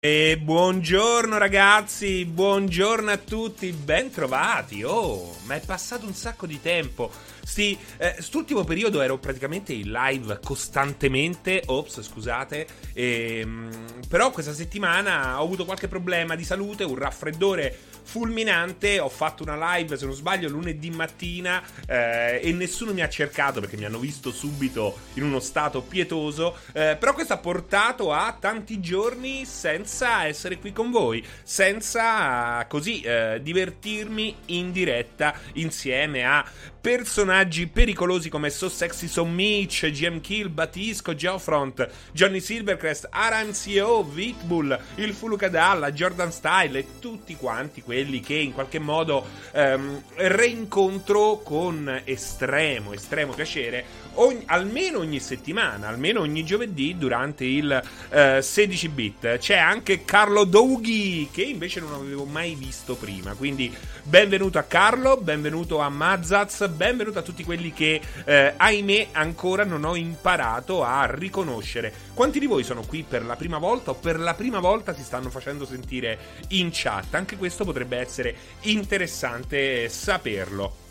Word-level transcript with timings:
E 0.00 0.38
buongiorno 0.38 1.38
ragazzi, 1.38 2.24
buongiorno 2.24 3.10
a 3.10 3.16
tutti, 3.16 3.72
bentrovati. 3.72 4.84
Oh, 4.84 5.34
ma 5.46 5.56
è 5.56 5.60
passato 5.60 6.06
un 6.06 6.14
sacco 6.14 6.46
di 6.46 6.60
tempo. 6.62 7.10
Sti, 7.42 7.76
eh, 7.96 8.14
st'ultimo 8.20 8.62
periodo 8.62 9.00
ero 9.00 9.18
praticamente 9.18 9.72
in 9.72 9.90
live 9.90 10.38
costantemente. 10.40 11.64
Ops, 11.66 12.00
scusate. 12.02 12.64
E, 12.92 13.38
ehm, 13.40 13.70
però 14.08 14.30
questa 14.30 14.54
settimana 14.54 15.40
ho 15.40 15.44
avuto 15.44 15.64
qualche 15.64 15.88
problema 15.88 16.36
di 16.36 16.44
salute, 16.44 16.84
un 16.84 16.94
raffreddore 16.94 17.76
fulminante. 18.04 19.00
Ho 19.00 19.08
fatto 19.08 19.42
una 19.42 19.74
live, 19.74 19.96
se 19.96 20.04
non 20.04 20.14
sbaglio, 20.14 20.48
lunedì 20.48 20.90
mattina 20.90 21.60
eh, 21.88 22.38
e 22.40 22.52
nessuno 22.52 22.92
mi 22.92 23.02
ha 23.02 23.08
cercato 23.08 23.58
perché 23.58 23.76
mi 23.76 23.84
hanno 23.84 23.98
visto 23.98 24.30
subito 24.30 24.96
in 25.14 25.24
uno 25.24 25.40
stato 25.40 25.82
pietoso. 25.82 26.56
Eh, 26.72 26.96
però 27.00 27.14
questo 27.14 27.32
ha 27.32 27.38
portato 27.38 28.12
a 28.12 28.36
tanti 28.38 28.78
giorni 28.78 29.44
senza 29.44 29.87
essere 29.88 30.58
qui 30.58 30.72
con 30.72 30.90
voi, 30.90 31.24
senza 31.42 32.64
così 32.68 33.00
eh, 33.00 33.40
divertirmi 33.42 34.36
in 34.46 34.72
diretta 34.72 35.34
insieme 35.54 36.24
a 36.24 36.44
personaggi 36.80 37.66
pericolosi 37.66 38.28
come 38.28 38.50
So 38.50 38.68
Sexy 38.68 39.08
So 39.08 39.24
Mitch, 39.24 39.90
GM 39.90 40.20
Kill, 40.20 40.48
Batisco, 40.48 41.14
Geofront, 41.14 41.86
Johnny 42.12 42.40
Silvercrest, 42.40 43.08
Aram 43.10 43.52
CEO, 43.52 44.04
Vitbull, 44.04 44.78
il 44.96 45.12
Fulukadalla, 45.12 45.92
Jordan 45.92 46.32
Style 46.32 46.78
e 46.78 46.86
tutti 47.00 47.36
quanti 47.36 47.82
quelli 47.82 48.20
che 48.20 48.34
in 48.34 48.52
qualche 48.52 48.78
modo 48.78 49.26
ehm, 49.52 50.02
reincontro 50.14 51.40
con 51.42 52.02
estremo, 52.04 52.92
estremo 52.92 53.32
piacere 53.32 53.84
ogni, 54.14 54.42
almeno 54.46 54.98
ogni 54.98 55.20
settimana, 55.20 55.88
almeno 55.88 56.20
ogni 56.20 56.44
giovedì 56.44 56.96
durante 56.96 57.44
il 57.44 57.82
eh, 58.10 58.40
16 58.40 58.88
bit. 58.88 59.38
C'è 59.38 59.56
anche 59.56 59.77
Carlo 60.04 60.44
Doughi 60.44 61.28
che 61.30 61.42
invece 61.42 61.80
non 61.80 61.92
avevo 61.92 62.24
mai 62.24 62.54
visto 62.54 62.96
prima, 62.96 63.34
quindi 63.34 63.74
benvenuto 64.02 64.58
a 64.58 64.62
Carlo, 64.62 65.16
benvenuto 65.16 65.78
a 65.78 65.88
Mazaz, 65.88 66.68
benvenuto 66.68 67.18
a 67.18 67.22
tutti 67.22 67.44
quelli 67.44 67.72
che, 67.72 68.00
eh, 68.24 68.54
ahimè, 68.56 69.08
ancora 69.12 69.64
non 69.64 69.84
ho 69.84 69.96
imparato 69.96 70.84
a 70.84 71.06
riconoscere. 71.10 71.92
Quanti 72.14 72.38
di 72.38 72.46
voi 72.46 72.64
sono 72.64 72.82
qui 72.82 73.02
per 73.02 73.24
la 73.24 73.36
prima 73.36 73.58
volta 73.58 73.92
o 73.92 73.94
per 73.94 74.18
la 74.18 74.34
prima 74.34 74.58
volta 74.58 74.94
si 74.94 75.02
stanno 75.02 75.30
facendo 75.30 75.64
sentire 75.64 76.18
in 76.48 76.70
chat? 76.72 77.14
Anche 77.14 77.36
questo 77.36 77.64
potrebbe 77.64 77.96
essere 77.98 78.34
interessante 78.62 79.88
saperlo. 79.88 80.86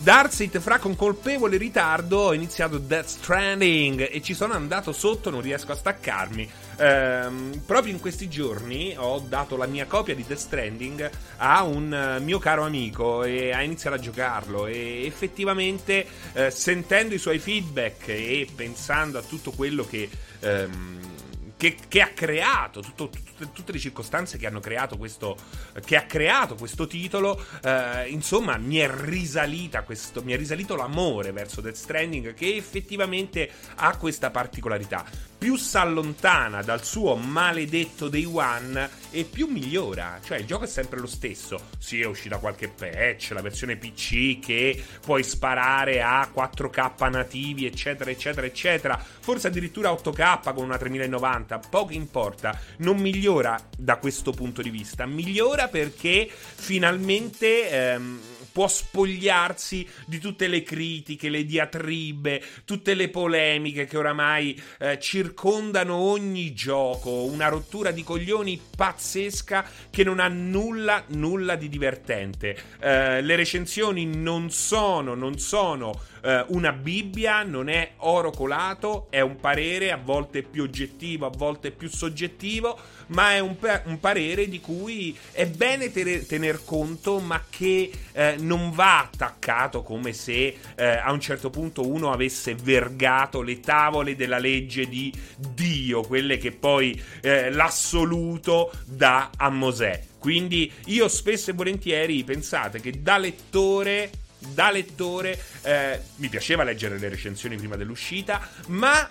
Darsit 0.00 0.60
fra 0.60 0.78
con 0.78 0.94
colpevole 0.94 1.56
ritardo 1.56 2.18
ho 2.18 2.32
iniziato 2.32 2.78
Death 2.78 3.06
Stranding 3.06 4.08
e 4.12 4.22
ci 4.22 4.32
sono 4.32 4.54
andato 4.54 4.92
sotto, 4.92 5.28
non 5.28 5.40
riesco 5.40 5.72
a 5.72 5.74
staccarmi. 5.74 6.48
Ehm, 6.80 7.62
proprio 7.66 7.92
in 7.92 7.98
questi 7.98 8.28
giorni 8.28 8.94
ho 8.96 9.18
dato 9.18 9.56
la 9.56 9.66
mia 9.66 9.86
copia 9.86 10.14
di 10.14 10.24
Death 10.26 10.38
Stranding 10.38 11.10
a 11.38 11.64
un 11.64 12.16
uh, 12.18 12.22
mio 12.22 12.38
caro 12.38 12.62
amico 12.64 13.24
e 13.24 13.52
ha 13.52 13.62
iniziato 13.62 13.96
a 13.96 13.98
giocarlo. 13.98 14.66
E 14.66 15.04
effettivamente 15.04 16.06
eh, 16.34 16.50
sentendo 16.50 17.14
i 17.14 17.18
suoi 17.18 17.38
feedback 17.38 18.08
e 18.08 18.46
pensando 18.54 19.18
a 19.18 19.22
tutto 19.22 19.50
quello 19.50 19.84
che... 19.84 20.08
Um, 20.40 21.17
che, 21.58 21.76
che, 21.88 22.00
ha 22.00 22.08
creato, 22.14 22.80
tutto, 22.80 23.10
tutte, 23.10 23.52
tutte, 23.52 23.72
le 23.72 23.78
circostanze 23.78 24.38
che 24.38 24.46
hanno 24.46 24.60
creato 24.60 24.96
questo, 24.96 25.36
che 25.84 25.96
ha 25.96 26.04
creato 26.04 26.54
questo 26.54 26.86
titolo, 26.86 27.44
eh, 27.62 28.08
insomma, 28.08 28.56
mi 28.56 28.76
è 28.76 28.88
risalita 28.90 29.82
questo, 29.82 30.22
mi 30.22 30.32
è 30.32 30.36
risalito 30.36 30.76
l'amore 30.76 31.32
verso 31.32 31.60
Death 31.60 31.74
Stranding 31.74 32.32
che 32.32 32.54
effettivamente 32.54 33.50
ha 33.74 33.96
questa 33.96 34.30
particolarità. 34.30 35.04
Più 35.36 35.56
si 35.56 35.76
allontana 35.76 36.62
dal 36.62 36.84
suo 36.84 37.16
maledetto 37.16 38.08
day 38.08 38.24
one 38.24 38.88
e 39.10 39.24
più 39.24 39.46
migliora. 39.46 40.20
Cioè, 40.22 40.38
il 40.38 40.46
gioco 40.46 40.64
è 40.64 40.66
sempre 40.66 41.00
lo 41.00 41.06
stesso. 41.06 41.68
Sì, 41.78 42.00
è 42.00 42.06
uscita 42.06 42.38
qualche 42.38 42.68
patch, 42.68 43.30
la 43.32 43.42
versione 43.42 43.76
PC 43.76 44.38
che 44.38 44.82
puoi 45.04 45.22
sparare 45.22 46.02
a 46.02 46.30
4K 46.32 47.10
nativi, 47.10 47.66
eccetera, 47.66 48.10
eccetera, 48.10 48.46
eccetera. 48.46 48.98
Forse 48.98 49.48
addirittura 49.48 49.90
8K 49.90 50.54
con 50.54 50.64
una 50.64 50.78
3090. 50.78 51.60
Poco 51.70 51.92
importa. 51.92 52.58
Non 52.78 52.98
migliora 52.98 53.58
da 53.76 53.96
questo 53.96 54.32
punto 54.32 54.62
di 54.62 54.70
vista. 54.70 55.06
Migliora 55.06 55.68
perché 55.68 56.28
finalmente. 56.30 57.70
Ehm, 57.70 58.20
può 58.52 58.68
spogliarsi 58.68 59.86
di 60.06 60.18
tutte 60.18 60.46
le 60.46 60.62
critiche, 60.62 61.28
le 61.28 61.44
diatribe, 61.44 62.42
tutte 62.64 62.94
le 62.94 63.08
polemiche 63.08 63.86
che 63.86 63.96
oramai 63.96 64.60
eh, 64.78 64.98
circondano 65.00 65.94
ogni 65.94 66.52
gioco, 66.54 67.24
una 67.24 67.48
rottura 67.48 67.90
di 67.90 68.02
coglioni 68.02 68.60
pazzesca 68.76 69.64
che 69.90 70.04
non 70.04 70.20
ha 70.20 70.28
nulla, 70.28 71.04
nulla 71.08 71.56
di 71.56 71.68
divertente. 71.68 72.56
Eh, 72.80 73.22
le 73.22 73.36
recensioni 73.36 74.06
non 74.06 74.50
sono, 74.50 75.14
non 75.14 75.38
sono 75.38 76.00
eh, 76.22 76.44
una 76.48 76.72
Bibbia, 76.72 77.42
non 77.42 77.68
è 77.68 77.92
oro 77.98 78.30
colato, 78.30 79.06
è 79.10 79.20
un 79.20 79.36
parere 79.36 79.92
a 79.92 79.96
volte 80.02 80.42
più 80.42 80.62
oggettivo, 80.62 81.26
a 81.26 81.32
volte 81.34 81.70
più 81.70 81.88
soggettivo, 81.88 82.78
ma 83.08 83.32
è 83.32 83.38
un, 83.38 83.56
un 83.84 84.00
parere 84.00 84.48
di 84.48 84.60
cui 84.60 85.16
è 85.32 85.46
bene 85.46 85.90
tener, 85.90 86.26
tener 86.26 86.60
conto, 86.64 87.18
ma 87.20 87.42
che 87.48 87.90
eh, 88.12 88.36
non 88.38 88.70
va 88.70 89.00
attaccato 89.00 89.82
come 89.82 90.12
se 90.12 90.56
eh, 90.74 90.84
a 90.84 91.10
un 91.12 91.20
certo 91.20 91.50
punto 91.50 91.86
uno 91.86 92.12
avesse 92.12 92.54
vergato 92.54 93.42
le 93.42 93.60
tavole 93.60 94.16
della 94.16 94.38
legge 94.38 94.88
di 94.88 95.12
Dio, 95.36 96.02
quelle 96.02 96.38
che 96.38 96.52
poi 96.52 97.00
eh, 97.22 97.50
l'assoluto 97.50 98.72
dà 98.84 99.30
a 99.36 99.48
Mosè. 99.50 100.02
Quindi 100.18 100.70
io 100.86 101.08
spesso 101.08 101.50
e 101.50 101.54
volentieri 101.54 102.24
pensate 102.24 102.80
che 102.80 103.02
da 103.02 103.18
lettore 103.18 104.10
da 104.38 104.70
lettore 104.70 105.38
eh, 105.62 106.00
mi 106.16 106.28
piaceva 106.28 106.62
leggere 106.62 106.98
le 106.98 107.08
recensioni 107.08 107.56
prima 107.56 107.76
dell'uscita, 107.76 108.48
ma 108.68 109.10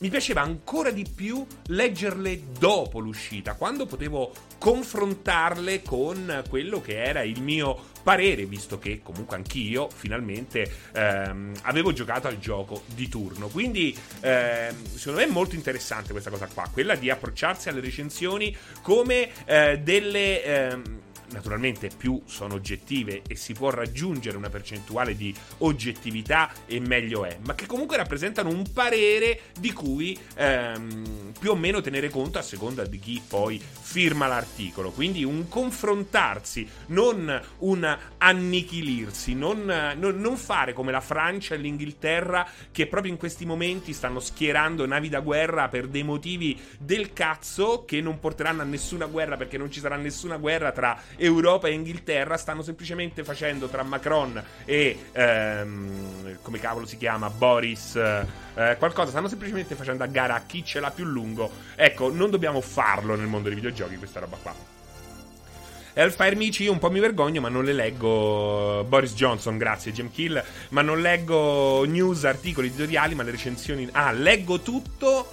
mi 0.00 0.08
piaceva 0.08 0.40
ancora 0.40 0.90
di 0.90 1.06
più 1.14 1.46
leggerle 1.66 2.42
dopo 2.58 3.00
l'uscita, 3.00 3.54
quando 3.54 3.84
potevo 3.84 4.32
confrontarle 4.56 5.82
con 5.82 6.42
quello 6.48 6.80
che 6.80 7.02
era 7.02 7.22
il 7.22 7.42
mio 7.42 7.88
parere, 8.02 8.46
visto 8.46 8.78
che 8.78 9.00
comunque 9.02 9.36
anch'io 9.36 9.90
finalmente 9.94 10.70
ehm, 10.92 11.52
avevo 11.62 11.92
giocato 11.92 12.28
al 12.28 12.38
gioco 12.38 12.84
di 12.94 13.08
turno. 13.08 13.48
Quindi 13.48 13.94
ehm, 14.20 14.86
secondo 14.86 15.20
me 15.20 15.26
è 15.26 15.30
molto 15.30 15.54
interessante 15.54 16.12
questa 16.12 16.30
cosa 16.30 16.46
qua, 16.46 16.68
quella 16.72 16.94
di 16.94 17.10
approcciarsi 17.10 17.68
alle 17.68 17.80
recensioni 17.80 18.56
come 18.80 19.30
eh, 19.44 19.78
delle... 19.78 20.44
Ehm, 20.44 21.00
naturalmente 21.32 21.90
più 21.96 22.20
sono 22.26 22.54
oggettive 22.54 23.22
e 23.26 23.34
si 23.36 23.52
può 23.52 23.70
raggiungere 23.70 24.36
una 24.36 24.48
percentuale 24.48 25.16
di 25.16 25.34
oggettività 25.58 26.50
e 26.66 26.80
meglio 26.80 27.24
è, 27.24 27.38
ma 27.44 27.54
che 27.54 27.66
comunque 27.66 27.96
rappresentano 27.96 28.48
un 28.48 28.70
parere 28.72 29.40
di 29.58 29.72
cui 29.72 30.18
ehm, 30.34 31.32
più 31.38 31.50
o 31.50 31.56
meno 31.56 31.80
tenere 31.80 32.08
conto 32.10 32.38
a 32.38 32.42
seconda 32.42 32.84
di 32.84 32.98
chi 32.98 33.22
poi 33.26 33.60
firma 33.90 34.26
l'articolo. 34.26 34.90
Quindi 34.90 35.24
un 35.24 35.48
confrontarsi, 35.48 36.68
non 36.86 37.40
un 37.58 37.98
annichilirsi, 38.18 39.34
non, 39.34 39.64
non, 39.96 40.20
non 40.20 40.36
fare 40.36 40.72
come 40.72 40.92
la 40.92 41.00
Francia 41.00 41.54
e 41.54 41.58
l'Inghilterra 41.58 42.46
che 42.70 42.86
proprio 42.86 43.12
in 43.12 43.18
questi 43.18 43.44
momenti 43.44 43.92
stanno 43.92 44.20
schierando 44.20 44.86
navi 44.86 45.08
da 45.08 45.20
guerra 45.20 45.68
per 45.68 45.88
dei 45.88 46.02
motivi 46.02 46.58
del 46.78 47.12
cazzo 47.12 47.84
che 47.84 48.00
non 48.00 48.18
porteranno 48.18 48.62
a 48.62 48.64
nessuna 48.64 49.06
guerra 49.06 49.36
perché 49.36 49.58
non 49.58 49.70
ci 49.70 49.80
sarà 49.80 49.96
nessuna 49.96 50.36
guerra 50.36 50.72
tra 50.72 51.00
Europa 51.20 51.68
e 51.68 51.72
Inghilterra 51.72 52.36
stanno 52.36 52.62
semplicemente 52.62 53.22
facendo 53.24 53.68
tra 53.68 53.82
Macron 53.82 54.42
e 54.64 55.06
ehm, 55.12 56.38
come 56.42 56.58
cavolo 56.58 56.86
si 56.86 56.96
chiama 56.96 57.30
Boris 57.30 57.94
eh, 57.96 58.76
qualcosa 58.78 59.10
stanno 59.10 59.28
semplicemente 59.28 59.74
facendo 59.74 60.02
a 60.02 60.06
gara 60.06 60.34
a 60.34 60.42
chi 60.46 60.64
ce 60.64 60.80
l'ha 60.80 60.90
più 60.90 61.04
lungo 61.04 61.50
ecco 61.76 62.10
non 62.10 62.30
dobbiamo 62.30 62.60
farlo 62.60 63.14
nel 63.14 63.26
mondo 63.26 63.48
dei 63.48 63.56
videogiochi 63.56 63.96
questa 63.96 64.20
roba 64.20 64.36
qua 64.40 64.78
Hellfire 65.92 66.36
Mici, 66.36 66.62
io 66.62 66.72
un 66.72 66.78
po' 66.78 66.90
mi 66.90 67.00
vergogno, 67.00 67.40
ma 67.40 67.48
non 67.48 67.64
le 67.64 67.72
leggo. 67.72 68.84
Boris 68.88 69.12
Johnson, 69.14 69.58
grazie, 69.58 69.92
Jim 69.92 70.10
Kill. 70.10 70.42
Ma 70.68 70.82
non 70.82 71.00
leggo 71.00 71.84
news, 71.84 72.24
articoli 72.24 72.68
editoriali, 72.68 73.14
ma 73.14 73.24
le 73.24 73.32
recensioni. 73.32 73.88
Ah, 73.92 74.12
leggo 74.12 74.60
tutto, 74.60 75.32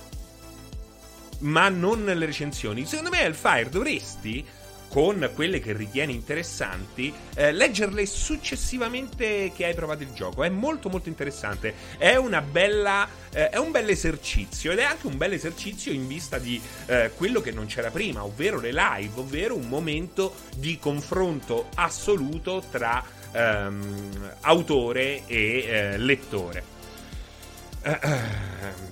ma 1.42 1.69
non 1.69 2.04
le 2.04 2.25
recensioni. 2.25 2.86
Secondo 2.86 3.12
me, 3.12 3.22
Hellfire, 3.22 3.69
dovresti 3.69 4.45
con 4.89 5.30
quelle 5.34 5.60
che 5.60 5.74
ritieni 5.74 6.13
interessanti, 6.13 7.13
eh, 7.36 7.51
leggerle 7.51 8.06
successivamente 8.06 9.51
che 9.56 9.66
hai 9.66 9.74
provato 9.74 10.04
il 10.04 10.13
gioco. 10.13 10.44
È 10.44 10.50
molto 10.50 10.89
molto 10.89 11.10
interessante. 11.10 11.74
È 11.98 12.16
una 12.16 12.42
bella. 12.42 13.07
Eh, 13.31 13.50
è 13.50 13.57
un 13.57 13.72
bel 13.72 13.89
esercizio 13.89 14.72
ed 14.72 14.80
è 14.80 14.84
anche 14.84 15.07
un 15.07 15.18
bel 15.18 15.34
esercizio 15.34 15.92
in 15.92 16.07
vista 16.07 16.38
di 16.38 16.62
eh, 16.86 17.12
quello 17.16 17.42
che 17.42 17.51
non 17.51 17.66
c'era 17.66 17.89
prima, 17.92 18.24
ovvero 18.24 18.60
le 18.60 18.72
live, 18.72 19.19
ovvero 19.19 19.56
un 19.56 19.68
momento 19.68 20.34
di 20.56 20.80
confronto 20.80 21.69
assoluto 21.75 22.63
tra 22.72 23.04
ehm, 23.31 24.36
autore 24.42 25.24
e 25.28 25.66
eh, 25.68 25.98
lettore. 25.98 26.76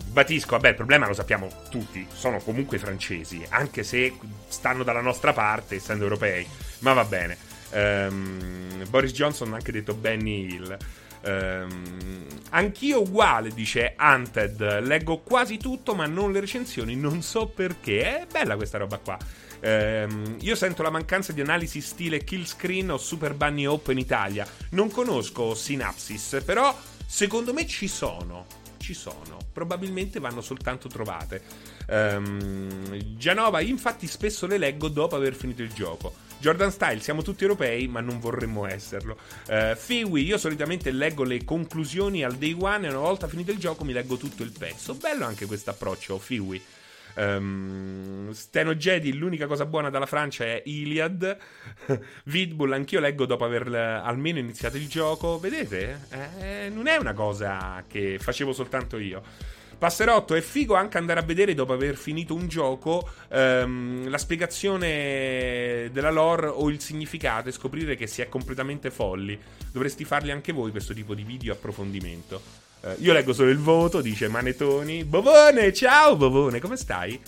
Batisco, 0.08 0.52
vabbè, 0.52 0.70
il 0.70 0.76
problema 0.76 1.08
lo 1.08 1.14
sappiamo 1.14 1.52
tutti, 1.70 2.08
sono 2.12 2.40
comunque 2.40 2.78
francesi, 2.78 3.46
anche 3.50 3.84
se 3.84 4.18
stanno 4.48 4.84
dalla 4.84 5.02
nostra 5.02 5.34
parte, 5.34 5.76
essendo 5.76 6.04
europei, 6.04 6.48
ma 6.80 6.94
va 6.94 7.04
bene. 7.04 7.38
Um, 7.72 8.88
Boris 8.90 9.12
Johnson 9.12 9.52
ha 9.52 9.56
anche 9.56 9.72
detto 9.74 9.94
Benny 9.94 10.46
Hill. 10.46 10.78
Um, 11.26 12.26
anch'io 12.52 13.02
uguale, 13.02 13.50
dice 13.50 13.96
Hunted. 14.00 14.82
Leggo 14.82 15.20
quasi 15.20 15.58
tutto, 15.58 15.96
ma 15.96 16.06
non 16.06 16.32
le 16.32 16.40
recensioni. 16.40 16.96
Non 16.96 17.22
so 17.22 17.48
perché. 17.48 18.22
È 18.22 18.28
bella 18.32 18.56
questa 18.56 18.78
roba 18.78 18.98
qua. 19.00 19.18
Um, 19.62 20.38
io 20.40 20.56
sento 20.56 20.84
la 20.84 20.92
mancanza 20.92 21.34
di 21.34 21.42
analisi 21.42 21.82
stile 21.82 22.24
Kill 22.24 22.46
Screen 22.46 22.92
o 22.92 22.98
Super 22.98 23.34
Bunny 23.34 23.66
Hope 23.66 23.92
in 23.92 23.98
Italia. 23.98 24.48
Non 24.70 24.92
conosco 24.92 25.56
Synapsis, 25.56 26.42
però 26.46 26.78
secondo 27.06 27.52
me 27.54 27.66
ci 27.66 27.88
sono. 27.88 28.46
Ci 28.86 28.94
sono. 28.94 29.40
Probabilmente 29.52 30.20
vanno 30.20 30.42
soltanto 30.42 30.88
trovate. 30.88 31.42
Um, 31.88 33.18
Gianova, 33.18 33.60
infatti, 33.62 34.06
spesso 34.06 34.46
le 34.46 34.60
leggo 34.60 34.90
dopo 34.90 35.16
aver 35.16 35.34
finito 35.34 35.64
il 35.64 35.74
gioco. 35.74 36.14
Jordan 36.38 36.72
Style, 36.72 37.00
siamo 37.00 37.24
tutti 37.24 37.42
europei, 37.42 37.88
ma 37.88 38.02
non 38.02 38.20
vorremmo 38.20 38.68
esserlo. 38.68 39.18
Uh, 39.48 39.76
Fiwi, 39.76 40.24
io 40.24 40.38
solitamente 40.38 40.92
leggo 40.92 41.24
le 41.24 41.44
conclusioni 41.44 42.24
al 42.24 42.36
day 42.36 42.56
one 42.60 42.86
e 42.86 42.90
una 42.92 43.00
volta 43.00 43.28
finito 43.28 43.50
il 43.50 43.58
gioco 43.58 43.84
mi 43.84 43.92
leggo 43.92 44.18
tutto 44.18 44.44
il 44.44 44.52
pezzo. 44.52 44.94
Bello 44.94 45.26
anche 45.26 45.48
questo 45.48 45.72
approccio, 45.72 46.20
Fiwi. 46.20 46.62
Um, 47.16 48.32
Steno 48.32 48.76
Jedi, 48.76 49.14
l'unica 49.14 49.48
cosa 49.48 49.66
buona 49.66 49.90
dalla 49.90 50.06
Francia 50.06 50.46
è 50.46 50.62
Iliad. 50.66 51.38
Vidbull, 52.26 52.74
anch'io 52.74 53.00
leggo 53.00 53.26
dopo 53.26 53.46
aver 53.46 53.74
almeno 53.74 54.40
iniziato 54.40 54.78
il 54.78 54.88
gioco. 54.88 55.40
Vedete? 55.40 56.02
Eh, 56.40 56.70
non 56.70 56.88
è 56.88 56.98
una 56.98 57.14
cosa 57.14 57.84
che 57.88 58.18
facevo 58.20 58.54
soltanto 58.54 58.98
io. 58.98 59.24
Passerotto, 59.78 60.36
è 60.36 60.42
figo 60.42 60.74
anche 60.76 60.98
andare 60.98 61.20
a 61.20 61.24
vedere 61.24 61.54
dopo 61.54 61.74
aver 61.74 61.96
finito 61.98 62.34
un 62.34 62.48
gioco 62.48 63.10
um, 63.30 64.10
la 64.10 64.18
spiegazione 64.18 65.90
della 65.92 66.12
lore 66.12 66.48
o 66.48 66.70
il 66.70 66.80
significato 66.80 67.50
e 67.50 67.52
scoprire 67.52 67.96
che 67.96 68.08
si 68.08 68.22
è 68.22 68.30
completamente 68.30 68.90
folli. 68.90 69.38
Dovresti 69.72 70.06
farli 70.06 70.32
anche 70.32 70.54
voi 70.54 70.72
questo 70.72 70.94
tipo 70.94 71.14
di 71.14 71.24
video 71.24 71.54
approfondimento. 71.54 72.65
Uh, 72.86 72.94
io 73.00 73.14
leggo 73.14 73.34
solo 73.34 73.50
il 73.50 73.58
voto, 73.58 74.00
dice 74.00 74.28
Manetoni. 74.28 75.06
Bovone, 75.06 75.74
ciao 75.74 76.16
Bovone, 76.16 76.60
come 76.60 76.78
stai? 76.78 77.20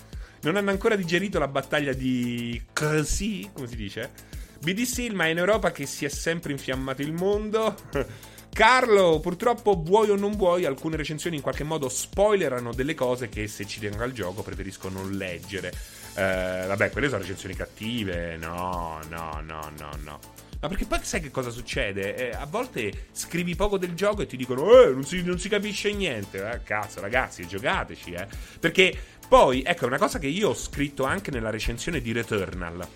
Non 0.42 0.56
hanno 0.56 0.70
ancora 0.70 0.96
digerito 0.96 1.40
la 1.40 1.48
battaglia 1.48 1.94
di 1.94 2.62
così, 2.74 3.50
come 3.52 3.68
si 3.68 3.76
dice? 3.76 4.12
BD 4.60 5.12
ma 5.14 5.26
è 5.26 5.30
in 5.30 5.40
Europa 5.40 5.72
che 5.72 5.88
si 5.88 6.06
è 6.06 6.10
sempre 6.10 6.52
infiammato 6.52 7.02
il 7.02 7.12
mondo. 7.12 7.76
Carlo, 8.54 9.20
purtroppo 9.20 9.82
vuoi 9.84 10.12
o 10.12 10.16
non 10.16 10.36
vuoi, 10.36 10.66
alcune 10.66 10.96
recensioni 10.96 11.38
in 11.38 11.42
qualche 11.42 11.64
modo 11.64 11.90
spoilerano 11.90 12.72
delle 12.72 12.94
cose 12.94 13.28
che 13.28 13.48
se 13.48 13.66
ci 13.66 13.80
tengo 13.80 14.04
al 14.04 14.12
gioco 14.12 14.44
preferisco 14.44 14.90
non 14.90 15.12
leggere. 15.12 15.74
Eh, 16.16 16.66
vabbè, 16.68 16.92
quelle 16.92 17.08
sono 17.08 17.22
recensioni 17.22 17.56
cattive. 17.56 18.38
No, 18.38 19.00
no, 19.10 19.42
no, 19.44 19.72
no, 19.76 19.90
no. 20.04 20.20
Ma 20.60 20.68
perché 20.68 20.86
poi 20.86 21.00
sai 21.04 21.22
che 21.22 21.30
cosa 21.30 21.52
succede? 21.52 22.16
Eh, 22.16 22.36
a 22.36 22.46
volte 22.46 23.08
scrivi 23.12 23.56
poco 23.56 23.78
del 23.78 23.94
gioco 23.94 24.24
e 24.24 24.26
ti 24.26 24.38
dicono, 24.38 24.82
eh, 24.82 24.92
non 24.92 25.04
si, 25.04 25.22
non 25.24 25.40
si 25.40 25.50
capisce 25.50 25.94
niente. 25.94 26.50
Eh, 26.50 26.64
cazzo, 26.64 27.00
ragazzi, 27.00 27.48
giocateci, 27.48 28.12
eh. 28.14 28.28
Perché 28.60 28.98
poi, 29.28 29.62
ecco, 29.64 29.84
è 29.84 29.88
una 29.88 30.00
cosa 30.00 30.20
che 30.20 30.28
io 30.28 30.50
ho 30.50 30.56
scritto 30.56 31.04
anche 31.04 31.32
nella 31.32 31.50
recensione 31.50 32.02
di 32.02 32.12
Returnal. 32.12 32.88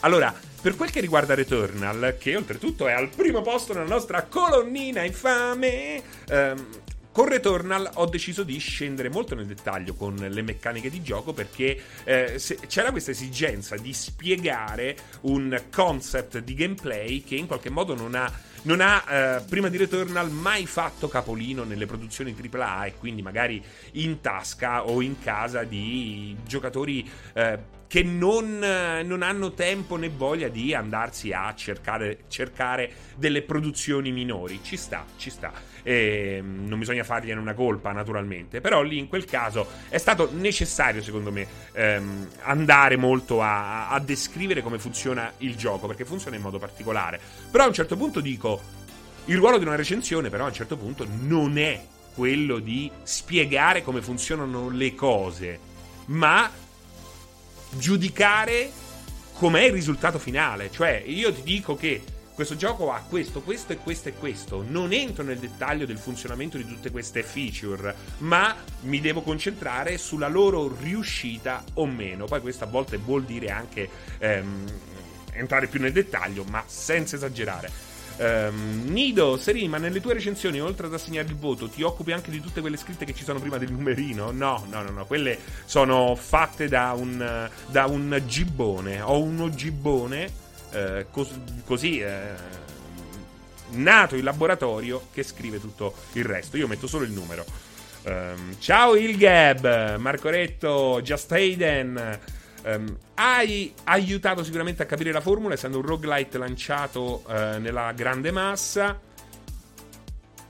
Allora, 0.00 0.34
per 0.60 0.76
quel 0.76 0.90
che 0.90 1.00
riguarda 1.00 1.34
Returnal, 1.34 2.16
che 2.18 2.36
oltretutto 2.36 2.88
è 2.88 2.92
al 2.92 3.08
primo 3.08 3.40
posto 3.40 3.72
nella 3.72 3.86
nostra 3.86 4.24
colonnina 4.24 5.04
infame, 5.04 6.02
ehm, 6.28 6.66
con 7.12 7.28
Returnal 7.28 7.88
ho 7.94 8.06
deciso 8.06 8.42
di 8.42 8.58
scendere 8.58 9.10
molto 9.10 9.34
nel 9.34 9.46
dettaglio 9.46 9.94
con 9.94 10.16
le 10.16 10.42
meccaniche 10.42 10.88
di 10.88 11.02
gioco 11.02 11.32
perché 11.32 11.78
eh, 12.04 12.40
c'era 12.66 12.90
questa 12.90 13.10
esigenza 13.10 13.76
di 13.76 13.92
spiegare 13.92 14.96
un 15.22 15.62
concept 15.70 16.38
di 16.38 16.54
gameplay 16.54 17.22
che 17.22 17.36
in 17.36 17.46
qualche 17.46 17.70
modo 17.70 17.94
non 17.94 18.14
ha 18.14 18.50
non 18.62 18.80
ha, 18.80 19.04
eh, 19.08 19.40
prima 19.48 19.68
di 19.68 19.76
Returnal, 19.76 20.30
mai 20.30 20.66
fatto 20.66 21.08
capolino 21.08 21.64
nelle 21.64 21.86
produzioni 21.86 22.32
AAA 22.32 22.84
e 22.84 22.94
quindi 22.96 23.20
magari 23.20 23.60
in 23.92 24.20
tasca 24.20 24.86
o 24.86 25.02
in 25.02 25.18
casa 25.18 25.64
di 25.64 26.36
giocatori 26.46 27.10
eh, 27.32 27.58
che 27.92 28.02
non, 28.02 28.58
non, 29.04 29.20
hanno 29.20 29.52
tempo 29.52 29.96
né 29.96 30.08
voglia 30.08 30.48
di 30.48 30.72
andarsi 30.72 31.30
a 31.32 31.54
cercare, 31.54 32.20
cercare 32.28 32.90
delle 33.16 33.42
produzioni 33.42 34.12
minori. 34.12 34.60
Ci 34.62 34.78
sta, 34.78 35.04
ci 35.18 35.28
sta. 35.28 35.52
E, 35.82 36.38
mm, 36.40 36.68
non 36.68 36.78
bisogna 36.78 37.04
fargliene 37.04 37.38
una 37.38 37.52
colpa, 37.52 37.92
naturalmente. 37.92 38.62
Però 38.62 38.80
lì 38.80 38.96
in 38.96 39.08
quel 39.08 39.26
caso 39.26 39.68
è 39.90 39.98
stato 39.98 40.30
necessario, 40.32 41.02
secondo 41.02 41.30
me, 41.30 41.46
ehm, 41.72 42.28
andare 42.44 42.96
molto 42.96 43.42
a, 43.42 43.90
a 43.90 44.00
descrivere 44.00 44.62
come 44.62 44.78
funziona 44.78 45.30
il 45.40 45.54
gioco, 45.54 45.86
perché 45.86 46.06
funziona 46.06 46.36
in 46.36 46.40
modo 46.40 46.58
particolare. 46.58 47.20
Però 47.50 47.64
a 47.64 47.66
un 47.66 47.74
certo 47.74 47.98
punto 47.98 48.20
dico, 48.20 48.58
il 49.26 49.36
ruolo 49.36 49.58
di 49.58 49.66
una 49.66 49.76
recensione, 49.76 50.30
però, 50.30 50.44
a 50.44 50.48
un 50.48 50.54
certo 50.54 50.78
punto 50.78 51.06
non 51.24 51.58
è 51.58 51.84
quello 52.14 52.58
di 52.58 52.90
spiegare 53.02 53.82
come 53.82 54.00
funzionano 54.00 54.70
le 54.70 54.94
cose, 54.94 55.58
ma 56.06 56.50
giudicare 57.76 58.70
com'è 59.34 59.62
il 59.62 59.72
risultato 59.72 60.18
finale. 60.18 60.70
Cioè, 60.70 61.02
io 61.06 61.32
ti 61.32 61.42
dico 61.42 61.76
che 61.76 62.02
questo 62.34 62.56
gioco 62.56 62.92
ha 62.92 63.04
questo, 63.08 63.40
questo 63.42 63.72
e 63.72 63.76
questo 63.76 64.08
e 64.08 64.14
questo. 64.14 64.64
Non 64.66 64.92
entro 64.92 65.22
nel 65.22 65.38
dettaglio 65.38 65.86
del 65.86 65.98
funzionamento 65.98 66.56
di 66.56 66.66
tutte 66.66 66.90
queste 66.90 67.22
feature, 67.22 67.94
ma 68.18 68.56
mi 68.82 69.00
devo 69.00 69.22
concentrare 69.22 69.98
sulla 69.98 70.28
loro 70.28 70.74
riuscita 70.80 71.62
o 71.74 71.86
meno. 71.86 72.24
Poi 72.24 72.40
questo 72.40 72.64
a 72.64 72.68
volte 72.68 72.96
vuol 72.96 73.24
dire 73.24 73.50
anche 73.50 73.88
ehm, 74.18 74.64
entrare 75.32 75.66
più 75.66 75.80
nel 75.80 75.92
dettaglio, 75.92 76.44
ma 76.44 76.62
senza 76.66 77.16
esagerare. 77.16 77.91
Um, 78.18 78.84
Nido, 78.86 79.36
Serini, 79.36 79.68
ma 79.68 79.78
nelle 79.78 80.00
tue 80.00 80.14
recensioni, 80.14 80.60
oltre 80.60 80.86
ad 80.86 80.94
assegnare 80.94 81.28
il 81.28 81.36
voto, 81.36 81.68
ti 81.68 81.82
occupi 81.82 82.12
anche 82.12 82.30
di 82.30 82.40
tutte 82.40 82.60
quelle 82.60 82.76
scritte 82.76 83.04
che 83.04 83.14
ci 83.14 83.24
sono 83.24 83.40
prima 83.40 83.58
del 83.58 83.72
numerino? 83.72 84.30
No, 84.30 84.64
no, 84.70 84.82
no, 84.82 84.90
no. 84.90 85.06
Quelle 85.06 85.38
sono 85.64 86.14
fatte 86.14 86.68
da 86.68 86.92
un, 86.92 87.48
da 87.66 87.86
un 87.86 88.22
gibbone. 88.26 89.00
Ho 89.00 89.20
uno 89.22 89.50
gibbone 89.50 90.30
eh, 90.72 91.06
cos- 91.10 91.38
così. 91.64 92.00
Eh, 92.00 92.60
nato 93.72 94.16
in 94.16 94.24
laboratorio 94.24 95.08
che 95.12 95.22
scrive 95.22 95.60
tutto 95.60 95.94
il 96.12 96.24
resto. 96.24 96.56
Io 96.56 96.66
metto 96.68 96.86
solo 96.86 97.04
il 97.04 97.12
numero. 97.12 97.44
Um, 98.04 98.56
ciao 98.58 98.96
Ilgab, 98.96 99.96
Marco 99.96 100.28
Retto, 100.28 101.00
Just 101.02 101.30
Hayden. 101.32 102.18
Um, 102.64 102.96
hai 103.14 103.74
aiutato 103.84 104.44
sicuramente 104.44 104.82
a 104.82 104.86
capire 104.86 105.10
la 105.10 105.20
formula, 105.20 105.54
essendo 105.54 105.78
un 105.78 105.84
roguelite 105.84 106.38
lanciato 106.38 107.24
uh, 107.26 107.58
nella 107.58 107.92
grande 107.92 108.30
massa. 108.30 109.00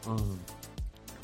Mm. 0.09 0.33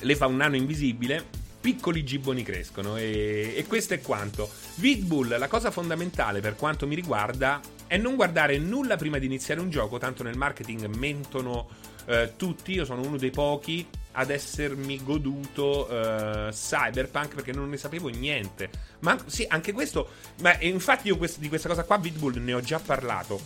Le 0.01 0.17
fa 0.17 0.27
un 0.27 0.37
nano 0.37 0.57
invisibile. 0.57 1.47
Piccoli 1.61 2.05
gibboni 2.05 2.45
crescono 2.45 2.97
e, 2.97 3.53
e 3.57 3.67
questo 3.67 3.93
è 3.95 4.01
quanto. 4.01 4.49
Vidbull, 4.77 5.37
la 5.37 5.49
cosa 5.49 5.71
fondamentale 5.73 6.41
per 6.41 6.55
quanto 6.55 6.87
mi 6.87 6.95
riguarda 6.95 7.61
è 7.87 7.97
non 7.97 8.15
guardare 8.15 8.59
nulla 8.59 8.97
prima 8.97 9.19
di 9.19 9.27
iniziare 9.27 9.61
un 9.61 9.69
gioco, 9.69 9.99
tanto 9.99 10.23
nel 10.23 10.37
marketing 10.37 10.87
mentono 10.87 11.69
uh, 12.09 12.37
tutti, 12.37 12.73
io 12.73 12.85
sono 12.85 13.03
uno 13.03 13.17
dei 13.17 13.31
pochi 13.31 13.87
ad 14.13 14.31
essermi 14.31 15.03
goduto 15.05 15.87
uh, 15.89 16.51
Cyberpunk 16.51 17.37
perché 17.37 17.53
non 17.53 17.69
ne 17.69 17.77
sapevo 17.77 18.09
niente. 18.09 18.69
Ma 19.01 19.17
sì, 19.27 19.45
anche 19.49 19.73
questo. 19.73 20.09
Ma 20.41 20.59
infatti 20.61 21.09
io 21.09 21.17
quest- 21.17 21.39
di 21.39 21.49
questa 21.49 21.69
cosa 21.69 21.85
qua, 21.85 21.99
Vidbull, 21.99 22.43
ne 22.43 22.55
ho 22.55 22.61
già 22.61 22.81
parlato. 22.81 23.41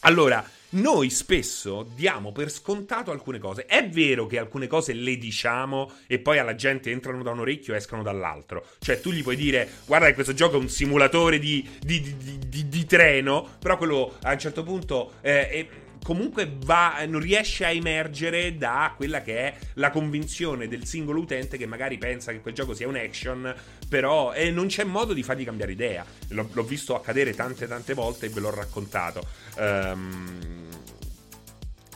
Allora, 0.00 0.44
noi 0.68 1.10
spesso 1.10 1.88
diamo 1.94 2.32
per 2.32 2.50
scontato 2.50 3.12
alcune 3.12 3.38
cose. 3.38 3.66
È 3.66 3.88
vero 3.88 4.26
che 4.26 4.38
alcune 4.38 4.66
cose 4.66 4.92
le 4.92 5.16
diciamo 5.16 5.92
e 6.06 6.18
poi 6.18 6.38
alla 6.38 6.56
gente 6.56 6.90
entrano 6.90 7.22
da 7.22 7.30
un 7.30 7.40
orecchio 7.40 7.74
e 7.74 7.76
escono 7.76 8.02
dall'altro. 8.02 8.66
Cioè, 8.80 9.00
tu 9.00 9.12
gli 9.12 9.22
puoi 9.22 9.36
dire: 9.36 9.68
Guarda, 9.86 10.06
che 10.06 10.14
questo 10.14 10.34
gioco 10.34 10.56
è 10.56 10.60
un 10.60 10.68
simulatore 10.68 11.38
di, 11.38 11.66
di, 11.80 12.16
di, 12.48 12.68
di 12.68 12.84
treno. 12.84 13.56
Però 13.60 13.76
quello 13.76 14.16
a 14.22 14.32
un 14.32 14.38
certo 14.38 14.64
punto 14.64 15.12
eh, 15.20 15.48
è 15.48 15.66
comunque 16.06 16.48
va, 16.64 17.04
non 17.08 17.18
riesce 17.18 17.64
a 17.64 17.72
emergere 17.72 18.56
da 18.56 18.94
quella 18.96 19.22
che 19.22 19.38
è 19.38 19.54
la 19.74 19.90
convinzione 19.90 20.68
del 20.68 20.86
singolo 20.86 21.18
utente 21.18 21.56
che 21.56 21.66
magari 21.66 21.98
pensa 21.98 22.30
che 22.30 22.38
quel 22.38 22.54
gioco 22.54 22.74
sia 22.74 22.86
un 22.86 22.94
action, 22.94 23.52
però 23.88 24.32
eh, 24.32 24.52
non 24.52 24.68
c'è 24.68 24.84
modo 24.84 25.12
di 25.12 25.24
fargli 25.24 25.44
cambiare 25.44 25.72
idea. 25.72 26.06
L'ho, 26.28 26.48
l'ho, 26.52 26.62
visto 26.62 26.94
accadere 26.94 27.34
tante 27.34 27.66
tante 27.66 27.92
volte 27.92 28.26
e 28.26 28.28
ve 28.28 28.38
l'ho 28.38 28.54
raccontato. 28.54 29.26
Um, 29.58 30.68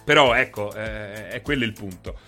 però 0.03 0.35
ecco, 0.35 0.75
eh, 0.75 1.29
è 1.29 1.41
quello 1.41 1.65
il 1.65 1.73
punto. 1.73 2.19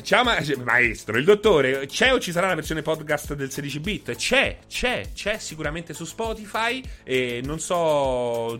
Ciao 0.00 0.24
ma- 0.24 0.38
maestro, 0.64 1.18
il 1.18 1.24
dottore, 1.24 1.84
c'è 1.84 2.10
o 2.10 2.18
ci 2.18 2.32
sarà 2.32 2.46
la 2.46 2.54
versione 2.54 2.80
podcast 2.80 3.34
del 3.34 3.50
16 3.50 3.80
bit? 3.80 4.16
C'è, 4.16 4.60
c'è, 4.66 5.10
c'è 5.12 5.36
sicuramente 5.36 5.92
su 5.92 6.06
Spotify 6.06 6.82
e 7.04 7.42
non 7.44 7.60
so 7.60 8.58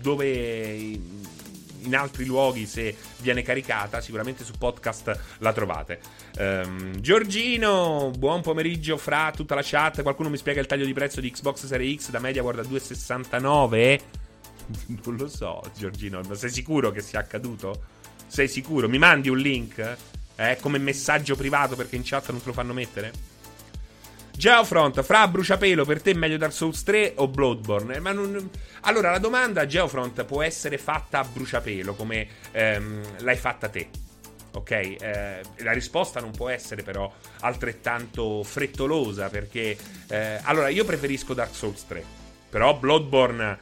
dove 0.00 0.98
in 1.80 1.96
altri 1.96 2.24
luoghi 2.24 2.66
se 2.66 2.96
viene 3.20 3.42
caricata, 3.42 4.00
sicuramente 4.00 4.44
su 4.44 4.52
podcast 4.58 5.18
la 5.38 5.52
trovate. 5.52 6.00
Um, 6.38 7.00
Giorgino, 7.00 8.10
buon 8.16 8.42
pomeriggio 8.42 8.96
fra 8.96 9.32
tutta 9.34 9.54
la 9.54 9.62
chat. 9.64 10.02
Qualcuno 10.02 10.28
mi 10.28 10.36
spiega 10.36 10.60
il 10.60 10.66
taglio 10.66 10.84
di 10.84 10.92
prezzo 10.92 11.20
di 11.20 11.30
Xbox 11.30 11.66
Series 11.66 12.02
X 12.02 12.10
da 12.10 12.18
media 12.18 12.42
guarda 12.42 12.62
2,69? 12.62 14.00
Non 14.86 15.16
lo 15.16 15.28
so, 15.28 15.62
Giorgino, 15.74 16.20
ma 16.28 16.34
sei 16.34 16.50
sicuro 16.50 16.90
che 16.90 17.00
sia 17.00 17.20
accaduto? 17.20 17.84
Sei 18.26 18.48
sicuro? 18.48 18.86
Mi 18.86 18.98
mandi 18.98 19.30
un 19.30 19.38
link? 19.38 19.96
Eh, 20.36 20.58
come 20.60 20.76
messaggio 20.76 21.36
privato 21.36 21.74
perché 21.74 21.96
in 21.96 22.02
chat 22.04 22.30
non 22.30 22.40
te 22.40 22.46
lo 22.48 22.52
fanno 22.52 22.74
mettere? 22.74 23.37
Geofront, 24.38 25.02
fra 25.02 25.26
bruciapelo, 25.26 25.84
per 25.84 26.00
te 26.00 26.14
meglio 26.14 26.36
Dark 26.36 26.52
Souls 26.52 26.84
3 26.84 27.14
o 27.16 27.26
Bloodborne? 27.26 27.96
Eh, 27.96 27.98
non... 27.98 28.48
Allora, 28.82 29.10
la 29.10 29.18
domanda 29.18 29.66
Geofront 29.66 30.24
può 30.26 30.42
essere 30.42 30.78
fatta 30.78 31.18
a 31.18 31.24
bruciapelo, 31.24 31.94
come 31.94 32.28
ehm, 32.52 33.02
l'hai 33.22 33.36
fatta 33.36 33.68
te. 33.68 33.88
Ok? 34.52 34.70
Eh, 34.70 35.40
la 35.56 35.72
risposta 35.72 36.20
non 36.20 36.30
può 36.30 36.50
essere 36.50 36.84
però 36.84 37.12
altrettanto 37.40 38.44
frettolosa, 38.44 39.28
perché... 39.28 39.76
Eh, 40.06 40.38
allora, 40.44 40.68
io 40.68 40.84
preferisco 40.84 41.34
Dark 41.34 41.52
Souls 41.52 41.84
3, 41.88 42.04
però 42.48 42.78
Bloodborne... 42.78 43.58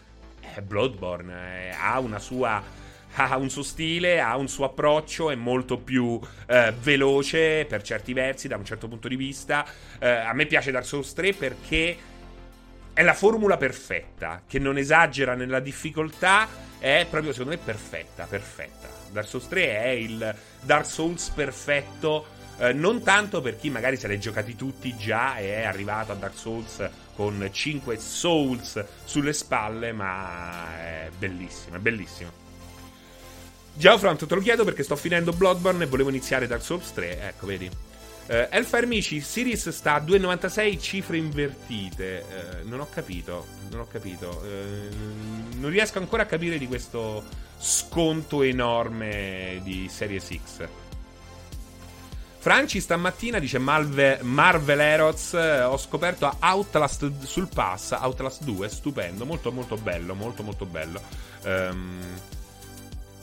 Eh, 0.55 0.61
Bloodborne 0.61 1.69
eh, 1.69 1.71
ha 1.71 1.99
una 2.01 2.19
sua 2.19 2.63
ha 3.31 3.37
un 3.37 3.49
suo 3.49 3.63
stile, 3.63 4.21
ha 4.21 4.37
un 4.37 4.49
suo 4.49 4.67
approccio, 4.67 5.31
è 5.31 5.35
molto 5.35 5.79
più 5.79 6.21
eh, 6.47 6.73
veloce 6.79 7.65
per 7.67 7.83
certi 7.83 8.13
versi, 8.13 8.49
da 8.49 8.57
un 8.57 8.65
certo 8.65 8.89
punto 8.89 9.09
di 9.09 9.17
vista. 9.17 9.67
Eh, 9.99 10.09
a 10.09 10.33
me 10.35 10.47
piace 10.47 10.71
Dark 10.71 10.87
Souls 10.87 11.13
3 11.15 11.33
perché 11.33 11.97
è 12.93 13.03
la 13.03 13.15
formula 13.15 13.57
perfetta, 13.57 14.43
che 14.47 14.59
non 14.59 14.79
esagera 14.79 15.35
nella 15.35 15.61
difficoltà, 15.61 16.49
è 16.79 17.07
proprio 17.09 17.33
secondo 17.33 17.57
me 17.57 17.59
perfetta, 17.63 18.25
perfetta. 18.25 18.89
Dark 19.11 19.29
Souls 19.29 19.49
3 19.49 19.83
è 19.83 19.89
il 19.89 20.35
Dark 20.61 20.87
Souls 20.87 21.31
perfetto. 21.31 22.35
Eh, 22.59 22.73
non 22.73 23.03
tanto 23.03 23.43
per 23.43 23.59
chi 23.59 23.69
magari 23.69 23.99
se 23.99 24.11
ha 24.11 24.19
giocati 24.19 24.57
tutti 24.57 24.97
già 24.97 25.37
e 25.37 25.57
è 25.57 25.65
arrivato 25.65 26.13
a 26.13 26.15
Dark 26.15 26.37
Souls 26.37 26.89
con 27.15 27.47
5 27.51 27.99
Souls 27.99 28.83
sulle 29.05 29.35
spalle, 29.35 29.93
ma 29.93 30.79
è 30.79 31.11
bellissimo, 31.19 31.77
è 31.77 31.81
bellissimo. 31.81 32.46
Geofront 33.77 34.27
te 34.27 34.35
lo 34.35 34.41
chiedo 34.41 34.65
perché 34.65 34.83
sto 34.83 34.97
finendo 34.97 35.33
Bloodborne 35.33 35.85
e 35.85 35.87
volevo 35.87 36.09
iniziare 36.09 36.47
Dark 36.47 36.63
Souls 36.63 36.93
3. 36.93 37.29
Ecco, 37.29 37.47
vedi. 37.47 37.67
Uh, 37.67 38.47
Elfire 38.51 38.87
Mici, 38.87 39.21
Sirius 39.21 39.69
sta 39.69 39.95
a 39.95 40.01
2,96 40.01 40.81
cifre 40.81 41.19
invertite. 41.19 42.25
Uh, 42.63 42.69
non 42.69 42.81
ho 42.81 42.89
capito. 42.89 43.47
Non 43.71 43.81
ho 43.81 43.87
capito. 43.87 44.43
Uh, 44.43 45.59
non 45.59 45.71
riesco 45.71 45.99
ancora 45.99 46.23
a 46.23 46.27
capire 46.27 46.57
di 46.57 46.67
questo 46.67 47.23
sconto 47.59 48.43
enorme 48.43 49.61
di 49.63 49.89
Series 49.89 50.27
X. 50.27 50.69
Franci 52.39 52.81
stamattina 52.81 53.39
dice 53.39 53.59
Malve, 53.59 54.21
Marvel 54.23 54.81
Heroes. 54.81 55.33
Ho 55.35 55.77
scoperto 55.77 56.35
Outlast 56.41 57.25
sul 57.25 57.49
pass. 57.53 57.91
Outlast 57.93 58.43
2, 58.43 58.69
stupendo. 58.69 59.27
Molto, 59.27 59.53
molto 59.53 59.77
bello. 59.77 60.15
Molto, 60.15 60.43
molto 60.43 60.65
bello. 60.65 61.01
Um, 61.45 62.01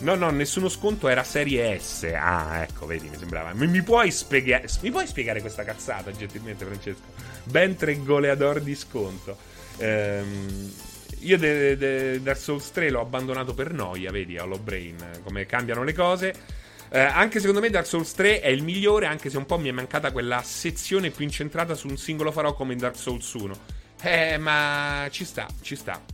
No, 0.04 0.16
no, 0.16 0.30
nessuno 0.32 0.68
sconto 0.68 1.08
era 1.08 1.24
serie 1.24 1.80
S. 1.80 2.12
Ah, 2.14 2.62
ecco, 2.64 2.86
vedi, 2.86 3.08
mi 3.08 3.16
sembrava. 3.18 3.54
Mi, 3.54 3.68
mi, 3.68 3.82
puoi, 3.82 4.12
spiegare, 4.12 4.68
mi 4.82 4.92
puoi 4.92 5.08
spiegare 5.08 5.40
questa 5.40 5.64
cazzata, 5.64 6.12
gentilmente, 6.12 6.66
Francesco? 6.66 7.02
Ben 7.46 7.78
tre 7.78 7.96
goleador 8.04 8.60
di 8.60 8.76
sconto. 8.76 9.38
Ehm, 9.78 10.74
io 11.20 11.38
de, 11.38 11.78
de, 11.78 12.22
Dark 12.22 12.38
Souls 12.38 12.70
3 12.72 12.90
l'ho 12.90 13.00
abbandonato 13.00 13.54
per 13.54 13.72
noia, 13.72 14.12
vedi, 14.12 14.38
Hollow 14.38 14.60
Brain, 14.60 14.98
come 15.24 15.46
cambiano 15.46 15.84
le 15.84 15.94
cose. 15.94 16.34
Eh, 16.90 17.00
anche 17.00 17.40
secondo 17.40 17.62
me 17.62 17.70
Dark 17.70 17.88
Souls 17.88 18.14
3 18.14 18.42
è 18.42 18.50
il 18.50 18.62
migliore, 18.62 19.06
anche 19.06 19.30
se 19.30 19.38
un 19.38 19.46
po' 19.46 19.58
mi 19.58 19.70
è 19.70 19.72
mancata 19.72 20.12
quella 20.12 20.42
sezione 20.44 21.12
più 21.12 21.24
incentrata 21.24 21.76
su 21.76 21.88
un 21.88 21.98
singolo 21.98 22.34
farò 22.34 22.54
come 22.54 22.74
in 22.74 22.80
Dark 22.80 22.98
Souls 22.98 23.32
1. 23.32 23.58
Eh, 24.02 24.38
ma 24.38 25.08
ci 25.10 25.24
sta, 25.24 25.48
ci 25.62 25.78
sta. 25.78 26.13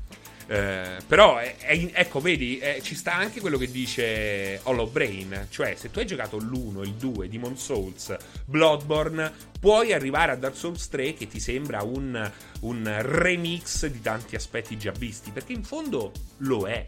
Eh, 0.52 0.98
però, 1.06 1.38
è, 1.38 1.58
è, 1.58 1.92
ecco, 1.94 2.20
vedi, 2.20 2.58
è, 2.58 2.80
ci 2.82 2.96
sta 2.96 3.14
anche 3.14 3.40
quello 3.40 3.60
che 3.60 3.70
dice 3.70 4.60
Hollow 4.64 4.90
Brain. 4.90 5.46
Cioè, 5.48 5.76
se 5.76 5.92
tu 5.92 6.00
hai 6.00 6.08
giocato 6.08 6.38
l'1, 6.38 6.82
il 6.82 6.94
2, 6.94 7.30
Demon 7.30 7.56
Souls, 7.56 8.16
Bloodborne, 8.46 9.32
puoi 9.60 9.94
arrivare 9.94 10.32
a 10.32 10.36
Dark 10.36 10.56
Souls 10.56 10.90
3 10.90 11.14
che 11.14 11.28
ti 11.28 11.40
sembra 11.40 11.84
un, 11.84 12.32
un 12.62 12.98
remix 13.02 13.86
di 13.86 14.02
tanti 14.02 14.36
aspetti 14.36 14.76
già 14.76 14.92
visti. 14.92 15.30
Perché 15.30 15.54
in 15.54 15.64
fondo 15.64 16.12
lo 16.38 16.68
è. 16.68 16.88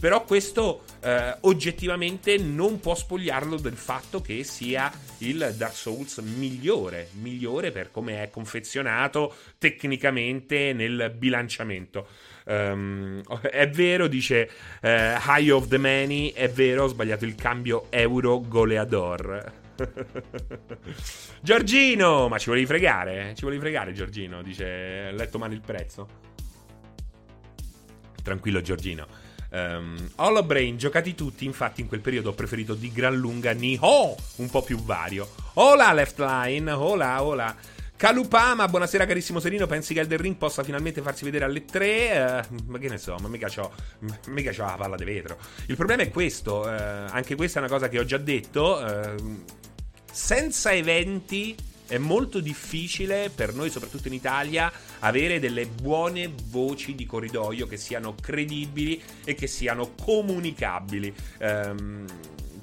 Però 0.00 0.24
questo 0.24 0.82
eh, 1.00 1.36
oggettivamente 1.42 2.36
non 2.38 2.80
può 2.80 2.94
spogliarlo 2.94 3.56
del 3.56 3.76
fatto 3.76 4.20
che 4.20 4.42
sia 4.42 4.90
il 5.18 5.54
Dark 5.56 5.76
Souls 5.76 6.16
migliore, 6.18 7.10
migliore 7.20 7.70
per 7.70 7.92
come 7.92 8.22
è 8.22 8.30
confezionato 8.30 9.32
tecnicamente 9.58 10.72
nel 10.72 11.14
bilanciamento. 11.16 12.08
Um, 12.44 13.22
è 13.40 13.68
vero, 13.68 14.06
dice 14.06 14.50
uh, 14.82 14.88
High 15.26 15.50
of 15.50 15.68
the 15.68 15.78
Many, 15.78 16.32
è 16.32 16.48
vero, 16.48 16.84
ho 16.84 16.88
sbagliato 16.88 17.24
il 17.24 17.34
cambio 17.34 17.86
euro 17.90 18.40
goleador. 18.40 19.60
Giorgino, 21.40 22.28
ma 22.28 22.38
ci 22.38 22.48
volevi 22.48 22.66
fregare? 22.66 23.32
Ci 23.34 23.42
volevi 23.44 23.60
fregare, 23.60 23.92
Giorgino? 23.92 24.42
Dice, 24.42 25.10
letto 25.12 25.38
male 25.38 25.54
il 25.54 25.62
prezzo. 25.64 26.08
Tranquillo, 28.22 28.60
Giorgino. 28.60 29.06
Um, 29.50 30.10
Hollow 30.16 30.44
Brain, 30.44 30.78
giocati 30.78 31.14
tutti, 31.14 31.44
infatti 31.44 31.82
in 31.82 31.86
quel 31.86 32.00
periodo 32.00 32.30
ho 32.30 32.32
preferito 32.32 32.74
di 32.74 32.90
gran 32.90 33.14
lunga 33.14 33.52
Niho, 33.52 34.16
un 34.36 34.48
po' 34.48 34.62
più 34.62 34.78
vario. 34.78 35.28
Hola 35.54 35.92
Left 35.92 36.18
Line, 36.18 36.70
hola, 36.70 37.22
hola. 37.22 37.54
Calupama, 38.02 38.66
buonasera 38.66 39.06
carissimo 39.06 39.38
Serino, 39.38 39.68
pensi 39.68 39.94
che 39.94 40.00
Elden 40.00 40.18
Ring 40.18 40.34
possa 40.34 40.64
finalmente 40.64 41.00
farsi 41.02 41.22
vedere 41.22 41.44
alle 41.44 41.64
3? 41.64 42.46
Uh, 42.50 42.56
ma 42.66 42.78
che 42.78 42.88
ne 42.88 42.98
so, 42.98 43.14
ma 43.20 43.28
mica 43.28 43.46
c'ho, 43.46 43.70
mica 44.26 44.50
c'ho 44.50 44.64
la 44.64 44.74
palla 44.74 44.96
di 44.96 45.04
vetro. 45.04 45.38
Il 45.66 45.76
problema 45.76 46.02
è 46.02 46.10
questo, 46.10 46.62
uh, 46.62 46.66
anche 46.66 47.36
questa 47.36 47.60
è 47.60 47.62
una 47.62 47.70
cosa 47.70 47.88
che 47.88 48.00
ho 48.00 48.04
già 48.04 48.16
detto, 48.16 48.82
uh, 48.84 49.44
senza 50.10 50.72
eventi 50.72 51.54
è 51.86 51.96
molto 51.96 52.40
difficile 52.40 53.30
per 53.32 53.54
noi, 53.54 53.70
soprattutto 53.70 54.08
in 54.08 54.14
Italia, 54.14 54.72
avere 54.98 55.38
delle 55.38 55.66
buone 55.66 56.28
voci 56.46 56.96
di 56.96 57.06
corridoio 57.06 57.68
che 57.68 57.76
siano 57.76 58.16
credibili 58.20 59.00
e 59.24 59.36
che 59.36 59.46
siano 59.46 59.92
comunicabili. 59.94 61.14
Um, 61.38 62.06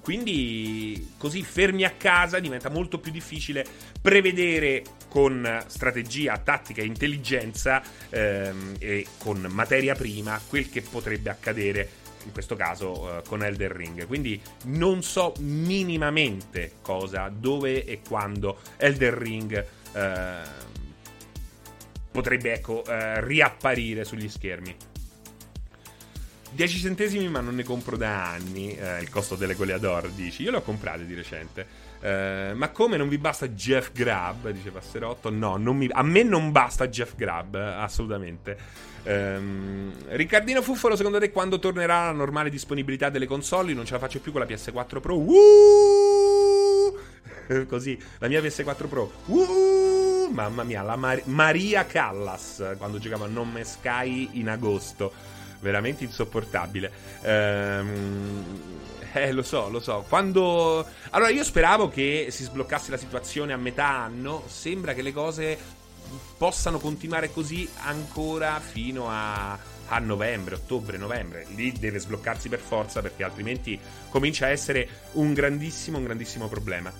quindi 0.01 1.13
così 1.17 1.43
fermi 1.43 1.83
a 1.83 1.91
casa 1.91 2.39
diventa 2.39 2.69
molto 2.69 2.99
più 2.99 3.11
difficile 3.11 3.65
prevedere 4.01 4.83
con 5.09 5.63
strategia, 5.67 6.37
tattica 6.37 6.81
intelligenza 6.81 7.81
ehm, 8.09 8.75
e 8.79 9.05
con 9.17 9.45
materia 9.49 9.95
prima 9.95 10.39
quel 10.47 10.69
che 10.69 10.81
potrebbe 10.81 11.29
accadere 11.29 11.89
in 12.25 12.31
questo 12.31 12.55
caso 12.55 12.91
uh, 12.91 13.21
con 13.27 13.43
Elder 13.43 13.71
Ring. 13.71 14.05
Quindi 14.05 14.39
non 14.65 15.03
so 15.03 15.33
minimamente 15.39 16.73
cosa, 16.81 17.29
dove 17.33 17.85
e 17.85 18.01
quando 18.07 18.59
Elder 18.77 19.13
Ring 19.13 19.65
uh, 19.93 20.49
potrebbe 22.11 22.53
ecco, 22.53 22.83
uh, 22.85 23.19
riapparire 23.19 24.03
sugli 24.03 24.29
schermi. 24.29 24.75
10 26.51 26.79
centesimi 26.79 27.27
ma 27.27 27.41
non 27.41 27.55
ne 27.55 27.63
compro 27.63 27.95
da 27.95 28.31
anni, 28.31 28.75
eh, 28.75 29.01
il 29.01 29.09
costo 29.09 29.35
delle 29.35 29.53
goleador, 29.53 30.09
dici. 30.09 30.43
Io 30.43 30.51
le 30.51 30.57
ho 30.57 30.61
comprate 30.61 31.05
di 31.05 31.13
recente. 31.13 31.67
Eh, 32.01 32.51
ma 32.55 32.69
come 32.69 32.97
non 32.97 33.09
vi 33.09 33.17
basta 33.17 33.49
Jeff 33.49 33.91
Grab, 33.91 34.49
dice 34.49 34.71
Passerotto? 34.71 35.29
No, 35.29 35.57
mi, 35.57 35.87
a 35.91 36.01
me 36.03 36.23
non 36.23 36.51
basta 36.51 36.87
Jeff 36.87 37.15
Grab, 37.15 37.55
assolutamente. 37.55 38.57
Um, 39.03 39.91
Riccardino 40.07 40.61
Fuffolo, 40.61 40.95
secondo 40.95 41.19
te 41.19 41.31
quando 41.31 41.59
tornerà 41.59 42.05
la 42.05 42.11
normale 42.11 42.49
disponibilità 42.49 43.09
delle 43.09 43.27
console? 43.27 43.73
Non 43.73 43.85
ce 43.85 43.93
la 43.93 43.99
faccio 43.99 44.19
più 44.19 44.31
con 44.31 44.41
la 44.41 44.47
PS4 44.47 44.99
Pro. 44.99 45.17
Uh! 45.17 46.97
Così, 47.67 48.01
la 48.19 48.27
mia 48.27 48.41
PS4 48.41 48.87
Pro. 48.87 49.11
Uh! 49.25 50.29
Mamma 50.31 50.63
mia, 50.63 50.83
la 50.83 50.95
Mar- 50.95 51.23
Maria 51.25 51.85
Callas 51.85 52.75
quando 52.77 52.99
giocava 52.99 53.25
a 53.25 53.29
Nome 53.29 53.63
Sky 53.63 54.29
in 54.33 54.49
agosto 54.49 55.11
veramente 55.59 56.03
insopportabile. 56.03 56.91
Ehm, 57.21 58.43
eh, 59.13 59.31
lo 59.31 59.43
so, 59.43 59.69
lo 59.69 59.79
so. 59.79 60.05
Quando. 60.07 60.85
Allora, 61.11 61.29
io 61.29 61.43
speravo 61.43 61.89
che 61.89 62.27
si 62.29 62.43
sbloccasse 62.43 62.91
la 62.91 62.97
situazione 62.97 63.53
a 63.53 63.57
metà 63.57 63.87
anno. 63.87 64.43
Sembra 64.47 64.93
che 64.93 65.01
le 65.01 65.13
cose 65.13 65.57
possano 66.37 66.79
continuare 66.79 67.31
così 67.31 67.69
ancora 67.81 68.59
fino 68.59 69.09
a, 69.09 69.57
a 69.87 69.99
novembre, 69.99 70.55
ottobre, 70.55 70.97
novembre. 70.97 71.45
Lì 71.55 71.71
deve 71.71 71.99
sbloccarsi 71.99 72.49
per 72.49 72.59
forza 72.59 73.01
perché 73.01 73.23
altrimenti 73.23 73.79
comincia 74.09 74.45
a 74.45 74.49
essere 74.49 74.87
un 75.13 75.33
grandissimo, 75.33 75.97
un 75.97 76.05
grandissimo 76.05 76.47
problema. 76.47 76.91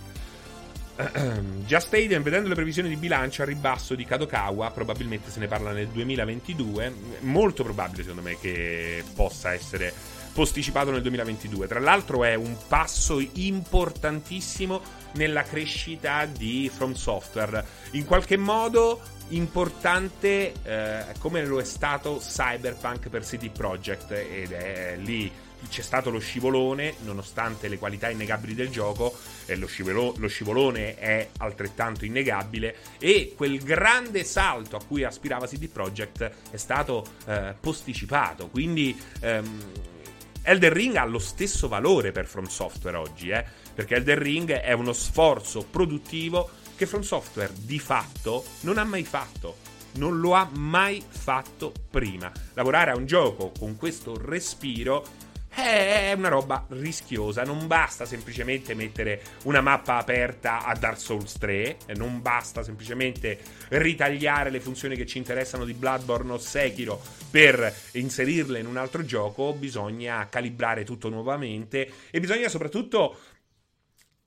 Già 1.66 1.80
Stadium, 1.80 2.22
vedendo 2.22 2.50
le 2.50 2.56
previsioni 2.56 2.89
di 2.89 2.98
bilancio 2.98 3.42
a 3.42 3.46
ribasso 3.46 3.96
di 3.96 4.06
Kadokawa, 4.06 4.72
probabilmente 4.72 5.32
se 5.32 5.39
ne 5.39 5.48
parla 5.48 5.72
nel 5.72 5.88
2022. 5.88 6.94
Molto 7.22 7.63
probabile, 7.63 8.04
secondo 8.04 8.22
me, 8.22 8.38
che 8.39 9.04
possa 9.16 9.54
essere 9.54 9.94
posticipato 10.33 10.91
nel 10.91 11.01
2022. 11.01 11.67
Tra 11.67 11.79
l'altro 11.79 12.24
è 12.24 12.36
un 12.36 12.55
passo 12.67 13.24
importantissimo 13.33 14.81
nella 15.13 15.43
crescita 15.43 16.25
di 16.25 16.69
From 16.74 16.93
Software. 16.93 17.65
In 17.91 18.05
qualche 18.05 18.38
modo 18.38 19.01
importante 19.29 20.53
eh, 20.63 21.05
come 21.19 21.45
lo 21.45 21.59
è 21.59 21.63
stato 21.63 22.17
Cyberpunk 22.17 23.09
per 23.09 23.24
CD 23.24 23.50
Projekt 23.50 24.12
ed 24.12 24.51
è 24.51 24.98
lì 24.98 25.31
c'è 25.67 25.81
stato 25.81 26.09
lo 26.09 26.19
scivolone, 26.19 26.95
nonostante 27.03 27.67
le 27.67 27.77
qualità 27.77 28.09
innegabili 28.09 28.55
del 28.55 28.69
gioco, 28.69 29.17
e 29.45 29.55
lo, 29.55 29.67
scivolo, 29.67 30.13
lo, 30.17 30.27
scivolone 30.27 30.95
è 30.95 31.29
altrettanto 31.38 32.05
innegabile, 32.05 32.75
e 32.98 33.33
quel 33.36 33.62
grande 33.62 34.24
salto 34.24 34.77
a 34.77 34.83
cui 34.83 35.03
aspirava 35.03 35.48
CD 35.48 35.67
Projekt 35.67 36.31
è 36.50 36.57
stato 36.57 37.05
eh, 37.25 37.53
posticipato. 37.59 38.48
Quindi 38.48 38.98
ehm, 39.19 39.98
Elden 40.41 40.74
Ring 40.74 40.96
ha 40.96 41.05
lo 41.05 41.19
stesso 41.19 41.67
valore 41.67 42.12
per 42.12 42.25
From 42.25 42.46
Software 42.46 42.98
oggi, 42.98 43.29
eh, 43.29 43.46
perché 43.74 43.96
Elden 43.96 44.19
Ring 44.19 44.51
è 44.51 44.72
uno 44.74 44.93
sforzo 44.93 45.63
produttivo 45.63 46.50
che 46.75 46.86
From 46.86 47.01
Software 47.01 47.53
di 47.55 47.79
fatto 47.79 48.43
non 48.62 48.77
ha 48.77 48.84
mai 48.84 49.03
fatto 49.03 49.69
non 49.93 50.19
lo 50.19 50.34
ha 50.34 50.48
mai 50.51 51.03
fatto 51.08 51.74
prima. 51.89 52.31
Lavorare 52.53 52.91
a 52.91 52.96
un 52.96 53.05
gioco 53.05 53.51
con 53.58 53.75
questo 53.75 54.17
respiro 54.17 55.03
è 55.50 56.13
una 56.15 56.29
roba 56.29 56.65
rischiosa. 56.69 57.43
Non 57.43 57.67
basta 57.67 58.05
semplicemente 58.05 58.74
mettere 58.75 59.22
una 59.43 59.62
mappa 59.62 59.98
aperta 59.98 60.63
a 60.63 60.75
Dark 60.75 61.00
Souls 61.00 61.34
3. 61.38 61.77
Non 61.96 62.22
basta 62.22 62.63
semplicemente 62.63 63.39
ritagliare 63.69 64.50
le 64.50 64.60
funzioni 64.60 64.96
che 64.96 65.05
ci 65.05 65.17
interessano 65.17 65.65
di 65.65 65.74
Bloodborne 65.74 66.34
o 66.34 66.38
Sekiro 66.38 67.01
per 67.29 67.74
inserirle 67.93 68.59
in 68.59 68.65
un 68.65 68.77
altro 68.77 69.03
gioco. 69.05 69.53
Bisogna 69.53 70.27
calibrare 70.29 70.83
tutto 70.83 71.09
nuovamente 71.09 71.91
e 72.09 72.19
bisogna 72.19 72.50
soprattutto 72.50 73.17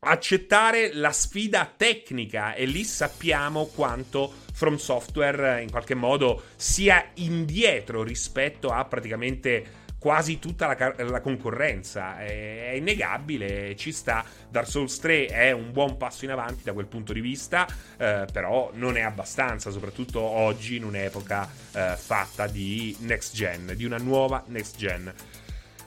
accettare 0.05 0.93
la 0.95 1.13
sfida 1.13 1.73
tecnica 1.77 2.55
e 2.55 2.65
lì 2.65 2.83
sappiamo 2.83 3.67
quanto 3.67 4.33
From 4.53 4.77
Software 4.77 5.63
in 5.63 5.71
qualche 5.71 5.95
modo 5.95 6.43
sia 6.57 7.11
indietro 7.15 8.03
rispetto 8.03 8.71
a 8.71 8.85
praticamente 8.85 9.82
quasi 10.03 10.41
tutta 10.41 10.67
la, 10.67 10.95
la 11.05 11.21
concorrenza. 11.21 12.19
È, 12.19 12.71
è, 12.71 12.73
innegabile, 12.73 13.77
ci 13.77 13.93
sta. 13.93 14.25
Dark 14.49 14.67
Souls 14.67 14.99
3 14.99 15.27
è 15.27 15.53
un 15.53 15.71
buon 15.71 15.97
passo 15.97 16.25
in 16.25 16.33
avanti 16.33 16.65
da 16.65 16.73
quel 16.73 16.87
punto 16.87 17.13
di 17.13 17.21
vista, 17.21 17.69
eh, 17.97 18.27
però 18.33 18.73
non 18.75 18.97
è 18.97 19.03
abbastanza, 19.03 19.71
soprattutto 19.71 20.21
oggi 20.21 20.75
in 20.75 20.83
un'epoca 20.83 21.49
eh, 21.73 21.95
fatta 21.97 22.49
di 22.49 22.97
next 23.03 23.33
gen, 23.37 23.75
di 23.77 23.85
una 23.85 23.99
nuova 23.99 24.43
next 24.49 24.77
gen. 24.77 25.15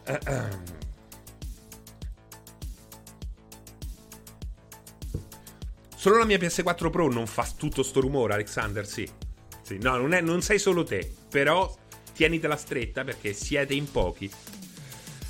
Solo 5.97 6.19
la 6.19 6.25
mia 6.25 6.37
PS4 6.37 6.89
Pro 6.89 7.11
non 7.11 7.27
fa 7.27 7.45
tutto 7.57 7.83
sto 7.83 7.99
rumore, 7.99 8.35
Alexander, 8.35 8.87
sì. 8.87 9.09
sì 9.61 9.77
no, 9.81 9.97
non, 9.97 10.13
è, 10.13 10.21
non 10.21 10.41
sei 10.41 10.57
solo 10.57 10.83
te, 10.83 11.11
però 11.29 11.69
tienitela 12.15 12.55
stretta 12.55 13.03
perché 13.03 13.33
siete 13.33 13.73
in 13.73 13.91
pochi. 13.91 14.31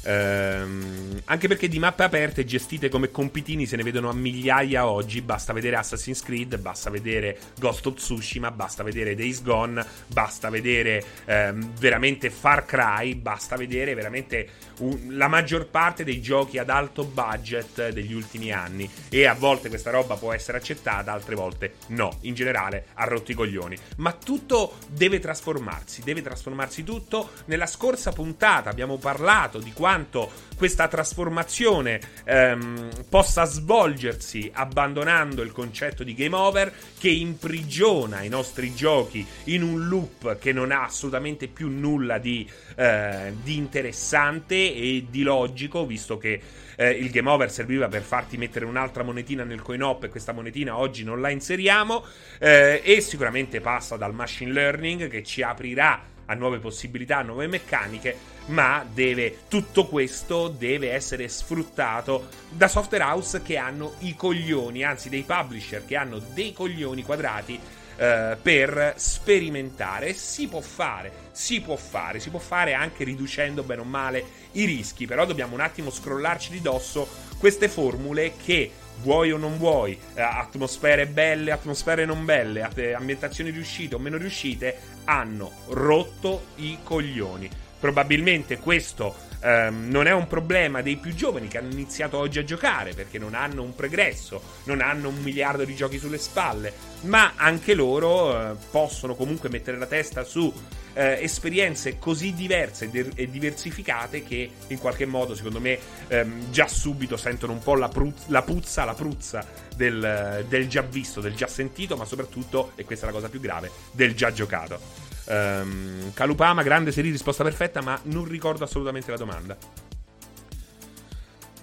Ehm, 0.05 1.21
anche 1.25 1.47
perché 1.47 1.67
di 1.67 1.79
mappe 1.79 2.03
aperte 2.03 2.45
gestite 2.45 2.89
come 2.89 3.09
compitini 3.09 3.65
se 3.65 3.75
ne 3.75 3.83
vedono 3.83 4.09
a 4.09 4.13
migliaia 4.13 4.87
oggi. 4.87 5.21
Basta 5.21 5.53
vedere 5.53 5.75
Assassin's 5.77 6.21
Creed, 6.21 6.57
basta 6.57 6.89
vedere 6.89 7.37
Ghost 7.57 7.85
of 7.87 7.95
Tsushima, 7.95 8.51
basta 8.51 8.83
vedere 8.83 9.15
Days 9.15 9.41
Gone, 9.41 9.83
basta 10.07 10.49
vedere 10.49 11.03
ehm, 11.25 11.73
veramente 11.79 12.29
Far 12.29 12.65
Cry, 12.65 13.15
basta 13.15 13.55
vedere 13.55 13.95
veramente 13.95 14.49
un, 14.79 15.15
la 15.15 15.27
maggior 15.27 15.67
parte 15.67 16.03
dei 16.03 16.21
giochi 16.21 16.59
ad 16.59 16.69
alto 16.69 17.03
budget 17.03 17.89
degli 17.89 18.13
ultimi 18.13 18.51
anni. 18.51 18.89
E 19.09 19.25
a 19.25 19.33
volte 19.33 19.69
questa 19.69 19.89
roba 19.89 20.15
può 20.15 20.31
essere 20.33 20.57
accettata, 20.57 21.11
altre 21.11 21.35
volte 21.35 21.75
no. 21.87 22.17
In 22.21 22.35
generale, 22.35 22.87
ha 22.93 23.05
rotto 23.05 23.31
i 23.31 23.35
coglioni. 23.35 23.75
Ma 23.97 24.11
tutto 24.11 24.77
deve 24.89 25.19
trasformarsi, 25.19 26.03
deve 26.03 26.21
trasformarsi 26.21 26.83
tutto. 26.83 27.31
Nella 27.45 27.65
scorsa 27.65 28.11
puntata 28.11 28.69
abbiamo 28.69 28.97
parlato 28.97 29.59
di 29.59 29.73
quanto 29.73 29.93
quanto 29.95 30.29
questa 30.57 30.89
trasformazione 30.89 32.01
ehm, 32.25 32.89
possa 33.07 33.45
svolgersi 33.45 34.49
abbandonando 34.53 35.41
il 35.41 35.53
concetto 35.53 36.03
di 36.03 36.13
game 36.13 36.35
over 36.35 36.73
che 36.99 37.09
imprigiona 37.09 38.21
i 38.21 38.27
nostri 38.27 38.75
giochi 38.75 39.25
in 39.45 39.63
un 39.63 39.87
loop 39.87 40.37
che 40.37 40.51
non 40.51 40.71
ha 40.71 40.83
assolutamente 40.83 41.47
più 41.47 41.69
nulla 41.69 42.17
di, 42.17 42.49
eh, 42.75 43.33
di 43.41 43.55
interessante 43.55 44.55
e 44.55 45.05
di 45.09 45.23
logico, 45.23 45.85
visto 45.85 46.17
che 46.17 46.41
eh, 46.75 46.89
il 46.89 47.09
game 47.09 47.29
over 47.29 47.49
serviva 47.49 47.87
per 47.87 48.01
farti 48.01 48.35
mettere 48.35 48.65
un'altra 48.65 49.03
monetina 49.03 49.45
nel 49.45 49.61
coin 49.61 49.81
op 49.81 50.03
e 50.03 50.09
questa 50.09 50.33
monetina 50.33 50.77
oggi 50.77 51.05
non 51.05 51.21
la 51.21 51.29
inseriamo 51.29 52.03
eh, 52.39 52.81
e 52.83 52.99
sicuramente 52.99 53.61
passa 53.61 53.95
dal 53.95 54.13
machine 54.13 54.51
learning 54.51 55.07
che 55.07 55.23
ci 55.23 55.41
aprirà 55.41 56.13
a 56.25 56.33
nuove 56.33 56.59
possibilità, 56.59 57.17
a 57.17 57.23
nuove 57.23 57.47
meccaniche, 57.47 58.33
ma 58.47 58.85
deve, 58.91 59.39
tutto 59.47 59.87
questo 59.87 60.47
deve 60.47 60.91
essere 60.91 61.27
sfruttato 61.27 62.27
da 62.49 62.67
software 62.67 63.03
house 63.03 63.41
che 63.41 63.57
hanno 63.57 63.95
i 63.99 64.15
coglioni, 64.15 64.83
anzi 64.83 65.09
dei 65.09 65.23
publisher 65.23 65.85
che 65.85 65.95
hanno 65.95 66.19
dei 66.19 66.53
coglioni 66.53 67.03
quadrati 67.03 67.59
eh, 67.97 68.37
per 68.41 68.93
sperimentare. 68.97 70.13
Si 70.13 70.47
può 70.47 70.61
fare, 70.61 71.11
si 71.31 71.61
può 71.61 71.75
fare, 71.75 72.19
si 72.19 72.29
può 72.29 72.39
fare 72.39 72.73
anche 72.73 73.03
riducendo 73.03 73.63
bene 73.63 73.81
o 73.81 73.85
male 73.85 74.23
i 74.53 74.65
rischi, 74.65 75.05
però 75.05 75.25
dobbiamo 75.25 75.53
un 75.53 75.61
attimo 75.61 75.89
scrollarci 75.89 76.51
di 76.51 76.61
dosso 76.61 77.07
queste 77.37 77.67
formule 77.69 78.33
che 78.43 78.71
vuoi 79.01 79.31
o 79.31 79.37
non 79.37 79.57
vuoi, 79.57 79.99
eh, 80.13 80.21
atmosfere 80.21 81.05
belle, 81.07 81.51
atmosfere 81.51 82.05
non 82.05 82.25
belle, 82.25 82.61
ambientazioni 82.93 83.49
riuscite 83.49 83.95
o 83.95 83.99
meno 83.99 84.17
riuscite, 84.17 84.77
hanno 85.05 85.51
rotto 85.69 86.47
i 86.55 86.77
coglioni. 86.83 87.49
Probabilmente 87.79 88.57
questo 88.57 89.15
ehm, 89.45 89.89
non 89.89 90.07
è 90.07 90.11
un 90.11 90.27
problema 90.27 90.81
dei 90.81 90.95
più 90.95 91.13
giovani 91.13 91.47
che 91.47 91.59
hanno 91.59 91.71
iniziato 91.71 92.17
oggi 92.17 92.39
a 92.39 92.43
giocare 92.43 92.93
perché 92.93 93.19
non 93.19 93.35
hanno 93.35 93.61
un 93.61 93.75
pregresso, 93.75 94.41
non 94.63 94.81
hanno 94.81 95.09
un 95.09 95.21
miliardo 95.21 95.63
di 95.63 95.75
giochi 95.75 95.99
sulle 95.99 96.17
spalle, 96.17 96.73
ma 97.01 97.33
anche 97.35 97.75
loro 97.75 98.51
eh, 98.51 98.55
possono 98.71 99.13
comunque 99.15 99.49
mettere 99.49 99.77
la 99.77 99.85
testa 99.85 100.23
su 100.23 100.51
eh, 100.93 101.19
esperienze 101.21 101.99
così 101.99 102.33
diverse 102.33 102.89
e 103.15 103.29
diversificate 103.29 104.23
che 104.23 104.49
in 104.67 104.79
qualche 104.79 105.05
modo, 105.05 105.35
secondo 105.35 105.59
me, 105.59 105.77
ehm, 106.07 106.51
già 106.51 106.67
subito 106.67 107.17
sentono 107.17 107.53
un 107.53 107.59
po' 107.59 107.75
la, 107.75 107.89
pruz- 107.89 108.27
la 108.27 108.41
puzza, 108.41 108.85
la 108.85 108.93
pruzza 108.93 109.45
del, 109.75 110.45
del, 110.47 110.67
già 110.67 110.81
visto, 110.81 111.21
del 111.21 111.35
già 111.35 111.47
sentito, 111.47 111.97
ma 111.97 112.05
soprattutto, 112.05 112.71
e 112.75 112.85
questa 112.85 113.05
è 113.05 113.09
la 113.09 113.15
cosa 113.15 113.29
più 113.29 113.39
grave, 113.39 113.69
del 113.91 114.15
già 114.15 114.31
giocato. 114.31 115.04
Um, 115.27 116.13
Calupama, 116.13 116.61
grande 116.63 116.91
serie, 116.91 117.11
risposta 117.11 117.43
perfetta, 117.43 117.81
ma 117.81 117.99
non 118.03 118.25
ricordo 118.25 118.63
assolutamente 118.63 119.11
la 119.11 119.17
domanda. 119.17 119.57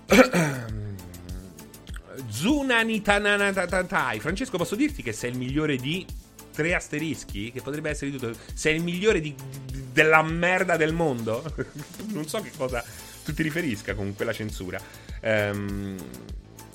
Zunanitananatai. 2.29 4.20
Francesco, 4.20 4.57
posso 4.57 4.75
dirti 4.75 5.03
che 5.03 5.12
sei 5.12 5.31
il 5.31 5.38
migliore 5.38 5.77
di 5.77 6.05
tre 6.53 6.75
asterischi, 6.75 7.53
che 7.53 7.62
potrebbe 7.62 7.90
essere 7.90 8.11
di 8.11 8.18
tutto. 8.18 8.37
Sei 8.55 8.77
il 8.77 8.83
migliore 8.83 9.20
di, 9.20 9.35
della 9.92 10.22
merda 10.22 10.77
del 10.77 10.92
mondo. 10.92 11.42
non 12.12 12.27
so 12.27 12.40
che 12.40 12.51
cosa 12.57 12.85
tu 13.25 13.33
ti 13.33 13.42
riferisca 13.42 13.94
con 13.94 14.14
quella 14.14 14.33
censura. 14.33 14.81
Um, 15.22 15.96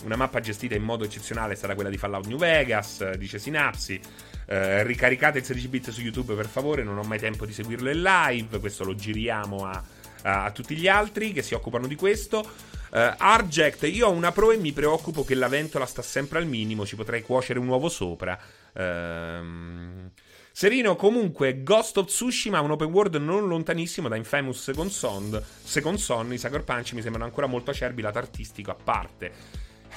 una 0.04 0.15
mappa 0.15 0.39
gestita 0.39 0.76
in 0.76 0.84
modo 0.84 1.04
eccezionale 1.04 1.56
stata 1.56 1.73
quella 1.73 1.89
di 1.89 1.97
Fallout 1.97 2.28
New 2.28 2.38
Vegas, 2.38 3.12
dice 3.13 3.39
Sinapsi. 3.39 4.00
Uh, 4.47 4.81
ricaricate 4.83 5.39
il 5.39 5.43
16 5.43 5.67
bit 5.67 5.89
su 5.89 6.01
YouTube 6.01 6.33
per 6.33 6.47
favore, 6.47 6.81
non 6.81 6.97
ho 6.97 7.03
mai 7.03 7.19
tempo 7.19 7.45
di 7.45 7.51
seguirlo 7.51 7.89
in 7.89 8.01
live, 8.01 8.60
questo 8.60 8.86
lo 8.86 8.95
giriamo 8.95 9.65
a, 9.65 9.83
a, 10.23 10.45
a 10.45 10.51
tutti 10.51 10.73
gli 10.77 10.88
altri 10.88 11.33
che 11.33 11.41
si 11.41 11.53
occupano 11.53 11.86
di 11.86 11.95
questo. 11.95 12.39
Uh, 12.39 13.13
Argect, 13.17 13.83
io 13.83 14.07
ho 14.07 14.12
una 14.12 14.31
Pro 14.31 14.51
e 14.51 14.57
mi 14.57 14.71
preoccupo 14.71 15.25
che 15.25 15.36
la 15.36 15.49
ventola 15.49 15.86
sta 15.86 16.01
sempre 16.01 16.39
al 16.39 16.47
minimo, 16.47 16.86
ci 16.86 16.95
potrei 16.95 17.21
cuocere 17.21 17.60
un 17.60 17.67
uovo 17.67 17.89
sopra. 17.89 18.39
Ehm... 18.73 20.12
Serino, 20.57 20.95
comunque, 20.95 21.62
Ghost 21.62 21.97
of 21.97 22.07
Tsushima, 22.07 22.60
un 22.62 22.71
open 22.71 22.89
world 22.89 23.15
non 23.17 23.47
lontanissimo 23.47 24.07
da 24.07 24.15
Infamous 24.15 24.63
Second 24.63 24.89
Son. 24.89 25.43
Second 25.63 25.99
Son, 25.99 26.33
i 26.33 26.39
Sucker 26.39 26.63
Punch 26.63 26.93
mi 26.93 27.03
sembrano 27.03 27.25
ancora 27.25 27.45
molto 27.45 27.69
acerbi, 27.69 28.01
lato 28.01 28.17
artistico 28.17 28.71
a 28.71 28.75
parte. 28.75 29.31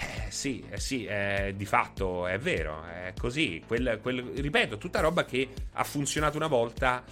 Eh, 0.00 0.30
sì, 0.30 0.64
eh, 0.70 0.80
sì, 0.80 1.04
eh, 1.04 1.52
di 1.56 1.66
fatto 1.66 2.26
è 2.26 2.38
vero, 2.38 2.86
è 2.86 3.12
così. 3.18 3.62
Quel, 3.66 3.98
quel, 4.00 4.22
ripeto, 4.22 4.78
tutta 4.78 5.00
roba 5.00 5.26
che 5.26 5.48
ha 5.72 5.84
funzionato 5.84 6.38
una 6.38 6.46
volta 6.46 7.04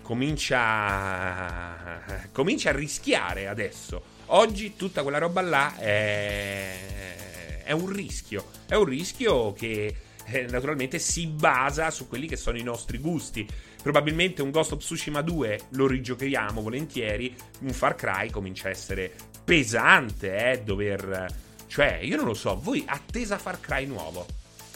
comincia, 0.00 2.00
comincia 2.32 2.70
a 2.70 2.72
rischiare 2.72 3.48
adesso. 3.48 4.02
Oggi 4.26 4.76
tutta 4.76 5.02
quella 5.02 5.18
roba 5.18 5.40
là 5.42 5.76
è, 5.76 7.64
è 7.64 7.72
un 7.72 7.92
rischio. 7.92 8.46
È 8.66 8.76
un 8.76 8.84
rischio 8.84 9.52
che 9.52 9.94
eh, 10.24 10.46
naturalmente 10.48 10.98
si 10.98 11.26
basa 11.26 11.90
su 11.90 12.08
quelli 12.08 12.26
che 12.26 12.36
sono 12.36 12.56
i 12.56 12.62
nostri 12.62 12.96
gusti. 12.98 13.46
probabilmente 13.82 14.40
un 14.42 14.50
Ghost 14.50 14.72
of 14.72 14.78
Tsushima 14.78 15.20
2 15.20 15.60
lo 15.70 15.86
rigiochiamo 15.86 16.62
volentieri, 16.62 17.34
un 17.60 17.72
Far 17.72 17.96
Cry 17.96 18.30
comincia 18.30 18.68
a 18.68 18.70
essere 18.70 19.12
pesante, 19.44 20.52
eh, 20.52 20.62
dover... 20.62 21.50
Cioè, 21.72 22.00
io 22.02 22.16
non 22.16 22.26
lo 22.26 22.34
so, 22.34 22.60
voi 22.60 22.84
attesa 22.86 23.38
Far 23.38 23.58
Cry 23.58 23.86
nuovo? 23.86 24.26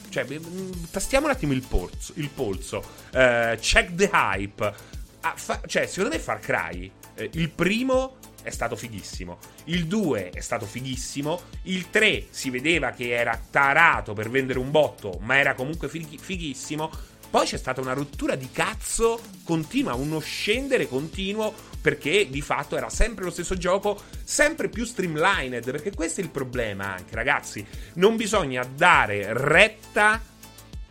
Cioè, 0.09 0.25
mm, 0.25 0.85
tastiamo 0.91 1.27
un 1.27 1.33
attimo 1.33 1.53
il 1.53 1.61
polso, 1.61 2.15
il 2.17 2.31
polso. 2.31 2.79
Uh, 3.13 3.55
check 3.61 3.95
the 3.95 4.09
hype. 4.11 4.75
Ah, 5.21 5.35
fa- 5.37 5.61
cioè, 5.67 5.87
secondo 5.87 6.17
me 6.17 6.19
Far 6.19 6.41
Cry, 6.41 6.91
eh, 7.17 7.29
il 7.35 7.51
primo 7.51 8.17
è 8.43 8.49
stato 8.49 8.77
fighissimo. 8.77 9.37
Il 9.65 9.87
2 9.89 10.31
è 10.31 10.41
stato 10.41 10.65
fighissimo. 10.65 11.39
Il 11.65 11.91
3 11.91 12.29
si 12.31 12.49
vedeva 12.49 12.93
che 12.93 13.11
era 13.11 13.39
tarato 13.51 14.15
per 14.15 14.31
vendere 14.31 14.59
un 14.59 14.71
botto, 14.71 15.19
ma 15.21 15.37
era 15.37 15.53
comunque 15.53 15.91
fig- 15.91 16.19
fighissimo. 16.19 16.91
Poi 17.29 17.45
c'è 17.45 17.59
stata 17.59 17.83
una 17.83 17.93
rottura 17.93 18.37
di 18.37 18.49
cazzo 18.51 19.21
continua, 19.45 19.93
uno 19.93 20.19
scendere 20.21 20.89
continuo 20.89 21.53
perché 21.87 22.29
di 22.29 22.43
fatto 22.43 22.77
era 22.77 22.91
sempre 22.91 23.23
lo 23.23 23.31
stesso 23.31 23.57
gioco, 23.57 23.97
sempre 24.25 24.69
più 24.69 24.85
streamlined, 24.85 25.71
perché 25.71 25.95
questo 25.95 26.21
è 26.21 26.25
il 26.25 26.31
problema 26.31 26.93
anche, 26.93 27.15
ragazzi. 27.15 27.65
Non 27.95 28.17
bisogna 28.17 28.65
dare 28.65 29.29
retta 29.31 30.21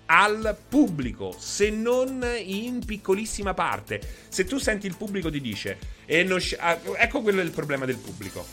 al 0.05 0.55
pubblico, 0.69 1.35
se 1.37 1.69
non 1.69 2.25
in 2.45 2.85
piccolissima 2.85 3.53
parte. 3.53 3.99
Se 4.29 4.45
tu 4.45 4.57
senti 4.57 4.87
il 4.87 4.95
pubblico 4.95 5.29
ti 5.29 5.41
dice, 5.41 5.77
e 6.05 6.25
sc- 6.39 6.55
ah, 6.61 6.79
ecco 6.95 7.21
quello 7.21 7.41
è 7.41 7.43
il 7.43 7.51
problema 7.51 7.83
del 7.83 7.97
pubblico. 7.97 8.45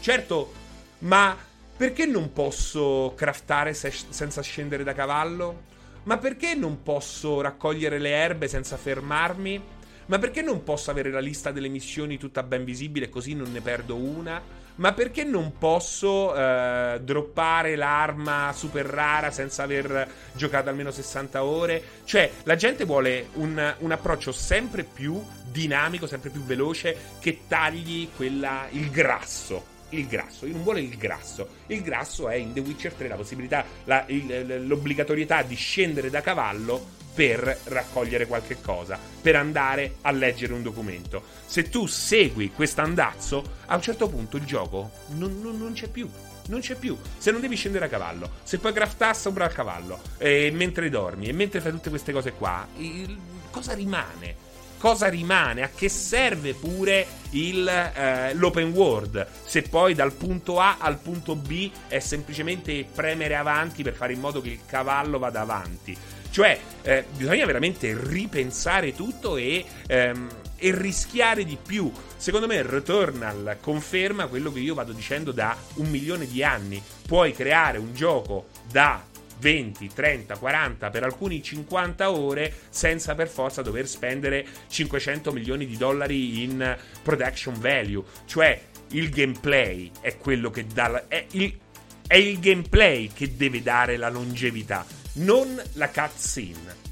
Certo, 0.00 0.52
ma 1.00 1.36
perché 1.76 2.06
non 2.06 2.32
posso 2.32 3.12
craftare 3.16 3.72
se- 3.72 3.94
senza 4.08 4.42
scendere 4.42 4.82
da 4.82 4.94
cavallo? 4.94 5.62
Ma 6.02 6.18
perché 6.18 6.56
non 6.56 6.82
posso 6.82 7.40
raccogliere 7.40 8.00
le 8.00 8.10
erbe 8.10 8.48
senza 8.48 8.76
fermarmi? 8.76 9.76
Ma 10.08 10.18
perché 10.18 10.40
non 10.40 10.64
posso 10.64 10.90
avere 10.90 11.10
la 11.10 11.20
lista 11.20 11.50
delle 11.50 11.68
missioni 11.68 12.16
tutta 12.16 12.42
ben 12.42 12.64
visibile 12.64 13.10
così 13.10 13.34
non 13.34 13.52
ne 13.52 13.60
perdo 13.60 13.96
una? 13.96 14.40
Ma 14.76 14.92
perché 14.92 15.22
non 15.22 15.58
posso 15.58 16.34
eh, 16.34 17.00
droppare 17.02 17.76
l'arma 17.76 18.52
super 18.54 18.86
rara 18.86 19.30
senza 19.30 19.64
aver 19.64 20.08
giocato 20.32 20.70
almeno 20.70 20.90
60 20.90 21.44
ore? 21.44 21.82
Cioè, 22.04 22.30
la 22.44 22.54
gente 22.54 22.84
vuole 22.84 23.28
un, 23.34 23.74
un 23.78 23.92
approccio 23.92 24.32
sempre 24.32 24.84
più 24.84 25.22
dinamico, 25.44 26.06
sempre 26.06 26.30
più 26.30 26.42
veloce, 26.42 26.96
che 27.18 27.40
tagli 27.46 28.08
quella, 28.16 28.66
il 28.70 28.90
grasso 28.90 29.76
il 29.90 30.06
grasso, 30.06 30.46
non 30.46 30.62
vuole 30.62 30.80
il 30.80 30.96
grasso. 30.98 31.48
Il 31.68 31.80
grasso 31.82 32.28
è 32.28 32.34
in 32.34 32.52
The 32.52 32.60
Witcher 32.60 32.92
3 32.92 33.08
la 33.08 33.14
possibilità, 33.14 33.64
la, 33.84 34.04
il, 34.08 34.66
l'obbligatorietà 34.66 35.42
di 35.42 35.54
scendere 35.54 36.10
da 36.10 36.20
cavallo 36.20 36.96
per 37.18 37.58
raccogliere 37.64 38.28
qualche 38.28 38.60
cosa, 38.60 38.96
per 39.20 39.34
andare 39.34 39.96
a 40.02 40.12
leggere 40.12 40.52
un 40.52 40.62
documento. 40.62 41.20
Se 41.46 41.68
tu 41.68 41.86
segui 41.86 42.52
questo 42.52 42.82
andazzo, 42.82 43.42
a 43.66 43.74
un 43.74 43.82
certo 43.82 44.08
punto 44.08 44.36
il 44.36 44.44
gioco 44.44 44.92
non, 45.08 45.40
non, 45.40 45.58
non 45.58 45.72
c'è 45.72 45.88
più. 45.88 46.08
Non 46.46 46.60
c'è 46.60 46.76
più. 46.76 46.96
Se 47.18 47.32
non 47.32 47.40
devi 47.40 47.56
scendere 47.56 47.86
a 47.86 47.88
cavallo, 47.88 48.30
se 48.44 48.58
puoi 48.58 48.72
craftare 48.72 49.14
sopra 49.14 49.46
il 49.46 49.52
cavallo, 49.52 50.00
e 50.16 50.52
mentre 50.54 50.88
dormi, 50.90 51.26
e 51.26 51.32
mentre 51.32 51.60
fai 51.60 51.72
tutte 51.72 51.90
queste 51.90 52.12
cose 52.12 52.34
qua, 52.34 52.64
il, 52.76 53.18
cosa 53.50 53.72
rimane? 53.72 54.46
cosa 54.78 55.08
rimane, 55.08 55.62
a 55.62 55.70
che 55.74 55.88
serve 55.88 56.54
pure 56.54 57.04
il, 57.30 57.66
eh, 57.66 58.32
l'open 58.34 58.70
world, 58.70 59.26
se 59.44 59.62
poi 59.62 59.92
dal 59.92 60.12
punto 60.12 60.60
A 60.60 60.76
al 60.78 60.98
punto 60.98 61.34
B 61.34 61.68
è 61.88 61.98
semplicemente 61.98 62.86
premere 62.94 63.34
avanti 63.34 63.82
per 63.82 63.94
fare 63.94 64.12
in 64.12 64.20
modo 64.20 64.40
che 64.40 64.50
il 64.50 64.60
cavallo 64.64 65.18
vada 65.18 65.40
avanti. 65.40 65.96
Cioè, 66.38 66.56
eh, 66.82 67.04
bisogna 67.16 67.44
veramente 67.46 67.98
ripensare 68.00 68.94
tutto 68.94 69.36
e, 69.36 69.64
ehm, 69.88 70.28
e 70.56 70.72
rischiare 70.72 71.44
di 71.44 71.58
più. 71.60 71.90
Secondo 72.16 72.46
me 72.46 72.62
Returnal 72.62 73.56
conferma 73.60 74.28
quello 74.28 74.52
che 74.52 74.60
io 74.60 74.74
vado 74.74 74.92
dicendo 74.92 75.32
da 75.32 75.56
un 75.74 75.90
milione 75.90 76.28
di 76.28 76.44
anni. 76.44 76.80
Puoi 77.08 77.32
creare 77.32 77.78
un 77.78 77.92
gioco 77.92 78.50
da 78.70 79.04
20, 79.40 79.90
30, 79.92 80.36
40, 80.36 80.90
per 80.90 81.02
alcuni 81.02 81.42
50 81.42 82.08
ore 82.08 82.54
senza 82.68 83.16
per 83.16 83.26
forza 83.26 83.60
dover 83.60 83.88
spendere 83.88 84.46
500 84.68 85.32
milioni 85.32 85.66
di 85.66 85.76
dollari 85.76 86.44
in 86.44 86.78
production 87.02 87.58
value. 87.58 88.04
Cioè 88.26 88.60
il 88.90 89.10
gameplay 89.10 89.90
è 90.00 90.16
quello 90.16 90.50
che 90.50 90.64
dà... 90.72 90.86
La, 90.86 91.08
è, 91.08 91.26
il, 91.32 91.58
è 92.06 92.14
il 92.14 92.38
gameplay 92.38 93.10
che 93.12 93.34
deve 93.34 93.60
dare 93.60 93.96
la 93.96 94.08
longevità, 94.08 94.86
non 95.18 95.62
la 95.74 95.88
cutscene. 95.88 96.86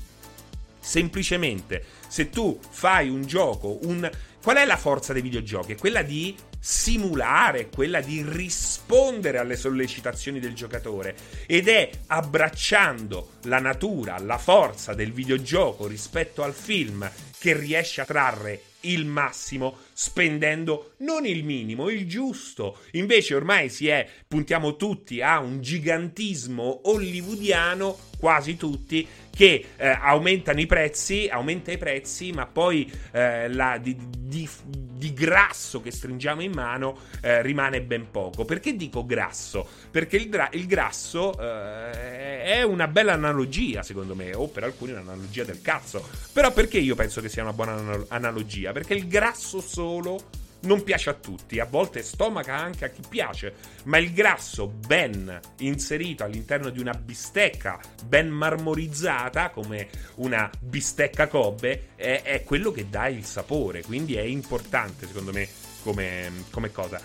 Semplicemente, 0.81 1.85
se 2.07 2.31
tu 2.31 2.59
fai 2.71 3.09
un 3.09 3.27
gioco, 3.27 3.79
un... 3.83 4.09
qual 4.41 4.57
è 4.57 4.65
la 4.65 4.77
forza 4.77 5.13
dei 5.13 5.23
videogiochi? 5.23 5.73
È 5.73 5.77
quella 5.77 6.03
di 6.03 6.37
simulare, 6.59 7.69
quella 7.69 8.01
di 8.01 8.25
rispondere 8.27 9.39
alle 9.39 9.57
sollecitazioni 9.57 10.41
del 10.41 10.55
giocatore 10.55 11.17
ed 11.47 11.69
è 11.69 11.91
abbracciando 12.07 13.35
la 13.43 13.61
natura, 13.61 14.19
la 14.19 14.39
forza 14.39 14.95
del 14.95 15.13
videogioco 15.13 15.87
rispetto 15.87 16.43
al 16.43 16.55
film 16.55 17.09
che 17.39 17.57
riesce 17.57 18.01
a 18.01 18.05
trarre 18.05 18.63
il 18.81 19.07
massimo 19.07 19.79
spendendo 19.99 20.93
non 20.99 21.25
il 21.25 21.43
minimo, 21.43 21.89
il 21.89 22.07
giusto. 22.07 22.81
Invece 22.93 23.35
ormai 23.35 23.71
si 23.71 23.89
è 23.89 24.07
puntiamo 24.29 24.77
tutti 24.77 25.23
a 25.23 25.39
un 25.39 25.63
gigantismo 25.63 26.83
hollywoodiano, 26.85 27.97
quasi 28.19 28.59
tutti 28.59 29.07
che 29.37 29.67
eh, 29.77 29.89
aumentano 29.89 30.61
i 30.61 30.67
prezzi, 30.67 31.29
aumenta 31.31 31.71
i 31.71 31.77
prezzi, 31.77 32.33
ma 32.33 32.47
poi 32.47 32.91
eh, 33.13 33.53
la, 33.53 33.77
di, 33.77 33.95
di, 34.19 34.49
di, 34.65 35.13
grasso 35.13 35.83
che 35.83 35.91
stringiamo 35.91 36.41
in 36.41 36.53
mano 36.53 36.97
eh, 37.21 37.43
rimane 37.43 37.83
ben 37.83 38.11
poco. 38.11 38.47
Perché 38.47 38.75
dico 38.77 39.05
grasso? 39.05 39.69
Perché 39.91 40.17
il, 40.17 40.31
gra- 40.31 40.49
il 40.53 40.67
grasso 40.67 41.39
eh, 41.39 42.45
è 42.45 42.63
una 42.63 42.89
bella 42.89 43.13
analogia, 43.13 43.83
secondo 43.83 44.15
me, 44.15 44.35
o 44.35 44.49
per 44.49 44.65
alcuni 44.65 44.93
un'analogia 44.93 45.45
del 45.45 45.61
cazzo. 45.61 46.09
Però 46.33 46.51
perché 46.51 46.79
io 46.79 46.95
penso 46.95 47.21
che 47.21 47.29
sia 47.29 47.43
una 47.43 47.53
buona 47.53 48.07
analogia? 48.09 48.73
Perché 48.73 48.95
il 48.95 49.07
grasso 49.07 49.61
solo 49.61 50.45
non 50.61 50.83
piace 50.83 51.11
a 51.11 51.15
tutti, 51.15 51.61
a 51.61 51.65
volte 51.65 52.03
stomaca 52.03 52.57
anche 52.57 52.85
a 52.85 52.89
chi 52.89 53.03
piace, 53.09 53.55
ma 53.85 53.99
il 53.99 54.13
grasso 54.13 54.67
ben 54.67 55.39
inserito 55.59 56.25
all'interno 56.25 56.71
di 56.71 56.81
una 56.81 56.93
bistecca 56.93 57.81
ben 58.05 58.29
marmorizzata, 58.29 59.51
come 59.51 59.89
una 60.17 60.51
bistecca 60.59 61.29
Kobe, 61.29 61.91
è, 61.95 62.23
è 62.23 62.43
quello 62.43 62.73
che 62.73 62.89
dà 62.89 63.07
il 63.09 63.25
sapore, 63.25 63.83
quindi 63.83 64.17
è 64.17 64.23
importante 64.23 65.07
secondo 65.07 65.33
me 65.33 65.49
come, 65.83 66.33
come 66.51 66.73
cosa. 66.73 67.01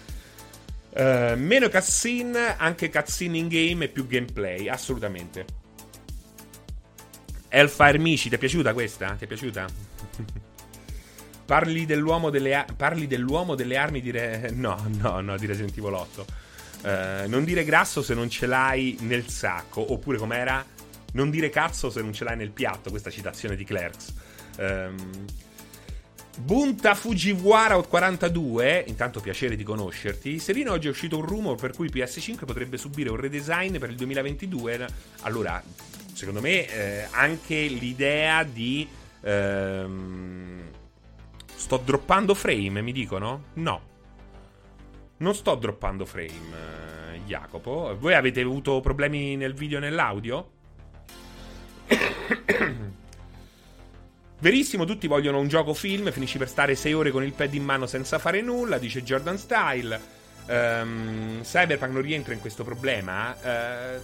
Uh, 0.93 1.37
meno 1.37 1.69
cutscene, 1.69 2.57
anche 2.57 2.89
cutscene 2.89 3.37
in 3.37 3.47
game 3.47 3.85
e 3.85 3.87
più 3.87 4.07
gameplay, 4.07 4.67
assolutamente. 4.67 5.45
Hellfire 7.47 7.97
Michi, 7.97 8.29
ti 8.29 8.35
è 8.35 8.37
piaciuta 8.37 8.73
questa? 8.73 9.13
Ti 9.17 9.25
è 9.25 9.27
piaciuta? 9.27 9.90
Parli 11.51 11.85
dell'uomo 11.85 12.29
delle, 12.29 12.65
parli 12.77 13.07
dell'uomo 13.07 13.55
delle 13.55 13.75
armi 13.75 13.99
di 13.99 14.09
Re... 14.09 14.51
No, 14.53 14.87
no, 15.01 15.19
no, 15.19 15.35
di 15.35 15.45
Resident 15.45 15.77
Evil 15.77 15.91
8. 15.91 16.25
Uh, 16.81 16.87
eh, 16.87 17.23
non 17.27 17.43
dire 17.43 17.65
grasso 17.65 18.01
se 18.01 18.13
non 18.13 18.29
ce 18.29 18.45
l'hai 18.45 18.95
nel 19.01 19.27
sacco. 19.27 19.91
Oppure 19.91 20.17
com'era? 20.17 20.65
Non 21.11 21.29
dire 21.29 21.49
cazzo 21.49 21.89
se 21.89 22.01
non 22.01 22.13
ce 22.13 22.23
l'hai 22.23 22.37
nel 22.37 22.51
piatto. 22.51 22.89
Questa 22.89 23.09
citazione 23.09 23.57
di 23.57 23.65
Clerks. 23.65 24.13
Um, 24.59 25.25
Bunta 26.37 26.95
Fujiwara 26.95 27.75
42, 27.81 28.85
intanto 28.87 29.19
piacere 29.19 29.57
di 29.57 29.63
conoscerti. 29.63 30.39
Serino, 30.39 30.71
oggi 30.71 30.87
è 30.87 30.89
uscito 30.89 31.17
un 31.17 31.25
rumor 31.25 31.57
per 31.57 31.73
cui 31.73 31.89
PS5 31.89 32.45
potrebbe 32.45 32.77
subire 32.77 33.09
un 33.09 33.17
redesign 33.17 33.77
per 33.77 33.89
il 33.89 33.97
2022. 33.97 34.87
Allora, 35.23 35.61
secondo 36.13 36.39
me 36.39 36.65
eh, 36.65 37.07
anche 37.11 37.65
l'idea 37.65 38.41
di... 38.43 38.87
Ehm, 39.23 40.79
Sto 41.71 41.81
droppando 41.85 42.33
frame, 42.33 42.81
mi 42.81 42.91
dicono? 42.91 43.43
No. 43.53 43.81
Non 45.19 45.33
sto 45.33 45.55
droppando 45.55 46.03
frame, 46.03 47.13
eh, 47.13 47.21
Jacopo. 47.25 47.95
Voi 47.97 48.13
avete 48.13 48.41
avuto 48.41 48.81
problemi 48.81 49.37
nel 49.37 49.53
video 49.53 49.77
e 49.77 49.79
nell'audio? 49.79 50.51
Verissimo, 54.39 54.83
tutti 54.83 55.07
vogliono 55.07 55.39
un 55.39 55.47
gioco 55.47 55.73
film, 55.73 56.11
finisci 56.11 56.37
per 56.37 56.49
stare 56.49 56.75
6 56.75 56.91
ore 56.91 57.11
con 57.11 57.23
il 57.23 57.31
pad 57.31 57.53
in 57.53 57.63
mano 57.63 57.85
senza 57.85 58.19
fare 58.19 58.41
nulla, 58.41 58.77
dice 58.77 59.01
Jordan 59.01 59.37
Style. 59.37 60.19
Um, 60.47 61.41
Cyberpunk 61.41 61.93
non 61.93 62.01
rientra 62.01 62.33
in 62.33 62.41
questo 62.41 62.65
problema. 62.65 63.33
Uh, 63.41 64.01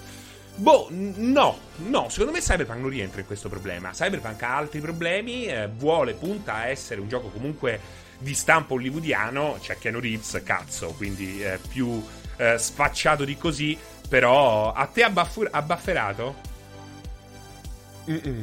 Boh, 0.60 0.88
no, 0.90 1.60
no, 1.76 2.10
secondo 2.10 2.32
me 2.32 2.40
Cyberpunk 2.40 2.80
non 2.80 2.90
rientra 2.90 3.20
in 3.20 3.28
questo 3.28 3.48
problema. 3.48 3.92
Cyberpunk 3.92 4.42
ha 4.42 4.58
altri 4.58 4.80
problemi, 4.80 5.46
eh, 5.46 5.70
vuole, 5.72 6.14
punta 6.14 6.56
a 6.56 6.66
essere 6.66 7.00
un 7.00 7.08
gioco 7.08 7.28
comunque 7.28 7.80
di 8.18 8.34
stampo 8.34 8.74
hollywoodiano, 8.74 9.58
c'è 9.62 9.78
Keanu 9.78 10.00
Reeves, 10.00 10.42
cazzo, 10.44 10.94
quindi 10.98 11.44
eh, 11.44 11.60
più 11.70 12.04
eh, 12.38 12.58
sfacciato 12.58 13.24
di 13.24 13.38
così, 13.38 13.78
però 14.10 14.74
a 14.74 14.88
te 14.88 15.04
ha, 15.04 15.12
baffur- 15.12 15.50
ha 15.52 15.62
bafferato? 15.62 16.46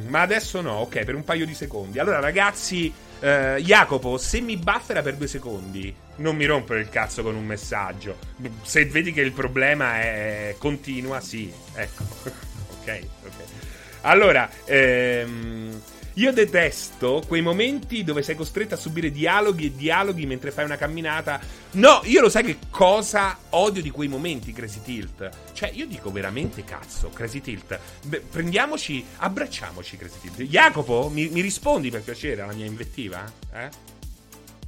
Ma 0.07 0.21
adesso 0.21 0.61
no, 0.61 0.73
ok, 0.73 1.03
per 1.03 1.15
un 1.15 1.23
paio 1.25 1.45
di 1.45 1.53
secondi. 1.53 1.99
Allora, 1.99 2.19
ragazzi, 2.21 2.93
eh, 3.25 3.61
Jacopo, 3.63 4.19
se 4.19 4.39
mi 4.39 4.55
buffera 4.55 5.01
per 5.01 5.15
due 5.15 5.25
secondi, 5.25 5.93
non 6.17 6.35
mi 6.35 6.45
rompere 6.45 6.81
il 6.81 6.89
cazzo 6.89 7.23
con 7.23 7.33
un 7.33 7.43
messaggio. 7.43 8.17
Se 8.61 8.85
vedi 8.85 9.11
che 9.11 9.21
il 9.21 9.31
problema 9.31 9.95
è 9.99 10.55
continua, 10.59 11.19
sì, 11.21 11.51
ecco. 11.73 12.03
ok, 12.81 13.01
ok. 13.23 13.33
Allora, 14.01 14.47
ehm, 14.65 15.81
io 16.15 16.31
detesto 16.31 17.23
quei 17.27 17.41
momenti 17.41 18.03
dove 18.03 18.21
sei 18.21 18.35
costretto 18.35 18.75
a 18.75 18.77
subire 18.77 19.11
dialoghi 19.11 19.65
e 19.65 19.75
dialoghi 19.75 20.25
mentre 20.25 20.51
fai 20.51 20.63
una 20.63 20.77
camminata. 20.77 21.39
No, 21.71 22.01
io 22.05 22.21
lo 22.21 22.29
sai 22.29 22.43
che 22.43 22.57
cosa 22.69 23.37
odio 23.49 23.81
di 23.81 23.89
quei 23.89 24.07
momenti, 24.07 24.53
Crazy 24.53 24.81
Tilt. 24.81 25.29
Cioè, 25.51 25.71
io 25.73 25.85
dico 25.85 26.11
veramente 26.11 26.63
cazzo, 26.63 27.09
Crazy 27.09 27.41
Tilt. 27.41 27.77
Beh, 28.03 28.21
prendiamoci, 28.21 29.03
abbracciamoci, 29.17 29.97
Crazy 29.97 30.19
Tilt. 30.21 30.49
Jacopo, 30.49 31.09
mi, 31.09 31.27
mi 31.27 31.41
rispondi 31.41 31.89
per 31.89 32.01
piacere 32.01 32.41
alla 32.41 32.53
mia 32.53 32.65
invettiva? 32.65 33.29
Eh? 33.51 33.69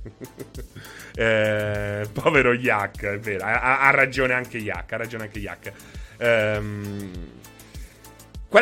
eh, 1.16 2.10
povero 2.12 2.54
Yak, 2.54 3.06
è 3.06 3.20
vero, 3.20 3.46
ha, 3.46 3.80
ha, 3.80 3.90
ragione 3.92 4.34
anche 4.34 4.58
Yak, 4.58 4.92
ha 4.92 4.98
ragione 4.98 5.24
anche 5.24 5.40
Yak. 5.40 5.72
Ehm 6.18 7.36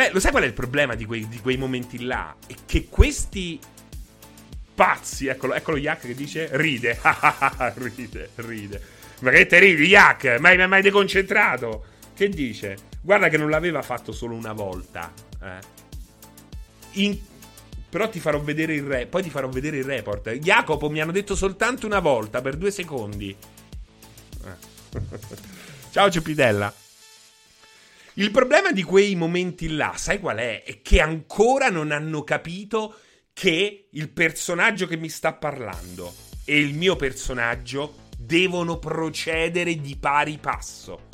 è, 0.02 0.12
lo 0.12 0.20
sai 0.20 0.32
qual 0.32 0.44
è 0.44 0.48
il 0.48 0.54
problema 0.54 0.96
di 0.96 1.06
quei, 1.06 1.28
di 1.28 1.40
quei 1.40 1.58
momenti 1.58 2.04
là? 2.04 2.36
È 2.46 2.54
che 2.66 2.88
questi 2.90 3.60
pazzi, 4.74 5.28
eccolo, 5.28 5.54
eccolo 5.54 5.78
Yak 5.78 6.02
che 6.02 6.16
dice 6.16 6.50
ride, 6.54 7.00
ride, 7.76 8.30
ride. 8.36 8.82
Ma 9.20 9.32
che 9.32 9.46
te 9.46 9.60
ridi, 9.60 9.86
Yak? 9.86 10.38
Mai, 10.40 10.58
mai, 10.58 10.68
mai 10.68 10.82
deconcentrato? 10.82 11.86
Che 12.14 12.30
dice? 12.30 12.78
Guarda 13.02 13.30
che 13.30 13.38
non 13.38 13.50
l'aveva 13.50 13.82
fatto 13.82 14.12
solo 14.12 14.36
una 14.36 14.54
volta. 14.54 15.12
Eh. 15.42 15.60
In, 16.94 17.18
però 17.90 18.10
ti 18.10 18.20
farò 18.20 18.40
vedere 18.40 18.74
il 18.74 18.84
re, 18.84 19.06
poi 19.06 19.24
ti 19.24 19.30
farò 19.30 19.48
vedere 19.48 19.78
il 19.78 19.86
report. 19.86 20.30
Jacopo 20.32 20.90
mi 20.90 21.00
hanno 21.00 21.12
detto 21.12 21.36
soltanto 21.36 21.86
una 21.86 22.00
volta 22.00 22.42
per 22.42 22.58
due 22.58 22.72
secondi. 22.72 23.36
Eh. 24.44 25.00
Ciao 25.92 26.12
Cepidella. 26.12 26.74
Il 28.18 28.32
problema 28.32 28.72
di 28.72 28.82
quei 28.82 29.14
momenti 29.14 29.76
là, 29.76 29.94
sai 29.98 30.20
qual 30.20 30.38
è? 30.38 30.64
È 30.64 30.82
che 30.82 31.02
ancora 31.02 31.70
non 31.70 31.92
hanno 31.92 32.24
capito 32.24 33.00
che 33.34 33.90
il 33.92 34.10
personaggio 34.10 34.88
che 34.88 34.96
mi 34.96 35.10
sta 35.10 35.34
parlando 35.34 36.14
e 36.46 36.58
il 36.58 36.74
mio 36.76 36.96
personaggio 36.96 38.04
devono 38.18 38.80
procedere 38.80 39.76
di 39.82 39.98
pari 39.98 40.38
passo. 40.38 41.10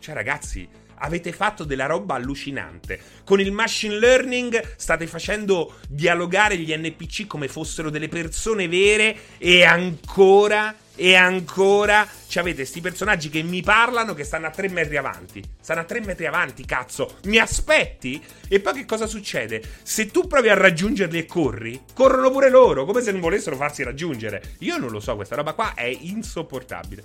Cioè, 0.00 0.12
ragazzi, 0.12 0.68
avete 0.96 1.30
fatto 1.30 1.62
della 1.62 1.86
roba 1.86 2.16
allucinante. 2.16 2.98
Con 3.24 3.38
il 3.38 3.52
machine 3.52 4.00
learning 4.00 4.74
state 4.74 5.06
facendo 5.06 5.76
dialogare 5.88 6.58
gli 6.58 6.76
NPC 6.76 7.28
come 7.28 7.46
fossero 7.46 7.90
delle 7.90 8.08
persone 8.08 8.66
vere 8.66 9.16
e 9.38 9.62
ancora 9.62 10.74
e 10.96 11.14
ancora 11.14 12.08
ci 12.26 12.38
avete 12.38 12.56
questi 12.56 12.80
personaggi 12.80 13.28
che 13.28 13.42
mi 13.42 13.62
parlano 13.62 14.14
che 14.14 14.24
stanno 14.24 14.46
a 14.46 14.50
tre 14.50 14.68
metri 14.68 14.96
avanti. 14.96 15.42
Stanno 15.60 15.80
a 15.80 15.84
tre 15.84 16.00
metri 16.00 16.26
avanti, 16.26 16.64
cazzo. 16.64 17.18
Mi 17.24 17.38
aspetti? 17.38 18.22
E 18.48 18.60
poi 18.60 18.72
che 18.74 18.84
cosa 18.84 19.06
succede? 19.06 19.62
Se 19.82 20.06
tu 20.06 20.26
provi 20.26 20.48
a 20.48 20.54
raggiungerli 20.54 21.18
e 21.18 21.26
corri, 21.26 21.82
corrono 21.94 22.30
pure 22.30 22.50
loro, 22.50 22.84
come 22.84 23.02
se 23.02 23.12
non 23.12 23.20
volessero 23.20 23.56
farsi 23.56 23.82
raggiungere. 23.82 24.56
Io 24.60 24.78
non 24.78 24.90
lo 24.90 25.00
so, 25.00 25.14
questa 25.14 25.36
roba 25.36 25.52
qua 25.52 25.74
è 25.74 25.84
insopportabile. 25.84 27.04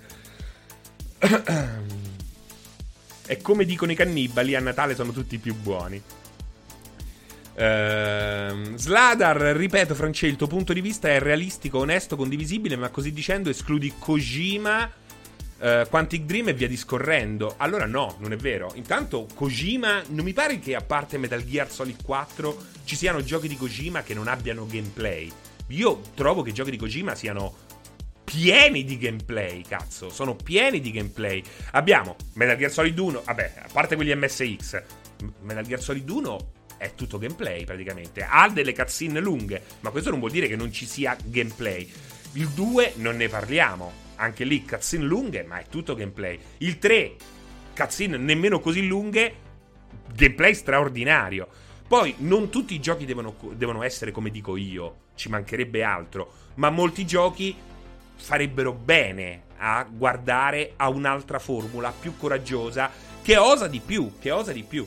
e 3.26 3.36
come 3.40 3.64
dicono 3.64 3.92
i 3.92 3.96
cannibali, 3.96 4.54
a 4.54 4.60
Natale 4.60 4.94
sono 4.94 5.12
tutti 5.12 5.38
più 5.38 5.54
buoni. 5.54 6.02
Uh, 7.54 8.76
Sladar, 8.76 9.36
ripeto, 9.36 9.94
France, 9.94 10.26
il 10.26 10.36
tuo 10.36 10.46
punto 10.46 10.72
di 10.72 10.80
vista 10.80 11.08
è 11.08 11.18
realistico, 11.18 11.78
onesto, 11.78 12.16
condivisibile, 12.16 12.76
ma 12.76 12.88
così 12.88 13.12
dicendo 13.12 13.50
escludi 13.50 13.92
Kojima, 13.98 14.90
uh, 15.58 15.88
Quantic 15.88 16.22
Dream 16.22 16.48
e 16.48 16.54
via 16.54 16.68
discorrendo. 16.68 17.54
Allora 17.58 17.84
no, 17.84 18.16
non 18.20 18.32
è 18.32 18.36
vero. 18.36 18.72
Intanto 18.74 19.26
Kojima, 19.34 20.02
non 20.08 20.24
mi 20.24 20.32
pare 20.32 20.58
che 20.58 20.74
a 20.74 20.80
parte 20.80 21.18
Metal 21.18 21.44
Gear 21.44 21.70
Solid 21.70 22.02
4 22.02 22.56
ci 22.84 22.96
siano 22.96 23.22
giochi 23.22 23.48
di 23.48 23.56
Kojima 23.56 24.02
che 24.02 24.14
non 24.14 24.28
abbiano 24.28 24.66
gameplay. 24.66 25.30
Io 25.68 26.00
trovo 26.14 26.42
che 26.42 26.50
i 26.50 26.54
giochi 26.54 26.70
di 26.70 26.78
Kojima 26.78 27.14
siano 27.14 27.54
pieni 28.24 28.84
di 28.84 28.96
gameplay, 28.96 29.62
cazzo. 29.62 30.08
Sono 30.08 30.34
pieni 30.36 30.80
di 30.80 30.90
gameplay. 30.90 31.42
Abbiamo 31.72 32.16
Metal 32.34 32.56
Gear 32.56 32.70
Solid 32.70 32.98
1, 32.98 33.22
vabbè, 33.26 33.52
a 33.64 33.68
parte 33.70 33.94
quelli 33.94 34.14
MSX, 34.14 34.82
Metal 35.42 35.66
Gear 35.66 35.80
Solid 35.80 36.08
1 36.08 36.60
è 36.82 36.94
tutto 36.96 37.18
gameplay 37.18 37.64
praticamente. 37.64 38.26
Ha 38.28 38.48
delle 38.48 38.74
cutscene 38.74 39.20
lunghe, 39.20 39.62
ma 39.80 39.90
questo 39.90 40.10
non 40.10 40.18
vuol 40.18 40.32
dire 40.32 40.48
che 40.48 40.56
non 40.56 40.72
ci 40.72 40.84
sia 40.84 41.16
gameplay. 41.22 41.88
Il 42.32 42.48
2 42.48 42.94
non 42.96 43.16
ne 43.16 43.28
parliamo, 43.28 43.92
anche 44.16 44.42
lì 44.42 44.64
cutscene 44.64 45.04
lunghe, 45.04 45.44
ma 45.44 45.60
è 45.60 45.66
tutto 45.68 45.94
gameplay. 45.94 46.38
Il 46.58 46.78
3, 46.78 47.14
cutscene 47.76 48.16
nemmeno 48.16 48.58
così 48.58 48.84
lunghe, 48.86 49.34
gameplay 50.12 50.54
straordinario. 50.54 51.48
Poi 51.86 52.16
non 52.18 52.50
tutti 52.50 52.74
i 52.74 52.80
giochi 52.80 53.04
devono, 53.04 53.36
devono 53.52 53.84
essere 53.84 54.10
come 54.10 54.30
dico 54.30 54.56
io, 54.56 54.96
ci 55.14 55.28
mancherebbe 55.28 55.84
altro, 55.84 56.32
ma 56.54 56.70
molti 56.70 57.06
giochi 57.06 57.54
farebbero 58.16 58.72
bene 58.72 59.44
a 59.58 59.86
guardare 59.88 60.72
a 60.76 60.88
un'altra 60.88 61.38
formula 61.38 61.92
più 61.92 62.16
coraggiosa 62.16 62.90
che 63.22 63.36
osa 63.36 63.68
di 63.68 63.78
più, 63.78 64.14
che 64.18 64.32
osa 64.32 64.52
di 64.52 64.64
più. 64.64 64.84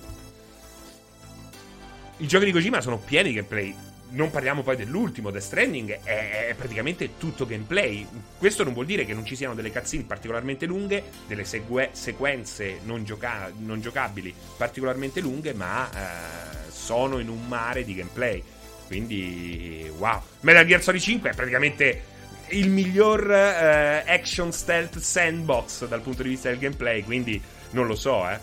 I 2.17 2.27
giochi 2.27 2.45
di 2.45 2.53
Kojima 2.53 2.79
sono 2.79 2.97
pieni 2.97 3.29
di 3.29 3.35
gameplay. 3.35 3.75
Non 4.11 4.31
parliamo 4.31 4.61
poi 4.61 4.77
dell'ultimo, 4.77 5.31
Death 5.31 5.43
Stranding 5.43 5.99
è, 6.03 6.53
praticamente 6.57 7.17
tutto 7.17 7.45
gameplay. 7.45 8.07
Questo 8.37 8.63
non 8.63 8.71
vuol 8.71 8.85
dire 8.85 9.03
che 9.03 9.13
non 9.13 9.25
ci 9.25 9.35
siano 9.35 9.53
delle 9.53 9.69
cutscene 9.69 10.03
particolarmente 10.03 10.65
lunghe, 10.65 11.03
delle 11.27 11.43
segue- 11.43 11.89
sequenze 11.91 12.79
non, 12.83 13.03
gioca- 13.03 13.51
non, 13.57 13.81
giocabili 13.81 14.33
particolarmente 14.55 15.19
lunghe, 15.19 15.53
ma 15.53 15.89
eh, 15.89 16.71
sono 16.71 17.19
in 17.19 17.27
un 17.27 17.45
mare 17.47 17.83
di 17.83 17.95
gameplay. 17.95 18.41
Quindi, 18.87 19.91
wow. 19.97 20.21
Metal 20.41 20.65
Gear 20.65 20.81
Solid 20.81 21.01
5 21.01 21.31
è 21.31 21.33
praticamente 21.33 22.03
il 22.49 22.69
miglior 22.69 23.29
eh, 23.29 24.03
action 24.07 24.53
stealth 24.53 24.99
sandbox 24.99 25.85
dal 25.87 26.01
punto 26.01 26.23
di 26.23 26.29
vista 26.29 26.47
del 26.47 26.59
gameplay, 26.59 27.03
quindi 27.03 27.41
non 27.71 27.87
lo 27.87 27.95
so, 27.95 28.29
eh. 28.29 28.39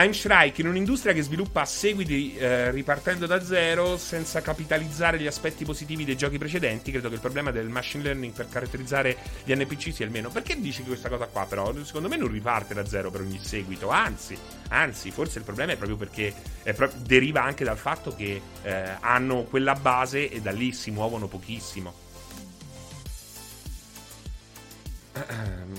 Heimschreich, 0.00 0.56
in 0.58 0.68
un'industria 0.68 1.12
che 1.12 1.22
sviluppa 1.22 1.64
seguiti 1.64 2.36
eh, 2.36 2.70
ripartendo 2.70 3.26
da 3.26 3.42
zero 3.42 3.96
senza 3.96 4.40
capitalizzare 4.40 5.18
gli 5.18 5.26
aspetti 5.26 5.64
positivi 5.64 6.04
dei 6.04 6.16
giochi 6.16 6.38
precedenti, 6.38 6.92
credo 6.92 7.08
che 7.08 7.16
il 7.16 7.20
problema 7.20 7.50
del 7.50 7.68
machine 7.68 8.04
learning 8.04 8.32
per 8.32 8.48
caratterizzare 8.48 9.16
gli 9.42 9.52
NPC 9.52 9.92
sia 9.92 10.04
il 10.04 10.12
meno. 10.12 10.30
Perché 10.30 10.60
dici 10.60 10.84
questa 10.84 11.08
cosa 11.08 11.26
qua 11.26 11.46
però? 11.46 11.74
Secondo 11.82 12.06
me 12.06 12.16
non 12.16 12.30
riparte 12.30 12.74
da 12.74 12.86
zero 12.86 13.10
per 13.10 13.22
ogni 13.22 13.40
seguito, 13.42 13.88
anzi, 13.88 14.38
anzi, 14.68 15.10
forse 15.10 15.38
il 15.38 15.44
problema 15.44 15.72
è 15.72 15.76
proprio 15.76 15.96
perché 15.96 16.32
è 16.62 16.72
pro- 16.72 16.92
deriva 16.94 17.42
anche 17.42 17.64
dal 17.64 17.76
fatto 17.76 18.14
che 18.14 18.40
eh, 18.62 18.96
hanno 19.00 19.42
quella 19.50 19.74
base 19.74 20.30
e 20.30 20.40
da 20.40 20.52
lì 20.52 20.72
si 20.72 20.92
muovono 20.92 21.26
pochissimo. 21.26 22.06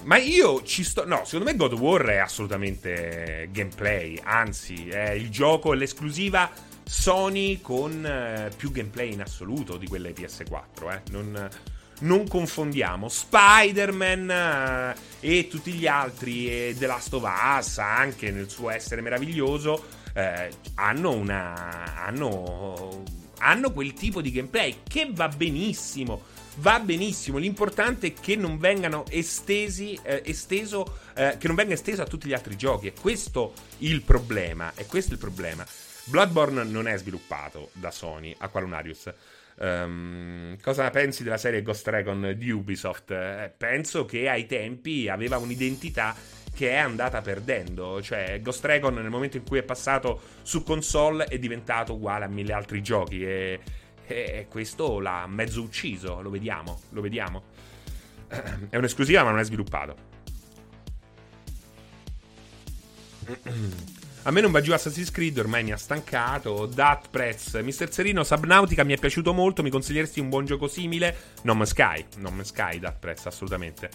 Ma 0.03 0.17
io 0.17 0.63
ci 0.63 0.83
sto. 0.83 1.05
No, 1.05 1.23
secondo 1.25 1.45
me 1.45 1.55
God 1.55 1.73
of 1.73 1.79
War 1.79 2.05
è 2.05 2.17
assolutamente 2.17 3.49
gameplay. 3.51 4.19
Anzi, 4.23 4.89
è 4.89 5.11
il 5.11 5.29
gioco, 5.29 5.73
l'esclusiva 5.73 6.51
Sony 6.83 7.61
con 7.61 8.03
eh, 8.03 8.49
più 8.55 8.71
gameplay 8.71 9.13
in 9.13 9.21
assoluto 9.21 9.77
di 9.77 9.87
quelle 9.87 10.11
PS4. 10.11 10.91
Eh. 10.91 11.01
Non, 11.11 11.49
non 11.99 12.27
confondiamo. 12.27 13.07
Spider-Man 13.07 14.31
eh, 14.31 14.95
e 15.19 15.47
tutti 15.47 15.71
gli 15.73 15.85
altri, 15.85 16.49
e 16.49 16.75
The 16.77 16.87
Last 16.87 17.13
of 17.13 17.23
Us, 17.23 17.77
anche 17.77 18.31
nel 18.31 18.49
suo 18.49 18.71
essere 18.71 19.01
meraviglioso, 19.01 19.85
eh, 20.13 20.49
hanno 20.75 21.11
una. 21.11 22.05
hanno. 22.05 23.03
hanno 23.37 23.71
quel 23.71 23.93
tipo 23.93 24.21
di 24.21 24.31
gameplay 24.31 24.77
che 24.87 25.11
va 25.13 25.27
benissimo 25.27 26.23
va 26.59 26.79
benissimo. 26.79 27.37
L'importante 27.37 28.07
è 28.07 28.13
che 28.13 28.35
non 28.35 28.57
vengano 28.57 29.05
estesi, 29.09 29.99
eh, 30.03 30.21
esteso, 30.25 30.99
eh, 31.15 31.35
che 31.37 31.47
non 31.47 31.55
venga 31.55 31.73
esteso 31.73 32.01
a 32.01 32.05
tutti 32.05 32.27
gli 32.27 32.33
altri 32.33 32.55
giochi. 32.55 32.87
È 32.87 32.93
questo 32.93 33.53
il 33.79 34.01
problema. 34.01 34.73
È 34.75 34.85
questo 34.85 35.13
il 35.13 35.19
problema. 35.19 35.65
Bloodborne 36.05 36.63
non 36.63 36.87
è 36.87 36.97
sviluppato 36.97 37.69
da 37.73 37.91
Sony, 37.91 38.35
Aqualunarius. 38.37 39.13
Um, 39.61 40.55
cosa 40.61 40.89
pensi 40.89 41.21
della 41.23 41.37
serie 41.37 41.61
Ghost 41.61 41.85
Recon 41.87 42.33
di 42.37 42.49
Ubisoft? 42.49 43.11
Eh, 43.11 43.53
penso 43.55 44.05
che 44.05 44.29
ai 44.29 44.45
tempi 44.45 45.09
aveva 45.09 45.37
un'identità 45.37 46.15
che 46.55 46.71
è 46.71 46.77
andata 46.77 47.21
perdendo. 47.21 48.01
Cioè, 48.01 48.39
Ghost 48.41 48.65
Recon 48.65 48.95
nel 48.95 49.09
momento 49.09 49.37
in 49.37 49.43
cui 49.43 49.59
è 49.59 49.63
passato 49.63 50.21
su 50.41 50.63
console 50.63 51.25
è 51.25 51.37
diventato 51.37 51.93
uguale 51.93 52.25
a 52.25 52.27
mille 52.27 52.53
altri 52.53 52.81
giochi. 52.81 53.23
E 53.23 53.59
e 54.09 54.47
questo 54.49 54.99
l'ha 54.99 55.25
mezzo 55.27 55.61
ucciso, 55.61 56.21
lo 56.21 56.29
vediamo, 56.29 56.81
lo 56.89 57.01
vediamo. 57.01 57.43
È 58.69 58.75
un'esclusiva 58.75 59.23
ma 59.23 59.29
non 59.29 59.39
è 59.39 59.43
sviluppato. 59.43 59.95
A 64.23 64.31
me 64.31 64.41
non 64.41 64.51
va 64.51 64.59
giù 64.61 64.73
Assassin's 64.73 65.11
Creed, 65.11 65.37
ormai 65.37 65.63
mi 65.63 65.71
ha 65.71 65.77
stancato. 65.77 66.65
Dat 66.65 67.09
Prez, 67.09 67.53
Mister 67.61 67.91
Serino, 67.91 68.23
Subnautica 68.23 68.83
mi 68.83 68.93
è 68.93 68.97
piaciuto 68.97 69.33
molto. 69.33 69.63
Mi 69.63 69.69
consiglieresti 69.69 70.19
un 70.19 70.29
buon 70.29 70.45
gioco 70.45 70.67
simile? 70.67 71.15
No 71.43 71.53
Man's 71.53 71.69
Sky, 71.69 72.05
No 72.17 72.29
Man's 72.29 72.49
Sky, 72.49 72.79
Dat 72.79 72.97
Prez, 72.99 73.25
assolutamente. 73.27 73.89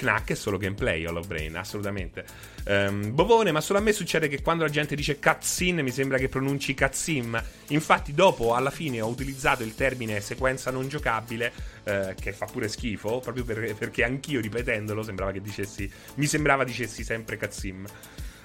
Knack 0.00 0.30
è 0.30 0.34
solo 0.34 0.56
gameplay, 0.56 1.04
Hollow 1.04 1.26
Brain, 1.26 1.54
assolutamente. 1.56 2.24
Um, 2.64 3.14
Bovone, 3.14 3.52
ma 3.52 3.60
solo 3.60 3.78
a 3.78 3.82
me 3.82 3.92
succede 3.92 4.28
che 4.28 4.40
quando 4.40 4.64
la 4.64 4.70
gente 4.70 4.94
dice 4.94 5.18
cutscene 5.18 5.82
mi 5.82 5.90
sembra 5.90 6.16
che 6.16 6.30
pronunci 6.30 6.74
cutscene. 6.74 7.44
Infatti, 7.68 8.14
dopo, 8.14 8.54
alla 8.54 8.70
fine, 8.70 9.02
ho 9.02 9.08
utilizzato 9.08 9.62
il 9.62 9.74
termine 9.74 10.22
sequenza 10.22 10.70
non 10.70 10.88
giocabile, 10.88 11.52
eh, 11.84 12.14
che 12.18 12.32
fa 12.32 12.46
pure 12.46 12.68
schifo, 12.68 13.20
proprio 13.20 13.44
per, 13.44 13.74
perché 13.74 14.02
anch'io 14.02 14.40
ripetendolo 14.40 15.02
sembrava 15.02 15.32
che 15.32 15.42
dicessi. 15.42 15.90
Mi 16.14 16.26
sembrava 16.26 16.64
dicessi 16.64 17.04
sempre 17.04 17.36
cutscene. 17.36 17.88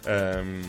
Um, 0.07 0.61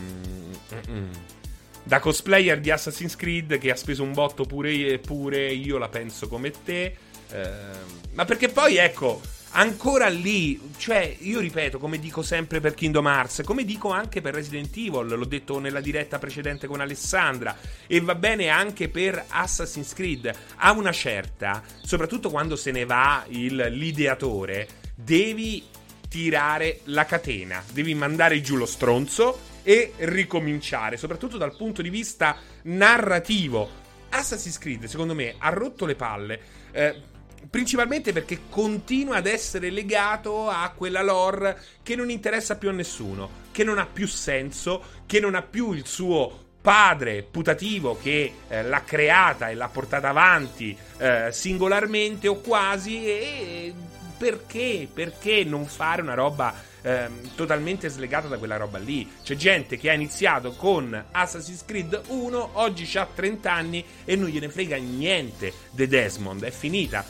da 1.82 1.98
cosplayer 1.98 2.60
di 2.60 2.70
Assassin's 2.70 3.16
Creed 3.16 3.58
che 3.58 3.70
ha 3.70 3.76
speso 3.76 4.04
un 4.04 4.12
botto 4.12 4.44
pure, 4.44 4.98
pure 4.98 5.52
io 5.52 5.78
la 5.78 5.88
penso 5.88 6.28
come 6.28 6.52
te. 6.64 6.96
Uh, 7.28 8.12
ma 8.12 8.24
perché 8.24 8.48
poi 8.48 8.76
ecco, 8.76 9.20
ancora 9.50 10.08
lì, 10.08 10.60
cioè 10.76 11.16
io 11.20 11.40
ripeto, 11.40 11.78
come 11.78 11.98
dico 11.98 12.22
sempre 12.22 12.60
per 12.60 12.74
Kingdom 12.74 13.06
Hearts, 13.06 13.42
come 13.44 13.64
dico 13.64 13.90
anche 13.90 14.20
per 14.20 14.34
Resident 14.34 14.76
Evil, 14.76 15.06
l'ho 15.06 15.24
detto 15.24 15.58
nella 15.58 15.80
diretta 15.80 16.18
precedente 16.18 16.66
con 16.66 16.80
Alessandra, 16.80 17.56
e 17.86 18.00
va 18.00 18.14
bene 18.14 18.48
anche 18.48 18.88
per 18.88 19.24
Assassin's 19.28 19.94
Creed, 19.94 20.30
a 20.56 20.72
una 20.72 20.92
certa, 20.92 21.62
soprattutto 21.82 22.30
quando 22.30 22.56
se 22.56 22.70
ne 22.70 22.84
va 22.84 23.24
il, 23.28 23.54
l'ideatore, 23.54 24.68
devi 24.94 25.64
tirare 26.08 26.80
la 26.84 27.04
catena, 27.04 27.62
devi 27.72 27.94
mandare 27.94 28.40
giù 28.40 28.56
lo 28.56 28.66
stronzo 28.66 29.38
e 29.62 29.94
ricominciare, 29.96 30.96
soprattutto 30.96 31.36
dal 31.36 31.56
punto 31.56 31.82
di 31.82 31.90
vista 31.90 32.36
narrativo. 32.62 33.84
Assassin's 34.10 34.58
Creed, 34.58 34.84
secondo 34.84 35.14
me, 35.14 35.34
ha 35.36 35.48
rotto 35.48 35.84
le 35.84 35.94
palle. 35.96 36.40
Eh, 36.70 37.14
principalmente 37.48 38.12
perché 38.12 38.40
continua 38.48 39.16
ad 39.16 39.26
essere 39.26 39.70
legato 39.70 40.48
a 40.48 40.72
quella 40.74 41.02
lore 41.02 41.60
che 41.82 41.96
non 41.96 42.10
interessa 42.10 42.56
più 42.56 42.68
a 42.68 42.72
nessuno, 42.72 43.44
che 43.52 43.64
non 43.64 43.78
ha 43.78 43.86
più 43.86 44.06
senso, 44.06 44.82
che 45.06 45.20
non 45.20 45.34
ha 45.34 45.42
più 45.42 45.72
il 45.72 45.86
suo 45.86 46.44
padre 46.60 47.22
putativo 47.22 47.96
che 47.96 48.32
eh, 48.48 48.62
l'ha 48.64 48.82
creata 48.82 49.50
e 49.50 49.54
l'ha 49.54 49.68
portata 49.68 50.08
avanti 50.08 50.76
eh, 50.98 51.28
singolarmente 51.30 52.26
o 52.26 52.40
quasi 52.40 53.06
e 53.06 53.72
perché? 54.16 54.88
Perché 54.92 55.44
non 55.44 55.66
fare 55.66 56.02
una 56.02 56.14
roba 56.14 56.54
ehm, 56.82 57.34
totalmente 57.34 57.88
slegata 57.88 58.28
da 58.28 58.38
quella 58.38 58.56
roba 58.56 58.78
lì? 58.78 59.08
C'è 59.22 59.36
gente 59.36 59.76
che 59.76 59.90
ha 59.90 59.92
iniziato 59.92 60.52
con 60.52 61.04
Assassin's 61.12 61.64
Creed 61.64 62.00
1, 62.08 62.50
oggi 62.54 62.98
ha 62.98 63.06
30 63.06 63.52
anni 63.52 63.84
e 64.04 64.16
non 64.16 64.28
gliene 64.28 64.48
frega 64.48 64.76
niente 64.76 65.52
di 65.70 65.86
Desmond, 65.86 66.44
è 66.44 66.50
finita. 66.50 67.04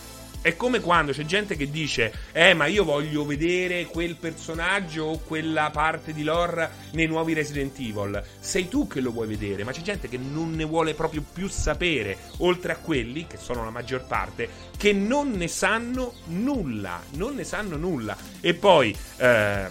È 0.47 0.55
come 0.55 0.79
quando 0.79 1.11
c'è 1.11 1.25
gente 1.25 1.57
che 1.57 1.73
dice: 1.73 2.13
Eh, 2.31 2.55
ma 2.55 2.67
io 2.67 2.85
voglio 2.85 3.27
vedere 3.27 3.87
quel 3.87 4.15
personaggio 4.15 5.03
o 5.03 5.19
quella 5.19 5.71
parte 5.73 6.13
di 6.13 6.23
lore 6.23 6.71
nei 6.93 7.09
nuovi 7.09 7.33
Resident 7.33 7.77
Evil. 7.81 8.23
Sei 8.39 8.69
tu 8.69 8.87
che 8.87 9.01
lo 9.01 9.11
vuoi 9.11 9.27
vedere, 9.27 9.65
ma 9.65 9.73
c'è 9.73 9.81
gente 9.81 10.07
che 10.07 10.19
non 10.19 10.53
ne 10.53 10.63
vuole 10.63 10.95
proprio 10.95 11.25
più 11.33 11.49
sapere. 11.49 12.17
Oltre 12.39 12.71
a 12.71 12.77
quelli, 12.77 13.27
che 13.27 13.39
sono 13.39 13.65
la 13.65 13.71
maggior 13.71 14.07
parte, 14.07 14.49
che 14.79 14.93
non 14.93 15.33
ne 15.33 15.49
sanno 15.49 16.15
nulla. 16.27 17.03
Non 17.15 17.35
ne 17.35 17.43
sanno 17.43 17.77
nulla. 17.77 18.17
E 18.41 18.55
poi, 18.55 18.97
eh, 19.17 19.67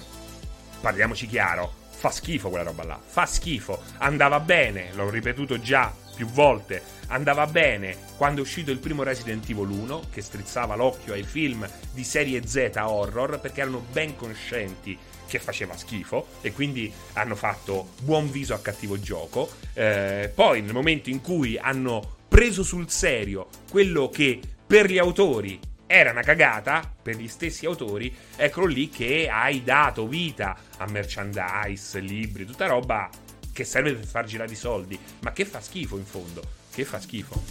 parliamoci 0.82 1.26
chiaro: 1.28 1.74
fa 1.90 2.12
schifo 2.12 2.50
quella 2.50 2.66
roba 2.66 2.84
là. 2.84 3.00
Fa 3.02 3.26
schifo. 3.26 3.82
Andava 4.00 4.42
bene, 4.42 4.90
l'ho 4.94 5.10
ripetuto 5.10 5.58
già 5.58 6.04
più 6.16 6.26
volte. 6.28 6.82
Andava 7.08 7.46
bene 7.46 7.98
quando 8.18 8.40
è 8.40 8.44
uscito 8.44 8.72
il 8.72 8.80
primo 8.80 9.04
Resident 9.04 9.48
Evil 9.50 9.70
1, 9.70 10.04
che 10.12 10.22
strizzava 10.22 10.76
l'occhio 10.76 11.14
ai 11.14 11.24
film 11.24 11.68
di 11.92 12.04
serie 12.04 12.48
Z 12.48 12.72
horror, 12.78 13.40
perché 13.40 13.62
erano 13.62 13.86
ben 13.92 14.16
conscienti 14.16 14.98
che 15.28 15.40
faceva 15.40 15.76
schifo 15.76 16.28
e 16.42 16.52
quindi 16.54 16.92
hanno 17.14 17.36
fatto 17.36 17.90
buon 18.02 18.32
viso 18.32 18.54
a 18.54 18.60
cattivo 18.60 19.00
gioco. 19.00 19.50
Eh, 19.74 20.32
poi, 20.34 20.62
nel 20.62 20.74
momento 20.74 21.10
in 21.10 21.22
cui 21.22 21.58
hanno 21.58 22.16
preso 22.28 22.64
sul 22.64 22.90
serio 22.90 23.48
quello 23.70 24.10
che 24.10 24.40
per 24.66 24.90
gli 24.90 24.98
autori 24.98 25.60
era 25.88 26.12
una 26.12 26.22
cagata 26.22 26.94
per 27.02 27.16
gli 27.16 27.28
stessi 27.28 27.66
autori, 27.66 28.14
eccolo 28.36 28.66
lì 28.66 28.90
che 28.90 29.30
hai 29.30 29.64
dato 29.64 30.08
vita 30.08 30.58
a 30.78 30.86
merchandise, 30.90 32.00
libri, 32.00 32.46
tutta 32.46 32.66
roba 32.66 33.10
che 33.56 33.64
serve 33.64 33.94
per 33.94 34.06
far 34.06 34.26
girare 34.26 34.52
i 34.52 34.56
soldi, 34.58 35.00
ma 35.22 35.32
che 35.32 35.46
fa 35.46 35.62
schifo 35.62 35.96
in 35.96 36.04
fondo, 36.04 36.42
che 36.74 36.84
fa 36.84 37.00
schifo. 37.00 37.42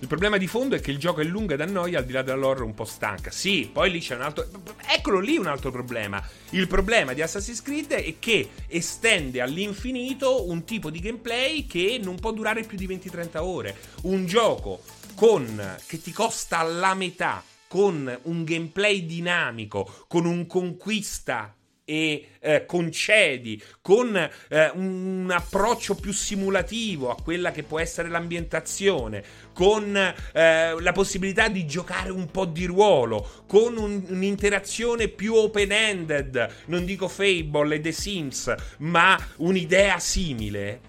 Il 0.00 0.08
problema 0.08 0.36
di 0.36 0.48
fondo 0.48 0.74
è 0.74 0.80
che 0.80 0.90
il 0.90 0.98
gioco 0.98 1.20
è 1.20 1.24
lungo 1.24 1.52
ed 1.52 1.60
annoia 1.60 2.00
al 2.00 2.04
di 2.04 2.12
là 2.12 2.22
dell'horror 2.22 2.64
un 2.64 2.74
po' 2.74 2.84
stanca. 2.84 3.30
Sì, 3.30 3.70
poi 3.72 3.92
lì 3.92 4.00
c'è 4.00 4.16
un 4.16 4.22
altro. 4.22 4.48
Eccolo 4.84 5.20
lì 5.20 5.36
un 5.36 5.46
altro 5.46 5.70
problema. 5.70 6.20
Il 6.50 6.66
problema 6.66 7.12
di 7.12 7.22
Assassin's 7.22 7.62
Creed 7.62 7.92
è 7.92 8.18
che 8.18 8.50
estende 8.66 9.40
all'infinito 9.40 10.48
un 10.48 10.64
tipo 10.64 10.90
di 10.90 10.98
gameplay 10.98 11.66
che 11.66 12.00
non 12.02 12.16
può 12.16 12.32
durare 12.32 12.64
più 12.64 12.76
di 12.76 12.88
20-30 12.88 13.38
ore. 13.38 13.76
Un 14.02 14.26
gioco 14.26 14.82
con 15.14 15.76
che 15.86 16.02
ti 16.02 16.10
costa 16.10 16.62
la 16.62 16.94
metà, 16.94 17.44
con 17.68 18.18
un 18.22 18.42
gameplay 18.42 19.06
dinamico, 19.06 20.04
con 20.08 20.24
un 20.24 20.48
conquista 20.48 21.54
e 21.90 22.28
eh, 22.38 22.66
concedi, 22.66 23.60
con 23.82 24.16
eh, 24.16 24.70
un 24.74 25.28
approccio 25.28 25.96
più 25.96 26.12
simulativo 26.12 27.10
a 27.10 27.20
quella 27.20 27.50
che 27.50 27.64
può 27.64 27.80
essere 27.80 28.08
l'ambientazione, 28.08 29.24
con 29.52 29.96
eh, 29.96 30.80
la 30.80 30.92
possibilità 30.92 31.48
di 31.48 31.66
giocare 31.66 32.10
un 32.10 32.30
po' 32.30 32.44
di 32.44 32.64
ruolo, 32.66 33.44
con 33.48 33.76
un, 33.76 34.04
un'interazione 34.06 35.08
più 35.08 35.34
open-ended, 35.34 36.64
non 36.66 36.84
dico 36.84 37.08
Fable 37.08 37.74
e 37.74 37.80
The 37.80 37.90
Sims, 37.90 38.54
ma 38.78 39.18
un'idea 39.38 39.98
simile, 39.98 40.80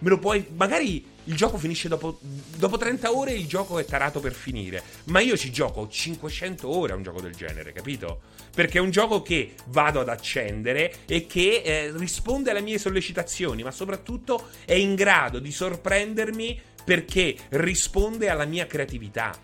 me 0.00 0.08
lo 0.10 0.18
puoi 0.18 0.46
magari 0.56 1.06
il 1.24 1.36
gioco 1.36 1.58
finisce 1.58 1.88
dopo, 1.88 2.18
dopo 2.20 2.76
30 2.76 3.16
ore 3.16 3.32
il 3.32 3.46
gioco 3.46 3.78
è 3.78 3.84
tarato 3.84 4.20
per 4.20 4.32
finire. 4.32 4.82
Ma 5.04 5.20
io 5.20 5.36
ci 5.36 5.52
gioco 5.52 5.88
500 5.88 6.68
ore 6.68 6.92
a 6.92 6.96
un 6.96 7.02
gioco 7.02 7.20
del 7.20 7.34
genere, 7.34 7.72
capito? 7.72 8.20
Perché 8.54 8.78
è 8.78 8.80
un 8.80 8.90
gioco 8.90 9.22
che 9.22 9.54
vado 9.66 10.00
ad 10.00 10.08
accendere 10.08 10.92
e 11.06 11.26
che 11.26 11.62
eh, 11.64 11.92
risponde 11.96 12.50
alle 12.50 12.62
mie 12.62 12.78
sollecitazioni, 12.78 13.62
ma 13.62 13.70
soprattutto 13.70 14.48
è 14.64 14.74
in 14.74 14.94
grado 14.94 15.38
di 15.38 15.52
sorprendermi 15.52 16.60
perché 16.84 17.36
risponde 17.50 18.28
alla 18.28 18.44
mia 18.44 18.66
creatività. 18.66 19.38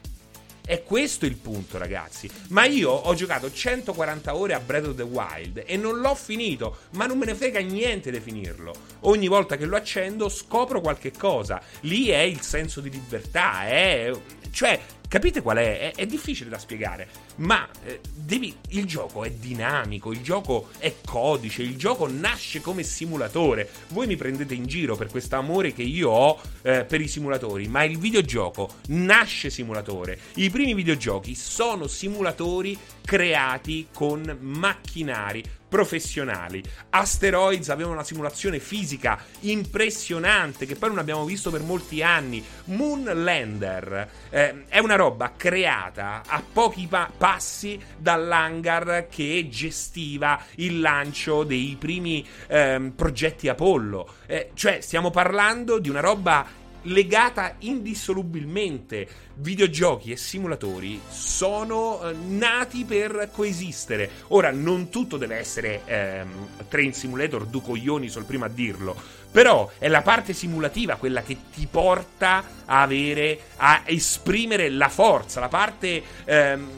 È 0.66 0.82
questo 0.82 1.26
il 1.26 1.36
punto, 1.36 1.78
ragazzi. 1.78 2.28
Ma 2.48 2.64
io 2.64 2.90
ho 2.90 3.14
giocato 3.14 3.52
140 3.52 4.34
ore 4.34 4.52
a 4.52 4.58
Breath 4.58 4.86
of 4.88 4.96
the 4.96 5.04
Wild 5.04 5.62
e 5.64 5.76
non 5.76 6.00
l'ho 6.00 6.16
finito, 6.16 6.78
ma 6.94 7.06
non 7.06 7.18
me 7.18 7.26
ne 7.26 7.36
frega 7.36 7.60
niente 7.60 8.10
di 8.10 8.18
finirlo. 8.18 8.74
Ogni 9.02 9.28
volta 9.28 9.56
che 9.56 9.64
lo 9.64 9.76
accendo 9.76 10.28
scopro 10.28 10.80
qualche 10.80 11.12
cosa. 11.12 11.62
Lì 11.82 12.08
è 12.08 12.18
il 12.18 12.40
senso 12.40 12.80
di 12.80 12.90
libertà, 12.90 13.68
è... 13.68 14.10
Cioè, 14.50 14.80
Capite 15.08 15.40
qual 15.40 15.58
è? 15.58 15.92
è? 15.92 15.94
È, 15.94 16.06
difficile 16.06 16.50
da 16.50 16.58
spiegare, 16.58 17.08
ma 17.36 17.68
eh, 17.84 18.00
devi, 18.12 18.54
il 18.70 18.86
gioco 18.86 19.22
è 19.24 19.30
dinamico, 19.30 20.12
il 20.12 20.20
gioco 20.20 20.68
è 20.78 20.94
codice, 21.04 21.62
il 21.62 21.76
gioco 21.76 22.08
nasce 22.10 22.60
come 22.60 22.82
simulatore. 22.82 23.68
Voi 23.88 24.06
mi 24.06 24.16
prendete 24.16 24.54
in 24.54 24.66
giro 24.66 24.96
per 24.96 25.08
questo 25.08 25.36
amore 25.36 25.72
che 25.72 25.82
io 25.82 26.10
ho 26.10 26.40
eh, 26.62 26.84
per 26.84 27.00
i 27.00 27.08
simulatori, 27.08 27.68
ma 27.68 27.84
il 27.84 27.98
videogioco 27.98 28.68
nasce 28.88 29.48
simulatore. 29.48 30.18
I 30.34 30.50
primi 30.50 30.74
videogiochi 30.74 31.34
sono 31.36 31.86
simulatori 31.86 32.76
creati 33.04 33.86
con 33.92 34.36
macchinari 34.40 35.42
professionali. 35.68 36.62
Asteroids 36.90 37.68
aveva 37.68 37.90
una 37.90 38.04
simulazione 38.04 38.58
fisica 38.58 39.18
impressionante 39.40 40.66
che 40.66 40.76
poi 40.76 40.90
non 40.90 40.98
abbiamo 40.98 41.24
visto 41.24 41.50
per 41.50 41.62
molti 41.62 42.02
anni. 42.02 42.44
Moonlander 42.64 44.10
eh, 44.30 44.64
è 44.68 44.78
una 44.78 44.96
roba 44.96 45.32
creata 45.36 46.22
a 46.26 46.42
pochi 46.52 46.86
pa- 46.86 47.10
passi 47.16 47.80
dall'hangar 47.96 49.06
che 49.08 49.46
gestiva 49.50 50.40
il 50.56 50.80
lancio 50.80 51.44
dei 51.44 51.76
primi 51.78 52.26
eh, 52.46 52.92
progetti 52.94 53.48
Apollo. 53.48 54.14
Eh, 54.26 54.50
cioè 54.54 54.80
stiamo 54.80 55.10
parlando 55.10 55.78
di 55.78 55.88
una 55.88 56.00
roba 56.00 56.64
legata 56.86 57.54
indissolubilmente. 57.60 59.08
Videogiochi 59.38 60.12
e 60.12 60.16
simulatori 60.16 61.00
sono 61.08 62.02
eh, 62.02 62.12
nati 62.12 62.84
per 62.84 63.30
coesistere. 63.32 64.10
Ora, 64.28 64.50
non 64.50 64.88
tutto 64.88 65.16
deve 65.16 65.36
essere 65.36 65.82
ehm, 65.84 66.48
Train 66.68 66.92
Simulator, 66.92 67.44
du 67.44 67.60
coglioni, 67.60 68.08
sono 68.08 68.20
il 68.20 68.26
primo 68.26 68.44
a 68.44 68.48
dirlo. 68.48 68.96
Però 69.30 69.70
è 69.78 69.88
la 69.88 70.02
parte 70.02 70.32
simulativa 70.32 70.96
quella 70.96 71.22
che 71.22 71.36
ti 71.52 71.68
porta 71.70 72.42
a 72.64 72.82
avere, 72.82 73.38
a 73.56 73.82
esprimere 73.84 74.70
la 74.70 74.88
forza, 74.88 75.40
la 75.40 75.48
parte 75.48 76.02
ehm, 76.24 76.68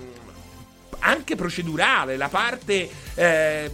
anche 1.01 1.37
procedurale, 1.37 2.17
la 2.17 2.29
parte. 2.29 2.89
Eh, 3.15 3.71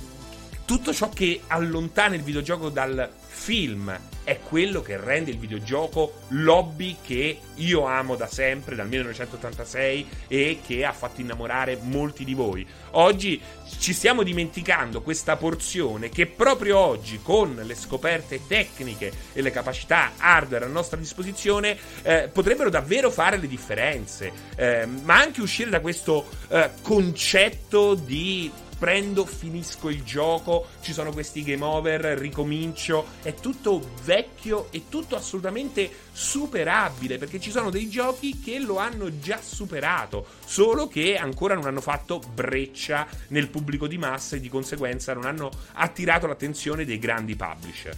tutto 0.66 0.94
ciò 0.94 1.10
che 1.10 1.42
allontana 1.46 2.14
il 2.14 2.22
videogioco 2.22 2.70
dal 2.70 3.10
film 3.26 3.98
è 4.24 4.40
quello 4.40 4.82
che 4.82 4.96
rende 4.96 5.30
il 5.30 5.38
videogioco 5.38 6.22
l'hobby 6.28 6.96
che 7.04 7.38
io 7.56 7.84
amo 7.84 8.16
da 8.16 8.26
sempre, 8.26 8.74
dal 8.74 8.88
1986 8.88 10.08
e 10.28 10.58
che 10.66 10.84
ha 10.84 10.92
fatto 10.92 11.20
innamorare 11.20 11.78
molti 11.80 12.24
di 12.24 12.34
voi. 12.34 12.66
Oggi 12.92 13.40
ci 13.78 13.92
stiamo 13.92 14.22
dimenticando 14.22 15.02
questa 15.02 15.36
porzione 15.36 16.08
che 16.08 16.26
proprio 16.26 16.78
oggi, 16.78 17.20
con 17.22 17.60
le 17.62 17.74
scoperte 17.74 18.40
tecniche 18.46 19.12
e 19.32 19.42
le 19.42 19.50
capacità 19.50 20.12
hardware 20.16 20.64
a 20.64 20.68
nostra 20.68 20.96
disposizione, 20.96 21.76
eh, 22.02 22.30
potrebbero 22.32 22.70
davvero 22.70 23.10
fare 23.10 23.36
le 23.36 23.46
differenze, 23.46 24.32
eh, 24.56 24.86
ma 24.86 25.18
anche 25.18 25.42
uscire 25.42 25.70
da 25.70 25.80
questo 25.80 26.26
eh, 26.48 26.70
concetto 26.82 27.94
di 27.94 28.50
prendo, 28.84 29.24
finisco 29.24 29.88
il 29.88 30.02
gioco, 30.02 30.66
ci 30.82 30.92
sono 30.92 31.10
questi 31.10 31.42
game 31.42 31.64
over, 31.64 32.18
ricomincio, 32.18 33.06
è 33.22 33.32
tutto 33.32 33.92
vecchio 34.04 34.70
e 34.72 34.90
tutto 34.90 35.16
assolutamente 35.16 35.90
superabile 36.12 37.16
perché 37.16 37.40
ci 37.40 37.50
sono 37.50 37.70
dei 37.70 37.88
giochi 37.88 38.40
che 38.40 38.58
lo 38.58 38.76
hanno 38.76 39.18
già 39.20 39.40
superato, 39.40 40.26
solo 40.44 40.86
che 40.86 41.16
ancora 41.16 41.54
non 41.54 41.64
hanno 41.64 41.80
fatto 41.80 42.20
breccia 42.34 43.06
nel 43.28 43.48
pubblico 43.48 43.86
di 43.86 43.96
massa 43.96 44.36
e 44.36 44.40
di 44.40 44.50
conseguenza 44.50 45.14
non 45.14 45.24
hanno 45.24 45.50
attirato 45.72 46.26
l'attenzione 46.26 46.84
dei 46.84 46.98
grandi 46.98 47.36
publisher. 47.36 47.96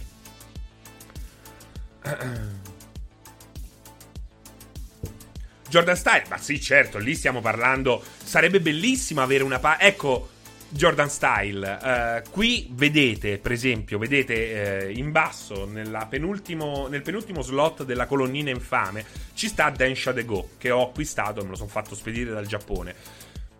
Jordan 5.67 5.97
Style, 5.97 6.23
ma 6.29 6.37
sì, 6.37 6.61
certo, 6.61 6.97
lì 6.97 7.13
stiamo 7.13 7.41
parlando. 7.41 8.01
Sarebbe 8.23 8.61
bellissimo 8.61 9.21
avere 9.21 9.43
una. 9.43 9.59
Pa- 9.59 9.81
ecco, 9.81 10.29
Jordan 10.69 11.09
Style. 11.09 12.23
Uh, 12.25 12.29
qui 12.29 12.69
vedete, 12.71 13.37
per 13.37 13.51
esempio, 13.51 13.97
vedete 13.97 14.89
uh, 14.91 14.97
in 14.97 15.11
basso 15.11 15.69
penultimo, 16.09 16.87
nel 16.87 17.01
penultimo 17.01 17.41
slot 17.41 17.83
della 17.83 18.05
colonnina 18.05 18.49
infame 18.49 19.05
ci 19.33 19.47
sta 19.47 19.69
Densha 19.69 20.11
De 20.11 20.25
Go 20.25 20.49
che 20.57 20.71
ho 20.71 20.83
acquistato, 20.83 21.43
me 21.43 21.49
lo 21.49 21.55
sono 21.55 21.69
fatto 21.69 21.95
spedire 21.95 22.31
dal 22.31 22.45
Giappone. 22.45 22.95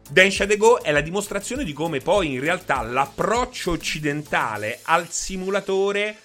Densha 0.09 0.45
De 0.45 0.57
Go 0.57 0.81
è 0.81 0.91
la 0.91 1.01
dimostrazione 1.01 1.63
di 1.63 1.73
come 1.73 1.99
poi 1.99 2.33
in 2.33 2.39
realtà 2.39 2.81
l'approccio 2.81 3.71
occidentale 3.71 4.79
al 4.83 5.09
simulatore 5.09 6.15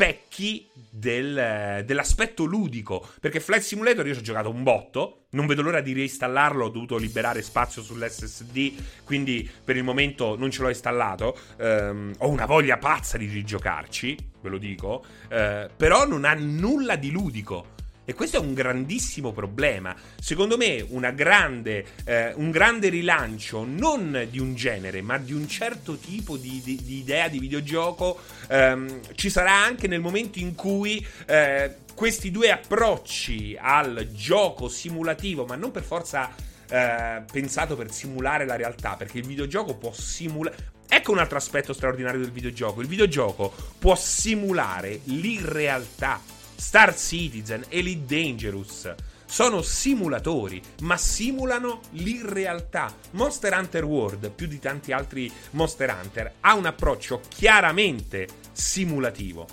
specchi 0.00 0.66
del, 0.88 1.82
dell'aspetto 1.84 2.44
ludico. 2.44 3.06
Perché 3.20 3.38
Flight 3.38 3.62
Simulator 3.62 4.06
io 4.06 4.14
ci 4.14 4.20
ho 4.20 4.22
giocato 4.22 4.48
un 4.48 4.62
botto. 4.62 5.26
Non 5.32 5.46
vedo 5.46 5.60
l'ora 5.60 5.82
di 5.82 5.92
reinstallarlo. 5.92 6.64
Ho 6.64 6.68
dovuto 6.70 6.96
liberare 6.96 7.42
spazio 7.42 7.82
sull'SSD. 7.82 9.02
Quindi 9.04 9.48
per 9.62 9.76
il 9.76 9.84
momento 9.84 10.38
non 10.38 10.50
ce 10.50 10.62
l'ho 10.62 10.70
installato. 10.70 11.38
Um, 11.58 12.14
ho 12.16 12.28
una 12.30 12.46
voglia 12.46 12.78
pazza 12.78 13.18
di 13.18 13.26
rigiocarci. 13.26 14.16
Ve 14.40 14.48
lo 14.48 14.56
dico. 14.56 15.04
Uh, 15.24 15.68
però 15.76 16.06
non 16.06 16.24
ha 16.24 16.32
nulla 16.32 16.96
di 16.96 17.10
ludico. 17.10 17.78
E 18.10 18.14
questo 18.14 18.38
è 18.38 18.40
un 18.40 18.54
grandissimo 18.54 19.30
problema. 19.30 19.94
Secondo 20.20 20.56
me, 20.56 20.84
grande, 21.14 21.86
eh, 22.02 22.32
un 22.34 22.50
grande 22.50 22.88
rilancio 22.88 23.64
non 23.64 24.26
di 24.28 24.40
un 24.40 24.56
genere, 24.56 25.00
ma 25.00 25.16
di 25.16 25.32
un 25.32 25.46
certo 25.46 25.96
tipo 25.96 26.36
di, 26.36 26.60
di, 26.64 26.74
di 26.82 26.96
idea 26.96 27.28
di 27.28 27.38
videogioco 27.38 28.18
ehm, 28.48 29.14
ci 29.14 29.30
sarà 29.30 29.52
anche 29.52 29.86
nel 29.86 30.00
momento 30.00 30.40
in 30.40 30.56
cui 30.56 31.06
eh, 31.26 31.76
questi 31.94 32.32
due 32.32 32.50
approcci 32.50 33.56
al 33.56 34.08
gioco 34.12 34.68
simulativo, 34.68 35.44
ma 35.44 35.54
non 35.54 35.70
per 35.70 35.84
forza 35.84 36.34
eh, 36.68 37.22
pensato 37.30 37.76
per 37.76 37.92
simulare 37.92 38.44
la 38.44 38.56
realtà, 38.56 38.96
perché 38.96 39.18
il 39.18 39.24
videogioco 39.24 39.76
può 39.76 39.92
simulare. 39.92 40.56
Ecco 40.88 41.12
un 41.12 41.18
altro 41.18 41.36
aspetto 41.36 41.72
straordinario 41.72 42.18
del 42.18 42.32
videogioco. 42.32 42.80
Il 42.80 42.88
videogioco 42.88 43.54
può 43.78 43.94
simulare 43.94 44.98
l'irrealtà 45.04 46.20
Star 46.60 46.94
Citizen, 46.94 47.64
Elite 47.70 48.04
Dangerous. 48.04 48.94
Sono 49.24 49.62
simulatori, 49.62 50.60
ma 50.82 50.98
simulano 50.98 51.80
l'irrealtà. 51.92 52.94
Monster 53.12 53.56
Hunter 53.56 53.84
World, 53.84 54.30
più 54.30 54.46
di 54.46 54.58
tanti 54.58 54.92
altri 54.92 55.32
Monster 55.52 55.96
Hunter, 55.98 56.34
ha 56.40 56.54
un 56.54 56.66
approccio 56.66 57.22
chiaramente 57.28 58.28
simulativo. 58.52 59.46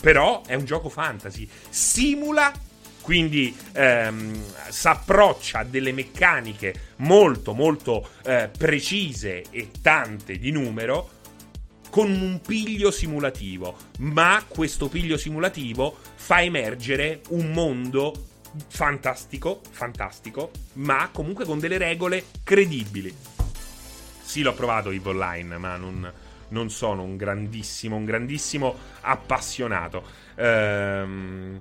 Però 0.00 0.42
è 0.44 0.54
un 0.54 0.66
gioco 0.66 0.90
fantasy. 0.90 1.48
Simula 1.70 2.52
quindi 3.00 3.56
ehm, 3.72 4.42
si 4.68 4.88
approccia 4.88 5.60
a 5.60 5.64
delle 5.64 5.92
meccaniche 5.92 6.74
molto 6.96 7.54
molto 7.54 8.08
eh, 8.24 8.50
precise 8.56 9.44
e 9.50 9.70
tante 9.80 10.38
di 10.38 10.50
numero 10.50 11.16
con 11.96 12.10
un 12.10 12.42
piglio 12.42 12.90
simulativo, 12.90 13.74
ma 14.00 14.44
questo 14.46 14.88
piglio 14.88 15.16
simulativo 15.16 15.96
fa 16.26 16.42
emergere 16.42 17.20
un 17.28 17.52
mondo 17.52 18.12
fantastico, 18.66 19.60
fantastico, 19.70 20.50
ma 20.72 21.08
comunque 21.12 21.44
con 21.44 21.60
delle 21.60 21.78
regole 21.78 22.24
credibili. 22.42 23.14
Sì, 24.22 24.42
l'ho 24.42 24.52
provato 24.52 24.90
Eve 24.90 25.10
Online, 25.10 25.56
ma 25.56 25.76
non, 25.76 26.12
non 26.48 26.68
sono 26.68 27.04
un 27.04 27.16
grandissimo, 27.16 27.94
un 27.94 28.04
grandissimo 28.04 28.76
appassionato. 29.02 30.02
Ehm... 30.34 31.60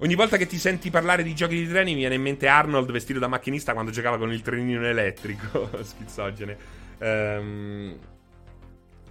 Ogni 0.00 0.14
volta 0.14 0.36
che 0.36 0.46
ti 0.46 0.58
senti 0.58 0.90
parlare 0.90 1.22
di 1.22 1.34
giochi 1.34 1.56
di 1.56 1.66
treni 1.66 1.92
mi 1.92 2.00
viene 2.00 2.16
in 2.16 2.22
mente 2.22 2.48
Arnold 2.48 2.92
vestito 2.92 3.18
da 3.18 3.28
macchinista 3.28 3.72
quando 3.72 3.90
giocava 3.90 4.18
con 4.18 4.30
il 4.30 4.42
trenino 4.42 4.84
elettrico. 4.84 5.70
Schizzogene. 5.80 6.56
Ehm... 6.98 7.98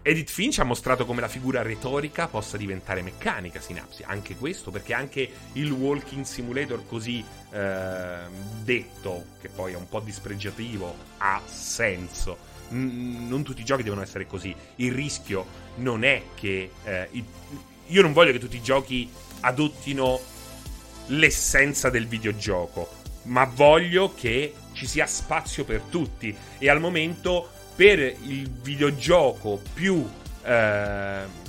Edith 0.08 0.30
Finch 0.30 0.60
ha 0.60 0.64
mostrato 0.64 1.06
come 1.06 1.20
la 1.20 1.28
figura 1.28 1.62
retorica 1.62 2.30
possa 2.30 2.56
diventare 2.56 3.02
meccanica, 3.02 3.60
Sinapsi. 3.60 4.04
Anche 4.04 4.38
questo, 4.38 4.72
perché 4.72 4.94
anche 4.94 5.30
il 5.52 5.70
Walking 5.70 6.24
Simulator 6.24 6.88
così 6.88 7.22
eh, 7.52 8.20
detto, 8.64 9.26
che 9.42 9.50
poi 9.50 9.74
è 9.74 9.76
un 9.76 9.90
po' 9.90 10.00
dispregiativo, 10.00 10.96
ha 11.18 11.42
senso. 11.46 12.38
N- 12.70 13.28
non 13.28 13.44
tutti 13.44 13.60
i 13.60 13.66
giochi 13.66 13.84
devono 13.84 14.02
essere 14.02 14.28
così. 14.28 14.56
Il 14.76 14.94
rischio 14.94 15.46
non 15.76 16.06
è 16.06 16.24
che... 16.36 16.72
Eh, 16.86 17.10
i- 17.12 17.26
io 17.88 18.02
non 18.02 18.14
voglio 18.14 18.32
che 18.32 18.40
tutti 18.40 18.56
i 18.56 18.62
giochi 18.62 19.12
adottino 19.42 20.22
l'essenza 21.08 21.90
del 21.90 22.08
videogioco, 22.08 22.90
ma 23.24 23.44
voglio 23.44 24.14
che 24.14 24.54
ci 24.72 24.88
sia 24.88 25.06
spazio 25.06 25.66
per 25.66 25.82
tutti. 25.82 26.34
E 26.60 26.70
al 26.70 26.80
momento 26.80 27.50
per 27.78 28.00
il 28.00 28.50
videogioco 28.50 29.62
più 29.74 30.06
eh, 30.44 31.46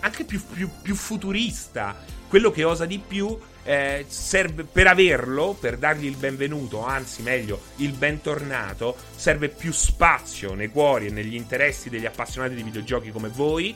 anche 0.00 0.24
più, 0.24 0.42
più, 0.52 0.68
più, 0.82 0.94
futurista, 0.94 1.96
quello 2.28 2.50
che 2.50 2.64
osa 2.64 2.86
di 2.86 2.98
più, 2.98 3.38
eh, 3.62 4.04
serve 4.08 4.64
per 4.64 4.86
averlo, 4.86 5.56
per 5.58 5.76
dargli 5.76 6.06
il 6.06 6.16
benvenuto, 6.16 6.84
anzi 6.84 7.22
meglio, 7.22 7.60
il 7.76 7.92
bentornato, 7.92 8.96
serve 9.14 9.48
più 9.48 9.72
spazio 9.72 10.54
nei 10.54 10.68
cuori 10.68 11.06
e 11.06 11.10
negli 11.10 11.34
interessi 11.34 11.90
degli 11.90 12.06
appassionati 12.06 12.54
di 12.54 12.62
videogiochi 12.62 13.10
come 13.10 13.28
voi, 13.28 13.74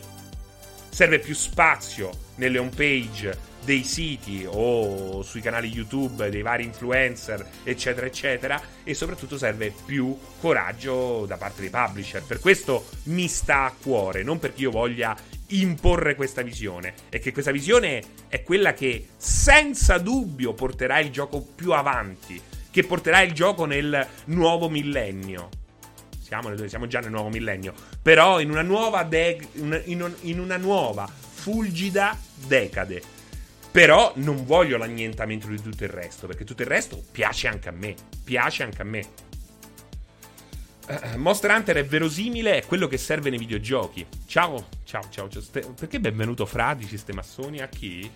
serve 0.89 1.19
più 1.19 1.35
spazio 1.35 2.11
nelle 2.37 2.59
homepage 2.59 3.53
dei 3.65 3.83
siti 3.83 4.47
o 4.49 5.23
sui 5.23 5.41
canali 5.41 5.69
YouTube 5.69 6.29
dei 6.31 6.43
vari 6.43 6.65
influencer, 6.65 7.47
eccetera, 7.63 8.07
eccetera, 8.07 8.61
e 8.85 8.95
soprattutto 8.95 9.39
serve 9.39 9.73
più 9.85 10.17
coraggio 10.41 11.25
da 11.27 11.37
parte 11.37 11.63
dei 11.63 11.71
publisher. 11.71 12.23
Per 12.23 12.41
questo 12.41 12.87
mi 13.05 13.27
sta 13.29 13.65
a 13.65 13.75
cuore, 13.81 14.23
non 14.23 14.39
perché 14.39 14.63
io 14.63 14.71
voglia 14.71 15.17
imporre 15.49 16.15
questa 16.15 16.43
visione, 16.43 16.95
è 17.09 17.19
che 17.19 17.33
questa 17.33 17.51
visione 17.51 18.03
è 18.29 18.43
quella 18.43 18.73
che 18.75 19.09
senza 19.17 19.99
dubbio 19.99 20.53
porterà 20.53 20.99
il 20.99 21.11
gioco 21.11 21.41
più 21.41 21.73
avanti, 21.73 22.41
che 22.71 22.85
porterà 22.85 23.21
il 23.21 23.33
gioco 23.33 23.65
nel 23.65 24.07
nuovo 24.27 24.69
millennio. 24.69 25.49
Siamo, 26.21 26.57
siamo 26.67 26.87
già 26.87 27.01
nel 27.01 27.11
nuovo 27.11 27.29
millennio, 27.29 27.75
però 28.01 28.41
in 28.41 28.51
una 28.51 28.63
nuova, 28.63 29.03
de- 29.05 29.39
in 29.85 30.39
una 30.41 30.57
nuova 30.57 31.07
fulgida 31.07 32.19
decade 32.47 33.14
però 33.75 34.13
non 34.19 34.45
voglio 34.45 34.77
l'annientamento 34.77 35.49
di 35.49 35.61
tutto 35.61 35.83
il 35.83 35.91
resto, 35.91 36.29
perché 36.29 36.45
tutto 36.45 36.63
il 36.63 36.69
resto 36.69 37.03
piace 37.11 37.49
anche 37.49 37.71
a 37.71 37.73
me. 37.73 37.97
Piace 38.23 38.63
anche 38.63 38.83
a 38.83 38.85
me. 38.85 39.05
Uh, 40.87 41.19
Monster 41.19 41.51
Hunter 41.51 41.77
è 41.79 41.85
verosimile, 41.85 42.59
è 42.59 42.67
quello 42.67 42.87
che 42.87 42.99
serve 42.99 43.31
nei 43.31 43.39
videogiochi. 43.41 44.07
Ciao, 44.27 44.69
ciao, 44.85 45.03
ciao. 45.11 45.29
ciao 45.29 45.43
perché 45.73 45.99
benvenuto 45.99 46.47
fradici, 46.47 46.97
ste 46.97 47.15
massoni? 47.15 47.63
A 47.63 47.67
chi? 47.67 48.09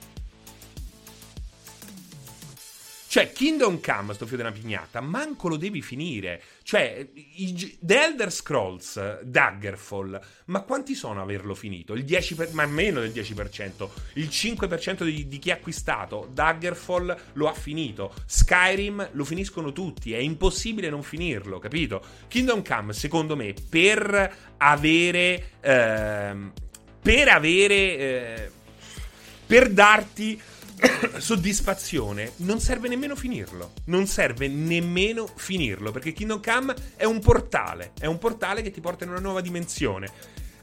Cioè, 3.10 3.32
Kingdom 3.32 3.80
Come, 3.80 4.12
sto 4.12 4.26
figlio 4.26 4.42
della 4.42 4.52
pignata, 4.52 5.00
manco 5.00 5.48
lo 5.48 5.56
devi 5.56 5.80
finire. 5.80 6.42
Cioè, 6.62 7.08
i, 7.14 7.78
The 7.80 8.04
Elder 8.04 8.30
Scrolls, 8.30 9.22
Daggerfall, 9.22 10.20
ma 10.46 10.60
quanti 10.60 10.94
sono 10.94 11.22
averlo 11.22 11.54
finito? 11.54 11.94
Il 11.94 12.04
10%, 12.04 12.52
ma 12.52 12.66
meno 12.66 13.00
del 13.00 13.10
10%. 13.10 13.88
Il 14.12 14.26
5% 14.26 15.04
di, 15.04 15.26
di 15.26 15.38
chi 15.38 15.50
ha 15.50 15.54
acquistato 15.54 16.28
Daggerfall 16.30 17.16
lo 17.32 17.48
ha 17.48 17.54
finito. 17.54 18.12
Skyrim 18.26 19.08
lo 19.12 19.24
finiscono 19.24 19.72
tutti, 19.72 20.12
è 20.12 20.18
impossibile 20.18 20.90
non 20.90 21.02
finirlo, 21.02 21.58
capito? 21.58 22.04
Kingdom 22.28 22.62
Come, 22.62 22.92
secondo 22.92 23.36
me, 23.36 23.54
per 23.70 24.36
avere... 24.58 25.52
Ehm, 25.62 26.52
per 27.00 27.28
avere... 27.28 27.74
Eh, 27.74 28.50
per 29.46 29.70
darti 29.70 30.38
soddisfazione, 31.18 32.32
non 32.36 32.60
serve 32.60 32.88
nemmeno 32.88 33.16
finirlo. 33.16 33.72
Non 33.84 34.06
serve 34.06 34.48
nemmeno 34.48 35.26
finirlo, 35.26 35.90
perché 35.90 36.12
Kingdom 36.12 36.42
Come 36.42 36.74
è 36.96 37.04
un 37.04 37.20
portale, 37.20 37.92
è 37.98 38.06
un 38.06 38.18
portale 38.18 38.62
che 38.62 38.70
ti 38.70 38.80
porta 38.80 39.04
in 39.04 39.10
una 39.10 39.20
nuova 39.20 39.40
dimensione. 39.40 40.10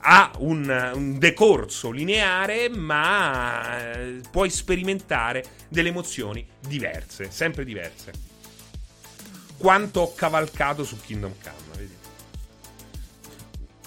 Ha 0.07 0.31
un, 0.37 0.91
un 0.93 1.17
decorso 1.17 1.89
lineare, 1.91 2.69
ma 2.69 3.93
eh, 3.93 4.21
puoi 4.29 4.49
sperimentare 4.49 5.43
delle 5.67 5.89
emozioni 5.89 6.45
diverse, 6.59 7.31
sempre 7.31 7.65
diverse. 7.65 8.11
Quanto 9.57 10.01
ho 10.01 10.13
cavalcato 10.13 10.83
su 10.83 10.99
Kingdom 10.99 11.33
Come, 11.41 11.77
vedi? 11.77 11.93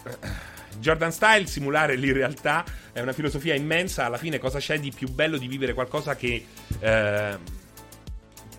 Jordan 0.80 1.12
Style, 1.12 1.46
simulare 1.46 1.96
l'irrealtà 1.96 2.64
è 2.98 3.02
una 3.02 3.12
filosofia 3.12 3.54
immensa. 3.54 4.04
Alla 4.04 4.18
fine, 4.18 4.38
cosa 4.38 4.58
c'è 4.58 4.78
di 4.78 4.92
più 4.92 5.08
bello 5.08 5.38
di 5.38 5.48
vivere 5.48 5.74
qualcosa 5.74 6.16
che. 6.16 6.44
Eh, 6.78 7.66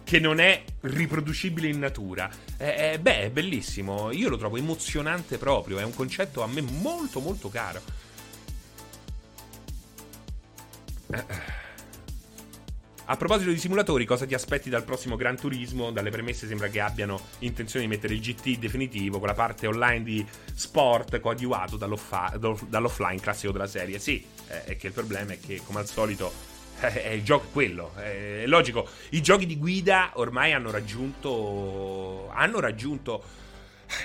che 0.04 0.20
non 0.20 0.40
è 0.40 0.64
riproducibile 0.82 1.68
in 1.68 1.78
natura. 1.78 2.28
Eh, 2.58 2.94
eh, 2.94 3.00
beh, 3.00 3.22
è 3.26 3.30
bellissimo. 3.30 4.12
Io 4.12 4.28
lo 4.28 4.38
trovo 4.38 4.58
emozionante 4.58 5.38
proprio. 5.38 5.78
È 5.78 5.84
un 5.84 5.94
concetto 5.94 6.42
a 6.42 6.48
me 6.48 6.62
molto, 6.62 7.20
molto 7.20 7.50
caro. 7.50 7.80
Eh. 11.12 11.59
A 13.12 13.18
proposito 13.18 13.49
di 13.49 13.57
simulatori, 13.57 14.05
cosa 14.05 14.28
ti 14.28 14.36
aspetti 14.36 14.70
dal 14.70 14.84
prossimo 14.84 15.16
Gran 15.16 15.36
Turismo? 15.36 15.89
Dalle 15.89 16.12
premesse 16.12 16.45
sembra 16.45 16.68
che 16.68 16.80
abbiano 16.80 17.20
intenzione 17.39 17.86
di 17.86 17.91
mettere 17.91 18.14
il 18.14 18.20
GT 18.20 18.60
definitivo 18.60 19.18
con 19.18 19.28
la 19.28 19.34
parte 19.34 19.66
online 19.66 20.03
di 20.03 20.24
sport 20.53 21.20
coadiuvato 21.20 21.76
dall'offline 21.76 23.20
classico 23.20 23.51
della 23.51 23.66
serie. 23.66 23.97
Sì, 23.97 24.24
eh, 24.49 24.64
è 24.64 24.78
che 24.78 24.86
il 24.86 24.93
problema 24.93 25.32
è 25.32 25.39
che, 25.39 25.60
come 25.66 25.80
al 25.80 25.88
solito, 25.88 26.32
eh, 26.82 27.01
è 27.05 27.10
il 27.10 27.24
gioco 27.24 27.47
quello. 27.51 27.95
È 27.95 28.43
logico, 28.45 28.88
i 29.10 29.24
giochi 29.24 29.47
di 29.47 29.57
guida 29.57 30.12
ormai 30.14 30.53
hanno 30.53 30.70
raggiunto. 30.70 32.30
Hanno 32.32 32.60
raggiunto. 32.60 33.24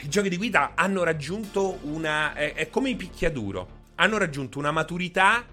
I 0.00 0.09
giochi 0.09 0.30
di 0.30 0.38
guida 0.38 0.72
hanno 0.74 1.02
raggiunto 1.02 1.78
una. 1.82 2.32
È, 2.32 2.55
è 2.55 2.70
come 2.70 2.88
i 2.88 2.96
picchiaduro. 2.96 3.82
Hanno 3.96 4.16
raggiunto 4.16 4.59
una 4.59 4.70
maturità 4.70 5.44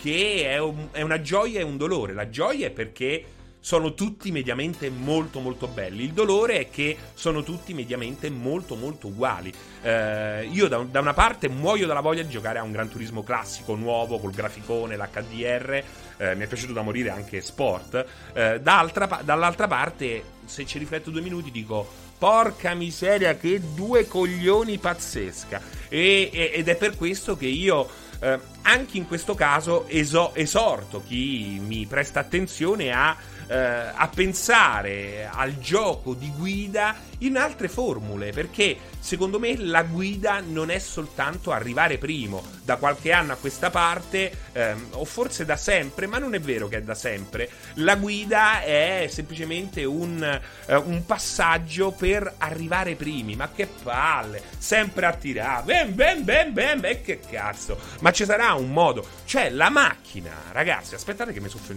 che 0.00 0.48
è, 0.48 0.58
un, 0.58 0.88
è 0.92 1.02
una 1.02 1.20
gioia 1.20 1.60
e 1.60 1.62
un 1.62 1.76
dolore. 1.76 2.12
La 2.12 2.28
gioia 2.28 2.66
è 2.66 2.70
perché 2.70 3.24
sono 3.64 3.94
tutti 3.94 4.30
mediamente 4.30 4.90
molto 4.90 5.40
molto 5.40 5.66
belli. 5.68 6.04
Il 6.04 6.12
dolore 6.12 6.58
è 6.58 6.70
che 6.70 6.98
sono 7.14 7.42
tutti 7.42 7.72
mediamente 7.72 8.28
molto 8.28 8.74
molto 8.74 9.06
uguali. 9.06 9.50
Eh, 9.80 10.46
io 10.52 10.68
da, 10.68 10.84
da, 10.86 11.00
una 11.00 11.14
parte 11.14 11.48
muoio 11.48 11.86
dalla 11.86 12.00
voglia 12.00 12.22
di 12.22 12.28
giocare 12.28 12.58
a 12.58 12.62
un 12.62 12.72
Gran 12.72 12.90
Turismo 12.90 13.22
classico, 13.22 13.74
nuovo, 13.74 14.18
col 14.18 14.32
graficone, 14.32 14.98
l'HDR. 14.98 15.82
Eh, 16.18 16.34
mi 16.34 16.44
è 16.44 16.46
piaciuto 16.46 16.74
da 16.74 16.82
morire 16.82 17.08
anche 17.08 17.40
Sport. 17.40 18.04
Eh, 18.34 18.60
dall'altra 18.60 19.66
parte, 19.66 20.22
se 20.44 20.66
ci 20.66 20.76
rifletto 20.76 21.10
due 21.10 21.22
minuti, 21.22 21.50
dico. 21.50 22.02
Porca 22.18 22.74
miseria, 22.74 23.34
che 23.36 23.60
due 23.74 24.06
coglioni 24.06 24.76
pazzesca! 24.76 25.60
E, 25.88 26.28
e, 26.30 26.50
ed 26.54 26.68
è 26.68 26.76
per 26.76 26.96
questo 26.96 27.34
che 27.34 27.46
io 27.46 27.88
eh, 28.20 28.38
anche 28.62 28.96
in 28.96 29.06
questo 29.06 29.34
caso 29.34 29.86
eso- 29.88 30.34
esorto 30.34 31.02
chi 31.06 31.60
mi 31.64 31.86
presta 31.86 32.20
attenzione 32.20 32.92
a 32.92 33.16
eh, 33.46 33.56
a 33.56 34.10
pensare 34.14 35.28
al 35.30 35.58
gioco 35.58 36.14
di 36.14 36.30
guida 36.36 36.96
in 37.18 37.36
altre 37.36 37.68
formule, 37.68 38.32
perché 38.32 38.76
secondo 38.98 39.38
me 39.38 39.56
la 39.56 39.82
guida 39.82 40.40
non 40.40 40.70
è 40.70 40.78
soltanto 40.78 41.52
arrivare 41.52 41.98
primo, 41.98 42.42
da 42.62 42.76
qualche 42.76 43.12
anno 43.12 43.32
a 43.32 43.36
questa 43.36 43.70
parte, 43.70 44.32
ehm, 44.52 44.88
o 44.92 45.04
forse 45.04 45.44
da 45.44 45.56
sempre, 45.56 46.06
ma 46.06 46.18
non 46.18 46.34
è 46.34 46.40
vero 46.40 46.68
che 46.68 46.78
è 46.78 46.82
da 46.82 46.94
sempre, 46.94 47.48
la 47.74 47.96
guida 47.96 48.62
è 48.62 49.06
semplicemente 49.10 49.84
un, 49.84 50.22
eh, 50.66 50.74
un 50.76 51.04
passaggio 51.06 51.92
per 51.92 52.34
arrivare 52.38 52.94
primi, 52.94 53.36
ma 53.36 53.50
che 53.54 53.66
palle, 53.66 54.42
sempre 54.58 55.06
a 55.06 55.12
tirare, 55.12 55.64
ben 55.64 55.94
ben 55.94 56.24
ben 56.24 56.52
ben, 56.52 56.80
ben 56.80 57.02
che 57.02 57.20
cazzo, 57.20 57.78
ma 58.00 58.10
ci 58.10 58.24
sarà 58.24 58.52
un 58.54 58.70
modo, 58.70 59.06
cioè 59.24 59.50
la 59.50 59.70
macchina, 59.70 60.32
ragazzi, 60.52 60.94
aspettate 60.94 61.32
che 61.32 61.40
mi 61.40 61.48
soffro 61.48 61.74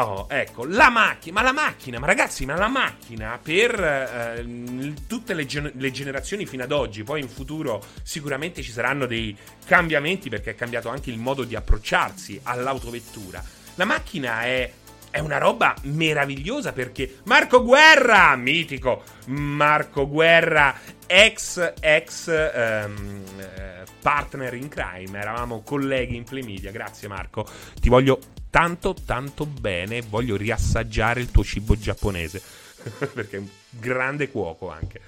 Oh, 0.00 0.26
ecco, 0.28 0.64
la 0.64 0.90
macchina, 0.90 1.40
ma 1.40 1.42
la 1.42 1.52
macchina, 1.52 1.98
ma 1.98 2.06
ragazzi, 2.06 2.46
ma 2.46 2.54
la 2.54 2.68
macchina 2.68 3.36
per 3.42 3.82
eh, 3.82 4.94
tutte 5.08 5.34
le, 5.34 5.44
gen- 5.44 5.72
le, 5.74 5.90
generazioni 5.90 6.46
fino 6.46 6.62
ad 6.62 6.70
oggi, 6.70 7.02
poi 7.02 7.20
in 7.20 7.28
futuro 7.28 7.82
sicuramente 8.04 8.62
ci 8.62 8.70
saranno 8.70 9.06
dei 9.06 9.36
cambiamenti 9.66 10.28
perché 10.28 10.50
è 10.50 10.54
cambiato 10.54 10.88
anche 10.88 11.10
il 11.10 11.18
modo 11.18 11.42
di 11.42 11.56
approcciarsi 11.56 12.38
all'autovettura. 12.44 13.42
La 13.74 13.86
macchina 13.86 14.42
è, 14.42 14.70
è 15.10 15.18
una 15.18 15.38
roba 15.38 15.74
meravigliosa 15.82 16.70
perché 16.70 17.16
Marco 17.24 17.64
Guerra, 17.64 18.36
mitico, 18.36 19.02
Marco 19.26 20.08
Guerra, 20.08 20.76
ex, 21.08 21.72
ex 21.80 22.28
ehm, 22.28 23.22
eh, 23.36 23.82
partner 24.00 24.54
in 24.54 24.68
crime, 24.68 25.18
eravamo 25.18 25.62
colleghi 25.62 26.14
in 26.14 26.22
Play 26.22 26.70
grazie 26.70 27.08
Marco, 27.08 27.44
ti 27.80 27.88
voglio 27.88 28.20
tanto 28.50 28.94
tanto 28.94 29.46
bene 29.46 30.02
voglio 30.02 30.36
riassaggiare 30.36 31.20
il 31.20 31.30
tuo 31.30 31.44
cibo 31.44 31.76
giapponese. 31.76 32.42
Perché 33.12 33.36
è 33.36 33.40
un 33.40 33.48
grande 33.70 34.30
cuoco 34.30 34.70
anche. 34.70 35.00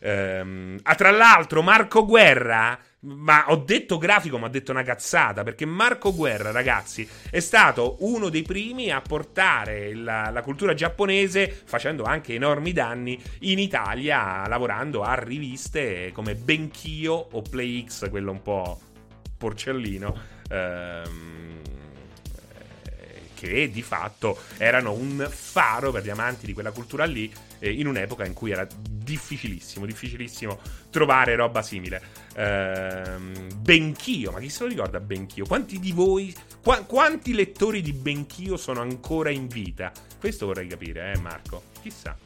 Ehm, 0.00 0.78
ah, 0.82 0.94
tra 0.94 1.10
l'altro 1.10 1.62
Marco 1.62 2.04
Guerra 2.04 2.78
ma 3.06 3.44
ho 3.48 3.56
detto 3.56 3.98
grafico 3.98 4.36
ma 4.36 4.46
ho 4.46 4.50
detto 4.50 4.72
una 4.72 4.82
cazzata 4.82 5.42
perché 5.42 5.64
Marco 5.64 6.14
Guerra 6.14 6.50
ragazzi 6.50 7.08
è 7.30 7.40
stato 7.40 7.96
uno 8.00 8.28
dei 8.28 8.42
primi 8.42 8.90
a 8.90 9.00
portare 9.00 9.94
la, 9.94 10.30
la 10.30 10.42
cultura 10.42 10.74
giapponese 10.74 11.62
facendo 11.64 12.02
anche 12.02 12.34
enormi 12.34 12.72
danni 12.72 13.20
in 13.40 13.58
Italia 13.58 14.46
lavorando 14.48 15.02
a 15.02 15.14
riviste 15.14 16.10
come 16.12 16.34
Benchio 16.34 17.14
o 17.14 17.42
PlayX 17.42 18.10
quello 18.10 18.32
un 18.32 18.42
po' 18.42 18.80
porcellino. 19.38 20.34
Ehm 20.50 21.55
che 23.36 23.70
di 23.70 23.82
fatto 23.82 24.38
erano 24.56 24.92
un 24.92 25.28
faro 25.30 25.92
per 25.92 26.02
gli 26.02 26.10
amanti 26.10 26.46
di 26.46 26.54
quella 26.54 26.72
cultura 26.72 27.04
lì 27.04 27.30
eh, 27.58 27.70
in 27.70 27.86
un'epoca 27.86 28.24
in 28.24 28.32
cui 28.32 28.50
era 28.50 28.66
difficilissimo, 29.06 29.86
difficilissimo 29.86 30.58
trovare 30.90 31.36
roba 31.36 31.62
simile. 31.62 32.02
Ehm, 32.34 33.48
Benchio, 33.58 34.32
ma 34.32 34.40
chi 34.40 34.48
se 34.48 34.62
lo 34.64 34.68
ricorda 34.70 34.98
Benchio? 34.98 35.44
Quanti 35.46 35.78
di 35.78 35.92
voi, 35.92 36.34
qua, 36.62 36.82
quanti 36.84 37.34
lettori 37.34 37.82
di 37.82 37.92
Benchio 37.92 38.56
sono 38.56 38.80
ancora 38.80 39.30
in 39.30 39.46
vita? 39.46 39.92
Questo 40.18 40.46
vorrei 40.46 40.66
capire, 40.66 41.12
eh 41.12 41.18
Marco? 41.18 41.64
Chissà. 41.82 42.16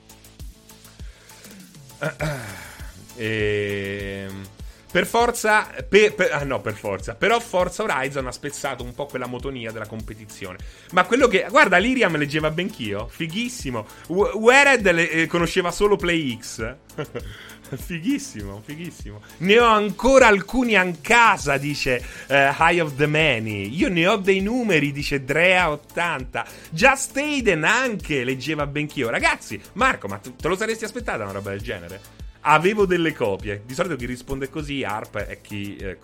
Ehm... 3.17 4.60
Per 4.91 5.07
forza, 5.07 5.69
per, 5.89 6.15
per, 6.15 6.33
ah 6.33 6.43
no, 6.43 6.61
per 6.61 6.75
forza. 6.75 7.15
Però 7.15 7.39
Forza 7.39 7.85
Horizon 7.85 8.27
ha 8.27 8.33
spezzato 8.33 8.83
un 8.83 8.93
po' 8.93 9.07
quella 9.07 9.27
motonia 9.27 9.71
della 9.71 9.87
competizione. 9.87 10.59
Ma 10.93 11.05
quello 11.05 11.29
che. 11.29 11.47
Guarda, 11.49 11.77
Liriam 11.77 12.17
leggeva 12.17 12.51
bench'io. 12.51 13.07
Fighissimo. 13.07 13.87
Wered 14.09 14.91
le, 14.91 15.11
eh, 15.11 15.27
conosceva 15.27 15.71
solo 15.71 15.95
Play 15.95 16.37
X. 16.41 16.75
fighissimo, 17.77 18.61
fighissimo. 18.65 19.23
Ne 19.39 19.61
ho 19.61 19.67
ancora 19.67 20.27
alcuni 20.27 20.75
a 20.75 20.93
casa, 21.01 21.57
dice 21.57 22.03
uh, 22.29 22.35
High 22.59 22.81
of 22.81 22.97
the 22.97 23.07
Many. 23.07 23.73
Io 23.73 23.89
ne 23.89 24.09
ho 24.09 24.17
dei 24.17 24.41
numeri, 24.41 24.91
dice 24.91 25.25
Drea80. 25.25 26.45
Just 26.71 27.17
Aiden 27.17 27.63
anche 27.63 28.25
leggeva 28.25 28.67
bench'io. 28.67 29.09
Ragazzi, 29.09 29.61
Marco, 29.75 30.09
ma 30.09 30.19
te 30.19 30.49
lo 30.49 30.57
saresti 30.57 30.85
aspettata 30.85 31.23
una 31.23 31.33
roba 31.33 31.51
del 31.51 31.61
genere? 31.61 32.20
Avevo 32.43 32.87
delle 32.87 33.13
copie. 33.13 33.63
Di 33.67 33.75
solito 33.75 33.97
chi 33.97 34.07
risponde 34.07 34.49
così, 34.49 34.83
ARP, 34.83 35.19
è 35.19 35.41
chi 35.41 35.77
eh, 35.77 35.99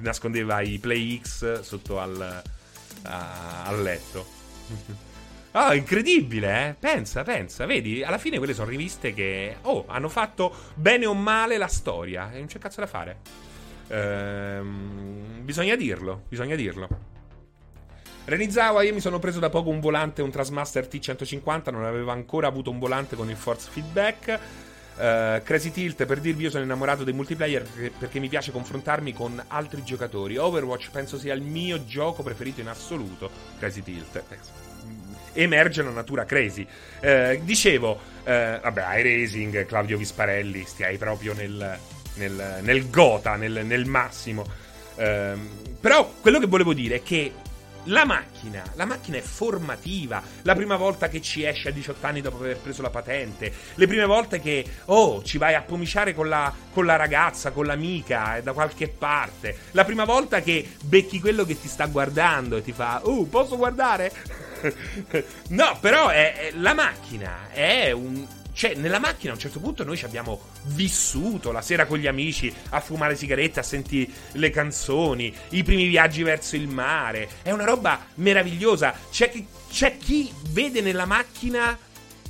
nascondeva 0.00 0.60
i 0.60 0.78
Play 0.78 1.20
X 1.22 1.60
sotto 1.60 2.00
al, 2.00 2.42
a, 3.02 3.64
al 3.64 3.82
letto. 3.82 4.26
Oh, 5.52 5.72
incredibile, 5.74 6.68
eh? 6.68 6.74
Pensa, 6.78 7.22
pensa. 7.22 7.66
Vedi, 7.66 8.02
alla 8.02 8.18
fine 8.18 8.38
quelle 8.38 8.54
sono 8.54 8.68
riviste 8.68 9.14
che, 9.14 9.56
oh, 9.62 9.84
hanno 9.86 10.08
fatto 10.08 10.52
bene 10.74 11.06
o 11.06 11.14
male 11.14 11.58
la 11.58 11.68
storia. 11.68 12.32
E 12.32 12.38
non 12.38 12.46
c'è 12.46 12.58
cazzo 12.58 12.80
da 12.80 12.86
fare. 12.86 13.44
Ehm, 13.88 15.42
bisogna 15.42 15.76
dirlo, 15.76 16.22
bisogna 16.28 16.56
dirlo. 16.56 17.14
Renizawa, 18.24 18.82
io 18.82 18.92
mi 18.92 19.00
sono 19.00 19.20
preso 19.20 19.38
da 19.38 19.50
poco 19.50 19.70
un 19.70 19.78
volante, 19.78 20.20
un 20.20 20.32
Trasmaster 20.32 20.88
T150, 20.88 21.70
non 21.70 21.84
avevo 21.84 22.10
ancora 22.10 22.48
avuto 22.48 22.70
un 22.70 22.80
volante 22.80 23.14
con 23.14 23.30
il 23.30 23.36
force 23.36 23.70
feedback. 23.70 24.40
Uh, 24.96 25.42
Crazy 25.42 25.70
Tilt, 25.70 26.06
per 26.06 26.20
dirvi, 26.20 26.44
io 26.44 26.50
sono 26.50 26.64
innamorato 26.64 27.04
dei 27.04 27.12
multiplayer 27.12 27.62
perché, 27.62 27.92
perché, 27.98 28.18
mi 28.18 28.28
piace 28.28 28.50
confrontarmi 28.50 29.12
con 29.12 29.42
altri 29.48 29.84
giocatori. 29.84 30.38
Overwatch 30.38 30.90
penso 30.90 31.18
sia 31.18 31.34
il 31.34 31.42
mio 31.42 31.84
gioco 31.84 32.22
preferito 32.22 32.62
in 32.62 32.68
assoluto. 32.68 33.30
Crazy 33.58 33.82
Tilt. 33.82 34.22
Emerge 35.34 35.82
la 35.82 35.90
natura 35.90 36.24
crazy. 36.24 36.66
Uh, 37.02 37.38
dicevo, 37.44 37.92
uh, 37.92 38.24
vabbè, 38.24 38.98
iRacing, 38.98 39.66
Claudio 39.66 39.98
Visparelli, 39.98 40.64
stiai 40.64 40.96
proprio 40.96 41.34
nel, 41.34 41.78
nel, 42.14 42.60
nel 42.62 42.88
gota, 42.88 43.36
nel, 43.36 43.66
nel 43.66 43.84
massimo. 43.84 44.46
Uh, 44.94 45.38
però 45.78 46.10
quello 46.22 46.38
che 46.38 46.46
volevo 46.46 46.72
dire 46.72 46.96
è 46.96 47.02
che 47.02 47.32
la 47.86 48.04
macchina, 48.04 48.62
la 48.74 48.84
macchina 48.84 49.16
è 49.18 49.20
formativa. 49.20 50.22
La 50.42 50.54
prima 50.54 50.76
volta 50.76 51.08
che 51.08 51.20
ci 51.20 51.44
esce 51.44 51.68
a 51.68 51.72
18 51.72 52.06
anni 52.06 52.20
dopo 52.20 52.36
aver 52.36 52.58
preso 52.58 52.82
la 52.82 52.90
patente. 52.90 53.52
Le 53.74 53.86
prime 53.86 54.06
volte 54.06 54.40
che, 54.40 54.64
oh, 54.86 55.22
ci 55.22 55.38
vai 55.38 55.54
a 55.54 55.62
pomiciare 55.62 56.14
con 56.14 56.28
la, 56.28 56.52
con 56.72 56.86
la 56.86 56.96
ragazza, 56.96 57.50
con 57.50 57.66
l'amica, 57.66 58.36
eh, 58.36 58.42
da 58.42 58.52
qualche 58.52 58.88
parte. 58.88 59.56
La 59.72 59.84
prima 59.84 60.04
volta 60.04 60.40
che 60.40 60.68
becchi 60.82 61.20
quello 61.20 61.44
che 61.44 61.60
ti 61.60 61.68
sta 61.68 61.86
guardando 61.86 62.56
e 62.56 62.62
ti 62.62 62.72
fa, 62.72 63.00
oh, 63.04 63.24
posso 63.24 63.56
guardare? 63.56 64.12
no, 65.48 65.78
però 65.80 66.08
è, 66.08 66.34
è, 66.34 66.50
la 66.54 66.74
macchina 66.74 67.50
è 67.50 67.90
un, 67.92 68.26
cioè, 68.56 68.74
nella 68.74 68.98
macchina 68.98 69.32
a 69.32 69.34
un 69.34 69.40
certo 69.40 69.60
punto 69.60 69.84
noi 69.84 69.98
ci 69.98 70.06
abbiamo 70.06 70.40
vissuto 70.68 71.52
la 71.52 71.60
sera 71.60 71.84
con 71.84 71.98
gli 71.98 72.06
amici 72.06 72.50
a 72.70 72.80
fumare 72.80 73.14
sigarette, 73.14 73.60
a 73.60 73.62
sentire 73.62 74.10
le 74.32 74.48
canzoni, 74.48 75.30
i 75.50 75.62
primi 75.62 75.86
viaggi 75.86 76.22
verso 76.22 76.56
il 76.56 76.66
mare. 76.66 77.28
È 77.42 77.50
una 77.50 77.64
roba 77.64 78.06
meravigliosa. 78.14 78.94
C'è 79.10 79.28
chi, 79.28 79.46
c'è 79.68 79.98
chi 79.98 80.32
vede 80.52 80.80
nella 80.80 81.04
macchina 81.04 81.78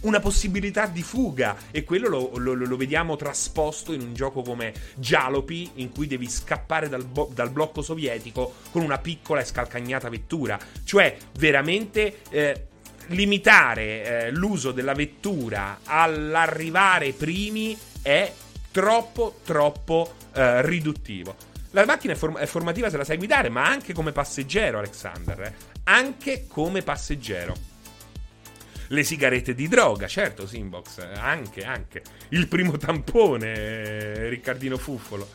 una 0.01 0.19
possibilità 0.19 0.87
di 0.87 1.03
fuga 1.03 1.57
e 1.71 1.85
quello 1.85 2.09
lo, 2.09 2.33
lo, 2.39 2.55
lo, 2.55 2.77
vediamo 2.77 3.15
trasposto 3.15 3.93
in 3.93 4.01
un 4.01 4.13
gioco 4.13 4.43
come 4.43 4.75
Jalopy 4.97 5.71
in 5.75 5.93
cui 5.93 6.09
devi 6.09 6.29
scappare 6.29 6.89
dal, 6.89 7.05
bo- 7.05 7.31
dal 7.33 7.51
blocco 7.51 7.83
sovietico 7.83 8.55
con 8.73 8.83
una 8.83 8.99
piccola 8.99 9.41
e 9.41 9.45
scalcagnata 9.45 10.09
vettura 10.09 10.59
cioè 10.85 11.17
veramente 11.39 12.19
eh, 12.29 12.67
limitare 13.09 14.27
eh, 14.27 14.31
l'uso 14.31 14.73
della 14.73 14.95
vettura 14.95 15.81
all'arrivare 15.85 17.13
primi 17.13 17.77
è 18.03 18.33
troppo, 18.71 19.41
troppo 19.45 20.15
eh, 20.35 20.63
riduttivo. 20.63 21.35
La 21.71 21.85
macchina 21.85 22.15
è, 22.15 22.17
form- 22.17 22.39
è, 22.39 22.47
formativa 22.47 22.89
se 22.91 22.97
la 22.97 23.05
sai 23.05 23.17
guidare, 23.17 23.49
ma 23.49 23.67
anche 23.67 23.93
come 23.93 24.13
passeggero, 24.13 24.79
Alexander. 24.79 25.41
Eh? 25.41 25.55
Anche 25.85 26.47
come 26.47 26.83
passeggero. 26.83 27.55
Le 28.89 29.03
sigarette 29.03 29.55
di 29.55 29.67
droga, 29.67 30.07
certo, 30.07 30.47
Simbox. 30.47 30.99
Eh, 30.99 31.19
anche, 31.19 31.65
anche. 31.65 32.03
Il 32.31 32.49
primo 32.49 32.77
tampone, 32.77 33.53
eh, 33.53 34.29
Riccardino 34.29 34.77
Fuffolo. 34.77 35.29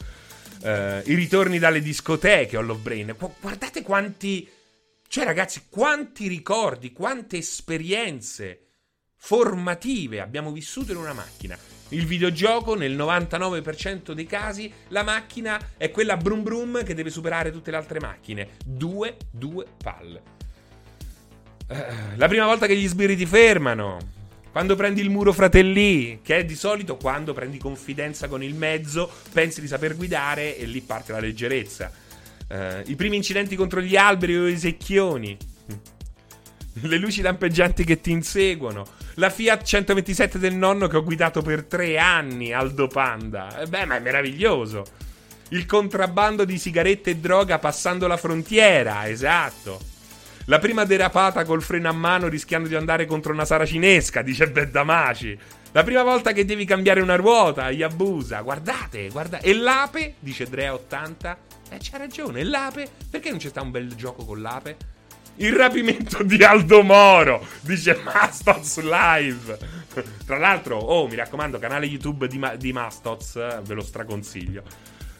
Uh, 0.63 1.01
I 1.05 1.15
ritorni 1.15 1.57
dalle 1.57 1.81
discoteche, 1.81 2.55
Hollow 2.55 2.77
Brain. 2.77 3.15
Guardate 3.39 3.81
quanti 3.81 4.47
cioè, 5.11 5.25
ragazzi, 5.25 5.63
quanti 5.69 6.29
ricordi, 6.29 6.93
quante 6.93 7.35
esperienze 7.35 8.67
formative 9.17 10.21
abbiamo 10.21 10.53
vissuto 10.53 10.93
in 10.93 10.97
una 10.99 11.11
macchina. 11.11 11.57
Il 11.89 12.05
videogioco, 12.05 12.75
nel 12.75 12.95
99% 12.95 14.13
dei 14.13 14.25
casi, 14.25 14.71
la 14.87 15.03
macchina 15.03 15.59
è 15.75 15.91
quella 15.91 16.15
brum 16.15 16.43
brum 16.43 16.83
che 16.85 16.93
deve 16.93 17.09
superare 17.09 17.51
tutte 17.51 17.71
le 17.71 17.75
altre 17.75 17.99
macchine. 17.99 18.51
Due, 18.65 19.17
due 19.29 19.65
palle. 19.83 20.21
Uh, 21.67 21.75
la 22.15 22.29
prima 22.29 22.45
volta 22.45 22.65
che 22.65 22.77
gli 22.77 22.87
sbirri 22.87 23.17
ti 23.17 23.25
fermano. 23.25 23.97
Quando 24.49 24.77
prendi 24.77 25.01
il 25.01 25.09
muro 25.09 25.33
fratelli, 25.33 26.21
che 26.23 26.37
è 26.37 26.45
di 26.45 26.55
solito 26.55 26.95
quando 26.95 27.33
prendi 27.33 27.57
confidenza 27.57 28.29
con 28.29 28.41
il 28.41 28.53
mezzo, 28.53 29.11
pensi 29.33 29.59
di 29.59 29.67
saper 29.67 29.97
guidare 29.97 30.55
e 30.55 30.63
lì 30.63 30.79
parte 30.79 31.11
la 31.11 31.19
leggerezza. 31.19 32.00
Uh, 32.51 32.81
I 32.85 32.95
primi 32.95 33.15
incidenti 33.15 33.55
contro 33.55 33.79
gli 33.79 33.95
alberi 33.95 34.35
o 34.35 34.45
i 34.45 34.57
secchioni. 34.57 35.37
Le 36.81 36.97
luci 36.97 37.21
lampeggianti 37.21 37.85
che 37.85 38.01
ti 38.01 38.11
inseguono. 38.11 38.85
La 39.15 39.29
Fiat 39.29 39.63
127 39.63 40.37
del 40.37 40.55
nonno 40.55 40.87
che 40.87 40.97
ho 40.97 41.03
guidato 41.03 41.41
per 41.41 41.63
tre 41.63 41.97
anni, 41.97 42.51
Aldo 42.51 42.87
Panda. 42.87 43.61
Eh 43.61 43.67
beh, 43.67 43.85
ma 43.85 43.95
è 43.95 43.99
meraviglioso. 43.99 44.83
Il 45.49 45.65
contrabbando 45.65 46.43
di 46.43 46.57
sigarette 46.57 47.11
e 47.11 47.17
droga 47.17 47.59
passando 47.59 48.07
la 48.07 48.17
frontiera, 48.17 49.07
esatto. 49.07 49.79
La 50.45 50.59
prima 50.59 50.85
derapata 50.85 51.45
col 51.45 51.61
freno 51.61 51.87
a 51.87 51.93
mano 51.93 52.27
rischiando 52.27 52.67
di 52.67 52.75
andare 52.75 53.05
contro 53.05 53.31
una 53.31 53.45
saracinesca, 53.45 54.21
dice 54.21 54.49
Beddamaci. 54.49 55.37
La 55.73 55.83
prima 55.83 56.03
volta 56.03 56.33
che 56.33 56.43
devi 56.43 56.65
cambiare 56.65 56.99
una 56.99 57.15
ruota, 57.15 57.69
Yabusa. 57.69 58.41
Guardate, 58.41 59.09
guardate. 59.09 59.45
E 59.45 59.53
l'ape, 59.53 60.15
dice 60.19 60.49
Drea80, 60.49 61.35
eh, 61.71 61.77
c'ha 61.79 61.97
ragione. 61.97 62.43
L'ape? 62.43 62.89
Perché 63.09 63.29
non 63.29 63.39
c'è 63.39 63.49
stato 63.49 63.65
un 63.65 63.71
bel 63.71 63.95
gioco 63.95 64.25
con 64.25 64.41
l'ape? 64.41 64.77
Il 65.35 65.53
rapimento 65.53 66.21
di 66.23 66.43
Aldo 66.43 66.83
Moro, 66.83 67.45
dice 67.61 67.99
Mastoz 68.03 68.79
Live. 68.81 69.57
Tra 70.25 70.37
l'altro, 70.37 70.77
oh, 70.77 71.07
mi 71.07 71.15
raccomando, 71.15 71.57
canale 71.57 71.85
YouTube 71.85 72.27
di, 72.27 72.37
Ma- 72.37 72.55
di 72.55 72.73
Mastoz, 72.73 73.33
ve 73.61 73.73
lo 73.73 73.81
straconsiglio. 73.81 74.63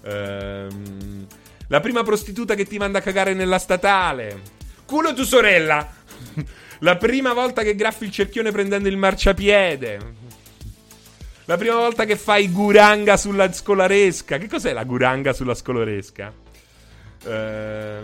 Ehm, 0.03 1.25
la 1.67 1.79
prima 1.79 2.03
prostituta 2.03 2.55
che 2.55 2.65
ti 2.65 2.77
manda 2.77 2.99
a 2.99 3.01
cagare 3.01 3.33
nella 3.33 3.57
statale. 3.57 4.41
Culo 4.85 5.13
tu 5.13 5.23
sorella. 5.23 5.89
La 6.83 6.97
prima 6.97 7.33
volta 7.33 7.61
che 7.61 7.75
graffi 7.75 8.05
il 8.05 8.11
cerchione 8.11 8.51
prendendo 8.51 8.89
il 8.89 8.97
marciapiede. 8.97 9.99
La 11.51 11.57
prima 11.57 11.75
volta 11.75 12.05
che 12.05 12.15
fai 12.15 12.49
guranga 12.49 13.17
sulla 13.17 13.51
scolaresca. 13.51 14.37
Che 14.37 14.47
cos'è 14.47 14.71
la 14.71 14.85
guranga 14.85 15.33
sulla 15.33 15.53
scolaresca? 15.53 16.31
Eh, 17.25 17.99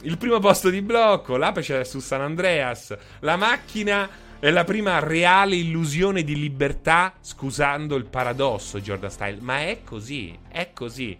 il 0.00 0.18
primo 0.18 0.40
posto 0.40 0.70
di 0.70 0.82
blocco. 0.82 1.36
L'ape 1.36 1.60
c'è 1.60 1.84
su 1.84 2.00
San 2.00 2.20
Andreas. 2.20 2.96
La 3.20 3.36
macchina 3.36 4.10
è 4.40 4.50
la 4.50 4.64
prima 4.64 4.98
reale 4.98 5.54
illusione 5.54 6.24
di 6.24 6.34
libertà. 6.34 7.14
Scusando 7.20 7.94
il 7.94 8.06
paradosso, 8.06 8.80
Jordan 8.80 9.10
Style. 9.10 9.38
Ma 9.40 9.60
è 9.60 9.82
così. 9.84 10.36
È 10.48 10.70
così. 10.74 11.16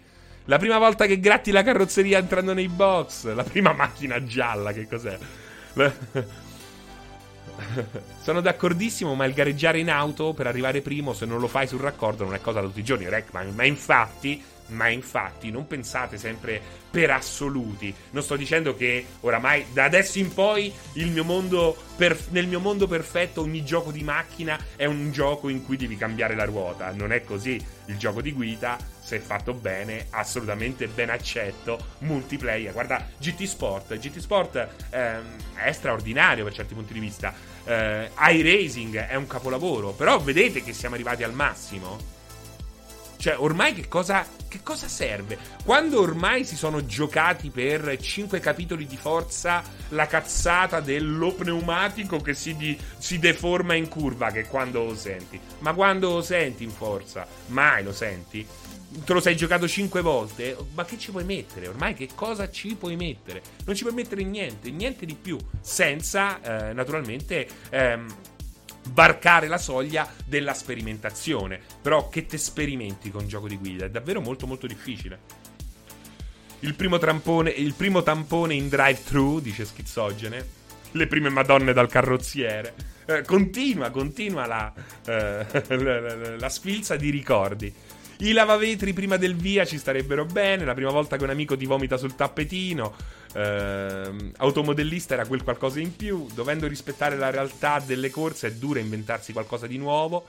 La 0.46 0.58
prima 0.58 0.78
volta 0.78 1.06
che 1.06 1.20
gratti 1.20 1.52
la 1.52 1.62
carrozzeria 1.62 2.18
entrando 2.18 2.52
nei 2.52 2.66
box. 2.66 3.32
La 3.32 3.44
prima 3.44 3.72
macchina 3.72 4.24
gialla. 4.24 4.72
Che 4.72 4.88
cos'è? 4.88 5.16
Sono 8.22 8.40
d'accordissimo, 8.40 9.14
ma 9.14 9.24
il 9.24 9.34
gareggiare 9.34 9.78
in 9.78 9.90
auto 9.90 10.32
per 10.32 10.46
arrivare 10.46 10.80
primo, 10.80 11.12
se 11.12 11.26
non 11.26 11.40
lo 11.40 11.48
fai 11.48 11.66
sul 11.66 11.80
raccordo, 11.80 12.24
non 12.24 12.34
è 12.34 12.40
cosa 12.40 12.60
da 12.60 12.66
tutti 12.66 12.80
i 12.80 12.84
giorni, 12.84 13.08
Reckman. 13.08 13.54
Ma 13.54 13.64
infatti, 13.64 14.42
ma 14.70 14.88
infatti, 14.88 15.50
non 15.50 15.66
pensate 15.66 16.18
sempre 16.18 16.60
per 16.90 17.10
assoluti. 17.10 17.94
Non 18.10 18.22
sto 18.22 18.36
dicendo 18.36 18.74
che 18.74 19.04
oramai 19.20 19.66
da 19.72 19.84
adesso 19.84 20.18
in 20.18 20.32
poi 20.34 20.72
mio 20.94 21.76
per, 21.96 22.18
nel 22.30 22.46
mio 22.46 22.60
mondo 22.60 22.86
perfetto 22.86 23.40
ogni 23.40 23.64
gioco 23.64 23.92
di 23.92 24.02
macchina 24.02 24.58
è 24.74 24.86
un 24.86 25.12
gioco 25.12 25.48
in 25.48 25.64
cui 25.64 25.76
devi 25.76 25.96
cambiare 25.96 26.34
la 26.34 26.44
ruota. 26.44 26.90
Non 26.92 27.12
è 27.12 27.24
così. 27.24 27.62
Il 27.86 27.96
gioco 27.96 28.20
di 28.20 28.32
guida, 28.32 28.78
se 29.00 29.18
fatto 29.18 29.52
bene, 29.52 30.06
assolutamente 30.10 30.86
ben 30.86 31.10
accetto. 31.10 31.78
Multiplayer. 31.98 32.72
Guarda, 32.72 33.06
GT 33.18 33.44
Sport. 33.44 33.98
GT 33.98 34.18
Sport 34.18 34.68
ehm, 34.90 35.36
è 35.54 35.72
straordinario 35.72 36.44
per 36.44 36.54
certi 36.54 36.74
punti 36.74 36.92
di 36.92 37.00
vista. 37.00 37.34
Eh, 37.64 38.10
iRacing 38.16 38.96
è 38.96 39.14
un 39.14 39.26
capolavoro. 39.26 39.92
Però 39.92 40.18
vedete 40.20 40.62
che 40.62 40.72
siamo 40.72 40.94
arrivati 40.94 41.22
al 41.22 41.32
massimo. 41.32 42.18
Cioè, 43.20 43.38
ormai 43.38 43.74
che 43.74 43.86
cosa, 43.86 44.26
che 44.48 44.60
cosa 44.62 44.88
serve? 44.88 45.36
Quando 45.62 46.00
ormai 46.00 46.42
si 46.46 46.56
sono 46.56 46.86
giocati 46.86 47.50
per 47.50 47.98
5 48.00 48.40
capitoli 48.40 48.86
di 48.86 48.96
forza 48.96 49.62
la 49.90 50.06
cazzata 50.06 50.80
dello 50.80 51.34
pneumatico 51.34 52.22
che 52.22 52.32
si, 52.32 52.56
di, 52.56 52.78
si 52.96 53.18
deforma 53.18 53.74
in 53.74 53.88
curva, 53.88 54.30
che 54.30 54.46
quando 54.46 54.84
lo 54.84 54.96
senti. 54.96 55.38
Ma 55.58 55.74
quando 55.74 56.14
lo 56.14 56.22
senti 56.22 56.64
in 56.64 56.70
forza? 56.70 57.26
Mai 57.48 57.84
lo 57.84 57.92
senti? 57.92 58.46
te 59.04 59.12
lo 59.12 59.20
sei 59.20 59.36
giocato 59.36 59.68
5 59.68 60.00
volte, 60.00 60.56
ma 60.74 60.84
che 60.84 60.98
ci 60.98 61.10
puoi 61.10 61.24
mettere? 61.24 61.68
Ormai 61.68 61.94
che 61.94 62.08
cosa 62.14 62.50
ci 62.50 62.74
puoi 62.74 62.96
mettere? 62.96 63.40
Non 63.64 63.76
ci 63.76 63.82
puoi 63.82 63.94
mettere 63.94 64.24
niente, 64.24 64.70
niente 64.70 65.06
di 65.06 65.14
più, 65.14 65.38
senza 65.60 66.40
eh, 66.40 66.72
naturalmente 66.72 67.46
ehm, 67.70 68.08
varcare 68.92 69.48
la 69.48 69.58
soglia 69.58 70.08
della 70.24 70.54
sperimentazione. 70.54 71.60
Però 71.80 72.08
che 72.08 72.26
te 72.26 72.38
sperimenti 72.38 73.10
con 73.10 73.26
gioco 73.26 73.48
di 73.48 73.56
guida? 73.56 73.86
È 73.86 73.90
davvero 73.90 74.20
molto 74.20 74.46
molto 74.46 74.66
difficile. 74.66 75.48
Il 76.60 76.74
primo, 76.74 76.98
trampone, 76.98 77.50
il 77.50 77.72
primo 77.74 78.02
tampone 78.02 78.54
in 78.54 78.68
drive-thru, 78.68 79.40
dice 79.40 79.64
Schizzogene. 79.64 80.58
Le 80.92 81.06
prime 81.06 81.30
madonne 81.30 81.72
dal 81.72 81.88
carrozziere. 81.88 82.74
Eh, 83.06 83.22
continua, 83.22 83.90
continua 83.90 84.46
la, 84.46 84.72
eh, 85.06 85.46
la, 85.76 86.00
la, 86.00 86.36
la 86.36 86.48
sfilza 86.48 86.96
di 86.96 87.10
ricordi. 87.10 87.72
I 88.22 88.32
lavavetri 88.32 88.92
prima 88.92 89.16
del 89.16 89.34
via 89.34 89.64
ci 89.64 89.78
starebbero 89.78 90.26
bene. 90.26 90.66
La 90.66 90.74
prima 90.74 90.90
volta 90.90 91.16
che 91.16 91.24
un 91.24 91.30
amico 91.30 91.56
ti 91.56 91.64
vomita 91.64 91.96
sul 91.96 92.14
tappetino. 92.14 92.94
Uh, 93.32 94.30
automodellista 94.36 95.14
era 95.14 95.26
quel 95.26 95.42
qualcosa 95.42 95.80
in 95.80 95.96
più. 95.96 96.26
Dovendo 96.34 96.66
rispettare 96.66 97.16
la 97.16 97.30
realtà 97.30 97.80
delle 97.80 98.10
corse, 98.10 98.48
è 98.48 98.52
duro 98.52 98.78
inventarsi 98.78 99.32
qualcosa 99.32 99.66
di 99.66 99.78
nuovo. 99.78 100.28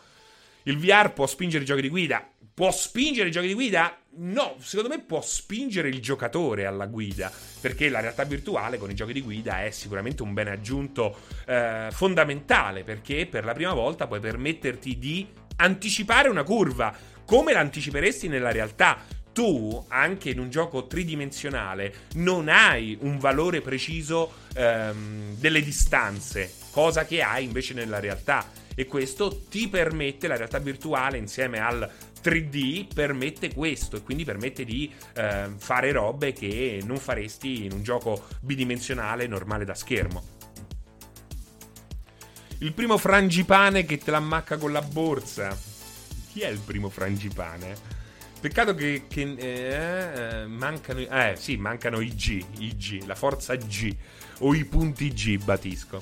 Il 0.64 0.78
VR 0.78 1.12
può 1.12 1.28
spingere 1.28 1.64
i 1.64 1.66
giochi 1.66 1.82
di 1.82 1.90
guida. 1.90 2.26
Può 2.54 2.72
spingere 2.72 3.28
i 3.28 3.32
giochi 3.32 3.48
di 3.48 3.54
guida? 3.54 3.98
No, 4.18 4.56
secondo 4.60 4.94
me 4.94 5.02
può 5.02 5.22
spingere 5.22 5.90
il 5.90 6.00
giocatore 6.02 6.66
alla 6.66 6.86
guida, 6.86 7.32
perché 7.60 7.90
la 7.90 8.02
realtà 8.02 8.24
virtuale 8.24 8.78
con 8.78 8.90
i 8.90 8.94
giochi 8.94 9.14
di 9.14 9.22
guida 9.22 9.64
è 9.64 9.72
sicuramente 9.72 10.22
un 10.22 10.34
bene 10.34 10.52
aggiunto 10.52 11.18
eh, 11.46 11.88
fondamentale, 11.92 12.84
perché 12.84 13.26
per 13.26 13.44
la 13.44 13.54
prima 13.54 13.74
volta 13.74 14.08
puoi 14.08 14.20
permetterti 14.20 15.00
di 15.00 15.28
anticipare 15.58 16.28
una 16.30 16.44
curva, 16.44 16.94
come 17.32 17.54
l'anticiperesti 17.54 18.28
nella 18.28 18.52
realtà. 18.52 19.06
Tu, 19.32 19.86
anche 19.88 20.32
in 20.32 20.40
un 20.40 20.50
gioco 20.50 20.86
tridimensionale, 20.88 22.08
non 22.16 22.50
hai 22.50 22.98
un 23.00 23.20
valore 23.20 23.62
preciso 23.62 24.34
ehm, 24.54 25.38
delle 25.38 25.62
distanze, 25.62 26.52
cosa 26.72 27.06
che 27.06 27.22
hai 27.22 27.46
invece 27.46 27.74
nella 27.74 28.02
realtà. 28.02 28.52
E 28.76 28.86
questo 28.86 29.44
ti 29.48 29.70
permette, 29.70 30.28
la 30.28 30.36
realtà 30.36 30.60
virtuale 30.60 31.18
insieme 31.18 31.60
al 31.60 31.90
3D 32.22 32.88
permette 32.94 33.54
questo 33.54 33.96
e 33.96 34.02
quindi 34.02 34.26
permette 34.26 34.66
di 34.66 34.94
eh, 35.14 35.52
fare 35.56 35.94
robe 35.94 36.34
che 36.34 36.82
non 36.84 36.98
faresti 36.98 37.64
in 37.64 37.72
un 37.72 37.82
gioco 37.82 38.28
bidimensionale 38.42 39.26
normale 39.26 39.64
da 39.64 39.74
schermo. 39.74 40.22
Il 42.58 42.74
primo 42.74 42.98
frangipane 42.98 43.86
che 43.86 44.00
te 44.00 44.12
l'ammacca 44.12 44.58
con 44.58 44.74
la 44.74 44.82
borsa. 44.82 45.71
Chi 46.32 46.40
è 46.40 46.48
il 46.48 46.60
primo 46.60 46.88
frangipane? 46.88 47.76
Peccato 48.40 48.74
che, 48.74 49.04
che 49.10 49.22
eh, 49.22 50.46
mancano, 50.46 51.02
eh, 51.02 51.34
sì, 51.38 51.58
mancano 51.58 52.00
i 52.00 52.16
G, 52.16 52.42
i 52.60 52.78
G, 52.78 53.06
la 53.06 53.16
forza 53.16 53.54
G 53.58 53.94
o 54.40 54.56
i 54.56 54.64
punti 54.64 55.10
G, 55.12 55.44
Batisco. 55.44 56.00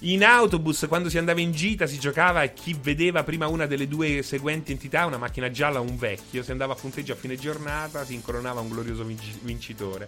In 0.00 0.24
autobus, 0.24 0.86
quando 0.88 1.10
si 1.10 1.18
andava 1.18 1.40
in 1.40 1.52
gita, 1.52 1.86
si 1.86 1.98
giocava 1.98 2.42
e 2.42 2.54
chi 2.54 2.74
vedeva 2.80 3.22
prima 3.22 3.48
una 3.48 3.66
delle 3.66 3.86
due 3.86 4.22
seguenti 4.22 4.72
entità, 4.72 5.04
una 5.04 5.18
macchina 5.18 5.50
gialla 5.50 5.80
o 5.80 5.82
un 5.82 5.98
vecchio, 5.98 6.42
si 6.42 6.50
andava 6.50 6.72
a 6.72 6.76
punteggio 6.76 7.12
a 7.12 7.16
fine 7.16 7.36
giornata, 7.36 8.06
si 8.06 8.14
incoronava 8.14 8.60
un 8.60 8.70
glorioso 8.70 9.04
vincitore. 9.42 10.06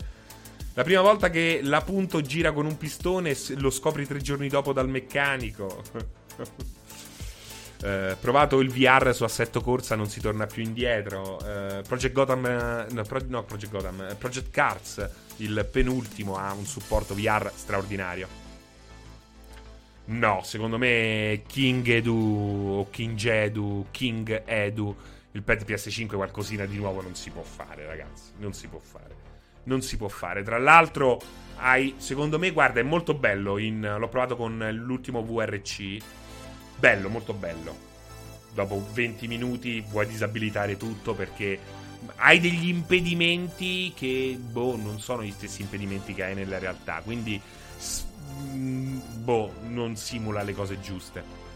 La 0.73 0.83
prima 0.83 1.03
volta 1.03 1.29
che 1.29 1.61
la 1.63 1.83
punto 1.83 2.23
gira 2.23 2.53
con 2.53 2.65
un 2.65 2.79
pistone 2.79 3.37
lo 3.57 3.69
scopri 3.69 4.07
tre 4.07 4.21
giorni 4.23 4.49
dopo 4.49 4.73
dal 4.73 4.89
meccanico. 4.89 5.83
eh, 7.83 8.17
provato 8.21 8.61
il 8.61 8.71
VR 8.71 9.15
su 9.15 9.25
assetto 9.25 9.61
corsa, 9.61 9.97
non 9.97 10.09
si 10.09 10.21
torna 10.21 10.47
più 10.47 10.63
indietro. 10.63 11.39
Eh, 11.41 11.83
Project 11.87 12.13
Gotham, 12.15 12.87
no, 12.91 13.03
Pro, 13.03 13.21
no, 13.27 13.43
Project 13.45 13.73
Gotham, 13.73 14.01
eh, 14.11 14.15
Project 14.15 14.51
Cars, 14.51 15.11
il 15.37 15.67
penultimo, 15.71 16.37
ha 16.37 16.53
un 16.53 16.67
supporto 16.67 17.15
VR 17.15 17.51
straordinario. 17.55 18.41
No, 20.07 20.41
secondo 20.43 20.77
me 20.77 21.43
King 21.47 21.87
Edu 21.87 22.79
o 22.79 22.91
King 22.91 23.25
Edu, 23.25 23.87
King 23.91 24.43
Edu, 24.45 24.97
il 25.33 25.43
pad 25.43 25.63
PS5 25.65 26.17
qualcosina 26.17 26.65
di 26.65 26.77
nuovo 26.77 27.01
non 27.01 27.15
si 27.15 27.31
può 27.31 27.43
fare, 27.43 27.87
ragazzi. 27.87 28.33
Non 28.39 28.53
si 28.53 28.67
può 28.67 28.81
fare. 28.81 29.15
Non 29.65 29.83
si 29.83 29.97
può 29.97 30.09
fare. 30.09 30.43
Tra 30.43 30.59
l'altro, 30.59 31.21
hai, 31.57 31.95
secondo 31.99 32.39
me, 32.39 32.51
guarda, 32.51 32.81
è 32.81 32.83
molto 32.83 33.15
bello. 33.15 33.59
In, 33.59 33.97
l'ho 33.99 34.09
provato 34.09 34.37
con 34.37 34.69
l'ultimo 34.73 35.23
VRC. 35.23 35.99
Bello, 36.81 37.09
molto 37.09 37.33
bello. 37.33 37.89
Dopo 38.53 38.85
20 38.93 39.29
minuti 39.29 39.81
vuoi 39.89 40.09
disabilitare 40.09 40.77
tutto 40.77 41.15
perché 41.15 41.59
hai 42.17 42.41
degli 42.41 42.67
impedimenti 42.67 43.93
che, 43.95 44.37
boh, 44.41 44.75
non 44.75 44.99
sono 44.99 45.23
gli 45.23 45.31
stessi 45.31 45.63
impedimenti 45.63 46.15
che 46.15 46.25
hai 46.25 46.35
nella 46.35 46.59
realtà. 46.59 47.01
Quindi 47.05 47.41
Mm, 48.41 48.99
boh, 49.23 49.53
non 49.63 49.97
simula 49.97 50.43
le 50.43 50.55
cose 50.55 50.81
giuste. 50.81 51.49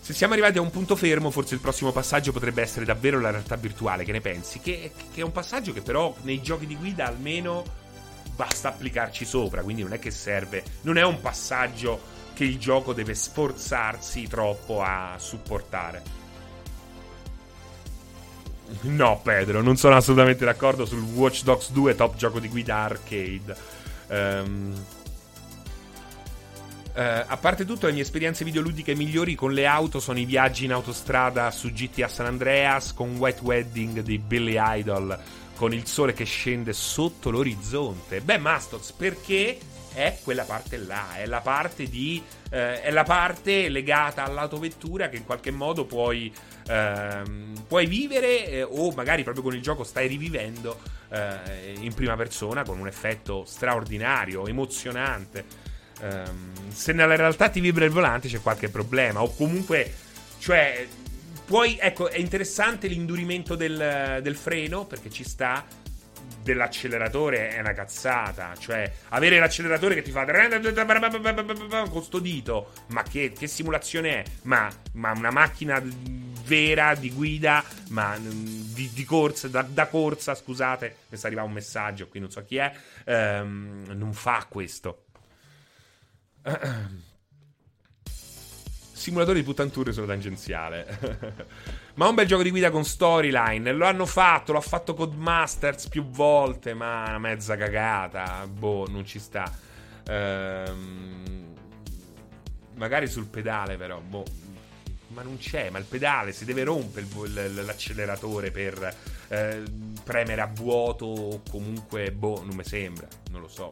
Se 0.00 0.12
siamo 0.12 0.34
arrivati 0.34 0.58
a 0.58 0.60
un 0.60 0.70
punto 0.70 0.94
fermo, 0.94 1.30
forse 1.32 1.54
il 1.54 1.60
prossimo 1.60 1.90
passaggio 1.90 2.30
potrebbe 2.30 2.62
essere 2.62 2.84
davvero 2.84 3.18
la 3.20 3.30
realtà 3.30 3.56
virtuale. 3.56 4.04
Che 4.04 4.12
ne 4.12 4.20
pensi? 4.20 4.60
Che, 4.60 4.92
che, 5.12 5.20
è 5.20 5.24
un 5.24 5.32
passaggio 5.32 5.72
che 5.72 5.82
però 5.82 6.14
nei 6.22 6.40
giochi 6.40 6.66
di 6.66 6.76
guida 6.76 7.06
almeno 7.06 7.64
basta 8.36 8.68
applicarci 8.68 9.24
sopra. 9.24 9.62
Quindi 9.62 9.82
non 9.82 9.92
è 9.92 9.98
che 9.98 10.12
serve. 10.12 10.62
Non 10.82 10.96
è 10.96 11.02
un 11.02 11.20
passaggio 11.20 12.14
che 12.36 12.44
il 12.44 12.58
gioco 12.58 12.92
deve 12.92 13.14
sforzarsi 13.14 14.28
troppo 14.28 14.82
a 14.82 15.14
supportare. 15.16 16.02
No, 18.82 19.20
Pedro, 19.22 19.62
non 19.62 19.76
sono 19.76 19.96
assolutamente 19.96 20.44
d'accordo 20.44 20.84
sul 20.84 21.00
Watch 21.00 21.44
Dogs 21.44 21.70
2 21.70 21.94
top 21.94 22.16
gioco 22.16 22.38
di 22.38 22.48
guida 22.48 22.76
arcade. 22.76 23.56
Um, 24.08 24.84
Uh, 26.96 27.22
a 27.26 27.36
parte 27.36 27.66
tutto, 27.66 27.84
le 27.84 27.92
mie 27.92 28.00
esperienze 28.00 28.42
videoludiche 28.42 28.94
migliori 28.94 29.34
con 29.34 29.52
le 29.52 29.66
auto 29.66 30.00
sono 30.00 30.18
i 30.18 30.24
viaggi 30.24 30.64
in 30.64 30.72
autostrada 30.72 31.50
su 31.50 31.70
GTA 31.70 32.08
San 32.08 32.24
Andreas 32.24 32.94
con 32.94 33.16
White 33.16 33.42
Wedding 33.42 34.00
di 34.00 34.16
Billy 34.16 34.56
Idol 34.58 35.20
con 35.56 35.74
il 35.74 35.86
sole 35.86 36.14
che 36.14 36.24
scende 36.24 36.72
sotto 36.72 37.30
l'orizzonte. 37.30 38.22
Beh, 38.22 38.38
Mastoz, 38.38 38.92
perché 38.92 39.58
è 39.96 40.18
quella 40.22 40.44
parte 40.44 40.76
là, 40.76 41.16
è 41.16 41.24
la 41.24 41.40
parte 41.40 41.84
di 41.84 42.22
eh, 42.50 42.82
è 42.82 42.90
la 42.90 43.02
parte 43.02 43.70
legata 43.70 44.24
all'autovettura 44.24 45.08
che 45.08 45.16
in 45.16 45.24
qualche 45.24 45.50
modo 45.50 45.86
puoi, 45.86 46.30
ehm, 46.68 47.64
puoi 47.66 47.86
vivere 47.86 48.46
eh, 48.46 48.62
o 48.62 48.90
magari 48.92 49.22
proprio 49.22 49.42
con 49.42 49.54
il 49.54 49.62
gioco 49.62 49.84
stai 49.84 50.06
rivivendo 50.06 50.78
eh, 51.08 51.74
in 51.80 51.94
prima 51.94 52.14
persona 52.14 52.62
con 52.62 52.78
un 52.78 52.86
effetto 52.86 53.44
straordinario, 53.46 54.46
emozionante. 54.46 55.64
Um, 55.98 56.52
se 56.68 56.92
nella 56.92 57.16
realtà 57.16 57.48
ti 57.48 57.58
vibra 57.58 57.86
il 57.86 57.90
volante 57.90 58.28
c'è 58.28 58.42
qualche 58.42 58.68
problema 58.68 59.22
o 59.22 59.34
comunque, 59.34 59.90
cioè, 60.38 60.86
puoi, 61.46 61.78
ecco, 61.80 62.10
è 62.10 62.18
interessante 62.18 62.86
l'indurimento 62.86 63.54
del, 63.54 64.20
del 64.22 64.36
freno 64.36 64.84
perché 64.84 65.08
ci 65.08 65.24
sta 65.24 65.64
dell'acceleratore 66.46 67.48
è 67.48 67.58
una 67.58 67.72
cazzata. 67.72 68.54
Cioè, 68.56 68.90
avere 69.08 69.40
l'acceleratore 69.40 69.96
che 69.96 70.02
ti 70.02 70.12
fa 70.12 70.24
con 71.90 72.02
sto 72.02 72.20
dito, 72.20 72.72
ma 72.88 73.02
che, 73.02 73.32
che 73.36 73.48
simulazione 73.48 74.22
è? 74.22 74.24
Ma, 74.42 74.70
ma, 74.92 75.10
una 75.10 75.32
macchina 75.32 75.82
vera 76.44 76.94
di 76.94 77.10
guida, 77.10 77.64
ma 77.88 78.16
di, 78.18 78.90
di 78.92 79.04
corsa, 79.04 79.48
da, 79.48 79.62
da, 79.62 79.88
corsa, 79.88 80.36
scusate, 80.36 80.96
mi 81.08 81.16
sta 81.16 81.26
arrivando 81.26 81.50
un 81.50 81.56
messaggio, 81.56 82.06
qui 82.06 82.20
non 82.20 82.30
so 82.30 82.44
chi 82.44 82.56
è, 82.56 82.72
ehm, 83.04 83.92
non 83.94 84.12
fa 84.12 84.46
questo. 84.48 85.06
Simulatore 88.92 89.40
di 89.40 89.44
puttanture 89.44 89.92
solo 89.92 90.06
tangenziale. 90.06 91.84
Ma 91.96 92.08
un 92.08 92.14
bel 92.14 92.26
gioco 92.26 92.42
di 92.42 92.50
guida 92.50 92.70
con 92.70 92.84
storyline. 92.84 93.72
Lo 93.72 93.86
hanno 93.86 94.04
fatto, 94.04 94.52
l'ha 94.52 94.60
fatto 94.60 94.92
Codemasters 94.92 95.88
più 95.88 96.04
volte, 96.08 96.74
ma 96.74 97.04
una 97.08 97.18
mezza 97.18 97.56
cagata. 97.56 98.46
Boh, 98.46 98.86
non 98.86 99.06
ci 99.06 99.18
sta. 99.18 99.50
Ehm, 100.06 101.54
magari 102.74 103.06
sul 103.06 103.26
pedale, 103.26 103.76
però. 103.76 103.98
Boh. 104.00 104.24
Ma 105.08 105.22
non 105.22 105.38
c'è, 105.38 105.70
ma 105.70 105.78
il 105.78 105.86
pedale 105.88 106.32
si 106.32 106.44
deve 106.44 106.64
rompere 106.64 107.06
l'acceleratore 107.48 108.50
per 108.50 108.94
eh, 109.28 109.62
premere 110.04 110.42
a 110.42 110.50
vuoto 110.52 111.06
o 111.06 111.42
comunque, 111.48 112.12
boh, 112.12 112.42
non 112.44 112.54
mi 112.54 112.64
sembra, 112.64 113.08
non 113.30 113.40
lo 113.40 113.48
so. 113.48 113.70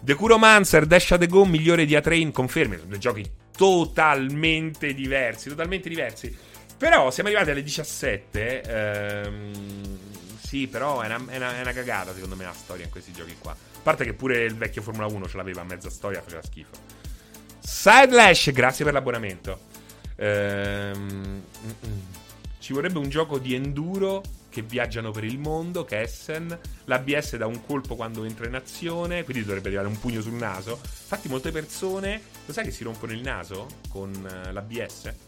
The 0.00 0.14
Kuromancer, 0.14 0.86
Dash 0.86 1.12
at 1.12 1.20
the 1.20 1.28
Go, 1.28 1.44
migliore 1.44 1.84
di 1.84 1.94
A-Train, 1.94 2.32
confermi, 2.32 2.76
sono 2.76 2.88
due 2.88 2.98
giochi 2.98 3.30
totalmente 3.56 4.92
diversi, 4.92 5.48
totalmente 5.48 5.88
diversi. 5.88 6.36
Però 6.84 7.10
siamo 7.10 7.30
arrivati 7.30 7.50
alle 7.50 7.62
17. 7.62 8.60
Ehm, 8.60 9.98
sì, 10.38 10.66
però 10.66 11.00
è 11.00 11.06
una, 11.06 11.32
è, 11.32 11.36
una, 11.36 11.56
è 11.56 11.60
una, 11.62 11.72
cagata 11.72 12.12
secondo 12.12 12.36
me 12.36 12.44
la 12.44 12.52
storia 12.52 12.84
in 12.84 12.90
questi 12.90 13.10
giochi 13.10 13.34
qua. 13.38 13.52
A 13.52 13.78
parte 13.82 14.04
che 14.04 14.12
pure 14.12 14.44
il 14.44 14.54
vecchio 14.54 14.82
Formula 14.82 15.06
1 15.06 15.26
ce 15.26 15.38
l'aveva 15.38 15.62
a 15.62 15.64
mezza 15.64 15.88
storia, 15.88 16.20
faceva 16.20 16.42
schifo. 16.42 16.72
Sidelash, 17.58 18.50
grazie 18.50 18.84
per 18.84 18.92
l'abbonamento. 18.92 19.60
Ehm, 20.16 21.44
ci 22.58 22.74
vorrebbe 22.74 22.98
un 22.98 23.08
gioco 23.08 23.38
di 23.38 23.54
enduro 23.54 24.22
che 24.50 24.60
viaggiano 24.60 25.10
per 25.10 25.24
il 25.24 25.38
mondo, 25.38 25.86
che 25.86 26.02
Essen. 26.02 26.58
L'ABS 26.84 27.36
dà 27.36 27.46
un 27.46 27.64
colpo 27.64 27.96
quando 27.96 28.24
entra 28.24 28.46
in 28.46 28.56
azione, 28.56 29.24
quindi 29.24 29.42
dovrebbe 29.42 29.68
arrivare 29.68 29.88
un 29.88 29.98
pugno 29.98 30.20
sul 30.20 30.34
naso. 30.34 30.78
Infatti 30.82 31.28
molte 31.28 31.50
persone, 31.50 32.20
lo 32.44 32.52
sai 32.52 32.64
che 32.64 32.70
si 32.72 32.84
rompono 32.84 33.12
il 33.12 33.22
naso 33.22 33.68
con 33.88 34.10
uh, 34.12 34.52
l'ABS? 34.52 35.23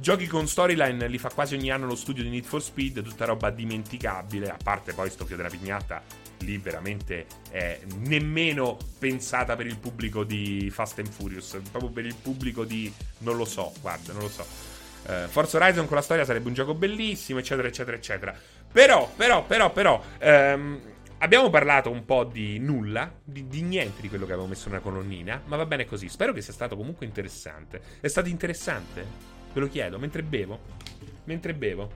Giochi 0.00 0.26
con 0.26 0.48
storyline 0.48 1.08
li 1.08 1.18
fa 1.18 1.28
quasi 1.28 1.54
ogni 1.54 1.70
anno 1.70 1.84
lo 1.84 1.94
studio 1.94 2.22
di 2.22 2.30
Need 2.30 2.44
for 2.44 2.62
Speed, 2.62 3.02
tutta 3.02 3.26
roba 3.26 3.50
dimenticabile, 3.50 4.48
a 4.48 4.56
parte 4.62 4.94
poi 4.94 5.10
sto 5.10 5.26
fio 5.26 5.36
della 5.36 5.50
pignatta, 5.50 6.02
lì 6.38 6.56
veramente 6.56 7.26
è 7.50 7.80
nemmeno 7.98 8.78
pensata 8.98 9.56
per 9.56 9.66
il 9.66 9.76
pubblico 9.76 10.24
di 10.24 10.70
Fast 10.72 11.00
and 11.00 11.10
Furious, 11.10 11.60
proprio 11.70 11.90
per 11.90 12.06
il 12.06 12.14
pubblico 12.14 12.64
di 12.64 12.90
non 13.18 13.36
lo 13.36 13.44
so, 13.44 13.74
guarda, 13.82 14.14
non 14.14 14.22
lo 14.22 14.30
so. 14.30 14.46
Uh, 15.02 15.28
Forza 15.28 15.58
Horizon 15.58 15.86
con 15.86 15.96
la 15.96 16.02
storia 16.02 16.24
sarebbe 16.24 16.48
un 16.48 16.54
gioco 16.54 16.72
bellissimo, 16.72 17.38
eccetera, 17.38 17.68
eccetera, 17.68 17.94
eccetera. 17.94 18.34
Però, 18.72 19.12
però, 19.14 19.44
però, 19.44 19.70
però, 19.70 20.02
um, 20.22 20.80
abbiamo 21.18 21.50
parlato 21.50 21.90
un 21.90 22.06
po' 22.06 22.24
di 22.24 22.58
nulla, 22.58 23.12
di, 23.22 23.46
di, 23.48 23.60
niente 23.60 24.00
di 24.00 24.08
quello 24.08 24.24
che 24.24 24.32
avevo 24.32 24.48
messo 24.48 24.70
nella 24.70 24.80
colonnina, 24.80 25.42
ma 25.44 25.56
va 25.56 25.66
bene 25.66 25.84
così. 25.84 26.08
Spero 26.08 26.32
che 26.32 26.40
sia 26.40 26.54
stato 26.54 26.74
comunque 26.74 27.04
interessante. 27.04 27.82
È 28.00 28.08
stato 28.08 28.30
interessante? 28.30 29.39
Ve 29.52 29.60
lo 29.60 29.68
chiedo, 29.68 29.98
mentre 29.98 30.22
bevo. 30.22 30.58
Mentre 31.24 31.54
bevo. 31.54 31.90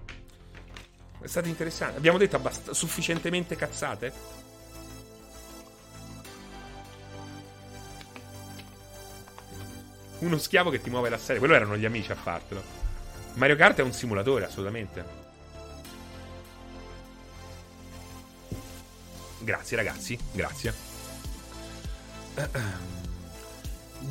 È 1.21 1.27
stato 1.27 1.49
interessante. 1.49 1.97
Abbiamo 1.97 2.19
detto 2.19 2.37
abbast- 2.37 2.73
sufficientemente 2.73 3.57
cazzate? 3.57 4.13
Uno 10.19 10.39
schiavo 10.39 10.71
che 10.71 10.81
ti 10.81 10.91
muove 10.91 11.09
la 11.09 11.19
serie. 11.19 11.39
Quello 11.39 11.55
erano 11.55 11.77
gli 11.77 11.85
amici 11.85 12.11
a 12.13 12.15
fartelo. 12.15 12.63
Mario 13.35 13.57
Kart 13.57 13.79
è 13.79 13.83
un 13.83 13.93
simulatore, 13.93 14.47
assolutamente. 14.47 15.23
Grazie 19.41 19.77
ragazzi, 19.77 20.19
grazie. 20.33 20.75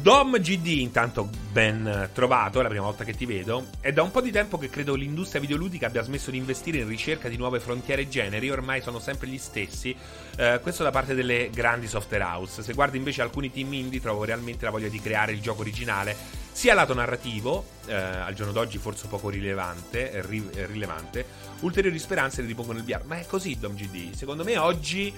Dom 0.01 0.37
GD, 0.37 0.67
intanto 0.79 1.29
ben 1.51 2.09
trovato, 2.13 2.59
è 2.59 2.63
la 2.63 2.67
prima 2.67 2.83
volta 2.83 3.03
che 3.03 3.13
ti 3.13 3.25
vedo. 3.25 3.67
È 3.79 3.93
da 3.93 4.01
un 4.01 4.11
po' 4.11 4.21
di 4.21 4.31
tempo 4.31 4.57
che 4.57 4.69
credo 4.69 4.95
l'industria 4.95 5.39
videoludica 5.39 5.87
abbia 5.87 6.01
smesso 6.01 6.31
di 6.31 6.37
investire 6.37 6.79
in 6.79 6.87
ricerca 6.87 7.29
di 7.29 7.37
nuove 7.37 7.59
frontiere 7.59 8.09
generi, 8.09 8.49
ormai 8.49 8.81
sono 8.81 8.99
sempre 8.99 9.27
gli 9.27 9.37
stessi. 9.37 9.95
Eh, 10.35 10.59
questo 10.61 10.83
da 10.83 10.91
parte 10.91 11.13
delle 11.13 11.49
grandi 11.53 11.87
software 11.87 12.23
house. 12.23 12.63
Se 12.63 12.73
guardi 12.73 12.97
invece 12.97 13.21
alcuni 13.21 13.51
team 13.51 13.71
indie, 13.71 14.01
trovo 14.01 14.25
realmente 14.25 14.65
la 14.65 14.71
voglia 14.71 14.89
di 14.89 14.99
creare 14.99 15.31
il 15.31 15.41
gioco 15.41 15.61
originale, 15.61 16.15
sia 16.51 16.73
lato 16.73 16.93
narrativo, 16.93 17.65
eh, 17.85 17.93
al 17.93 18.33
giorno 18.33 18.51
d'oggi 18.51 18.77
forse 18.79 19.07
poco 19.07 19.29
rilevante, 19.29 20.21
ri- 20.27 20.49
rilevante, 20.67 21.25
ulteriori 21.61 21.97
speranze 21.99 22.41
le 22.41 22.47
ripongono 22.47 22.79
nel 22.79 22.85
VR. 22.85 23.03
Ma 23.05 23.19
è 23.19 23.25
così, 23.25 23.57
Dom 23.57 23.75
GD. 23.75 24.13
Secondo 24.13 24.43
me 24.43 24.57
oggi 24.57 25.13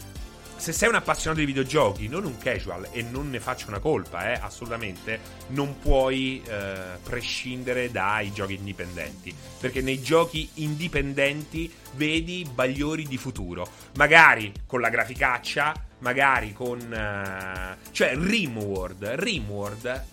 se 0.57 0.71
sei 0.71 0.89
un 0.89 0.95
appassionato 0.95 1.41
di 1.41 1.45
videogiochi, 1.45 2.07
non 2.07 2.25
un 2.25 2.37
casual, 2.37 2.87
e 2.91 3.01
non 3.01 3.29
ne 3.29 3.39
faccio 3.39 3.67
una 3.67 3.79
colpa, 3.79 4.31
eh, 4.31 4.39
assolutamente, 4.41 5.19
non 5.47 5.79
puoi 5.79 6.41
eh, 6.47 6.97
prescindere 7.03 7.91
dai 7.91 8.31
giochi 8.31 8.55
indipendenti. 8.55 9.35
Perché 9.59 9.81
nei 9.81 10.01
giochi 10.01 10.49
indipendenti 10.55 11.71
vedi 11.93 12.47
bagliori 12.51 13.03
di 13.03 13.17
futuro. 13.17 13.67
Magari 13.95 14.51
con 14.65 14.81
la 14.81 14.89
graficaccia, 14.89 15.73
magari 15.99 16.53
con... 16.53 16.79
Uh, 16.79 17.91
cioè 17.91 18.15
Rimworld, 18.15 19.03
Rimworld, 19.03 20.03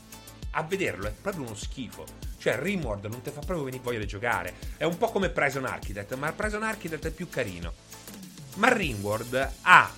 a 0.51 0.63
vederlo 0.63 1.07
è 1.07 1.13
proprio 1.13 1.45
uno 1.45 1.55
schifo. 1.55 2.05
Cioè 2.39 2.59
Rimworld 2.59 3.07
non 3.07 3.23
ti 3.23 3.31
fa 3.31 3.41
proprio 3.41 3.65
venire 3.65 3.83
voglia 3.83 4.01
di 4.01 4.07
giocare. 4.07 4.55
È 4.77 4.85
un 4.85 4.99
po' 4.99 5.11
come 5.11 5.29
Prison 5.31 5.65
Architect, 5.65 6.15
ma 6.17 6.33
Prison 6.33 6.63
Architect 6.63 7.07
è 7.07 7.11
più 7.11 7.29
carino. 7.29 7.73
Ma 8.57 8.73
Rimworld 8.73 9.53
ha 9.63 9.91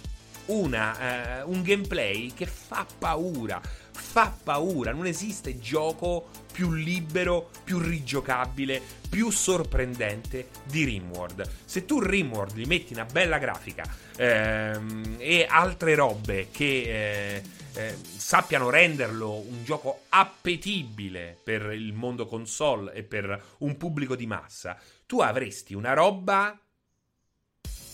una, 0.47 1.43
uh, 1.45 1.51
un 1.51 1.63
gameplay 1.63 2.33
che 2.35 2.47
fa 2.47 2.87
paura. 2.99 3.61
Fa 3.93 4.35
paura. 4.43 4.93
Non 4.93 5.07
esiste 5.07 5.59
gioco 5.59 6.29
più 6.53 6.73
libero, 6.73 7.51
più 7.65 7.79
rigiocabile, 7.79 8.81
più 9.09 9.31
sorprendente 9.31 10.49
di 10.65 10.85
Rimworld. 10.85 11.49
Se 11.65 11.85
tu 11.85 12.01
Rimworld 12.01 12.57
gli 12.57 12.67
metti 12.67 12.93
una 12.93 13.05
bella 13.05 13.39
grafica 13.39 13.85
ehm, 14.17 15.17
e 15.19 15.47
altre 15.49 15.95
robe 15.95 16.49
che. 16.51 16.65
Eh, 16.67 17.63
eh, 17.77 17.97
sappiano 18.05 18.71
renderlo 18.71 19.33
un 19.33 19.65
gioco 19.65 20.03
appetibile 20.11 21.37
per 21.43 21.73
il 21.73 21.93
mondo 21.93 22.25
console 22.25 22.93
e 22.93 23.03
per 23.03 23.57
un 23.59 23.77
pubblico 23.77 24.15
di 24.15 24.27
massa, 24.27 24.79
tu 25.07 25.19
avresti 25.19 25.75
una 25.75 25.93
roba 25.93 26.57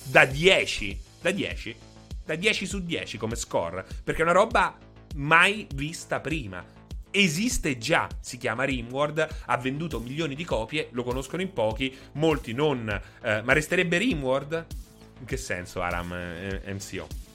da 0.05 0.25
10, 0.27 1.01
da 1.21 1.31
10 1.31 1.77
da 2.25 2.35
10 2.35 2.67
su 2.67 2.85
10 2.85 3.19
come 3.19 3.37
score, 3.37 3.85
perché 4.05 4.21
è 4.21 4.25
una 4.25 4.33
roba 4.33 4.77
mai 5.17 5.67
vista 5.75 6.21
prima. 6.21 6.65
Esiste 7.11 7.77
già, 7.77 8.09
si 8.21 8.37
chiama 8.37 8.65
Rimworld, 8.65 9.27
ha 9.47 9.57
venduto 9.57 9.99
milioni 9.99 10.35
di 10.35 10.45
copie, 10.45 10.89
lo 10.93 11.03
conoscono 11.03 11.43
in 11.43 11.53
pochi, 11.53 11.97
molti 12.13 12.53
non. 12.53 12.89
Eh, 13.23 13.43
ma 13.43 13.53
resterebbe 13.53 13.99
Rimworld? 13.99 14.67
In 15.19 15.27
che 15.27 15.37
senso, 15.37 15.83
Aram 15.83 16.13
eh, 16.13 16.63
MCO? 16.73 17.30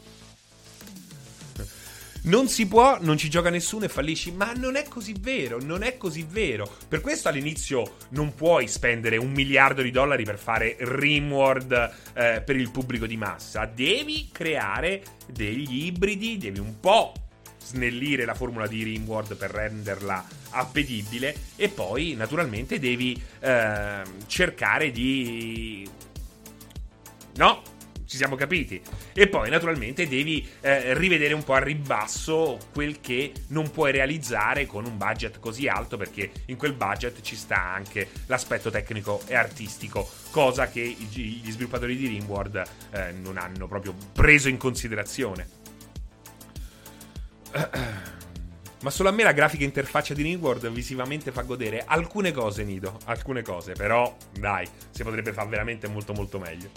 Non 2.25 2.47
si 2.47 2.67
può, 2.67 2.97
non 3.01 3.17
ci 3.17 3.29
gioca 3.29 3.51
nessuno 3.51 3.85
e 3.85 3.89
fallisci. 3.89 4.31
Ma 4.31 4.51
non 4.53 4.75
è 4.75 4.87
così 4.87 5.15
vero, 5.19 5.61
non 5.61 5.83
è 5.83 5.97
così 5.97 6.25
vero. 6.27 6.71
Per 6.87 7.01
questo 7.01 7.29
all'inizio 7.29 7.97
non 8.09 8.33
puoi 8.33 8.67
spendere 8.67 9.17
un 9.17 9.31
miliardo 9.31 9.83
di 9.83 9.91
dollari 9.91 10.23
per 10.23 10.39
fare 10.39 10.75
Rimworld 10.79 11.93
eh, 12.13 12.41
per 12.43 12.55
il 12.55 12.71
pubblico 12.71 13.05
di 13.05 13.15
massa. 13.15 13.65
Devi 13.65 14.29
creare 14.31 15.03
degli 15.31 15.85
ibridi, 15.85 16.37
devi 16.37 16.59
un 16.59 16.79
po' 16.79 17.13
snellire 17.63 18.25
la 18.25 18.33
formula 18.35 18.67
di 18.67 18.83
Rimworld 18.83 19.35
per 19.35 19.51
renderla 19.51 20.25
appetibile 20.51 21.35
e 21.55 21.69
poi 21.69 22.13
naturalmente 22.15 22.79
devi 22.79 23.21
eh, 23.39 24.01
cercare 24.25 24.91
di... 24.91 25.87
No, 27.35 27.61
ci 28.05 28.17
siamo 28.17 28.35
capiti. 28.35 28.81
E 29.13 29.27
poi, 29.27 29.49
naturalmente, 29.49 30.07
devi 30.07 30.47
eh, 30.61 30.93
rivedere 30.97 31.33
un 31.33 31.43
po' 31.43 31.53
a 31.53 31.59
ribasso 31.59 32.57
quel 32.73 33.01
che 33.01 33.31
non 33.47 33.71
puoi 33.71 33.91
realizzare 33.91 34.65
con 34.65 34.85
un 34.85 34.97
budget 34.97 35.39
così 35.39 35.67
alto, 35.67 35.97
perché 35.97 36.31
in 36.45 36.57
quel 36.57 36.73
budget 36.73 37.21
ci 37.21 37.35
sta 37.35 37.61
anche 37.61 38.09
l'aspetto 38.27 38.69
tecnico 38.69 39.21
e 39.27 39.35
artistico, 39.35 40.09
cosa 40.31 40.69
che 40.69 40.81
gli 40.81 41.51
sviluppatori 41.51 41.95
di 41.95 42.07
Rimworld 42.07 42.63
eh, 42.91 43.11
non 43.11 43.37
hanno 43.37 43.67
proprio 43.67 43.95
preso 44.13 44.49
in 44.49 44.57
considerazione. 44.57 45.63
Ma 48.81 48.91
solo 48.91 49.09
a 49.09 49.11
me 49.11 49.23
la 49.23 49.31
grafica 49.31 49.63
interfaccia 49.63 50.13
di 50.13 50.21
Ringworld 50.21 50.69
visivamente 50.69 51.31
fa 51.31 51.41
godere 51.41 51.85
alcune 51.87 52.31
cose, 52.31 52.63
Nido. 52.63 52.99
Alcune 53.05 53.41
cose, 53.41 53.71
però 53.71 54.15
dai, 54.37 54.67
si 54.91 55.01
potrebbe 55.01 55.33
fare 55.33 55.49
veramente 55.49 55.87
molto 55.87 56.13
molto 56.13 56.37
meglio. 56.37 56.69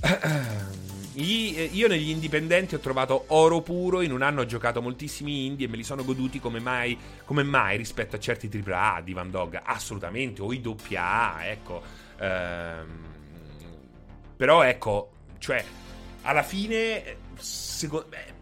Eh, 0.00 0.78
io 1.20 1.88
negli 1.88 2.10
indipendenti 2.10 2.76
ho 2.76 2.78
trovato 2.78 3.24
oro 3.28 3.60
puro, 3.60 4.00
in 4.02 4.12
un 4.12 4.22
anno 4.22 4.42
ho 4.42 4.46
giocato 4.46 4.80
moltissimi 4.80 5.46
indie 5.46 5.66
e 5.66 5.68
me 5.68 5.76
li 5.76 5.82
sono 5.82 6.04
goduti 6.04 6.38
come 6.38 6.60
mai, 6.60 6.96
come 7.24 7.42
mai 7.42 7.76
rispetto 7.76 8.14
a 8.14 8.18
certi 8.20 8.48
AAA 8.48 9.00
di 9.02 9.12
Van 9.12 9.30
Dog, 9.30 9.60
assolutamente, 9.62 10.42
o 10.42 10.52
i 10.52 10.62
AA, 10.94 11.46
ecco. 11.46 11.82
Ehm, 12.18 13.06
però 14.36 14.62
ecco, 14.62 15.10
cioè, 15.38 15.64
alla 16.22 16.44
fine, 16.44 17.16
secondo 17.36 18.06
me 18.10 18.37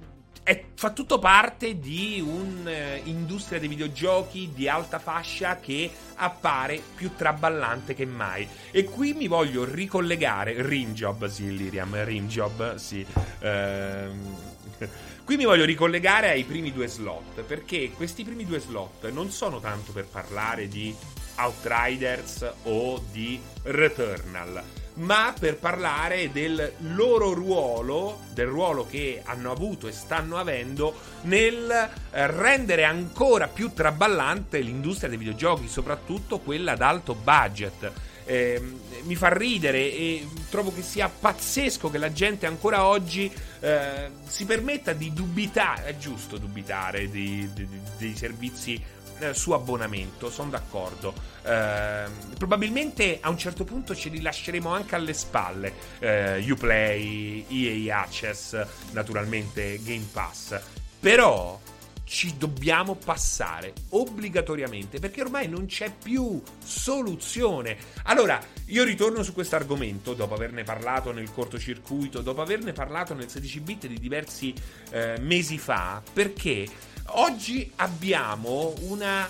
è, 0.46 0.62
fa 0.74 0.90
tutto 0.90 1.18
parte 1.18 1.80
di 1.80 2.24
un'industria 2.24 3.58
uh, 3.58 3.60
dei 3.60 3.68
videogiochi 3.68 4.52
di 4.54 4.68
alta 4.68 5.00
fascia 5.00 5.58
che 5.58 5.90
appare 6.14 6.80
più 6.94 7.16
traballante 7.16 7.96
che 7.96 8.06
mai. 8.06 8.46
E 8.70 8.84
qui 8.84 9.12
mi 9.12 9.26
voglio 9.26 9.64
ricollegare. 9.64 10.54
Rimjob, 10.64 11.26
sì, 11.26 11.56
Liriam, 11.56 12.00
Rimjob, 12.00 12.76
sì. 12.76 13.04
Ehm, 13.40 14.36
qui 15.24 15.36
mi 15.36 15.46
voglio 15.46 15.64
ricollegare 15.64 16.30
ai 16.30 16.44
primi 16.44 16.72
due 16.72 16.86
slot, 16.86 17.42
perché 17.42 17.90
questi 17.90 18.22
primi 18.22 18.46
due 18.46 18.60
slot 18.60 19.10
non 19.10 19.32
sono 19.32 19.58
tanto 19.58 19.90
per 19.90 20.06
parlare 20.06 20.68
di 20.68 20.94
Outriders 21.38 22.52
o 22.62 23.02
di 23.10 23.40
Returnal 23.64 24.85
ma 24.96 25.34
per 25.38 25.56
parlare 25.56 26.30
del 26.30 26.72
loro 26.78 27.32
ruolo, 27.32 28.20
del 28.32 28.46
ruolo 28.46 28.86
che 28.86 29.22
hanno 29.24 29.50
avuto 29.50 29.88
e 29.88 29.92
stanno 29.92 30.38
avendo 30.38 30.94
nel 31.22 31.70
eh, 31.70 32.26
rendere 32.28 32.84
ancora 32.84 33.48
più 33.48 33.72
traballante 33.72 34.60
l'industria 34.60 35.08
dei 35.08 35.18
videogiochi, 35.18 35.68
soprattutto 35.68 36.38
quella 36.38 36.72
ad 36.72 36.82
alto 36.82 37.14
budget. 37.14 37.92
Eh, 38.28 38.60
mi 39.02 39.14
fa 39.14 39.32
ridere 39.32 39.78
e 39.78 40.26
trovo 40.50 40.74
che 40.74 40.82
sia 40.82 41.08
pazzesco 41.08 41.90
che 41.90 41.98
la 41.98 42.12
gente 42.12 42.46
ancora 42.46 42.84
oggi 42.84 43.30
eh, 43.60 44.10
si 44.26 44.44
permetta 44.44 44.92
di 44.92 45.12
dubitare, 45.12 45.84
è 45.84 45.96
giusto 45.96 46.36
dubitare 46.36 47.08
dei, 47.08 47.48
dei, 47.54 47.68
dei 47.96 48.16
servizi 48.16 48.82
eh, 49.18 49.34
su 49.34 49.52
abbonamento, 49.52 50.30
sono 50.30 50.50
d'accordo. 50.50 51.14
Eh, 51.42 52.04
probabilmente 52.36 53.18
a 53.20 53.28
un 53.28 53.38
certo 53.38 53.64
punto 53.64 53.94
ce 53.94 54.08
li 54.08 54.20
lasceremo 54.20 54.70
anche 54.70 54.94
alle 54.94 55.14
spalle. 55.14 55.72
Eh, 55.98 56.50
Uplay, 56.50 57.46
EA 57.48 58.00
Access, 58.00 58.66
naturalmente 58.92 59.80
Game 59.82 60.06
Pass. 60.12 60.58
Però 60.98 61.60
ci 62.06 62.36
dobbiamo 62.38 62.94
passare 62.94 63.72
obbligatoriamente 63.90 65.00
perché 65.00 65.22
ormai 65.22 65.48
non 65.48 65.66
c'è 65.66 65.92
più 65.92 66.40
soluzione. 66.64 67.76
Allora, 68.04 68.40
io 68.66 68.84
ritorno 68.84 69.24
su 69.24 69.32
questo 69.32 69.56
argomento 69.56 70.14
dopo 70.14 70.34
averne 70.34 70.62
parlato 70.62 71.12
nel 71.12 71.32
cortocircuito, 71.32 72.20
dopo 72.20 72.40
averne 72.40 72.72
parlato 72.72 73.12
nel 73.12 73.28
16 73.28 73.60
bit 73.60 73.86
di 73.88 73.98
diversi 73.98 74.54
eh, 74.90 75.18
mesi 75.18 75.58
fa, 75.58 76.00
perché 76.12 76.66
Oggi 77.08 77.70
abbiamo 77.76 78.74
una 78.80 79.28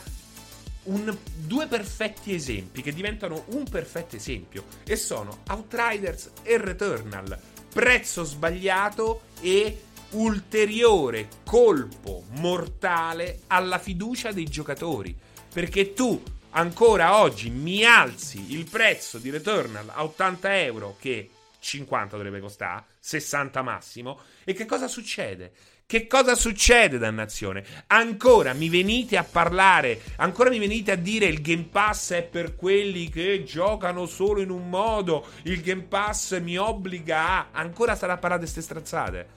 un, 0.87 1.16
due 1.35 1.66
perfetti 1.66 2.35
esempi 2.35 2.83
che 2.83 2.93
diventano 2.93 3.45
un 3.49 3.64
perfetto 3.64 4.16
esempio 4.16 4.64
e 4.85 4.97
sono 4.97 5.43
Outriders 5.49 6.33
e 6.43 6.59
Returnal. 6.59 7.39
Prezzo 7.72 8.24
sbagliato 8.24 9.22
e 9.41 9.83
ulteriore 10.11 11.29
colpo 11.45 12.24
mortale 12.31 13.41
alla 13.49 13.79
fiducia 13.79 14.33
dei 14.33 14.45
giocatori. 14.45 15.14
Perché 15.53 15.93
tu 15.93 16.22
ancora 16.51 17.20
oggi 17.20 17.51
mi 17.51 17.85
alzi 17.85 18.53
il 18.55 18.68
prezzo 18.68 19.18
di 19.18 19.31
Returnal 19.31 19.91
a 19.93 20.05
80 20.05 20.61
euro, 20.62 20.97
che 20.99 21.31
50 21.59 22.16
dovrebbe 22.16 22.41
costare, 22.41 22.85
60 23.01 23.62
massimo, 23.62 24.20
e 24.45 24.53
che 24.53 24.64
cosa 24.66 24.87
succede? 24.87 25.53
Che 25.89 26.09
cosa 26.09 26.34
succede, 26.34 26.99
dannazione? 26.99 27.64
Ancora 27.87 28.53
mi 28.55 28.68
venite 28.68 29.16
a 29.16 29.22
parlare, 29.22 30.01
ancora 30.16 30.51
mi 30.51 30.59
venite 30.59 30.91
a 30.91 30.97
dire 30.97 31.26
il 31.26 31.41
Game 31.41 31.68
Pass 31.70 32.12
è 32.12 32.24
per 32.24 32.57
quelli 32.57 33.09
che 33.09 33.45
giocano 33.45 34.07
solo 34.07 34.41
in 34.41 34.51
un 34.51 34.68
modo, 34.68 35.24
il 35.45 35.61
Game 35.61 35.82
Pass 35.82 36.41
mi 36.41 36.57
obbliga 36.57 37.28
a... 37.28 37.47
Ancora 37.53 37.95
sarà 37.95 38.14
a 38.14 38.16
parlare 38.16 38.45
di 38.45 38.51
queste 38.51 38.68
strazzate. 38.68 39.28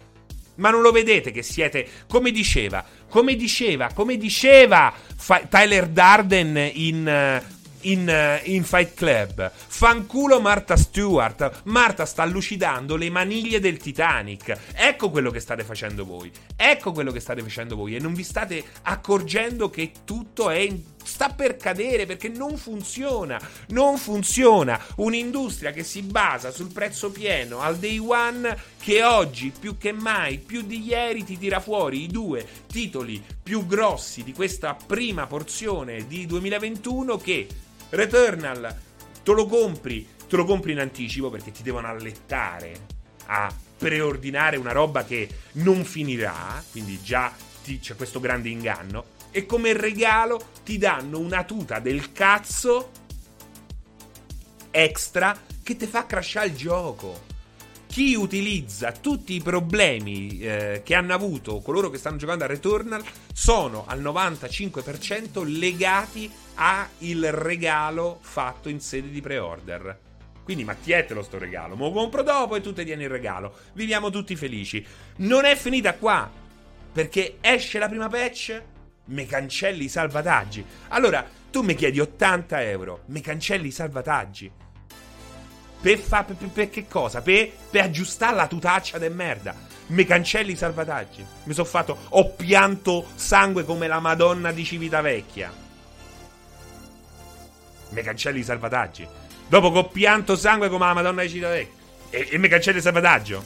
Ma 0.56 0.72
non 0.72 0.82
lo 0.82 0.92
vedete 0.92 1.30
che 1.30 1.44
siete, 1.44 1.88
come 2.08 2.32
diceva, 2.32 2.84
come 3.08 3.36
diceva, 3.36 3.92
come 3.94 4.18
diceva 4.18 4.92
Tyler 5.50 5.86
Darden 5.86 6.72
in... 6.74 7.44
In, 7.82 8.10
eh, 8.10 8.42
in, 8.46 8.64
Fight 8.64 8.94
Club. 8.94 9.52
Fanculo 9.54 10.40
Marta 10.40 10.76
Stewart. 10.76 11.62
Marta 11.66 12.06
sta 12.06 12.26
lucidando 12.26 12.96
le 12.96 13.10
maniglie 13.10 13.60
del 13.60 13.78
Titanic. 13.78 14.58
Ecco 14.74 15.10
quello 15.10 15.32
che 15.32 15.40
state 15.40 15.64
facendo 15.64 16.06
voi. 16.06 16.32
Ecco 16.56 16.92
quello 16.92 17.12
che 17.12 17.20
state 17.20 17.42
facendo 17.42 17.76
voi. 17.76 17.96
E 17.96 18.00
non 18.00 18.14
vi 18.14 18.24
state 18.24 18.64
accorgendo 18.84 19.70
che 19.70 19.92
tutto 20.04 20.50
è 20.50 20.58
in, 20.58 20.82
sta 21.04 21.30
per 21.30 21.58
cadere 21.58 22.06
perché 22.06 22.30
non 22.30 22.58
funziona. 22.58 23.40
Non 23.70 23.98
funziona. 23.98 24.82
Un'industria 24.98 25.72
che 25.72 25.84
si 25.84 26.02
basa 26.02 26.52
sul 26.52 26.72
prezzo 26.72 27.12
pieno 27.12 27.60
al 27.60 27.78
day 27.78 27.98
one 27.98 28.58
che 28.80 29.04
oggi 29.04 29.52
più 29.58 29.78
che 29.78 29.92
mai, 29.92 30.38
più 30.38 30.62
di 30.62 30.84
ieri 30.84 31.24
ti 31.24 31.38
tira 31.38 31.60
fuori 31.60 32.04
i 32.04 32.08
due 32.08 32.46
titoli 32.68 33.24
più 33.42 33.66
grossi 33.66 34.24
di 34.24 34.34
questa 34.34 34.76
prima 34.76 35.28
porzione 35.28 36.08
di 36.08 36.26
2021 36.26 37.18
che 37.18 37.48
Returnal, 37.90 38.76
te 39.24 39.32
lo 39.32 39.48
compri, 39.48 40.08
te 40.28 40.36
lo 40.36 40.46
compri 40.46 40.74
in 40.74 40.80
anticipo 40.80 41.32
perché 41.32 41.52
ti 41.52 41.64
devono 41.64 41.88
allettare 41.88 42.98
a 43.26 43.52
preordinare 43.78 44.58
una 44.58 44.72
roba 44.72 45.04
che 45.04 45.28
non 45.54 45.84
finirà, 45.84 46.64
quindi 46.72 47.02
già 47.02 47.34
ti, 47.64 47.80
c'è 47.80 47.96
questo 47.96 48.20
grande 48.20 48.50
inganno. 48.50 49.18
E 49.32 49.46
come 49.46 49.74
regalo 49.74 50.42
ti 50.64 50.78
danno 50.78 51.20
una 51.20 51.44
tuta 51.44 51.80
del 51.80 52.12
cazzo 52.12 52.92
extra 54.72 55.38
che 55.64 55.76
ti 55.76 55.86
fa 55.86 56.06
crashare 56.06 56.48
il 56.48 56.56
gioco 56.56 57.28
chi 57.90 58.14
utilizza 58.14 58.92
tutti 58.92 59.34
i 59.34 59.42
problemi 59.42 60.40
eh, 60.40 60.82
che 60.86 60.94
hanno 60.94 61.14
avuto 61.14 61.60
coloro 61.60 61.90
che 61.90 61.98
stanno 61.98 62.18
giocando 62.18 62.44
a 62.44 62.48
Returnal 62.48 63.04
sono 63.34 63.86
al 63.88 64.00
95% 64.00 65.44
legati 65.44 66.32
al 66.54 66.88
regalo 67.32 68.20
fatto 68.22 68.70
in 68.70 68.80
sede 68.80 69.10
di 69.10 69.22
pre-order. 69.22 70.00
Quindi 70.44 70.64
mattietelo 70.64 71.24
sto 71.24 71.40
regalo, 71.40 71.76
me 71.76 71.86
lo 71.86 71.92
compro 71.92 72.22
dopo 72.22 72.56
e 72.56 72.62
tu 72.62 72.74
ti 72.74 72.86
tieni 72.86 73.04
il 73.04 73.10
regalo. 73.10 73.56
Viviamo 73.74 74.12
tutti 74.12 74.36
felici. 74.36 74.86
Non 75.18 75.46
è 75.46 75.56
finita 75.56 75.96
qua, 75.96 76.30
perché 76.94 77.38
esce 77.42 77.80
la 77.80 77.90
prima 77.90 78.08
patch, 78.08 78.62
me 79.10 79.26
cancelli 79.26 79.86
i 79.86 79.90
salvataggi. 79.90 80.66
Allora, 80.90 81.26
tu 81.52 81.62
mi 81.62 81.76
chiedi 81.76 82.00
80 82.00 82.64
euro, 82.64 83.04
me 83.08 83.22
cancelli 83.22 83.68
i 83.68 83.72
salvataggi. 83.72 84.52
Per, 85.82 85.98
fa, 85.98 86.24
per, 86.24 86.36
per, 86.36 86.50
per 86.50 86.70
che 86.70 86.88
cosa? 86.88 87.22
Per, 87.22 87.52
aggiustare 87.74 88.36
la 88.36 88.48
tutaccia 88.48 88.98
de 88.98 89.10
merda. 89.10 89.56
Mi 89.88 90.06
cancelli 90.06 90.52
i 90.52 90.56
salvataggi. 90.56 91.26
Mi 91.44 91.54
sono 91.54 91.68
fatto. 91.68 91.98
Ho 92.10 92.32
pianto 92.32 93.08
sangue 93.16 93.64
come 93.64 93.88
la 93.88 94.00
Madonna 94.00 94.52
di 94.52 94.64
Civitavecchia. 94.64 95.52
Mi 97.90 98.02
cancelli 98.02 98.40
i 98.40 98.44
salvataggi. 98.44 99.08
Dopo 99.48 99.72
che 99.72 99.78
ho 99.80 99.88
pianto 99.88 100.36
sangue 100.36 100.70
come 100.70 100.86
la 100.86 100.94
Madonna 100.94 101.22
di 101.22 101.30
Civitavecchia. 101.30 101.78
E, 102.10 102.28
e 102.32 102.38
mi 102.38 102.50
cancelli 102.50 102.78
il 102.78 102.84
salvataggio. 102.84 103.44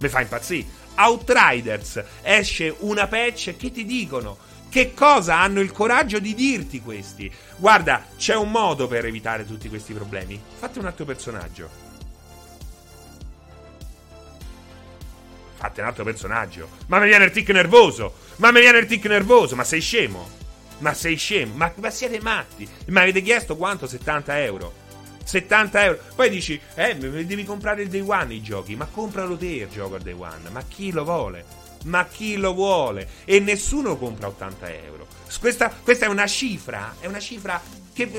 Mi 0.00 0.08
fa 0.08 0.20
impazzire. 0.20 0.78
Outriders 0.96 2.02
esce 2.22 2.74
una 2.80 3.06
patch 3.06 3.56
che 3.56 3.70
ti 3.70 3.86
dicono 3.86 4.36
che 4.70 4.94
cosa 4.94 5.40
hanno 5.40 5.60
il 5.60 5.72
coraggio 5.72 6.20
di 6.20 6.32
dirti 6.32 6.80
questi? 6.80 7.30
Guarda, 7.56 8.04
c'è 8.16 8.36
un 8.36 8.52
modo 8.52 8.86
per 8.86 9.04
evitare 9.04 9.44
tutti 9.44 9.68
questi 9.68 9.92
problemi. 9.92 10.40
Fate 10.58 10.78
un 10.78 10.86
altro 10.86 11.04
personaggio. 11.04 11.68
Fate 15.56 15.80
un 15.80 15.86
altro 15.88 16.04
personaggio. 16.04 16.68
Ma 16.86 17.00
mi 17.00 17.06
viene 17.06 17.24
il 17.24 17.32
tic 17.32 17.50
nervoso. 17.50 18.14
Ma 18.36 18.52
mi 18.52 18.60
viene 18.60 18.78
il 18.78 18.86
tic 18.86 19.04
nervoso. 19.06 19.56
Ma 19.56 19.64
sei 19.64 19.80
scemo. 19.80 20.28
Ma 20.78 20.94
sei 20.94 21.16
scemo. 21.16 21.56
Ma, 21.56 21.72
ma 21.74 21.90
siete 21.90 22.20
matti. 22.20 22.66
Ma 22.86 23.02
avete 23.02 23.22
chiesto 23.22 23.56
quanto? 23.56 23.88
70 23.88 24.40
euro. 24.44 24.72
70 25.24 25.84
euro. 25.84 25.98
Poi 26.14 26.30
dici, 26.30 26.58
eh, 26.76 26.96
devi 26.96 27.44
comprare 27.44 27.82
il 27.82 27.88
day 27.88 28.00
one 28.06 28.34
i 28.34 28.40
giochi. 28.40 28.76
Ma 28.76 28.86
compralo 28.86 29.36
te 29.36 29.46
il 29.46 29.68
gioco 29.68 29.96
al 29.96 30.02
day 30.02 30.14
one. 30.14 30.48
Ma 30.50 30.62
chi 30.62 30.92
lo 30.92 31.02
vuole? 31.02 31.59
Ma 31.84 32.06
chi 32.06 32.36
lo 32.36 32.54
vuole? 32.54 33.08
E 33.24 33.40
nessuno 33.40 33.96
compra 33.96 34.28
80 34.28 34.74
euro. 34.74 35.06
Questa, 35.38 35.72
questa, 35.82 36.06
è 36.06 36.08
una 36.08 36.26
cifra, 36.26 36.96
è 36.98 37.06
una 37.06 37.20
cifra 37.20 37.60
che, 37.92 38.10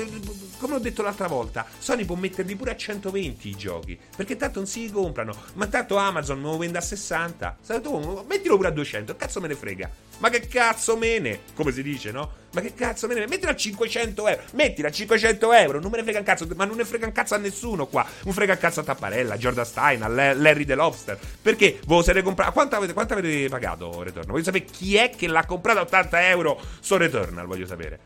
come 0.58 0.74
ho 0.74 0.78
detto 0.78 1.02
l'altra 1.02 1.26
volta, 1.26 1.66
Sony 1.78 2.04
può 2.04 2.14
metterli 2.14 2.56
pure 2.56 2.72
a 2.72 2.76
120 2.76 3.48
i 3.48 3.56
giochi, 3.56 3.98
perché 4.16 4.36
tanto 4.36 4.60
non 4.60 4.68
si 4.68 4.90
comprano, 4.90 5.34
ma 5.54 5.66
tanto 5.66 5.96
Amazon 5.96 6.40
me 6.40 6.50
lo 6.50 6.56
vende 6.56 6.78
a 6.78 6.82
60, 6.82 7.58
tu 7.82 8.24
mettilo 8.26 8.56
pure 8.56 8.68
a 8.68 8.72
200, 8.72 9.16
cazzo 9.16 9.40
me 9.40 9.48
ne 9.48 9.54
frega. 9.54 9.90
Ma 10.18 10.30
che 10.30 10.46
cazzo 10.46 10.96
me 10.96 11.18
ne, 11.18 11.40
come 11.54 11.72
si 11.72 11.82
dice, 11.82 12.12
no? 12.12 12.41
Ma 12.52 12.60
che 12.60 12.74
cazzo 12.74 13.06
me 13.06 13.14
ne 13.14 13.26
mettila 13.26 13.52
a 13.52 13.56
500 13.56 14.28
euro, 14.28 14.42
mettila 14.52 14.88
a 14.88 14.90
500 14.90 15.52
euro, 15.54 15.80
non 15.80 15.90
me 15.90 15.96
ne 15.96 16.02
frega 16.02 16.18
un 16.18 16.24
cazzo, 16.24 16.46
ma 16.54 16.66
non 16.66 16.76
ne 16.76 16.84
frega 16.84 17.06
un 17.06 17.12
cazzo 17.12 17.34
a 17.34 17.38
nessuno 17.38 17.86
qua, 17.86 18.06
non 18.24 18.34
frega 18.34 18.52
un 18.52 18.58
cazzo 18.58 18.80
a 18.80 18.82
Tapparella, 18.82 19.34
a 19.34 19.38
Jordan 19.38 19.64
Stein, 19.64 20.02
a 20.02 20.08
Larry 20.08 20.66
The 20.66 20.74
Lobster, 20.74 21.18
perché 21.40 21.80
voi 21.86 22.02
siete 22.02 22.20
comprati, 22.20 22.52
quanto 22.52 22.76
avete, 22.76 22.92
quanto 22.92 23.14
avete 23.14 23.48
pagato 23.48 24.02
Returnal? 24.02 24.32
Voglio 24.32 24.44
sapere 24.44 24.64
chi 24.64 24.96
è 24.96 25.10
che 25.10 25.28
l'ha 25.28 25.46
comprato 25.46 25.78
a 25.78 25.82
80 25.82 26.28
euro 26.28 26.60
su 26.80 26.96
Returnal, 26.96 27.46
voglio 27.46 27.66
sapere. 27.66 28.00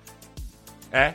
Eh? 0.91 1.15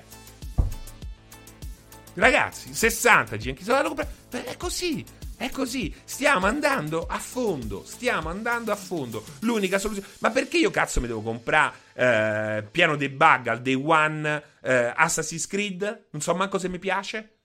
Ragazzi, 2.13 2.73
60 2.73 3.38
Genki 3.38 3.63
Soda 3.63 3.82
lo 3.82 3.95
È 4.29 4.57
così. 4.57 5.05
È 5.41 5.49
così, 5.49 5.91
stiamo 6.03 6.45
andando 6.45 7.07
a 7.09 7.17
fondo, 7.17 7.84
stiamo 7.84 8.29
andando 8.29 8.71
a 8.71 8.75
fondo. 8.75 9.23
L'unica 9.39 9.79
soluzione. 9.79 10.07
Ma 10.19 10.29
perché 10.29 10.57
io 10.57 10.69
cazzo 10.69 11.01
mi 11.01 11.07
devo 11.07 11.21
comprare 11.21 11.73
eh, 11.94 12.66
piano 12.70 12.96
dei 12.96 13.10
bug 13.10 13.48
al 13.48 13.62
day 13.62 13.74
one 13.74 14.44
eh, 14.62 14.94
Assassin's 14.96 15.48
Creed? 15.48 16.08
Non 16.12 16.22
so 16.22 16.36
manco 16.36 16.58
se 16.58 16.70
mi 16.70 16.80
piace. 16.80 17.36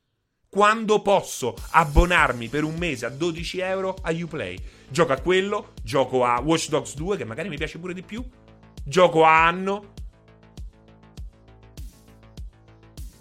Quando 0.49 1.03
posso 1.03 1.55
abbonarmi 1.71 2.49
per 2.49 2.65
un 2.65 2.77
mese 2.77 3.07
a 3.07 3.11
12 3.11 3.59
euro 3.61 3.97
a 4.01 4.11
Uplay? 4.13 4.59
Gioco 4.89 5.13
a 5.13 5.21
quello, 5.21 5.73
gioco 5.83 6.25
a 6.25 6.41
Watch 6.41 6.69
Dogs 6.69 6.95
2 6.95 7.17
che 7.17 7.25
magari 7.25 7.49
mi 7.49 7.57
piace 7.57 7.79
pure 7.79 7.93
di 7.93 8.03
più. 8.03 8.25
Gioco 8.85 9.25
a 9.25 9.47
anno, 9.47 9.95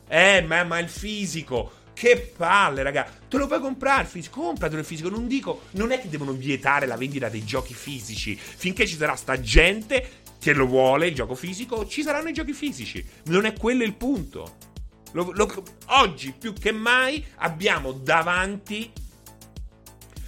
Eh, 0.08 0.42
ma, 0.42 0.64
ma 0.64 0.80
il 0.80 0.90
fisico. 0.90 1.72
Che 1.94 2.34
palle, 2.36 2.84
raga. 2.84 3.08
Te 3.28 3.38
lo 3.38 3.48
puoi 3.48 3.60
comprare 3.60 4.04
il 4.04 4.08
fisico. 4.08 4.42
Compratelo 4.42 4.80
il 4.80 4.86
fisico. 4.86 5.10
Non 5.10 5.28
dico. 5.28 5.64
Non 5.72 5.92
è 5.92 6.00
che 6.00 6.10
devono 6.10 6.34
vietare 6.34 6.86
la 6.86 6.98
vendita 6.98 7.30
dei 7.30 7.44
giochi 7.44 7.74
fisici. 7.74 8.36
Finché 8.36 8.86
ci 8.86 8.96
sarà 8.96 9.16
sta 9.16 9.40
gente 9.40 10.24
che 10.46 10.54
lo 10.54 10.68
vuole, 10.68 11.08
il 11.08 11.16
gioco 11.16 11.34
fisico, 11.34 11.88
ci 11.88 12.04
saranno 12.04 12.30
i 12.30 12.34
giochi 12.34 12.54
fisici. 12.54 13.04
Non 13.30 13.46
è 13.46 13.54
quello 13.54 13.84
il 13.84 13.96
punto. 13.96 14.58
Lo, 15.14 15.32
lo, 15.34 15.64
oggi 15.88 16.36
più 16.38 16.54
che 16.54 16.72
mai 16.72 17.26
abbiamo 17.38 17.92
davanti 17.92 18.92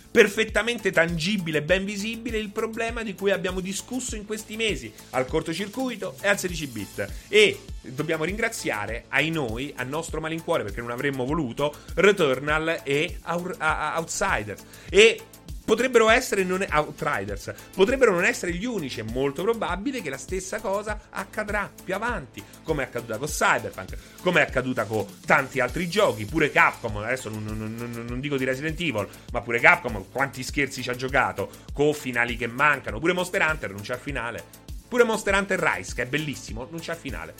perfettamente 0.09 0.91
tangibile 0.91 1.59
e 1.59 1.61
ben 1.61 1.85
visibile 1.85 2.39
il 2.39 2.49
problema 2.49 3.03
di 3.03 3.13
cui 3.13 3.29
abbiamo 3.29 3.59
discusso 3.59 4.15
in 4.15 4.25
questi 4.25 4.55
mesi 4.55 4.91
al 5.11 5.27
cortocircuito 5.27 6.15
e 6.19 6.29
al 6.29 6.39
16 6.39 6.67
bit. 6.67 7.13
E 7.27 7.59
dobbiamo 7.83 8.23
ringraziare 8.23 9.05
ai 9.09 9.29
noi, 9.29 9.71
al 9.77 9.87
nostro 9.87 10.19
malincuore, 10.19 10.63
perché 10.63 10.81
non 10.81 10.89
avremmo 10.89 11.25
voluto, 11.25 11.71
Returnal 11.93 12.81
e 12.83 13.19
Outsiders. 13.21 14.63
E 14.89 15.21
potrebbero 15.67 16.09
essere 16.09 16.45
non 16.45 16.61
è, 16.61 16.67
Outriders, 16.71 17.53
potrebbero 17.75 18.13
non 18.13 18.23
essere 18.23 18.53
gli 18.53 18.63
unici, 18.63 19.01
è 19.01 19.03
molto 19.03 19.43
probabile 19.43 20.01
che 20.01 20.09
la 20.09 20.17
stessa 20.17 20.61
cosa 20.61 21.07
accadrà 21.09 21.69
più 21.83 21.93
avanti, 21.93 22.41
come 22.63 22.83
è 22.83 22.85
accaduta 22.85 23.17
con 23.17 23.27
Cyberpunk, 23.27 23.97
come 24.21 24.39
è 24.39 24.43
accaduta 24.47 24.85
con 24.85 25.05
tanti 25.25 25.59
altri 25.59 25.89
giochi, 25.89 26.23
pure 26.23 26.51
Capcom, 26.51 26.95
adesso 26.95 27.27
non, 27.27 27.43
non, 27.43 27.75
non, 27.75 28.05
non 28.07 28.19
dico 28.21 28.37
di 28.37 28.45
Resident 28.45 28.79
Evil, 28.79 29.09
ma 29.33 29.41
pure 29.41 29.59
Capcom 29.59 30.05
quanti 30.09 30.41
scherzi 30.41 30.81
ci 30.81 30.89
ha 30.89 30.95
giocato, 30.95 31.49
con 31.73 31.93
finali 31.93 32.37
che 32.37 32.47
mancano, 32.47 32.99
pure 32.99 33.11
Monster 33.11 33.41
Hunter 33.41 33.71
non 33.71 33.81
c'è 33.81 33.95
il 33.95 33.99
finale, 33.99 34.41
pure 34.87 35.03
Monster 35.03 35.33
Hunter 35.33 35.59
Rise 35.59 35.93
che 35.93 36.03
è 36.03 36.05
bellissimo, 36.05 36.65
non 36.71 36.79
c'è 36.79 36.93
il 36.93 36.99
finale. 36.99 37.33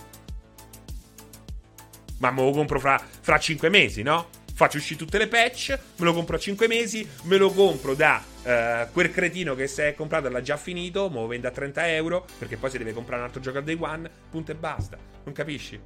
ma 2.18 2.32
me 2.32 2.44
lo 2.44 2.52
compro 2.52 2.78
fra, 2.78 3.02
fra 3.22 3.40
5 3.40 3.70
mesi, 3.70 4.02
no? 4.02 4.28
Faccio 4.58 4.78
uscire 4.78 4.98
tutte 4.98 5.20
le 5.20 5.28
patch, 5.28 5.78
me 5.98 6.06
lo 6.06 6.14
compro 6.16 6.36
a 6.36 6.40
5 6.40 6.68
mesi, 6.68 7.08
me 7.26 7.38
lo 7.38 7.52
compro 7.52 7.94
da 7.94 8.20
uh, 8.20 8.92
quel 8.92 9.12
cretino 9.12 9.54
che 9.54 9.68
si 9.68 9.82
è 9.82 9.94
comprato 9.94 10.26
e 10.26 10.30
l'ha 10.32 10.42
già 10.42 10.58
finito, 10.58 11.12
me 11.12 11.20
lo 11.20 11.28
vende 11.28 11.46
a 11.46 11.52
30 11.52 11.90
euro, 11.90 12.26
perché 12.40 12.58
poi 12.58 12.72
si 12.72 12.80
deve 12.80 12.92
comprare 12.92 13.22
un 13.22 13.28
altro 13.28 13.40
gioco 13.40 13.60
al 13.60 13.64
day 13.64 13.78
one, 13.80 14.10
punto 14.32 14.52
e 14.52 14.56
basta. 14.56 14.98
Non 15.26 15.32
capisci? 15.36 15.80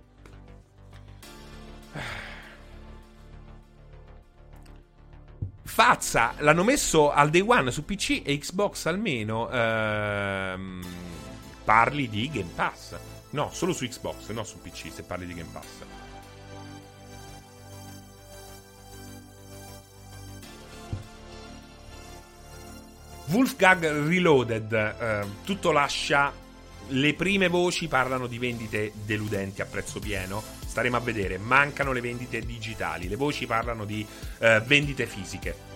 Fazza 5.64 6.36
l'hanno 6.38 6.64
messo 6.64 7.12
al 7.12 7.30
day 7.30 7.44
one 7.46 7.72
su 7.72 7.84
PC 7.84 8.22
e 8.24 8.38
Xbox 8.38 8.86
almeno. 8.86 9.52
Ehm, 9.52 10.82
parli 11.66 12.08
di 12.08 12.30
Game 12.32 12.52
Pass. 12.56 12.96
No, 13.32 13.50
solo 13.52 13.74
su 13.74 13.86
Xbox, 13.86 14.30
non 14.30 14.46
su 14.46 14.62
PC 14.62 14.94
se 14.94 15.04
parli 15.04 15.26
di 15.26 15.34
Game 15.34 15.50
Pass. 15.52 16.11
Wolfgang 23.32 24.08
Reloaded, 24.08 24.74
eh, 24.74 25.26
tutto 25.46 25.72
lascia. 25.72 26.34
Le 26.90 27.14
prime 27.14 27.48
voci 27.48 27.88
parlano 27.88 28.28
di 28.28 28.38
vendite 28.38 28.92
deludenti 29.06 29.62
a 29.62 29.66
prezzo 29.66 30.00
pieno. 30.00 30.44
Staremo 30.66 30.98
a 30.98 31.00
vedere. 31.00 31.38
Mancano 31.38 31.94
le 31.94 32.02
vendite 32.02 32.42
digitali. 32.42 33.08
Le 33.08 33.16
voci 33.16 33.46
parlano 33.46 33.86
di 33.86 34.06
eh, 34.40 34.62
vendite 34.66 35.06
fisiche. 35.06 35.71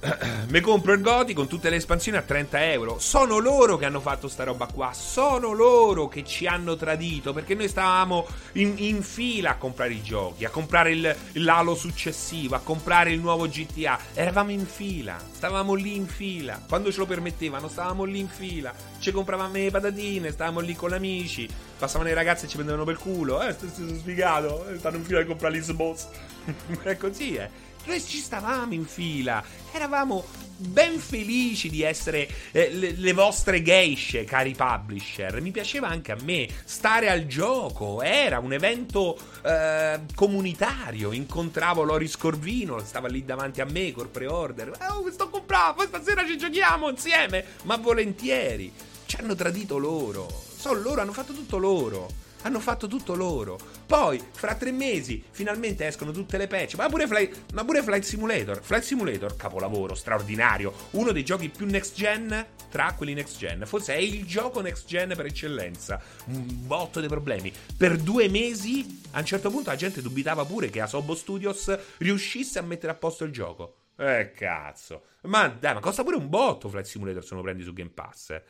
Mi 0.48 0.60
compro 0.60 0.92
il 0.92 1.00
Goti 1.00 1.34
con 1.34 1.48
tutte 1.48 1.70
le 1.70 1.76
espansioni 1.76 2.18
a 2.18 2.22
30 2.22 2.70
euro. 2.70 2.98
Sono 3.00 3.38
loro 3.38 3.76
che 3.76 3.84
hanno 3.84 4.00
fatto 4.00 4.28
sta 4.28 4.44
roba 4.44 4.66
qua. 4.66 4.92
Sono 4.92 5.52
loro 5.52 6.06
che 6.08 6.24
ci 6.24 6.46
hanno 6.46 6.76
tradito. 6.76 7.32
Perché 7.32 7.54
noi 7.54 7.68
stavamo 7.68 8.26
in, 8.52 8.74
in 8.76 9.02
fila 9.02 9.50
a 9.50 9.56
comprare 9.56 9.94
i 9.94 10.02
giochi, 10.02 10.44
a 10.44 10.50
comprare 10.50 10.92
il, 10.92 11.16
l'alo 11.32 11.74
successivo, 11.74 12.54
a 12.54 12.60
comprare 12.60 13.10
il 13.10 13.20
nuovo 13.20 13.48
GTA. 13.48 13.98
Eravamo 14.14 14.52
in 14.52 14.66
fila. 14.66 15.16
Stavamo 15.32 15.74
lì 15.74 15.96
in 15.96 16.06
fila. 16.06 16.62
Quando 16.68 16.92
ce 16.92 16.98
lo 16.98 17.06
permettevano, 17.06 17.68
stavamo 17.68 18.04
lì 18.04 18.20
in 18.20 18.28
fila. 18.28 18.72
Ci 19.00 19.10
compravamo 19.10 19.52
le 19.52 19.70
patatine, 19.70 20.30
stavamo 20.30 20.60
lì 20.60 20.74
con 20.74 20.90
gli 20.90 20.94
amici. 20.94 21.48
Passavano 21.76 22.10
i 22.10 22.14
ragazzi 22.14 22.44
e 22.44 22.48
ci 22.48 22.54
prendevano 22.54 22.84
per 22.84 22.98
culo. 22.98 23.42
Eh, 23.42 23.54
sono 23.74 23.96
sfigato. 23.96 24.64
Stanno 24.78 24.98
in 24.98 25.04
fila 25.04 25.20
a 25.20 25.24
comprare 25.24 25.58
l'Xbox. 25.58 26.08
È 26.82 26.96
così, 26.96 27.34
eh. 27.34 27.66
Noi 27.88 28.04
ci 28.04 28.18
stavamo 28.18 28.74
in 28.74 28.84
fila, 28.84 29.42
eravamo 29.72 30.22
ben 30.58 30.98
felici 30.98 31.70
di 31.70 31.80
essere 31.80 32.28
eh, 32.50 32.70
le, 32.70 32.90
le, 32.90 33.12
vostre 33.14 33.62
geishe, 33.62 34.24
cari 34.24 34.54
publisher. 34.54 35.40
Mi 35.40 35.52
piaceva 35.52 35.88
anche 35.88 36.12
a 36.12 36.18
me 36.22 36.46
stare 36.64 37.08
al 37.08 37.24
gioco, 37.24 38.02
era 38.02 38.40
un 38.40 38.52
evento 38.52 39.18
eh, 39.42 40.00
comunitario. 40.14 41.12
Incontravo 41.12 41.82
Loris 41.82 42.18
Corvino, 42.18 42.78
stava 42.84 43.08
lì 43.08 43.24
davanti 43.24 43.62
a 43.62 43.64
me 43.64 43.90
col 43.92 44.08
pre-order. 44.08 44.70
Oh, 44.90 45.02
mi 45.02 45.10
sto 45.10 45.30
comprando, 45.30 45.76
poi 45.76 45.86
stasera 45.86 46.26
ci 46.26 46.36
giochiamo 46.36 46.90
insieme, 46.90 47.42
ma 47.62 47.76
volentieri. 47.76 48.70
Ci 49.06 49.16
hanno 49.16 49.34
tradito 49.34 49.78
loro, 49.78 50.28
sono 50.28 50.78
loro, 50.78 51.00
hanno 51.00 51.14
fatto 51.14 51.32
tutto 51.32 51.56
loro. 51.56 52.27
Hanno 52.42 52.60
fatto 52.60 52.86
tutto 52.86 53.14
loro. 53.14 53.58
Poi, 53.86 54.22
fra 54.32 54.54
tre 54.54 54.72
mesi, 54.72 55.22
finalmente 55.30 55.86
escono 55.86 56.12
tutte 56.12 56.38
le 56.38 56.46
patch. 56.46 56.76
Ma 56.76 56.88
pure, 56.88 57.06
Flight, 57.06 57.52
ma 57.52 57.64
pure 57.64 57.82
Flight 57.82 58.04
Simulator. 58.04 58.60
Flight 58.62 58.84
Simulator, 58.84 59.36
capolavoro, 59.36 59.94
straordinario. 59.94 60.72
Uno 60.92 61.12
dei 61.12 61.24
giochi 61.24 61.48
più 61.48 61.66
next 61.66 61.94
gen 61.94 62.46
tra 62.70 62.94
quelli 62.96 63.14
next 63.14 63.38
gen. 63.38 63.64
Forse 63.66 63.94
è 63.94 63.98
il 63.98 64.24
gioco 64.24 64.60
next 64.60 64.86
gen 64.86 65.12
per 65.16 65.26
eccellenza. 65.26 66.00
Un 66.26 66.44
botto 66.66 67.00
dei 67.00 67.08
problemi. 67.08 67.52
Per 67.76 67.96
due 67.96 68.28
mesi, 68.28 69.00
a 69.12 69.18
un 69.18 69.24
certo 69.24 69.50
punto, 69.50 69.70
la 69.70 69.76
gente 69.76 70.02
dubitava 70.02 70.44
pure 70.44 70.70
che 70.70 70.80
Asobo 70.80 71.14
Studios 71.14 71.76
riuscisse 71.98 72.58
a 72.58 72.62
mettere 72.62 72.92
a 72.92 72.96
posto 72.96 73.24
il 73.24 73.32
gioco. 73.32 73.76
Eh, 73.96 74.32
cazzo. 74.32 75.02
Ma 75.22 75.48
dai, 75.48 75.74
ma 75.74 75.80
costa 75.80 76.04
pure 76.04 76.16
un 76.16 76.28
botto 76.28 76.68
Flight 76.68 76.86
Simulator 76.86 77.24
se 77.24 77.34
lo 77.34 77.42
prendi 77.42 77.64
su 77.64 77.72
Game 77.72 77.90
Pass. 77.90 78.40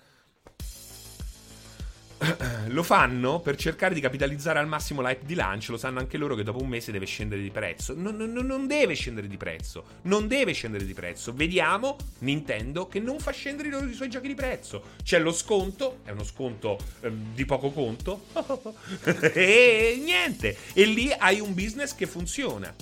Lo 2.68 2.82
fanno 2.82 3.40
per 3.40 3.56
cercare 3.56 3.94
di 3.94 4.00
capitalizzare 4.00 4.58
al 4.58 4.66
massimo 4.66 5.02
l'hype 5.02 5.24
di 5.24 5.34
lancio. 5.34 5.72
Lo 5.72 5.78
sanno 5.78 5.98
anche 5.98 6.16
loro 6.16 6.34
che 6.34 6.42
dopo 6.42 6.60
un 6.60 6.68
mese 6.68 6.90
deve 6.90 7.06
scendere 7.06 7.40
di 7.40 7.50
prezzo. 7.50 7.94
Non, 7.96 8.16
non, 8.16 8.32
non, 8.32 8.66
deve 8.66 8.94
scendere 8.94 9.28
di 9.28 9.36
prezzo. 9.36 9.84
Non 10.02 10.26
deve 10.26 10.52
scendere 10.52 10.84
di 10.84 10.94
prezzo. 10.94 11.32
Vediamo 11.32 11.96
Nintendo 12.20 12.88
che 12.88 12.98
non 13.00 13.18
fa 13.18 13.30
scendere 13.30 13.68
i, 13.68 13.70
loro, 13.70 13.86
i 13.86 13.94
suoi 13.94 14.10
giochi 14.10 14.28
di 14.28 14.34
prezzo. 14.34 14.82
C'è 15.02 15.18
lo 15.18 15.32
sconto, 15.32 16.00
è 16.04 16.10
uno 16.10 16.24
sconto 16.24 16.78
eh, 17.00 17.12
di 17.34 17.44
poco 17.44 17.70
conto. 17.70 18.26
e 19.32 20.00
niente. 20.02 20.56
E 20.72 20.84
lì 20.84 21.12
hai 21.16 21.40
un 21.40 21.54
business 21.54 21.94
che 21.94 22.06
funziona. 22.06 22.74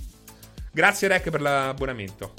Grazie, 0.73 1.09
Rec, 1.09 1.31
per 1.31 1.41
l'abbonamento. 1.41 2.35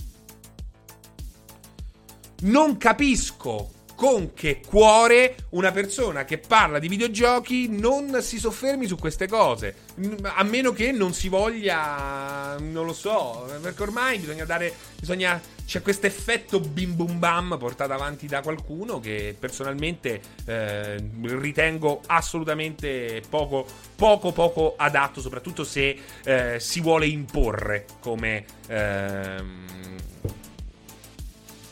Non 2.40 2.78
capisco 2.78 3.72
con 3.98 4.36
che 4.36 4.62
cuore 4.64 5.36
una 5.50 5.72
persona 5.72 6.24
che 6.24 6.38
parla 6.38 6.78
di 6.78 6.88
videogiochi 6.88 7.68
non 7.68 8.22
si 8.22 8.38
soffermi 8.38 8.86
su 8.86 8.96
queste 8.96 9.28
cose. 9.28 9.74
A 10.22 10.44
meno 10.44 10.72
che 10.72 10.92
non 10.92 11.14
si 11.14 11.30
voglia, 11.30 12.58
non 12.60 12.86
lo 12.86 12.94
so, 12.94 13.52
perché 13.60 13.82
ormai 13.82 14.20
bisogna 14.20 14.46
dare, 14.46 14.72
bisogna, 15.00 15.42
c'è 15.66 15.82
questo 15.82 16.06
effetto 16.06 16.60
bim 16.60 16.96
bum 16.96 17.18
bam 17.18 17.58
portato 17.58 17.92
avanti 17.92 18.28
da 18.28 18.42
qualcuno 18.42 19.00
che 19.00 19.36
personalmente 19.38 20.22
eh, 20.46 21.04
ritengo 21.24 22.02
assolutamente 22.06 23.24
poco, 23.28 23.66
poco, 23.96 24.32
poco 24.32 24.76
adatto, 24.78 25.22
soprattutto 25.22 25.64
se 25.64 25.98
eh, 26.24 26.60
si 26.60 26.82
vuole 26.82 27.08
imporre 27.08 27.88
come, 28.00 28.46
ehm, 28.68 29.66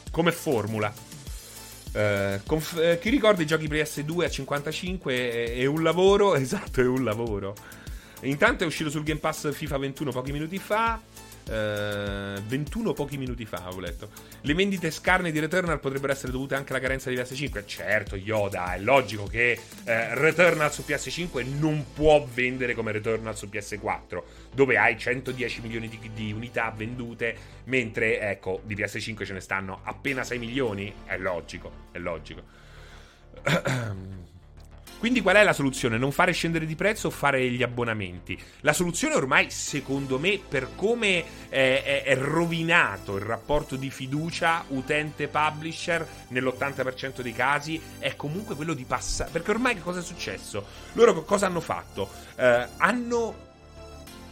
come 0.10 0.32
formula. 0.32 1.05
Uh, 1.96 2.42
conf- 2.46 2.76
uh, 2.76 3.00
chi 3.00 3.10
ricorda 3.10 3.42
i 3.42 3.46
giochi 3.46 3.70
PS2 3.70 4.26
a 4.26 4.30
55 4.30 5.14
è, 5.14 5.56
è, 5.60 5.66
un 5.66 5.82
lavoro, 5.82 6.36
esatto, 6.36 6.82
è 6.82 6.86
un 6.86 7.06
lavoro. 7.06 7.56
Intanto 8.22 8.66
è 8.66 8.68
uscito 8.68 8.90
sul 8.90 9.04
Game 9.04 9.22
Pass 9.22 9.54
FIFA 9.54 9.78
21 9.78 10.12
pochi 10.12 10.34
minuti 10.34 10.60
fa. 10.60 11.00
Uh, 11.48 12.42
21 12.42 12.94
pochi 12.94 13.18
minuti 13.18 13.46
fa 13.46 13.68
ho 13.72 13.80
letto. 13.80 14.10
Le 14.42 14.54
vendite 14.54 14.90
scarne 14.92 15.32
di 15.32 15.40
Returnal 15.40 15.80
potrebbero 15.80 16.12
essere 16.12 16.32
dovute 16.32 16.56
anche 16.56 16.72
alla 16.72 16.82
carenza 16.82 17.10
di 17.10 17.16
PS5. 17.16 17.66
Certo, 17.66 18.16
Yoda, 18.16 18.74
è 18.74 18.80
logico 18.80 19.26
che 19.26 19.60
eh, 19.84 20.16
Returnal 20.16 20.72
su 20.72 20.84
PS5 20.88 21.58
non 21.60 21.86
può 21.94 22.26
vendere 22.34 22.74
come 22.74 22.92
Returnal 22.92 23.38
su 23.38 23.48
PS4, 23.48 24.22
dove 24.54 24.78
hai 24.78 24.98
110 24.98 25.62
milioni 25.62 25.88
di, 25.88 26.12
di 26.14 26.32
unità 26.32 26.74
vendute, 26.76 27.36
mentre 27.66 28.20
ecco, 28.20 28.62
di 28.64 28.76
PS5 28.76 29.26
ce 29.26 29.34
ne 29.34 29.40
stanno 29.40 29.82
appena 29.84 30.24
6 30.24 30.40
milioni. 30.40 30.94
È 31.06 31.18
logico, 31.18 31.72
è 31.92 32.00
logico. 32.00 32.42
Quindi 34.98 35.22
qual 35.22 35.36
è 35.36 35.44
la 35.44 35.54
soluzione? 35.54 35.98
Non 35.98 36.12
fare 36.12 36.32
scendere 36.32 36.66
di 36.66 36.76
prezzo 36.76 37.08
o 37.08 37.12
fare 37.12 37.50
gli 37.50 37.62
abbonamenti? 37.62 38.40
La 38.62 38.74
soluzione 38.74 39.16
ormai, 39.16 39.52
secondo 39.52 40.18
me, 40.18 40.40
per 40.48 40.70
come 40.76 41.24
è, 41.50 42.04
è, 42.06 42.16
rovinato 42.16 43.18
il 43.18 43.24
rapporto 43.24 43.76
di 43.76 43.90
fiducia 43.90 44.64
utente-publisher 44.68 46.08
nell'80% 46.30 47.22
dei 47.22 47.34
casi, 47.34 47.80
è 48.00 48.16
comunque 48.16 48.56
quello 48.56 48.74
di 48.74 48.86
passare... 48.86 49.30
Perché 49.32 49.52
ormai 49.52 49.76
che 49.76 49.82
cosa 49.82 50.00
è 50.00 50.04
successo? 50.04 50.66
Loro 50.94 51.24
cosa 51.24 51.46
hanno 51.46 51.62
fatto? 51.62 52.10
Eh, 52.36 52.68
hanno 52.78 53.44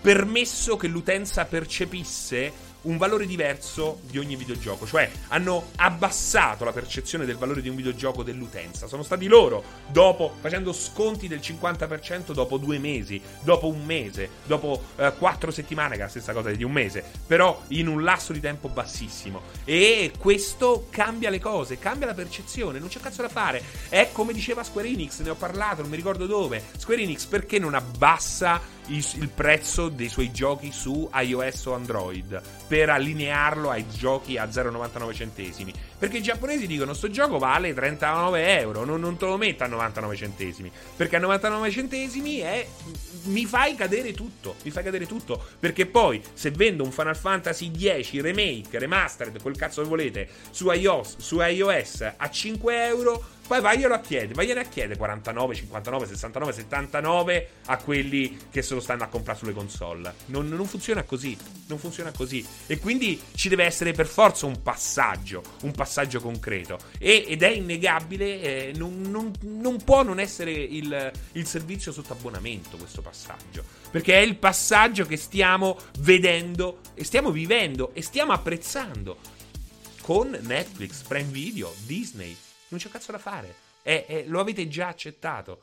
permesso 0.02 0.76
che 0.76 0.88
l'utenza 0.88 1.46
percepisse 1.46 2.72
un 2.84 2.98
valore 2.98 3.26
diverso 3.26 4.00
di 4.10 4.18
ogni 4.18 4.36
videogioco, 4.36 4.86
cioè 4.86 5.10
hanno 5.30 5.70
abbassato 5.78 6.64
la 6.64 6.72
percezione 6.72 7.26
del 7.26 7.38
valore 7.38 7.62
di 7.62 7.70
un 7.70 7.76
videogioco 7.76 8.24
dell'utenza. 8.24 8.88
Sono 8.88 9.04
stati 9.04 9.28
loro, 9.28 9.64
dopo 9.88 10.36
facendo 10.40 10.74
sconti 10.74 11.28
del 11.28 11.40
50% 11.40 12.34
dopo 12.34 12.58
due 12.58 12.80
mesi, 12.80 13.22
dopo 13.42 13.68
un 13.68 13.84
mese, 13.86 14.30
dopo 14.46 14.82
eh, 14.96 15.14
quattro 15.18 15.52
settimane, 15.52 15.96
che 15.96 16.02
è 16.02 16.04
la 16.04 16.10
stessa 16.10 16.34
cosa 16.34 16.52
di 16.52 16.64
un 16.64 16.72
mese, 16.72 17.04
però 17.26 17.62
in 17.70 17.88
un 17.88 18.04
lasso 18.04 18.34
di 18.34 18.40
tempo 18.40 18.70
bassissimo. 18.70 19.42
E 19.64 20.12
questo 20.18 20.88
cambia 20.90 21.30
le 21.30 21.40
cose, 21.40 21.80
cambia 21.80 22.08
la 22.08 22.14
percezione, 22.14 22.80
non 22.80 22.90
c'è 22.90 23.00
cazzo 23.00 23.22
da 23.22 23.30
fare. 23.30 23.64
È 23.90 24.10
come 24.12 24.34
diceva 24.34 24.64
Square 24.64 24.88
Enix, 24.88 25.22
ne 25.22 25.30
ho 25.30 25.36
parlato, 25.36 25.82
non 25.82 25.90
mi 25.90 25.96
ricordo 25.96 26.26
dove. 26.26 26.64
Square 26.78 27.02
Enix 27.02 27.26
perché 27.26 27.60
non 27.60 27.74
abbassa 27.74 28.73
il 28.88 29.30
prezzo 29.34 29.90
dei 29.90 30.10
suoi 30.10 30.32
giochi 30.32 30.72
su 30.72 31.10
iOS 31.14 31.66
o 31.66 31.74
Android 31.74 32.42
per 32.68 32.90
allinearlo 32.90 33.70
ai 33.70 33.86
giochi 33.88 34.38
a 34.38 34.46
0,99 34.46 35.14
centesimi. 35.14 35.74
Perché 35.98 36.18
i 36.18 36.22
giapponesi 36.24 36.68
dicono: 36.68 36.94
Sto 36.94 37.10
gioco 37.10 37.38
vale 37.38 37.74
39 37.74 38.60
euro, 38.60 38.84
non, 38.84 39.00
non 39.00 39.18
te 39.18 39.26
lo 39.26 39.38
metto 39.38 39.64
a 39.64 39.68
99 39.68 40.16
centesimi. 40.16 40.72
Perché 40.96 41.16
a 41.16 41.20
99 41.20 41.72
centesimi 41.72 42.38
è 42.40 42.68
mi 43.26 43.46
fai 43.46 43.76
cadere 43.76 44.14
tutto. 44.14 44.56
Mi 44.64 44.72
fai 44.72 44.84
cadere 44.84 45.06
tutto. 45.06 45.42
Perché 45.60 45.86
poi, 45.86 46.22
se 46.34 46.52
vendo 46.52 46.84
un 46.84 46.92
Final 46.92 47.16
Fantasy 47.16 47.72
X 47.72 48.20
remake, 48.20 48.80
remastered, 48.80 49.42
quel 49.42 49.56
cazzo 49.56 49.82
che 49.82 49.88
volete, 49.88 50.30
su 50.50 50.70
iOS, 50.70 51.18
su 51.18 51.40
iOS 51.40 52.14
a 52.18 52.30
5 52.30 52.86
euro 52.86 53.24
poi 53.46 53.60
vaglielo 53.60 53.94
a 53.94 54.00
chiedere, 54.00 54.34
vagliene 54.34 54.62
a 54.62 54.64
chiedere 54.64 54.98
49, 54.98 55.56
59, 55.56 56.08
69, 56.08 56.54
79 56.54 57.50
a 57.66 57.78
quelli 57.78 58.38
che 58.50 58.62
se 58.62 58.74
lo 58.74 58.80
stanno 58.80 59.04
a 59.04 59.08
comprare 59.08 59.38
sulle 59.38 59.54
console. 59.54 60.14
Non, 60.28 60.48
non, 60.48 60.66
funziona 60.66 61.04
così, 61.04 61.38
non 61.68 61.78
funziona 61.78 62.12
così. 62.12 62.46
E 62.68 62.80
quindi 62.80 63.22
ci 63.36 63.50
deve 63.50 63.66
essere 63.66 63.92
per 63.92 64.08
forza 64.08 64.46
un 64.46 64.62
passaggio, 64.62 65.44
un 65.64 65.72
passaggio 65.72 66.22
concreto. 66.22 66.80
E, 66.98 67.26
ed 67.28 67.44
è 67.44 67.50
innegabile, 67.50 68.42
eh, 68.42 68.72
non, 68.76 69.02
non, 69.02 69.32
non, 69.42 69.84
può 69.84 70.04
non 70.04 70.20
essere 70.20 70.52
il, 70.52 71.12
il 71.34 71.46
servizio 71.46 71.92
sotto 71.92 72.14
abbonamento 72.14 72.78
questo 72.78 73.02
passaggio. 73.02 73.64
Perché 73.92 74.14
è 74.14 74.22
il 74.22 74.38
passaggio 74.38 75.06
che 75.06 75.18
stiamo 75.18 75.78
vedendo 76.00 76.80
e 76.94 77.04
stiamo 77.04 77.30
vivendo 77.30 77.92
e 77.94 78.02
stiamo 78.02 78.32
apprezzando 78.32 79.18
con 80.02 80.38
Netflix, 80.42 81.02
Prime 81.04 81.30
Video, 81.30 81.74
Disney. 81.86 82.36
Non 82.74 82.82
c'è 82.82 82.90
cazzo 82.90 83.12
da 83.12 83.20
fare. 83.20 83.54
È, 83.84 84.06
è, 84.08 84.24
lo 84.26 84.40
avete 84.40 84.68
già 84.68 84.88
accettato. 84.88 85.62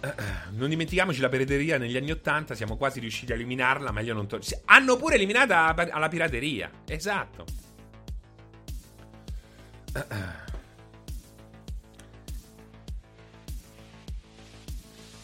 Non 0.56 0.68
dimentichiamoci 0.70 1.20
la 1.20 1.28
pirateria 1.28 1.78
negli 1.78 1.96
anni 1.96 2.10
Ottanta, 2.10 2.54
siamo 2.54 2.76
quasi 2.76 2.98
riusciti 2.98 3.30
a 3.30 3.34
eliminarla, 3.36 3.92
meglio 3.92 4.14
non 4.14 4.26
togliere. 4.26 4.62
Hanno 4.64 4.96
pure 4.96 5.14
eliminata 5.14 5.72
la 5.72 6.08
pirateria. 6.08 6.68
Esatto. 6.86 7.44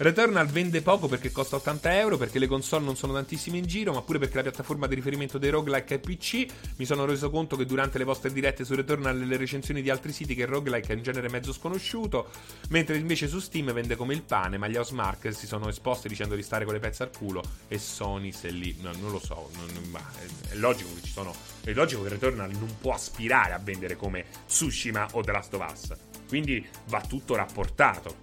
Returnal 0.02 0.48
vende 0.48 0.82
poco 0.82 1.06
perché 1.06 1.30
costa 1.30 1.54
80 1.54 1.96
euro, 2.00 2.16
perché 2.16 2.40
le 2.40 2.48
console 2.48 2.84
non 2.84 2.96
sono 2.96 3.12
tantissime 3.12 3.58
in 3.58 3.66
giro, 3.66 3.92
ma 3.92 4.02
pure 4.02 4.18
perché 4.18 4.34
la 4.34 4.42
piattaforma 4.42 4.88
di 4.88 4.96
riferimento 4.96 5.38
dei 5.38 5.50
roguelike 5.50 5.94
è 5.94 5.98
PC. 6.00 6.46
Mi 6.74 6.84
sono 6.84 7.04
reso 7.04 7.30
conto 7.30 7.54
che 7.54 7.64
durante 7.66 7.98
le 7.98 8.04
vostre 8.04 8.32
dirette 8.32 8.64
su 8.64 8.74
Returnal 8.74 9.16
le 9.16 9.36
recensioni 9.36 9.80
di 9.80 9.90
altri 9.90 10.10
siti 10.10 10.34
che 10.34 10.42
il 10.42 10.48
roguelike 10.48 10.92
è 10.92 10.96
in 10.96 11.04
genere 11.04 11.28
mezzo 11.28 11.52
sconosciuto, 11.52 12.30
mentre 12.70 12.96
invece 12.96 13.28
su 13.28 13.38
Steam 13.38 13.72
vende 13.72 13.94
come 13.94 14.12
il 14.12 14.22
pane, 14.22 14.58
ma 14.58 14.66
gli 14.66 14.74
Housemark 14.74 15.32
si 15.32 15.46
sono 15.46 15.68
esposti 15.68 16.08
dicendo 16.08 16.34
di 16.34 16.42
stare 16.42 16.64
con 16.64 16.74
le 16.74 16.80
pezze 16.80 17.04
al 17.04 17.10
culo 17.16 17.40
e 17.68 17.78
Sony 17.78 18.32
se 18.32 18.50
lì... 18.50 18.76
No, 18.80 18.90
non 18.98 19.12
lo 19.12 19.20
so, 19.20 19.50
non, 19.54 19.68
ma 19.90 20.00
è, 20.18 20.52
è 20.52 20.56
logico 20.56 20.90
che 20.96 21.02
ci 21.02 21.12
sono... 21.12 21.32
È 21.62 21.72
logico 21.72 22.02
che 22.02 22.08
Returnal 22.08 22.50
non 22.50 22.76
può 22.80 22.92
aspirare 22.92 23.52
a 23.52 23.58
vendere 23.58 23.94
come 23.94 24.24
Tsushima 24.48 25.06
o 25.12 25.22
The 25.22 25.30
Last 25.30 25.54
of 25.54 25.70
Us. 25.70 25.92
Quindi 26.26 26.66
va 26.88 27.00
tutto 27.02 27.36
rapportato. 27.36 28.16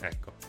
Ecco. 0.00 0.39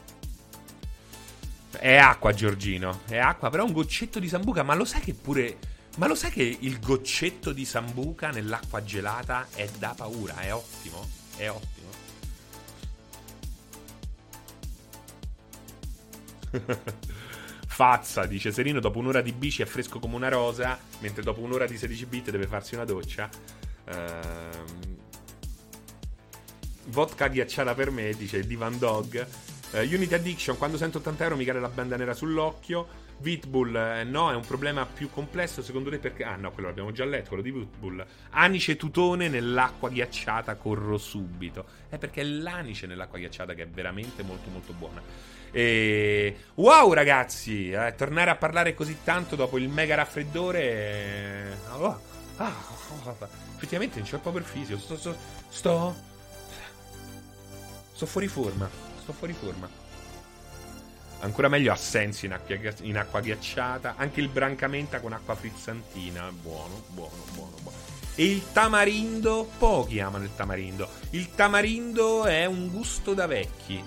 È 1.72 1.96
acqua, 1.96 2.34
Giorgino. 2.34 3.02
È 3.08 3.18
acqua, 3.18 3.50
però 3.50 3.66
un 3.66 3.72
goccetto 3.72 4.20
di 4.20 4.28
sambuca. 4.28 4.64
Ma 4.64 4.76
lo 4.76 4.86
sai 4.86 5.02
che 5.02 5.14
pure. 5.14 5.58
Ma 5.98 6.08
lo 6.08 6.16
sai 6.16 6.32
che 6.32 6.58
il 6.60 6.80
goccetto 6.80 7.52
di 7.52 7.66
sambuca 7.66 8.30
nell'acqua 8.30 8.84
gelata 8.84 9.48
è 9.54 9.68
da 9.78 9.94
paura? 9.96 10.40
È 10.40 10.54
ottimo. 10.54 11.08
È 11.36 11.50
ottimo. 11.50 11.90
Fazza, 17.68 18.26
dice 18.26 18.52
Serino, 18.52 18.80
dopo 18.80 19.00
un'ora 19.00 19.22
di 19.22 19.32
bici 19.32 19.62
è 19.62 19.66
fresco 19.66 20.00
come 20.00 20.16
una 20.16 20.30
rosa, 20.30 20.78
mentre 21.00 21.24
dopo 21.24 21.40
un'ora 21.40 21.66
di 21.66 21.78
16 21.78 22.06
bit 22.06 22.30
deve 22.30 22.48
farsi 22.48 22.76
una 22.76 22.86
doccia. 22.86 23.30
Ehm... 23.86 25.00
Vodka 26.86 27.28
ghiacciata 27.28 27.74
per 27.74 27.90
me, 27.92 28.14
dice 28.14 28.46
Divan 28.46 28.78
Dog. 28.78 29.26
Uh, 29.72 29.78
Unity 29.78 30.14
Addiction, 30.14 30.58
quando 30.58 30.76
sento 30.76 30.98
80 30.98 31.24
euro 31.24 31.36
mi 31.38 31.46
cade 31.46 31.60
la 31.60 31.70
banda 31.70 31.96
nera 31.96 32.14
sull'occhio. 32.14 33.10
Vitbull, 33.20 33.76
eh, 33.76 34.04
no, 34.04 34.32
è 34.32 34.36
un 34.36 34.46
problema 34.46 34.86
più 34.86 35.10
complesso 35.10 35.62
secondo 35.62 35.90
te 35.90 36.00
perché... 36.00 36.24
Ah 36.24 36.36
no, 36.36 36.52
quello 36.52 36.68
l'abbiamo 36.68 36.92
già 36.92 37.06
letto, 37.06 37.30
quello 37.30 37.44
di 37.44 37.52
Vitbull. 37.52 38.06
Anice 38.32 38.76
tutone 38.76 39.30
nell'acqua 39.30 39.90
ghiacciata, 39.90 40.56
corro 40.56 40.98
subito. 40.98 41.66
È 41.88 41.98
perché 41.98 42.22
è 42.22 42.24
l'anice 42.26 42.88
nell'acqua 42.88 43.20
ghiacciata 43.20 43.54
che 43.54 43.64
è 43.64 43.68
veramente 43.68 44.24
molto 44.24 44.50
molto 44.50 44.74
buona. 44.74 45.02
E... 45.52 46.36
Wow 46.56 46.92
ragazzi, 46.92 47.72
eh, 47.72 47.94
tornare 47.96 48.32
a 48.32 48.36
parlare 48.36 48.74
così 48.74 48.98
tanto 49.04 49.38
dopo 49.38 49.58
il 49.58 49.70
mega 49.70 49.96
raffreddore... 49.96 50.62
Eh... 50.62 51.54
Oh, 51.78 52.02
ah, 52.38 52.54
oh, 52.70 53.10
oh, 53.10 53.30
effettivamente 53.56 54.00
non 54.00 54.08
c'è 54.08 54.16
il 54.16 54.22
power 54.22 54.44
fisio, 54.44 54.78
sto, 54.78 54.98
sto... 54.98 55.96
sto 57.94 58.06
fuori 58.06 58.28
forma 58.28 58.91
sto 59.12 59.14
fuori 59.14 59.34
forma. 59.34 59.70
Ancora 61.20 61.50
meglio 61.50 61.72
Assenzio 61.72 62.28
in 62.28 62.34
acqua, 62.34 62.74
in 62.82 62.98
acqua 62.98 63.20
ghiacciata. 63.20 63.96
Anche 63.98 64.22
il 64.22 64.30
brancamenta 64.30 65.00
con 65.00 65.14
acqua 65.14 65.36
frizzantina. 65.36 66.32
Buono, 66.32 66.84
buono, 66.90 67.24
buono, 67.34 67.56
buono. 67.62 67.78
E 68.16 68.26
il 68.26 68.52
tamarindo, 68.52 69.50
pochi 69.58 70.00
amano 70.00 70.24
il 70.24 70.36
tamarindo. 70.36 70.90
Il 71.12 71.34
tamarindo 71.36 72.26
è 72.26 72.46
un 72.46 72.70
gusto 72.70 73.14
da 73.14 73.28
vecchi. 73.28 73.84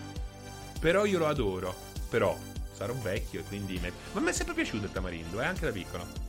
Però 0.78 1.04
io 1.04 1.18
lo 1.18 1.26
adoro. 1.26 1.74
Però 2.08 2.36
sarò 2.72 2.94
vecchio 2.94 3.40
e 3.40 3.42
quindi... 3.44 3.80
Ma 4.12 4.20
mi 4.20 4.28
è 4.28 4.32
sempre 4.32 4.54
piaciuto 4.54 4.84
il 4.84 4.92
tamarindo, 4.92 5.40
eh, 5.40 5.44
anche 5.44 5.66
da 5.66 5.72
piccolo. 5.72 6.23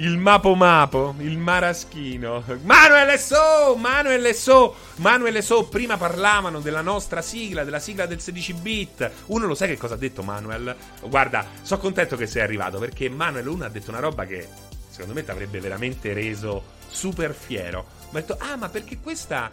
Il 0.00 0.16
Mapo 0.16 0.54
Mapo, 0.54 1.14
il 1.18 1.36
Maraschino. 1.36 2.42
Manuel 2.62 3.18
So, 3.18 3.76
Manuel 3.76 4.34
So, 4.34 4.74
Manuel 4.94 5.42
So. 5.42 5.68
Prima 5.68 5.98
parlavano 5.98 6.60
della 6.60 6.80
nostra 6.80 7.20
sigla, 7.20 7.64
della 7.64 7.80
sigla 7.80 8.06
del 8.06 8.18
16 8.18 8.54
bit. 8.54 9.10
Uno 9.26 9.46
lo 9.46 9.54
sai 9.54 9.68
che 9.68 9.76
cosa 9.76 9.94
ha 9.94 9.98
detto 9.98 10.22
Manuel? 10.22 10.74
Guarda, 11.02 11.46
sono 11.60 11.82
contento 11.82 12.16
che 12.16 12.26
sei 12.26 12.40
arrivato 12.40 12.78
perché 12.78 13.10
Manuel 13.10 13.46
uno 13.46 13.66
ha 13.66 13.68
detto 13.68 13.90
una 13.90 14.00
roba 14.00 14.24
che 14.24 14.48
secondo 14.88 15.12
me 15.12 15.22
ti 15.22 15.32
avrebbe 15.32 15.60
veramente 15.60 16.14
reso 16.14 16.64
super 16.88 17.34
fiero. 17.34 17.84
Ma 18.08 18.20
ha 18.20 18.22
detto, 18.22 18.38
ah, 18.40 18.56
ma 18.56 18.70
perché 18.70 19.00
questa. 19.00 19.50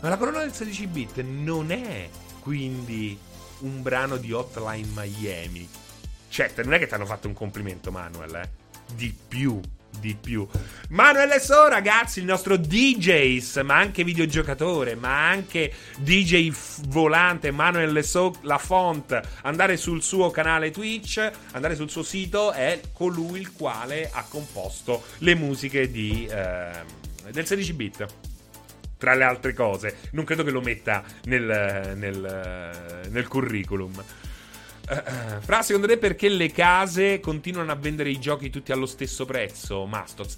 Ma 0.00 0.08
la 0.08 0.16
corona 0.16 0.38
del 0.38 0.54
16 0.54 0.86
bit 0.86 1.20
non 1.20 1.70
è 1.70 2.08
quindi 2.40 3.18
un 3.58 3.82
brano 3.82 4.16
di 4.16 4.32
Hotline 4.32 4.88
Miami. 4.94 5.68
Certo, 6.30 6.62
non 6.62 6.72
è 6.72 6.78
che 6.78 6.86
ti 6.86 6.94
hanno 6.94 7.04
fatto 7.04 7.28
un 7.28 7.34
complimento, 7.34 7.90
Manuel, 7.90 8.34
eh? 8.36 8.50
Di 8.94 9.14
più 9.28 9.60
di 9.98 10.16
più. 10.20 10.46
Manuel 10.90 11.40
So, 11.40 11.68
ragazzi, 11.68 12.18
il 12.18 12.24
nostro 12.24 12.56
DJs, 12.56 13.62
ma 13.64 13.76
anche 13.76 14.04
videogiocatore, 14.04 14.94
ma 14.94 15.28
anche 15.28 15.72
DJ 15.98 16.52
volante, 16.88 17.50
Manuel 17.50 18.04
So, 18.04 18.34
la 18.42 18.58
font. 18.58 19.20
Andare 19.42 19.76
sul 19.76 20.02
suo 20.02 20.30
canale 20.30 20.70
Twitch, 20.70 21.30
andare 21.52 21.74
sul 21.74 21.90
suo 21.90 22.02
sito, 22.02 22.52
è 22.52 22.80
colui 22.92 23.40
il 23.40 23.52
quale 23.52 24.10
ha 24.12 24.24
composto 24.28 25.04
le 25.18 25.34
musiche 25.34 25.90
di, 25.90 26.26
eh, 26.30 26.70
del 27.30 27.46
16 27.46 27.72
bit 27.72 28.06
tra 28.98 29.14
le 29.14 29.24
altre 29.24 29.52
cose. 29.52 29.96
Non 30.12 30.24
credo 30.24 30.44
che 30.44 30.52
lo 30.52 30.60
metta 30.60 31.02
nel, 31.24 31.94
nel, 31.96 33.08
nel 33.10 33.26
curriculum. 33.26 34.00
Fra, 35.40 35.62
secondo 35.62 35.86
te 35.86 35.96
perché 35.96 36.28
le 36.28 36.50
case 36.50 37.20
continuano 37.20 37.72
a 37.72 37.76
vendere 37.76 38.10
i 38.10 38.18
giochi 38.18 38.50
tutti 38.50 38.72
allo 38.72 38.86
stesso 38.86 39.24
prezzo, 39.24 39.86
Mastoz? 39.86 40.36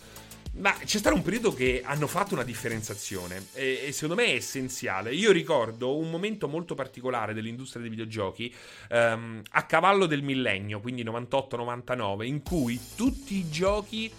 Ma 0.57 0.73
c'è 0.73 0.99
stato 0.99 1.17
un 1.17 1.23
periodo 1.23 1.53
che 1.53 1.83
hanno 1.85 2.07
fatto 2.07 2.35
una 2.35 2.45
differenziazione 2.45 3.47
e, 3.55 3.87
e, 3.87 3.93
secondo 3.93 4.15
me 4.15 4.27
è 4.27 4.35
essenziale. 4.35 5.13
Io 5.13 5.33
ricordo 5.33 5.97
un 5.97 6.09
momento 6.11 6.47
molto 6.47 6.77
particolare 6.77 7.35
dell'industria 7.35 7.83
dei 7.83 7.91
videogiochi 7.91 8.55
um, 8.91 9.43
a 9.51 9.65
cavallo 9.65 10.07
del 10.07 10.23
millennio, 10.23 10.81
quindi 10.81 11.03
98-99, 11.03 12.23
in 12.23 12.43
cui 12.43 12.79
tutti 12.95 13.35
i 13.35 13.51
giochi 13.51 14.13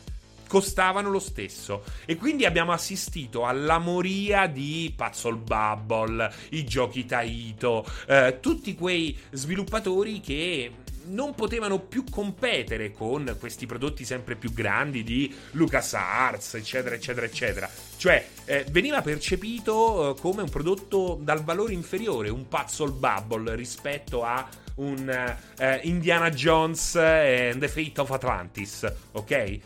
costavano 0.55 1.09
lo 1.09 1.19
stesso. 1.19 1.83
E 2.05 2.15
quindi 2.15 2.45
abbiamo 2.45 2.71
assistito 2.71 3.45
alla 3.45 3.77
moria 3.77 4.47
di 4.47 4.93
Puzzle 4.95 5.35
Bubble, 5.35 6.31
i 6.51 6.63
giochi 6.63 7.05
Taito, 7.05 7.85
eh, 8.07 8.37
tutti 8.39 8.73
quei 8.73 9.17
sviluppatori 9.31 10.21
che 10.21 10.71
non 11.07 11.35
potevano 11.35 11.79
più 11.79 12.05
competere 12.09 12.93
con 12.93 13.35
questi 13.37 13.65
prodotti 13.65 14.05
sempre 14.05 14.35
più 14.35 14.53
grandi 14.53 15.03
di 15.03 15.35
LucasArts, 15.51 16.53
eccetera, 16.53 16.95
eccetera, 16.95 17.25
eccetera. 17.25 17.69
Cioè, 17.97 18.25
eh, 18.45 18.65
veniva 18.71 19.01
percepito 19.01 20.15
eh, 20.15 20.21
come 20.21 20.41
un 20.41 20.49
prodotto 20.49 21.19
dal 21.21 21.43
valore 21.43 21.73
inferiore, 21.73 22.29
un 22.29 22.47
Puzzle 22.47 22.91
Bubble 22.91 23.55
rispetto 23.55 24.23
a 24.23 24.47
un 24.75 25.37
eh, 25.57 25.79
Indiana 25.83 26.29
Jones 26.29 26.95
and 26.95 27.59
the 27.59 27.67
Fate 27.67 27.99
of 27.99 28.11
Atlantis, 28.11 28.89
ok? 29.11 29.59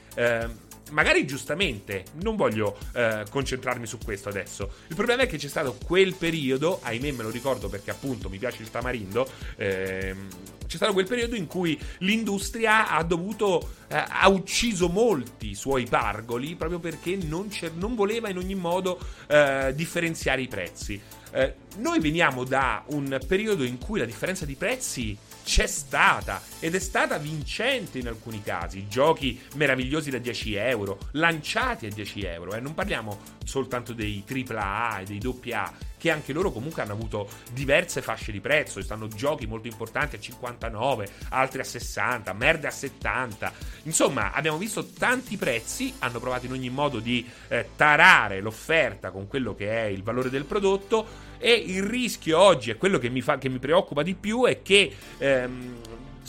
Magari 0.92 1.26
giustamente, 1.26 2.06
non 2.22 2.36
voglio 2.36 2.78
eh, 2.94 3.26
concentrarmi 3.30 3.86
su 3.86 3.98
questo 4.04 4.30
adesso. 4.30 4.72
Il 4.88 4.96
problema 4.96 5.24
è 5.24 5.28
che 5.28 5.38
c'è 5.38 5.48
stato 5.48 5.78
quel 5.86 6.16
periodo, 6.16 6.80
ahimè 6.82 7.12
me 7.12 7.24
lo 7.24 7.30
ricordo 7.30 7.70
perché 7.70 7.92
appunto 7.92 8.30
mi 8.30 8.38
piace 8.38 8.62
il 8.62 8.70
tamarindo, 8.70 9.30
ehm, 9.58 10.28
c'è 10.68 10.76
stato 10.76 10.94
quel 10.94 11.08
periodo 11.08 11.36
in 11.36 11.48
cui 11.48 11.80
l'industria 12.00 12.90
ha 12.90 13.04
dovuto, 13.04 13.74
eh, 13.88 14.04
ha 14.08 14.30
ucciso 14.30 14.88
molti 14.88 15.56
suoi 15.56 15.86
pargoli 15.86 16.56
proprio 16.56 16.78
perché 16.78 17.16
non, 17.16 17.50
non 17.74 17.96
voleva 17.96 18.30
in 18.30 18.38
ogni 18.38 18.56
modo 18.56 19.00
eh, 19.28 19.74
differenziare 19.76 20.42
i 20.42 20.48
prezzi. 20.48 21.02
Eh, 21.32 21.54
noi 21.78 22.00
veniamo 22.00 22.44
da 22.44 22.84
un 22.88 23.20
periodo 23.28 23.64
in 23.64 23.78
cui 23.78 24.00
la 24.00 24.06
differenza 24.06 24.46
di 24.46 24.56
prezzi 24.56 25.18
c'è 25.50 25.66
stata 25.66 26.44
ed 26.60 26.76
è 26.76 26.80
stata 26.80 27.18
vincente 27.18 27.98
in 27.98 28.08
alcuni 28.08 28.44
casi. 28.44 28.88
Giochi 28.88 29.42
meravigliosi 29.56 30.12
da 30.12 30.20
10 30.20 30.54
euro, 30.54 31.00
lanciati 31.14 31.88
a 31.88 31.90
10 31.90 32.24
euro. 32.24 32.54
Eh. 32.54 32.60
Non 32.60 32.76
parliamo 32.76 33.20
soltanto 33.44 33.94
dei 33.94 34.24
AAA 34.24 35.00
e 35.00 35.06
dei 35.06 35.52
AA, 35.52 35.74
che 35.98 36.12
anche 36.12 36.34
loro 36.34 36.52
comunque 36.52 36.84
hanno 36.84 36.94
avuto 36.94 37.28
diverse 37.52 38.04
fasce 38.04 38.32
di 38.32 38.40
prezzo. 38.42 38.80
Stanno 38.84 39.08
giochi 39.08 39.48
molto 39.48 39.68
importanti 39.68 40.18
a 40.18 40.20
59, 40.20 41.10
altri 41.30 41.62
a 41.62 41.64
60, 41.64 42.32
merde 42.34 42.68
a 42.68 42.72
70. 42.72 43.52
Insomma, 43.86 44.34
abbiamo 44.34 44.60
visto 44.60 44.86
tanti 44.86 45.36
prezzi, 45.36 45.96
hanno 45.98 46.20
provato 46.20 46.46
in 46.46 46.52
ogni 46.52 46.70
modo 46.70 47.00
di 47.00 47.28
eh, 47.48 47.70
tarare 47.76 48.40
l'offerta 48.40 49.10
con 49.10 49.28
quello 49.28 49.56
che 49.56 49.68
è 49.68 49.86
il 49.86 50.04
valore 50.04 50.30
del 50.30 50.46
prodotto 50.46 51.29
e 51.40 51.54
il 51.54 51.84
rischio 51.84 52.38
oggi, 52.38 52.70
è 52.70 52.78
quello 52.78 53.00
che 53.00 53.10
mi, 53.10 53.22
fa, 53.22 53.38
che 53.38 53.50
mi 53.50 53.60
preoccupa 53.60 54.04
di 54.04 54.14
più, 54.14 54.46
è 54.46 54.62
che 54.62 54.94
ehm, 55.18 55.78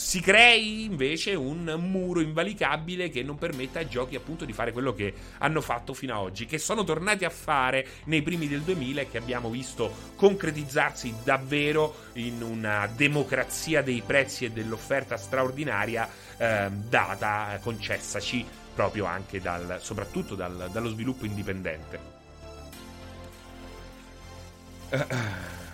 si 0.01 0.21
crei 0.21 0.85
invece 0.85 1.35
un 1.35 1.77
muro 1.79 2.21
invalicabile 2.21 3.11
che 3.11 3.23
non 3.23 3.37
permetta 3.37 3.81
ai 3.81 3.89
giochi 3.89 4.17
appunto 4.17 4.47
di 4.47 4.55
fare 4.55 4.73
quello 4.73 4.95
che 4.95 5.13
hanno 5.39 5.61
fatto 5.61 5.93
fino 5.93 6.15
ad 6.15 6.21
oggi, 6.21 6.47
che 6.47 6.57
sono 6.57 6.85
tornati 6.85 7.27
a 7.27 7.31
fare 7.31 7.87
nei 8.05 8.23
primi 8.23 8.49
del 8.49 8.63
2000 8.63 9.03
e 9.03 9.11
che 9.11 9.19
abbiamo 9.19 9.51
visto 9.51 9.93
concretizzarsi 10.17 11.13
davvero 11.23 11.95
in 12.15 12.41
una 12.41 12.89
democrazia 12.97 13.83
dei 13.83 14.03
prezzi 14.05 14.47
e 14.47 14.53
dell'offerta 14.53 15.19
straordinaria 15.19 16.09
eh, 16.39 16.71
data, 16.71 17.59
concessaci 17.63 18.47
proprio 18.75 19.05
anche 19.05 19.41
dal, 19.41 19.81
soprattutto 19.83 20.35
dal, 20.35 20.71
dallo 20.73 20.89
sviluppo 20.89 21.27
indipendente. 21.27 22.20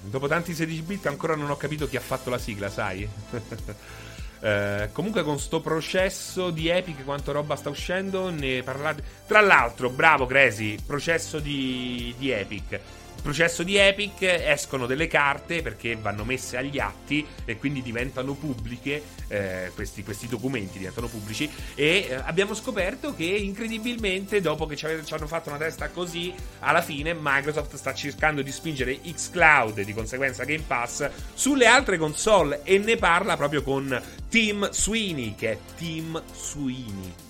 Dopo 0.01 0.28
tanti 0.28 0.55
16 0.55 0.82
bit 0.82 1.06
ancora 1.06 1.34
non 1.34 1.51
ho 1.51 1.56
capito 1.56 1.88
chi 1.88 1.97
ha 1.97 2.01
fatto 2.01 2.30
la 2.30 2.38
sigla, 2.38 2.68
sai? 2.68 3.09
eh, 4.40 4.88
comunque 4.93 5.22
con 5.24 5.38
sto 5.38 5.60
processo 5.60 6.51
di 6.51 6.68
Epic 6.68 7.05
quanto 7.05 7.32
roba 7.32 7.56
sta 7.56 7.70
uscendo 7.70 8.30
ne 8.30 8.62
parlate... 8.62 9.02
Tra 9.26 9.40
l'altro, 9.40 9.90
bravo 9.90 10.26
Crazy, 10.26 10.76
processo 10.84 11.38
di, 11.40 12.14
di 12.18 12.30
Epic 12.30 12.80
processo 13.22 13.62
di 13.62 13.76
Epic 13.76 14.22
escono 14.22 14.86
delle 14.86 15.06
carte 15.06 15.62
perché 15.62 15.97
vanno 15.97 16.24
messe 16.24 16.56
agli 16.56 16.78
atti 16.78 17.26
e 17.44 17.59
quindi 17.59 17.82
diventano 17.82 18.34
pubbliche, 18.34 19.02
eh, 19.28 19.70
questi, 19.74 20.02
questi, 20.02 20.26
documenti 20.28 20.78
diventano 20.78 21.09
pubblici 21.09 21.51
e 21.74 22.06
eh, 22.09 22.14
abbiamo 22.14 22.55
scoperto 22.55 23.14
che 23.14 23.24
incredibilmente 23.24 24.40
dopo 24.40 24.66
che 24.66 24.76
ci, 24.76 24.86
ci, 25.05 25.14
hanno 25.14 25.26
fatto 25.26 25.48
una 25.48 25.59
testa 25.59 25.88
così, 25.90 26.32
alla 26.60 26.82
fine 26.82 27.16
Microsoft 27.18 27.76
sta 27.76 27.93
cercando 27.94 28.43
di 28.43 28.52
spingere 28.52 29.01
xCloud 29.01 29.78
e 29.78 29.84
di 29.84 29.93
conseguenza 29.93 30.44
Game 30.44 30.64
Pass 30.66 31.09
sulle 31.34 31.66
altre 31.66 31.98
console 31.98 32.60
e 32.62 32.78
ne 32.78 32.97
parla 32.97 33.36
proprio 33.36 33.62
con 33.62 34.01
Tim 34.28 34.70
Sweeney 34.70 35.34
che 35.34 35.52
è 35.52 35.59
Tim 35.76 36.22
Sweeney 36.32 37.24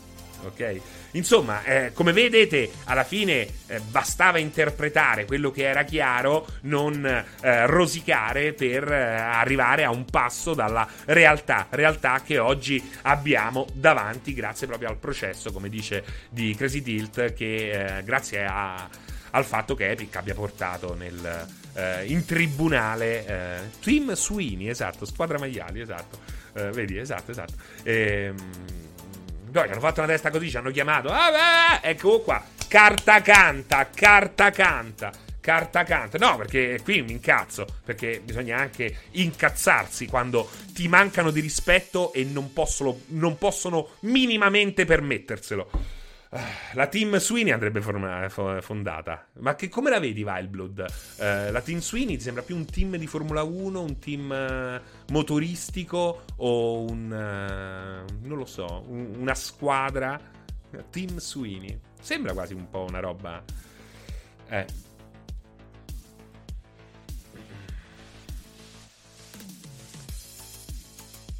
ok? 0.44 0.80
Insomma, 1.16 1.64
eh, 1.64 1.92
come 1.94 2.12
vedete, 2.12 2.70
alla 2.84 3.04
fine 3.04 3.48
eh, 3.66 3.80
bastava 3.80 4.38
interpretare 4.38 5.24
quello 5.24 5.50
che 5.50 5.64
era 5.64 5.82
chiaro, 5.84 6.46
non 6.62 7.04
eh, 7.04 7.66
rosicare 7.66 8.52
per 8.52 8.90
eh, 8.90 9.14
arrivare 9.14 9.84
a 9.84 9.90
un 9.90 10.04
passo 10.04 10.52
dalla 10.52 10.86
realtà, 11.06 11.66
realtà 11.70 12.20
che 12.20 12.38
oggi 12.38 12.82
abbiamo 13.02 13.66
davanti 13.72 14.34
grazie 14.34 14.66
proprio 14.66 14.90
al 14.90 14.98
processo, 14.98 15.52
come 15.52 15.70
dice 15.70 16.04
di 16.28 16.54
Crazy 16.54 16.82
Tilt, 16.82 17.32
che 17.32 17.98
eh, 17.98 18.02
grazie 18.04 18.44
a, 18.44 18.88
al 19.30 19.44
fatto 19.44 19.74
che 19.74 19.90
Epic 19.90 20.14
abbia 20.16 20.34
portato 20.34 20.94
nel, 20.94 21.46
eh, 21.74 22.04
in 22.06 22.26
tribunale 22.26 23.70
Tim 23.80 24.12
Sweeney, 24.12 24.68
esatto, 24.68 25.06
squadra 25.06 25.38
maiali, 25.38 25.80
esatto, 25.80 26.18
vedi, 26.52 26.98
esatto, 26.98 27.30
esatto. 27.30 27.54
Ehm 27.84 28.85
Gli 29.50 29.58
hanno 29.58 29.80
fatto 29.80 30.00
una 30.00 30.08
testa 30.08 30.30
così, 30.30 30.50
ci 30.50 30.56
hanno 30.56 30.70
chiamato. 30.70 31.08
Ah, 31.08 31.30
beh, 31.80 31.88
ecco 31.88 32.20
qua. 32.20 32.42
Carta 32.68 33.22
canta, 33.22 33.88
carta 33.94 34.50
canta. 34.50 35.12
Carta 35.40 35.84
canta. 35.84 36.18
No, 36.18 36.36
perché 36.36 36.80
qui 36.82 37.02
mi 37.02 37.12
incazzo. 37.12 37.66
Perché 37.84 38.20
bisogna 38.24 38.58
anche 38.58 39.02
incazzarsi 39.12 40.06
quando 40.06 40.48
ti 40.72 40.88
mancano 40.88 41.30
di 41.30 41.40
rispetto 41.40 42.12
e 42.12 42.24
non 42.24 42.52
possono, 42.52 43.00
non 43.08 43.38
possono 43.38 43.90
minimamente 44.00 44.84
permetterselo. 44.84 45.70
La 46.72 46.86
team 46.88 47.16
Sweeney 47.18 47.52
andrebbe 47.52 47.80
fondata. 47.80 49.26
Ma 49.38 49.54
che, 49.54 49.68
come 49.68 49.90
la 49.90 50.00
vedi, 50.00 50.22
Wildblood? 50.22 50.84
Uh, 51.18 51.52
la 51.52 51.60
team 51.60 51.78
Sweeney 51.78 52.16
ti 52.16 52.22
sembra 52.22 52.42
più 52.42 52.56
un 52.56 52.64
team 52.64 52.96
di 52.96 53.06
Formula 53.06 53.42
1, 53.42 53.80
un 53.80 53.98
team 53.98 54.30
uh, 54.30 55.12
motoristico 55.12 56.24
o 56.36 56.82
un. 56.82 57.10
Uh, 57.10 58.26
non 58.26 58.38
lo 58.38 58.44
so, 58.44 58.84
un, 58.88 59.14
una 59.18 59.34
squadra? 59.34 60.20
Team 60.90 61.18
Sweeney. 61.18 61.78
Sembra 62.00 62.32
quasi 62.32 62.54
un 62.54 62.68
po' 62.68 62.84
una 62.88 63.00
roba. 63.00 63.42
Eh. 64.48 64.66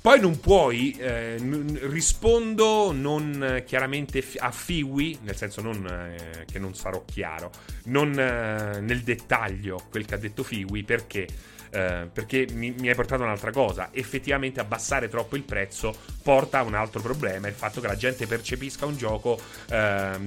Poi 0.07 0.21
non 0.21 0.39
puoi, 0.39 0.93
eh, 1.01 1.35
n- 1.41 1.81
rispondo 1.91 2.93
non 2.93 3.65
chiaramente 3.67 4.23
a 4.39 4.53
Fiwi, 4.53 5.19
nel 5.23 5.35
senso 5.35 5.63
non, 5.63 5.85
eh, 5.85 6.45
che 6.45 6.61
non 6.61 6.77
sarò 6.77 7.03
chiaro, 7.05 7.51
non 7.87 8.17
eh, 8.17 8.79
nel 8.83 9.03
dettaglio 9.03 9.83
quel 9.91 10.05
che 10.05 10.15
ha 10.15 10.19
detto 10.19 10.45
Fiwi, 10.45 10.85
perché? 10.85 11.27
Eh, 11.71 12.09
perché 12.13 12.47
mi, 12.53 12.73
mi, 12.79 12.89
hai 12.89 12.95
portato 12.95 13.25
un'altra 13.25 13.51
cosa. 13.51 13.89
Effettivamente 13.91 14.61
abbassare 14.61 15.09
troppo 15.09 15.35
il 15.35 15.43
prezzo 15.43 15.93
porta 16.23 16.61
a 16.61 16.63
un 16.63 16.75
altro 16.75 17.01
problema, 17.01 17.49
il 17.49 17.55
fatto 17.55 17.81
che 17.81 17.89
la 17.89 17.97
gente 17.97 18.29
percepisca 18.29 18.87
un 18.87 18.97
gioco 18.97 19.37
ehm, 19.71 20.27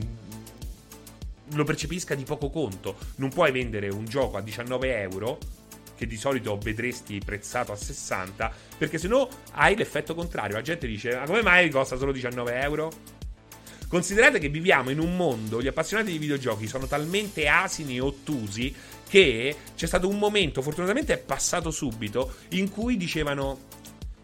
lo 1.54 1.64
percepisca 1.64 2.16
di 2.16 2.26
poco 2.26 2.50
conto. 2.50 2.98
Non 3.16 3.30
puoi 3.30 3.54
vendere 3.54 3.88
un 3.88 4.04
gioco 4.04 4.36
a 4.36 4.42
19 4.42 5.00
euro 5.00 5.40
che 6.00 6.08
di 6.08 6.16
solito 6.16 6.58
vedresti 6.58 7.20
prezzato 7.20 7.74
a 7.74 7.76
60, 7.76 8.50
perché 8.78 8.98
se 8.98 9.10
no 9.10 9.28
hai 9.52 9.76
l'effetto 9.76 10.16
contrario. 10.16 10.56
La 10.56 10.62
gente 10.62 10.88
dice: 10.88 11.14
Ma 11.14 11.26
come 11.26 11.42
mai 11.42 11.70
costa 11.70 11.98
solo 11.98 12.14
19 12.14 12.62
euro? 12.62 12.92
Considerate 13.90 14.40
che 14.40 14.48
viviamo 14.48 14.92
in 14.92 15.00
un 15.00 15.18
mondo, 15.18 15.62
gli 15.62 15.68
appassionati 15.68 16.12
di 16.12 16.18
videogiochi 16.18 16.68
sono 16.68 16.88
talmente 16.88 17.50
asini 17.50 17.98
e 17.98 18.00
ottusi 18.00 18.74
che 19.10 19.56
c'è 19.76 19.88
stato 19.88 20.08
un 20.08 20.20
momento, 20.20 20.62
fortunatamente 20.62 21.14
è 21.14 21.18
passato 21.18 21.70
subito, 21.70 22.36
in 22.50 22.70
cui 22.70 22.96
dicevano: 22.96 23.66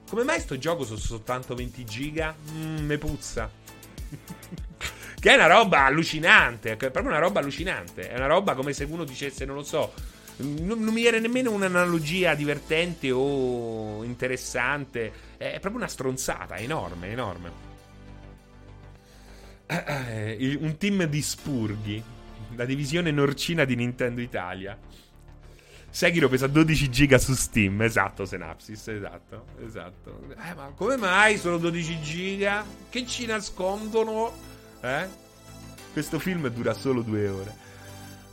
Come 0.07 0.23
mai 0.23 0.39
sto 0.39 0.57
gioco 0.57 0.85
sono 0.85 0.99
soltanto 0.99 1.55
20 1.55 1.83
giga? 1.83 2.33
Mmm, 2.51 2.85
me 2.85 2.97
puzza. 2.97 3.51
che 5.19 5.29
è 5.29 5.35
una 5.35 5.47
roba 5.47 5.83
allucinante, 5.83 6.71
è 6.71 6.77
proprio 6.77 7.07
una 7.07 7.19
roba 7.19 7.41
allucinante. 7.41 8.09
È 8.09 8.15
una 8.15 8.27
roba 8.27 8.53
come 8.53 8.71
se 8.71 8.85
uno 8.85 9.03
dicesse, 9.03 9.43
non 9.43 9.55
lo 9.55 9.63
so, 9.63 9.91
non, 10.37 10.79
non 10.79 10.93
mi 10.93 11.01
viene 11.01 11.19
nemmeno 11.19 11.51
un'analogia 11.51 12.35
divertente 12.35 13.11
o 13.11 14.03
interessante. 14.03 15.11
È 15.37 15.59
proprio 15.59 15.77
una 15.77 15.87
stronzata, 15.87 16.57
enorme, 16.57 17.09
enorme. 17.09 17.51
Eh, 19.67 20.57
un 20.59 20.77
team 20.77 21.03
di 21.05 21.21
spurghi. 21.21 22.03
La 22.55 22.65
divisione 22.65 23.11
norcina 23.11 23.65
di 23.65 23.75
Nintendo 23.75 24.21
Italia. 24.21 24.77
Sekiro 25.89 26.27
pesa 26.27 26.47
12 26.47 26.89
giga 26.89 27.17
su 27.17 27.33
Steam, 27.33 27.81
esatto, 27.81 28.25
Synapsis, 28.25 28.89
esatto, 28.89 29.45
esatto. 29.65 30.23
Eh, 30.31 30.53
ma 30.53 30.73
come 30.75 30.97
mai 30.97 31.37
sono 31.37 31.57
12 31.57 32.01
giga? 32.01 32.65
Che 32.89 33.05
ci 33.05 33.25
nascondono? 33.25 34.33
Eh? 34.81 35.07
Questo 35.93 36.19
film 36.19 36.49
dura 36.49 36.73
solo 36.73 37.01
due 37.01 37.29
ore. 37.29 37.64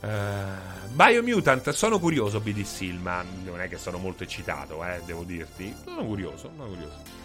Uh, 0.03 0.89
Biomutant, 0.89 1.69
sono 1.69 1.97
curioso, 1.97 2.41
BDC, 2.41 2.81
ma 2.99 3.23
non 3.45 3.61
è 3.61 3.69
che 3.69 3.77
sono 3.77 3.97
molto 3.97 4.23
eccitato, 4.23 4.83
eh, 4.83 5.01
devo 5.05 5.23
dirti. 5.23 5.73
Sono 5.85 6.05
curioso, 6.05 6.51
sono 6.53 6.67
curioso. 6.67 7.22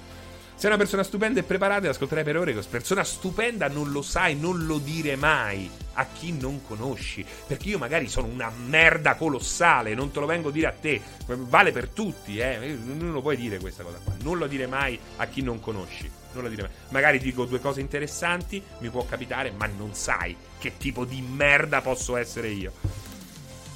Sei 0.59 0.69
una 0.69 0.77
persona 0.77 1.05
stupenda 1.05 1.39
e 1.39 1.45
preparata 1.45 1.87
e 1.87 1.91
ascolterai 1.91 2.25
per 2.25 2.37
ore. 2.37 2.53
Persona 2.53 3.05
stupenda 3.05 3.69
non 3.69 3.93
lo 3.93 4.03
sai, 4.03 4.35
non 4.35 4.67
lo 4.67 4.79
dire 4.79 5.15
mai 5.15 5.71
a 5.93 6.05
chi 6.13 6.37
non 6.37 6.67
conosci. 6.67 7.25
Perché 7.47 7.69
io 7.69 7.79
magari 7.79 8.09
sono 8.09 8.27
una 8.27 8.51
merda 8.67 9.15
colossale, 9.15 9.95
non 9.95 10.11
te 10.11 10.19
lo 10.19 10.27
vengo 10.27 10.49
a 10.49 10.51
dire 10.51 10.67
a 10.67 10.73
te. 10.73 11.01
Vale 11.27 11.71
per 11.71 11.91
tutti, 11.91 12.39
eh. 12.39 12.77
Non 12.83 13.13
lo 13.13 13.21
puoi 13.23 13.37
dire 13.37 13.61
questa 13.61 13.85
cosa 13.85 14.01
qua. 14.03 14.15
Non 14.21 14.37
lo 14.37 14.49
dire 14.49 14.67
mai 14.67 14.99
a 15.19 15.27
chi 15.27 15.43
non 15.43 15.61
conosci. 15.61 16.11
Non 16.33 16.43
lo 16.43 16.49
dire 16.49 16.63
mai. 16.63 16.71
Magari 16.89 17.21
dico 17.21 17.45
due 17.45 17.61
cose 17.61 17.81
interessanti, 17.81 18.61
mi 18.81 18.89
può 18.89 19.07
capitare, 19.07 19.53
ma 19.53 19.67
non 19.67 19.95
sai 19.95 20.37
che 20.59 20.77
tipo 20.77 21.05
di 21.05 21.23
merda 21.23 21.83
posso 21.83 22.17
essere 22.17 22.49
io. 22.49 22.73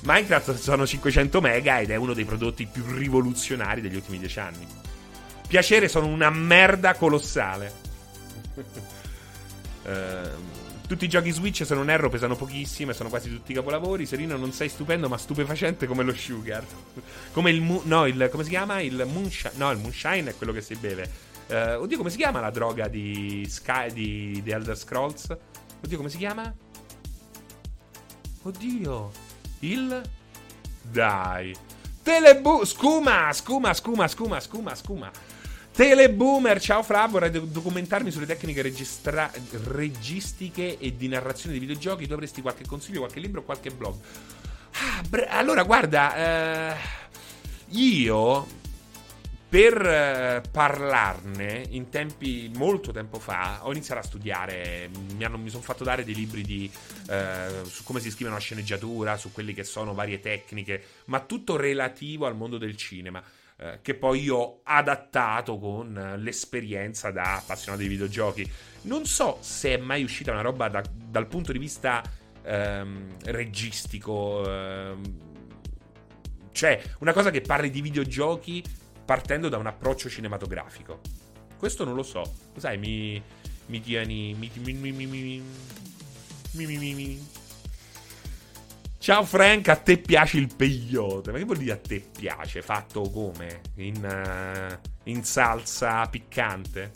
Minecraft 0.00 0.56
sono 0.56 0.84
500 0.84 1.40
mega 1.40 1.78
ed 1.78 1.90
è 1.90 1.94
uno 1.94 2.12
dei 2.12 2.24
prodotti 2.24 2.66
più 2.66 2.84
rivoluzionari 2.92 3.80
degli 3.80 3.94
ultimi 3.94 4.18
dieci 4.18 4.40
anni. 4.40 4.81
Piacere 5.52 5.86
sono 5.86 6.06
una 6.06 6.30
merda 6.30 6.94
colossale. 6.94 7.74
uh, 8.54 9.90
tutti 10.88 11.04
i 11.04 11.08
giochi 11.10 11.30
Switch, 11.30 11.66
se 11.66 11.74
non 11.74 11.90
erro, 11.90 12.08
pesano 12.08 12.36
pochissimo 12.36 12.92
e 12.92 12.94
sono 12.94 13.10
quasi 13.10 13.28
tutti 13.28 13.52
capolavori. 13.52 14.06
Serino, 14.06 14.38
non 14.38 14.50
sei 14.52 14.70
stupendo, 14.70 15.10
ma 15.10 15.18
stupefacente 15.18 15.86
come 15.86 16.04
lo 16.04 16.14
Sugar. 16.14 16.64
come 17.32 17.50
il. 17.50 17.60
Mu- 17.60 17.82
no, 17.84 18.06
il. 18.06 18.30
come 18.32 18.44
si 18.44 18.48
chiama? 18.48 18.80
Il 18.80 19.06
Moonshine. 19.12 19.52
No, 19.56 19.70
il 19.72 19.76
Moonshine 19.76 20.30
è 20.30 20.34
quello 20.34 20.54
che 20.54 20.62
si 20.62 20.74
beve. 20.74 21.10
Uh, 21.48 21.82
oddio, 21.82 21.98
come 21.98 22.08
si 22.08 22.16
chiama 22.16 22.40
la 22.40 22.48
droga 22.48 22.88
di 22.88 23.46
Sky 23.46 23.92
di 23.92 24.40
The 24.42 24.54
Elder 24.54 24.78
Scrolls? 24.78 25.36
Oddio, 25.84 25.96
come 25.98 26.08
si 26.08 26.16
chiama? 26.16 26.50
Oddio. 28.40 29.10
Il. 29.58 30.00
Dai. 30.80 31.54
Telebu. 32.02 32.64
Scuma, 32.64 33.30
scuma, 33.34 33.74
scuma, 33.74 34.08
scuma, 34.08 34.40
scuma, 34.40 34.74
scuma. 34.74 35.10
Teleboomer, 35.74 36.60
ciao 36.60 36.82
Fra, 36.82 37.06
vorrei 37.06 37.30
documentarmi 37.30 38.10
sulle 38.10 38.26
tecniche 38.26 38.60
registra- 38.60 39.32
registiche 39.68 40.76
e 40.78 40.96
di 40.96 41.08
narrazione 41.08 41.52
dei 41.52 41.66
videogiochi. 41.66 42.06
Tu 42.06 42.12
avresti 42.12 42.42
qualche 42.42 42.66
consiglio, 42.66 42.98
qualche 42.98 43.20
libro, 43.20 43.42
qualche 43.42 43.70
blog? 43.70 43.94
Ah, 44.72 45.02
bre- 45.08 45.28
allora, 45.28 45.62
guarda, 45.62 46.74
eh, 46.74 46.76
io 47.70 48.46
per 49.48 49.86
eh, 49.86 50.42
parlarne 50.50 51.66
in 51.70 51.88
tempi 51.88 52.50
molto 52.54 52.90
tempo 52.90 53.18
fa 53.18 53.66
ho 53.66 53.70
iniziato 53.70 54.00
a 54.00 54.04
studiare 54.04 54.88
mi, 55.14 55.28
mi 55.28 55.50
sono 55.50 55.62
fatto 55.62 55.84
dare 55.84 56.04
dei 56.04 56.14
libri 56.14 56.40
di, 56.40 56.70
eh, 57.10 57.60
su 57.64 57.82
come 57.82 58.00
si 58.00 58.10
scrive 58.10 58.30
una 58.30 58.38
sceneggiatura 58.38 59.18
su 59.18 59.30
quelle 59.30 59.52
che 59.52 59.62
sono 59.62 59.92
varie 59.92 60.20
tecniche 60.20 60.82
ma 61.06 61.20
tutto 61.20 61.56
relativo 61.56 62.24
al 62.24 62.34
mondo 62.34 62.56
del 62.56 62.78
cinema 62.78 63.22
eh, 63.62 63.78
che 63.82 63.94
poi 63.94 64.22
io 64.22 64.36
ho 64.36 64.60
adattato 64.64 65.59
con 65.59 66.16
l'esperienza 66.18 67.10
da 67.10 67.36
appassionato 67.36 67.82
di 67.82 67.89
videogiochi 67.89 68.51
non 68.82 69.06
so 69.06 69.39
se 69.40 69.74
è 69.74 69.76
mai 69.76 70.02
uscita 70.02 70.32
una 70.32 70.40
roba 70.40 70.68
da, 70.68 70.82
dal 70.93 71.26
punto 71.26 71.52
di 71.52 71.59
vista 71.59 72.02
ehm, 72.43 73.16
registico 73.24 74.44
ehm, 74.47 75.02
cioè 76.52 76.82
una 76.98 77.12
cosa 77.12 77.30
che 77.30 77.40
parli 77.40 77.70
di 77.70 77.80
videogiochi 77.80 78.62
partendo 79.05 79.48
da 79.48 79.59
un 79.59 79.66
approccio 79.66 80.09
cinematografico. 80.09 81.01
Questo 81.56 81.84
non 81.84 81.94
lo 81.94 82.02
so. 82.02 82.22
Sai, 82.56 82.78
mi, 82.78 83.20
mi 83.66 83.80
tieni. 83.80 84.34
Mi, 84.34 84.51
mi, 84.55 84.72
mi, 84.72 84.93
mi, 84.93 85.06
mi, 85.06 85.43
mi, 86.52 86.76
mi, 86.78 86.94
mi. 86.94 87.26
Ciao 89.02 89.24
Frank, 89.24 89.66
a 89.66 89.74
te 89.74 89.98
piace 89.98 90.38
il 90.38 90.54
peyote? 90.54 91.32
Ma 91.32 91.38
che 91.38 91.44
vuol 91.44 91.58
dire 91.58 91.72
a 91.72 91.76
te 91.76 91.98
piace? 91.98 92.62
Fatto 92.62 93.00
come? 93.10 93.60
In, 93.78 93.96
uh, 93.96 94.88
in 95.10 95.24
salsa 95.24 96.06
piccante? 96.06 96.92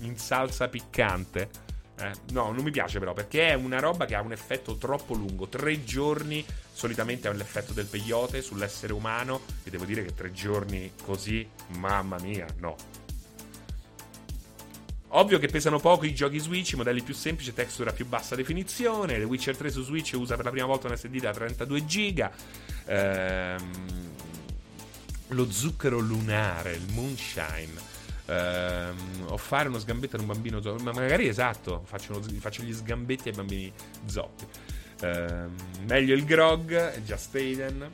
In 0.00 0.18
salsa 0.18 0.66
piccante? 0.66 1.48
Eh, 2.00 2.10
no, 2.32 2.50
non 2.50 2.64
mi 2.64 2.72
piace 2.72 2.98
però 2.98 3.12
perché 3.12 3.50
è 3.50 3.54
una 3.54 3.78
roba 3.78 4.04
che 4.04 4.16
ha 4.16 4.20
un 4.20 4.32
effetto 4.32 4.78
troppo 4.78 5.14
lungo. 5.14 5.46
Tre 5.46 5.84
giorni 5.84 6.44
solitamente 6.72 7.28
ha 7.28 7.32
l'effetto 7.32 7.72
del 7.72 7.86
peyote 7.86 8.42
sull'essere 8.42 8.92
umano 8.92 9.42
e 9.62 9.70
devo 9.70 9.84
dire 9.84 10.02
che 10.02 10.12
tre 10.12 10.32
giorni 10.32 10.90
così, 11.04 11.48
mamma 11.76 12.18
mia, 12.18 12.46
no. 12.58 12.74
Ovvio 15.10 15.38
che 15.38 15.46
pesano 15.46 15.78
poco 15.78 16.04
i 16.04 16.14
giochi 16.14 16.38
Switch, 16.38 16.74
modelli 16.74 17.02
più 17.02 17.14
semplici, 17.14 17.54
texture 17.54 17.90
a 17.90 17.92
più 17.92 18.06
bassa 18.06 18.34
definizione. 18.34 19.18
The 19.18 19.24
Witcher 19.24 19.56
3 19.56 19.70
su 19.70 19.82
Switch 19.82 20.14
usa 20.14 20.34
per 20.36 20.44
la 20.44 20.50
prima 20.50 20.66
volta 20.66 20.88
un 20.88 20.96
SD 20.96 21.20
da 21.20 21.32
32 21.32 21.86
giga. 21.86 22.32
Ehm, 22.86 23.70
lo 25.28 25.50
zucchero 25.50 25.98
lunare, 25.98 26.72
il 26.72 26.92
moonshine. 26.92 27.94
Uh, 28.26 28.92
o 29.26 29.36
fare 29.36 29.68
uno 29.68 29.78
sgambetto 29.78 30.16
ad 30.16 30.22
un 30.22 30.28
bambino 30.28 30.60
zoppi. 30.60 30.82
Ma 30.82 30.92
magari 30.92 31.28
esatto, 31.28 31.82
faccio, 31.86 32.16
uno, 32.16 32.22
faccio, 32.40 32.62
gli 32.62 32.72
sgambetti 32.72 33.28
ai 33.28 33.34
bambini 33.34 33.72
zoppi. 34.06 34.44
Uh, 35.02 35.50
meglio 35.86 36.14
il 36.14 36.24
grog, 36.24 36.72
è 36.74 37.02
già 37.04 37.16
Staden. 37.16 37.88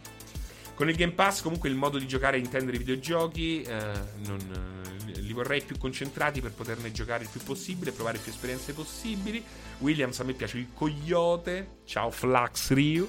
Con 0.82 0.90
il 0.90 0.96
Game 0.96 1.12
Pass, 1.12 1.42
comunque, 1.42 1.68
il 1.68 1.76
modo 1.76 1.96
di 1.96 2.08
giocare 2.08 2.38
e 2.38 2.40
intendere 2.40 2.74
i 2.74 2.80
videogiochi. 2.80 3.64
Uh, 3.64 4.26
non, 4.26 4.82
li 5.14 5.32
vorrei 5.32 5.62
più 5.62 5.78
concentrati 5.78 6.40
per 6.40 6.50
poterne 6.50 6.90
giocare 6.90 7.22
il 7.22 7.28
più 7.30 7.40
possibile, 7.40 7.92
provare 7.92 8.18
più 8.18 8.32
esperienze 8.32 8.72
possibili. 8.72 9.40
Williams, 9.78 10.18
a 10.18 10.24
me 10.24 10.32
piace 10.32 10.58
il 10.58 10.70
coyote. 10.74 11.82
Ciao, 11.84 12.10
Flux 12.10 12.72
Ryu. 12.72 13.08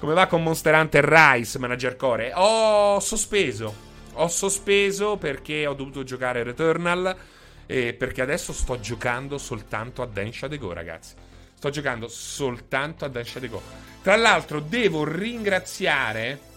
Come 0.00 0.14
va 0.14 0.26
con 0.26 0.42
Monster 0.42 0.74
Hunter 0.74 1.04
Rise, 1.04 1.60
Manager 1.60 1.94
Core? 1.94 2.32
Ho 2.34 2.98
sospeso 2.98 3.72
ho 4.14 4.26
sospeso 4.26 5.16
perché 5.16 5.68
ho 5.68 5.74
dovuto 5.74 6.02
giocare 6.02 6.42
Returnal 6.42 7.16
e 7.66 7.94
perché 7.94 8.20
adesso 8.20 8.52
sto 8.52 8.80
giocando 8.80 9.38
soltanto 9.38 10.02
a 10.02 10.06
Densha 10.06 10.48
de 10.48 10.58
Go, 10.58 10.72
ragazzi. 10.72 11.14
Sto 11.54 11.70
giocando 11.70 12.08
soltanto 12.08 13.04
a 13.04 13.08
Densha 13.08 13.38
de 13.38 13.48
Go. 13.48 13.62
Tra 14.02 14.16
l'altro 14.16 14.58
devo 14.58 15.04
ringraziare 15.04 16.30
eh, 16.30 16.53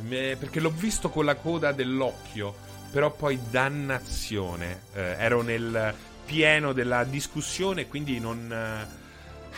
perché 0.00 0.60
l'ho 0.60 0.70
visto 0.70 1.08
con 1.10 1.24
la 1.24 1.36
coda 1.36 1.72
dell'occhio, 1.72 2.54
però 2.90 3.10
poi 3.10 3.38
dannazione. 3.50 4.82
Eh, 4.94 5.00
ero 5.18 5.42
nel 5.42 5.94
pieno 6.24 6.72
della 6.72 7.04
discussione, 7.04 7.86
quindi 7.86 8.18
non 8.18 8.52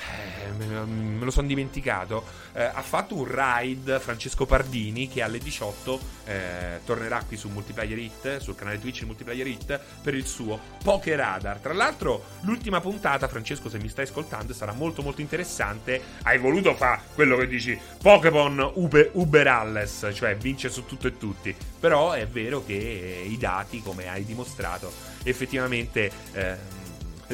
eh, 0.06 0.48
eh, 0.48 0.84
me 0.84 1.24
lo 1.24 1.30
sono 1.30 1.46
dimenticato. 1.46 2.24
Eh, 2.52 2.62
ha 2.62 2.82
fatto 2.82 3.14
un 3.14 3.26
ride 3.28 4.00
Francesco 4.00 4.46
Pardini 4.46 5.08
che 5.08 5.22
alle 5.22 5.38
18 5.38 6.00
eh, 6.24 6.80
tornerà 6.84 7.22
qui 7.26 7.36
su 7.36 7.48
Multiplayer 7.48 7.98
Hit, 7.98 8.38
sul 8.38 8.54
canale 8.54 8.78
Twitch 8.80 9.02
Multiplayer 9.02 9.46
Hit, 9.46 9.80
per 10.02 10.14
il 10.14 10.26
suo 10.26 10.58
Poker 10.82 11.16
Radar. 11.16 11.58
Tra 11.58 11.72
l'altro, 11.72 12.24
l'ultima 12.40 12.80
puntata, 12.80 13.28
Francesco, 13.28 13.68
se 13.68 13.78
mi 13.78 13.88
stai 13.88 14.04
ascoltando, 14.04 14.52
sarà 14.52 14.72
molto 14.72 15.02
molto 15.02 15.20
interessante. 15.20 16.00
Hai 16.22 16.38
voluto 16.38 16.74
fare 16.74 17.02
quello 17.14 17.36
che 17.36 17.46
dici 17.46 17.78
Pokémon 18.00 18.72
Uber, 18.74 19.10
Uber 19.14 19.46
Alles, 19.46 20.10
cioè 20.14 20.36
vince 20.36 20.68
su 20.68 20.86
tutto 20.86 21.06
e 21.06 21.16
tutti. 21.16 21.54
Però 21.78 22.12
è 22.12 22.26
vero 22.26 22.64
che 22.64 23.24
i 23.26 23.36
dati, 23.38 23.82
come 23.82 24.08
hai 24.08 24.24
dimostrato, 24.24 24.92
effettivamente... 25.24 26.76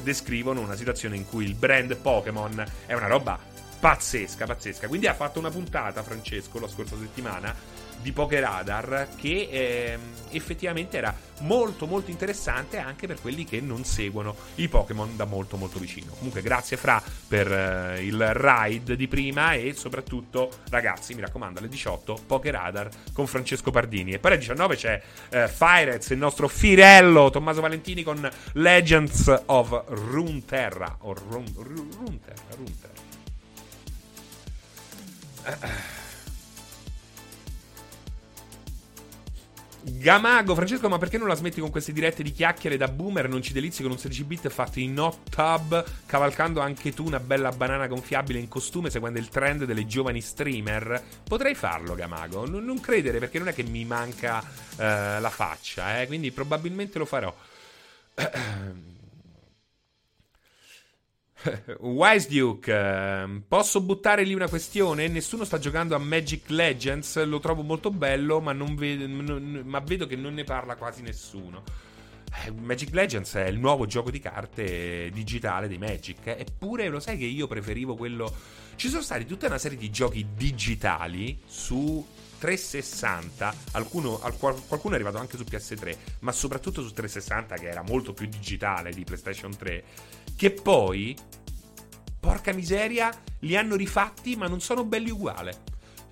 Descrivono 0.02 0.60
una 0.60 0.76
situazione 0.76 1.16
in 1.16 1.26
cui 1.26 1.44
il 1.44 1.54
brand 1.54 1.96
Pokémon 1.96 2.64
è 2.86 2.94
una 2.94 3.06
roba 3.06 3.38
pazzesca, 3.80 4.46
pazzesca. 4.46 4.88
Quindi 4.88 5.06
ha 5.06 5.14
fatto 5.14 5.38
una 5.38 5.50
puntata, 5.50 6.02
Francesco, 6.02 6.58
la 6.58 6.68
scorsa 6.68 6.96
settimana, 6.98 7.54
di 8.04 8.12
Pokeradar 8.12 9.08
che 9.16 9.48
eh, 9.50 9.98
effettivamente 10.32 10.98
era 10.98 11.16
molto 11.40 11.86
molto 11.86 12.10
interessante 12.10 12.76
anche 12.78 13.06
per 13.06 13.18
quelli 13.20 13.44
che 13.46 13.60
non 13.62 13.84
seguono 13.84 14.36
i 14.56 14.68
Pokémon 14.68 15.16
da 15.16 15.24
molto 15.24 15.56
molto 15.56 15.78
vicino. 15.78 16.12
Comunque 16.12 16.42
grazie 16.42 16.76
Fra 16.76 17.02
per 17.26 17.50
eh, 17.50 18.04
il 18.04 18.34
ride 18.34 18.94
di 18.94 19.08
prima 19.08 19.54
e 19.54 19.72
soprattutto 19.72 20.50
ragazzi 20.68 21.14
mi 21.14 21.22
raccomando 21.22 21.60
alle 21.60 21.68
18 21.68 22.24
Pokeradar 22.26 22.90
con 23.14 23.26
Francesco 23.26 23.70
Pardini 23.70 24.12
e 24.12 24.18
poi 24.18 24.32
alle 24.32 24.40
19 24.40 24.76
c'è 24.76 25.02
eh, 25.30 25.48
Firez, 25.48 26.10
il 26.10 26.18
nostro 26.18 26.46
Firello 26.46 27.30
Tommaso 27.30 27.62
Valentini 27.62 28.02
con 28.02 28.28
Legends 28.52 29.44
of 29.46 29.84
Runeterra 29.88 30.98
o 31.00 31.14
Run, 31.14 31.46
Runeterra, 31.56 32.54
Runeterra. 32.54 32.92
Gamago, 39.86 40.54
Francesco, 40.54 40.88
ma 40.88 40.96
perché 40.96 41.18
non 41.18 41.28
la 41.28 41.34
smetti 41.34 41.60
con 41.60 41.70
queste 41.70 41.92
dirette 41.92 42.22
di 42.22 42.32
chiacchiere 42.32 42.78
da 42.78 42.88
boomer? 42.88 43.28
Non 43.28 43.42
ci 43.42 43.52
delizi 43.52 43.82
con 43.82 43.90
un 43.90 43.98
16 43.98 44.24
bit 44.24 44.48
fatto 44.48 44.78
in 44.78 44.98
hot 44.98 45.28
tub, 45.28 45.84
cavalcando 46.06 46.60
anche 46.60 46.94
tu 46.94 47.04
una 47.04 47.20
bella 47.20 47.50
banana 47.50 47.86
gonfiabile 47.86 48.38
in 48.38 48.48
costume, 48.48 48.88
seguendo 48.88 49.18
il 49.18 49.28
trend 49.28 49.64
delle 49.64 49.86
giovani 49.86 50.22
streamer? 50.22 51.02
Potrei 51.22 51.54
farlo, 51.54 51.94
Gamago. 51.94 52.46
N- 52.46 52.64
non 52.64 52.80
credere, 52.80 53.18
perché 53.18 53.38
non 53.38 53.48
è 53.48 53.54
che 53.54 53.62
mi 53.62 53.84
manca 53.84 54.38
uh, 54.38 55.20
la 55.20 55.30
faccia, 55.30 56.00
eh? 56.00 56.06
quindi 56.06 56.32
probabilmente 56.32 56.98
lo 56.98 57.04
farò. 57.04 57.34
Wise 61.80 62.28
Duke, 62.28 62.72
ehm, 62.72 63.44
posso 63.46 63.80
buttare 63.80 64.24
lì 64.24 64.34
una 64.34 64.48
questione? 64.48 65.08
Nessuno 65.08 65.44
sta 65.44 65.58
giocando 65.58 65.94
a 65.94 65.98
Magic 65.98 66.48
Legends, 66.50 67.22
lo 67.24 67.40
trovo 67.40 67.62
molto 67.62 67.90
bello, 67.90 68.40
ma, 68.40 68.52
vedo, 68.52 69.06
non, 69.06 69.62
ma 69.64 69.80
vedo 69.80 70.06
che 70.06 70.16
non 70.16 70.34
ne 70.34 70.44
parla 70.44 70.76
quasi 70.76 71.02
nessuno. 71.02 71.62
Eh, 72.44 72.50
Magic 72.50 72.92
Legends 72.92 73.34
è 73.34 73.46
il 73.46 73.58
nuovo 73.58 73.86
gioco 73.86 74.10
di 74.10 74.18
carte 74.18 75.10
digitale 75.12 75.68
dei 75.68 75.78
Magic. 75.78 76.26
Eppure 76.26 76.88
lo 76.88 77.00
sai 77.00 77.16
che 77.18 77.26
io 77.26 77.46
preferivo 77.46 77.94
quello. 77.94 78.32
Ci 78.76 78.88
sono 78.88 79.02
stati 79.02 79.24
tutta 79.24 79.46
una 79.46 79.58
serie 79.58 79.78
di 79.78 79.90
giochi 79.90 80.26
digitali 80.34 81.40
su 81.46 82.04
360, 82.44 83.54
alcuno, 83.72 84.18
qualcuno 84.18 84.92
è 84.92 84.94
arrivato 84.96 85.16
anche 85.16 85.38
su 85.38 85.44
PS3, 85.44 85.96
ma 86.20 86.32
soprattutto 86.32 86.82
su 86.82 86.92
360 86.92 87.54
che 87.56 87.68
era 87.68 87.82
molto 87.82 88.12
più 88.12 88.26
digitale 88.26 88.90
di 88.90 89.02
PlayStation 89.02 89.56
3, 89.56 89.84
che 90.36 90.50
poi, 90.50 91.16
porca 92.18 92.52
miseria, 92.52 93.10
li 93.40 93.56
hanno 93.56 93.76
rifatti 93.76 94.36
ma 94.36 94.46
non 94.46 94.60
sono 94.60 94.84
belli 94.84 95.10
uguali. 95.10 95.50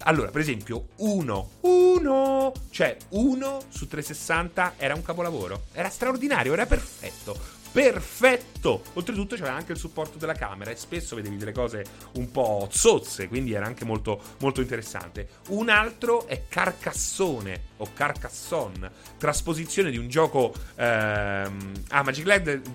Allora, 0.04 0.30
per 0.30 0.40
esempio, 0.40 0.88
uno, 0.96 1.50
uno, 1.60 2.52
cioè 2.70 2.96
uno 3.10 3.60
su 3.68 3.86
360 3.86 4.74
era 4.76 4.94
un 4.94 5.02
capolavoro, 5.02 5.66
era 5.72 5.88
straordinario, 5.88 6.52
era 6.52 6.66
perfetto 6.66 7.61
perfetto. 7.72 8.82
Oltretutto 8.92 9.36
c'era 9.36 9.54
anche 9.54 9.72
il 9.72 9.78
supporto 9.78 10.18
della 10.18 10.34
camera 10.34 10.70
e 10.70 10.76
spesso 10.76 11.16
vedevi 11.16 11.36
delle 11.36 11.52
cose 11.52 11.84
un 12.14 12.30
po' 12.30 12.68
zozze, 12.70 13.28
quindi 13.28 13.52
era 13.52 13.66
anche 13.66 13.84
molto, 13.84 14.20
molto 14.38 14.60
interessante. 14.60 15.28
Un 15.48 15.68
altro 15.68 16.26
è 16.26 16.42
Carcassone 16.48 17.70
o 17.78 17.88
Carcassonne, 17.92 18.90
trasposizione 19.18 19.90
di 19.90 19.98
un 19.98 20.08
gioco... 20.08 20.54
Ehm, 20.76 21.72
ah, 21.88 22.02
Magic 22.02 22.26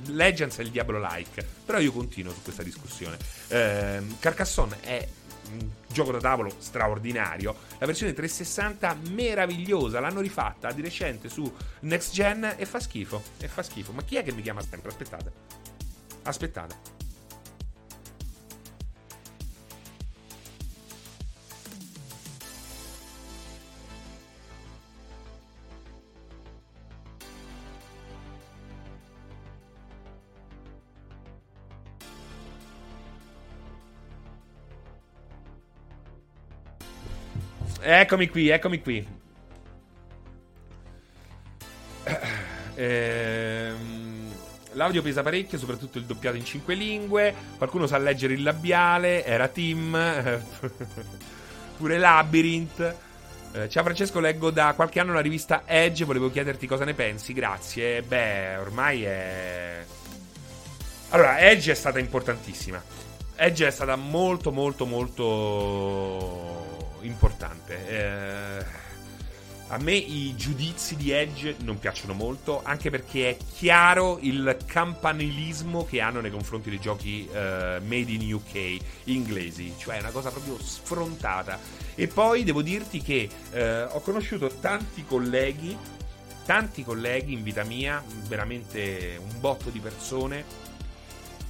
Legends 0.07 0.57
è 0.57 0.61
il 0.61 0.71
Diablo-like, 0.71 1.45
però 1.65 1.79
io 1.79 1.91
continuo 1.91 2.33
su 2.33 2.41
questa 2.41 2.63
discussione. 2.63 3.17
Ehm, 3.49 4.17
Carcassonne 4.19 4.77
è 4.81 5.07
gioco 5.87 6.11
da 6.11 6.19
tavolo 6.19 6.51
straordinario. 6.57 7.55
La 7.79 7.85
versione 7.85 8.13
360 8.13 8.97
meravigliosa, 9.11 9.99
l'hanno 9.99 10.21
rifatta 10.21 10.71
di 10.71 10.81
recente 10.81 11.29
su 11.29 11.51
Next 11.81 12.13
Gen 12.13 12.55
e 12.57 12.65
fa 12.65 12.79
schifo. 12.79 13.21
E 13.39 13.47
fa 13.47 13.63
schifo. 13.63 13.91
Ma 13.91 14.03
chi 14.03 14.17
è 14.17 14.23
che 14.23 14.31
mi 14.31 14.41
chiama 14.41 14.61
sempre? 14.61 14.89
Aspettate. 14.89 15.31
Aspettate. 16.23 16.96
Eccomi 37.89 38.27
qui, 38.27 38.49
eccomi 38.49 38.81
qui. 38.81 39.07
Ehm, 42.75 44.29
l'audio 44.73 45.01
pesa 45.01 45.23
parecchio, 45.23 45.57
soprattutto 45.57 45.97
il 45.97 46.03
doppiato 46.03 46.35
in 46.35 46.43
cinque 46.43 46.75
lingue. 46.75 47.33
Qualcuno 47.55 47.87
sa 47.87 47.97
leggere 47.97 48.33
il 48.33 48.43
labiale. 48.43 49.23
Era 49.23 49.47
Tim. 49.47 49.97
Pure 51.77 51.97
Labyrinth. 51.97 52.95
Eh, 53.53 53.69
ciao 53.69 53.83
Francesco, 53.83 54.19
leggo 54.19 54.51
da 54.51 54.73
qualche 54.75 54.99
anno 54.99 55.13
la 55.13 55.21
rivista 55.21 55.63
Edge. 55.65 56.03
Volevo 56.03 56.29
chiederti 56.29 56.67
cosa 56.67 56.83
ne 56.83 56.93
pensi. 56.93 57.31
Grazie. 57.31 58.01
Beh, 58.01 58.57
ormai 58.57 59.05
è. 59.05 59.85
Allora, 61.11 61.39
Edge 61.39 61.71
è 61.71 61.75
stata 61.75 61.99
importantissima. 61.99 62.83
Edge 63.37 63.65
è 63.65 63.71
stata 63.71 63.95
molto, 63.95 64.51
molto, 64.51 64.85
molto 64.85 66.57
importante. 67.03 67.56
Eh, 67.67 68.85
a 69.69 69.77
me 69.79 69.93
i 69.93 70.33
giudizi 70.37 70.95
di 70.95 71.11
Edge 71.11 71.57
non 71.59 71.77
piacciono 71.77 72.13
molto, 72.13 72.61
anche 72.63 72.89
perché 72.89 73.31
è 73.31 73.37
chiaro 73.53 74.17
il 74.21 74.57
campanilismo 74.65 75.85
che 75.85 75.99
hanno 75.99 76.21
nei 76.21 76.31
confronti 76.31 76.69
dei 76.69 76.79
giochi 76.79 77.27
uh, 77.29 77.35
made 77.35 78.11
in 78.11 78.33
UK 78.33 78.77
inglesi, 79.05 79.73
cioè 79.77 79.97
è 79.97 79.99
una 79.99 80.11
cosa 80.11 80.31
proprio 80.31 80.57
sfrontata. 80.57 81.59
E 81.95 82.07
poi 82.07 82.45
devo 82.45 82.61
dirti 82.61 83.01
che 83.01 83.27
uh, 83.51 83.93
ho 83.93 83.99
conosciuto 83.99 84.47
tanti 84.47 85.03
colleghi, 85.03 85.77
tanti 86.45 86.85
colleghi 86.85 87.33
in 87.33 87.43
vita 87.43 87.65
mia, 87.65 88.01
veramente 88.27 89.19
un 89.21 89.37
botto 89.41 89.69
di 89.69 89.79
persone 89.79 90.66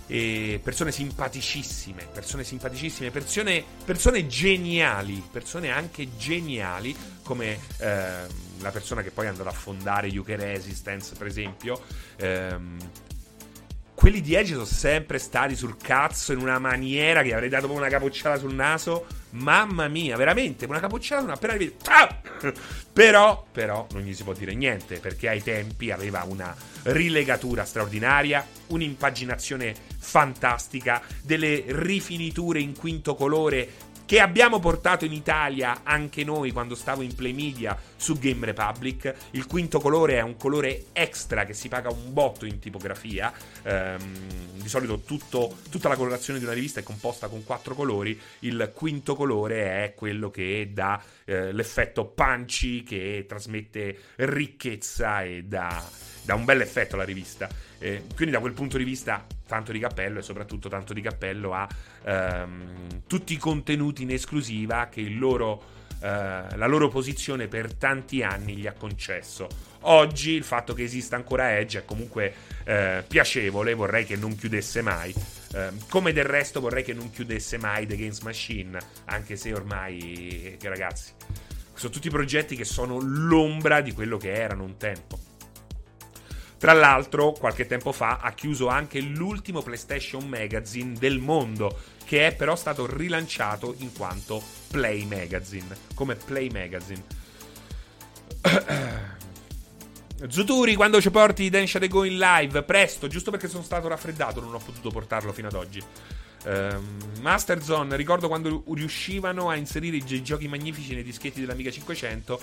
e 0.08 0.60
persone 0.64 0.92
simpaticissime, 0.92 2.08
persone 2.12 2.44
simpaticissime, 2.44 3.12
persone, 3.12 3.64
persone 3.84 4.26
geniali, 4.28 5.22
persone 5.30 5.70
anche 5.70 6.16
geniali, 6.18 6.96
come 7.24 7.60
eh, 7.80 8.26
la 8.60 8.72
persona 8.72 9.02
che 9.02 9.12
poi 9.12 9.28
andrà 9.28 9.50
a 9.50 9.54
fondare 9.54 10.08
UK 10.08 10.30
Resistance, 10.30 11.16
per 11.16 11.28
esempio. 11.28 11.82
Ehm, 12.16 12.78
quelli 13.94 14.22
di 14.22 14.36
Edge 14.36 14.54
sono 14.54 14.64
sempre 14.64 15.18
stati 15.18 15.56
sul 15.56 15.76
cazzo 15.76 16.32
in 16.32 16.40
una 16.40 16.60
maniera 16.60 17.24
che 17.24 17.34
avrei 17.34 17.50
dato 17.50 17.70
una 17.72 17.90
capocciata 17.90 18.38
sul 18.38 18.54
naso. 18.54 19.06
Mamma 19.32 19.88
mia, 19.88 20.16
veramente, 20.16 20.66
una 20.66 20.80
capocciata 20.80 21.22
non 21.22 21.32
appena 21.32 21.54
vedi. 21.54 21.76
Ah! 21.86 22.22
Però, 22.94 23.46
però, 23.52 23.86
non 23.92 24.02
gli 24.02 24.14
si 24.14 24.24
può 24.24 24.34
dire 24.34 24.56
niente, 24.56 25.00
perché 25.00 25.30
ai 25.30 25.44
tempi 25.44 25.92
aveva 25.92 26.24
una 26.28 26.56
rilegatura 26.84 27.66
straordinaria, 27.66 28.46
un'impaginazione 28.68 29.76
fantastica, 30.00 31.02
delle 31.22 31.64
rifiniture 31.68 32.60
in 32.60 32.76
quinto 32.76 33.16
colore 33.16 33.70
che 34.08 34.22
abbiamo 34.22 34.60
portato 34.60 35.04
in 35.04 35.12
Italia 35.12 35.82
anche 35.84 36.24
noi 36.24 36.52
quando 36.52 36.76
stavo 36.76 37.02
in 37.02 37.14
Play 37.14 37.34
Media 37.34 37.78
su 37.98 38.18
Game 38.18 38.46
Republic. 38.46 39.14
Il 39.32 39.46
quinto 39.48 39.82
colore 39.82 40.14
è 40.14 40.22
un 40.22 40.38
colore 40.38 40.86
extra 40.94 41.44
che 41.44 41.54
si 41.54 41.68
paga 41.68 41.90
un 41.90 42.14
botto 42.14 42.46
in 42.46 42.58
tipografia. 42.58 43.34
Ehm, 43.64 44.14
di 44.54 44.70
solito 44.70 45.02
tutto, 45.02 45.58
tutta 45.70 45.90
la 45.90 45.98
colorazione 45.98 46.40
di 46.40 46.46
una 46.46 46.54
rivista 46.54 46.80
è 46.80 46.84
composta 46.84 47.28
con 47.28 47.44
quattro 47.44 47.76
colori. 47.76 48.18
Il 48.40 48.72
quinto 48.74 49.14
colore 49.14 49.84
è 49.84 49.94
quello 49.94 50.32
che 50.32 50.70
dà 50.74 51.04
eh, 51.26 51.52
l'effetto 51.52 52.06
punchy, 52.06 52.84
che 52.84 53.26
trasmette 53.28 53.98
ricchezza 54.16 55.22
e 55.24 55.44
dà, 55.44 55.86
dà 56.22 56.34
un 56.34 56.46
bel 56.46 56.62
effetto 56.62 56.96
alla 56.96 57.04
rivista. 57.04 57.50
Eh, 57.80 58.04
quindi 58.16 58.34
da 58.34 58.40
quel 58.40 58.54
punto 58.54 58.78
di 58.78 58.84
vista 58.84 59.26
tanto 59.48 59.72
di 59.72 59.80
cappello 59.80 60.20
e 60.20 60.22
soprattutto 60.22 60.70
tanto 60.70 60.94
di 60.94 61.02
cappello 61.02 61.54
a 61.54 61.68
ehm, 62.04 63.04
tutti 63.08 63.34
i 63.34 63.38
contenuti 63.38 64.04
in 64.04 64.12
esclusiva 64.12 64.88
che 64.92 65.02
loro, 65.10 65.64
eh, 66.02 66.08
la 66.08 66.68
loro 66.68 66.90
posizione 66.90 67.48
per 67.48 67.74
tanti 67.74 68.24
anni 68.24 68.56
gli 68.56 68.68
ha 68.68 68.74
concesso. 68.74 69.48
Oggi 69.82 70.32
il 70.32 70.44
fatto 70.44 70.74
che 70.74 70.84
esista 70.84 71.16
ancora 71.16 71.58
Edge 71.58 71.80
è 71.80 71.86
comunque 71.86 72.34
eh, 72.66 73.04
piacevole, 73.08 73.74
vorrei 73.74 74.06
che 74.06 74.16
non 74.16 74.36
chiudesse 74.36 74.82
mai. 74.82 75.14
Eh, 75.54 75.70
come 75.90 76.12
del 76.12 76.26
resto 76.26 76.60
vorrei 76.60 76.84
che 76.84 76.94
non 76.94 77.10
chiudesse 77.10 77.58
mai 77.58 77.86
The 77.86 77.96
Games 77.96 78.20
Machine, 78.20 78.78
anche 79.06 79.38
se 79.38 79.54
ormai, 79.54 80.58
ragazzi, 80.62 81.14
sono 81.74 81.94
tutti 81.94 82.10
progetti 82.10 82.56
che 82.56 82.66
sono 82.66 83.00
l'ombra 83.00 83.82
di 83.82 83.94
quello 83.94 84.18
che 84.18 84.34
erano 84.34 84.64
un 84.64 84.78
tempo. 84.78 85.20
Tra 86.58 86.74
l'altro, 86.74 87.34
qualche 87.34 87.68
tempo 87.68 87.92
fa 87.92 88.18
ha 88.20 88.32
chiuso 88.32 88.68
anche 88.68 89.00
l'ultimo 89.00 89.62
PlayStation 89.62 90.28
Magazine 90.28 90.94
del 90.98 91.20
mondo, 91.20 91.78
che 92.04 92.28
è 92.28 92.36
però 92.36 92.56
stato 92.56 92.88
rilanciato 92.88 93.76
in 93.78 93.94
quanto 93.94 94.42
Play 94.70 95.06
Magazine, 95.06 95.68
come 95.94 96.16
Play 96.16 96.50
Magazine. 96.50 97.04
Zuturi, 100.28 100.74
quando 100.74 101.00
ci 101.00 101.12
porti 101.12 101.50
Densha 101.50 101.78
The 101.78 101.88
Go 101.88 102.04
in 102.04 102.18
live? 102.18 102.64
Presto, 102.64 103.06
giusto 103.08 103.30
perché 103.30 103.48
sono 103.48 103.62
stato 103.62 103.88
raffreddato, 103.88 104.42
non 104.42 104.56
ho 104.56 104.60
potuto 104.60 104.90
portarlo 104.90 105.32
fino 105.32 105.50
ad 105.50 105.54
oggi. 105.54 105.80
Um, 106.46 106.98
Master 107.22 107.62
Zone, 107.62 107.96
ricordo 107.96 108.28
quando 108.28 108.64
riuscivano 108.74 109.50
a 109.50 109.56
inserire 109.56 109.98
i 109.98 110.24
giochi 110.24 110.48
magnifici 110.48 110.96
nei 110.96 111.04
dischetti 111.04 111.42
dell'Amiga 111.42 111.70
500 111.70 112.40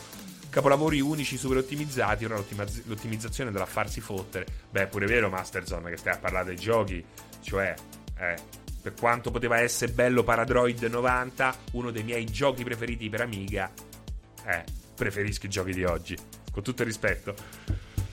capolavori 0.54 1.00
unici 1.00 1.36
super 1.36 1.56
ottimizzati. 1.56 2.24
Ora 2.24 2.36
l'ottimizzazione 2.36 3.50
dovrà 3.50 3.66
farsi 3.66 4.00
fottere. 4.00 4.46
Beh, 4.70 4.86
pure 4.86 5.06
vero, 5.06 5.28
Masterzone, 5.28 5.90
che 5.90 5.96
stai 5.96 6.14
a 6.14 6.18
parlare 6.18 6.44
dei 6.46 6.56
giochi. 6.56 7.04
Cioè, 7.40 7.74
eh, 8.16 8.36
per 8.80 8.94
quanto 8.94 9.32
poteva 9.32 9.58
essere 9.58 9.90
bello 9.90 10.22
Paradroid 10.22 10.80
90, 10.84 11.56
uno 11.72 11.90
dei 11.90 12.04
miei 12.04 12.24
giochi 12.26 12.62
preferiti 12.62 13.08
per 13.08 13.22
Amiga, 13.22 13.68
eh, 14.46 14.64
preferisco 14.94 15.46
i 15.46 15.48
giochi 15.48 15.72
di 15.72 15.82
oggi. 15.82 16.16
Con 16.52 16.62
tutto 16.62 16.82
il 16.82 16.86
rispetto. 16.86 17.34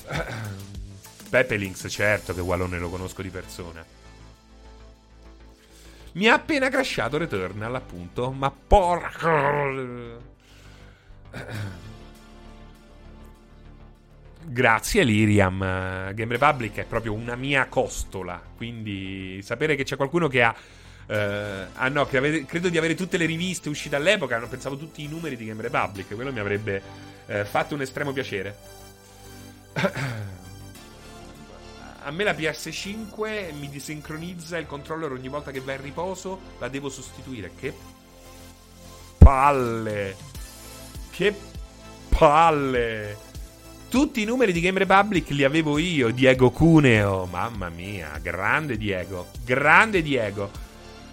Pepe 1.29 1.55
Links, 1.57 1.85
certo 1.89 2.33
che 2.33 2.41
Wallone 2.41 2.79
lo 2.79 2.89
conosco 2.89 3.21
di 3.21 3.29
persona. 3.29 3.85
Mi 6.13 6.27
ha 6.27 6.33
appena 6.33 6.69
crashato 6.69 7.19
Returnal, 7.19 7.75
appunto, 7.75 8.31
ma 8.31 8.49
porca. 8.49 9.69
Grazie 14.43 15.03
Liriam, 15.03 15.59
Game 15.59 16.31
Republic 16.31 16.77
è 16.77 16.85
proprio 16.85 17.13
una 17.13 17.35
mia 17.35 17.67
costola, 17.67 18.41
quindi 18.57 19.39
sapere 19.43 19.75
che 19.75 19.83
c'è 19.83 19.95
qualcuno 19.95 20.27
che 20.27 20.41
ha... 20.43 20.55
Uh, 21.07 21.13
ah 21.73 21.89
no, 21.89 22.05
che 22.05 22.17
avete, 22.17 22.45
credo 22.45 22.69
di 22.69 22.77
avere 22.77 22.95
tutte 22.95 23.17
le 23.17 23.25
riviste 23.25 23.67
uscite 23.69 23.97
all'epoca, 23.97 24.37
non 24.37 24.47
pensavo 24.47 24.77
tutti 24.77 25.03
i 25.03 25.07
numeri 25.07 25.35
di 25.35 25.45
Game 25.45 25.61
Republic, 25.61 26.15
quello 26.15 26.31
mi 26.31 26.39
avrebbe 26.39 26.81
uh, 27.25 27.43
fatto 27.43 27.75
un 27.75 27.81
estremo 27.81 28.13
piacere. 28.13 28.55
a 32.03 32.11
me 32.11 32.23
la 32.23 32.33
PS5 32.33 33.53
mi 33.53 33.69
disincronizza 33.69 34.57
il 34.57 34.65
controller 34.65 35.11
ogni 35.11 35.27
volta 35.27 35.51
che 35.51 35.59
va 35.59 35.73
in 35.73 35.81
riposo, 35.81 36.39
la 36.59 36.67
devo 36.67 36.89
sostituire. 36.89 37.51
Che 37.57 37.73
palle! 39.17 40.15
Che 41.11 41.35
palle! 42.09 43.30
Tutti 43.91 44.21
i 44.21 44.23
numeri 44.23 44.53
di 44.53 44.61
Game 44.61 44.79
Republic 44.79 45.31
li 45.31 45.43
avevo 45.43 45.77
io, 45.77 46.11
Diego 46.11 46.49
Cuneo. 46.49 47.25
Mamma 47.25 47.67
mia, 47.67 48.17
grande 48.21 48.77
Diego, 48.77 49.27
grande 49.43 50.01
Diego. 50.01 50.49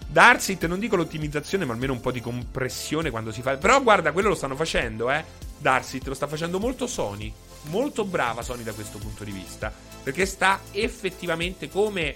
Darsit, 0.06 0.64
non 0.66 0.78
dico 0.78 0.94
l'ottimizzazione, 0.94 1.64
ma 1.64 1.72
almeno 1.72 1.92
un 1.92 2.00
po' 2.00 2.12
di 2.12 2.20
compressione 2.20 3.10
quando 3.10 3.32
si 3.32 3.42
fa. 3.42 3.56
Però 3.56 3.82
guarda, 3.82 4.12
quello 4.12 4.28
lo 4.28 4.36
stanno 4.36 4.54
facendo, 4.54 5.10
eh. 5.10 5.24
Darsit 5.58 6.06
lo 6.06 6.14
sta 6.14 6.28
facendo 6.28 6.60
molto 6.60 6.86
Sony. 6.86 7.34
Molto 7.62 8.04
brava 8.04 8.42
Sony 8.42 8.62
da 8.62 8.72
questo 8.72 8.98
punto 8.98 9.24
di 9.24 9.32
vista. 9.32 9.72
Perché 10.00 10.24
sta 10.24 10.60
effettivamente, 10.70 11.68
come 11.68 12.14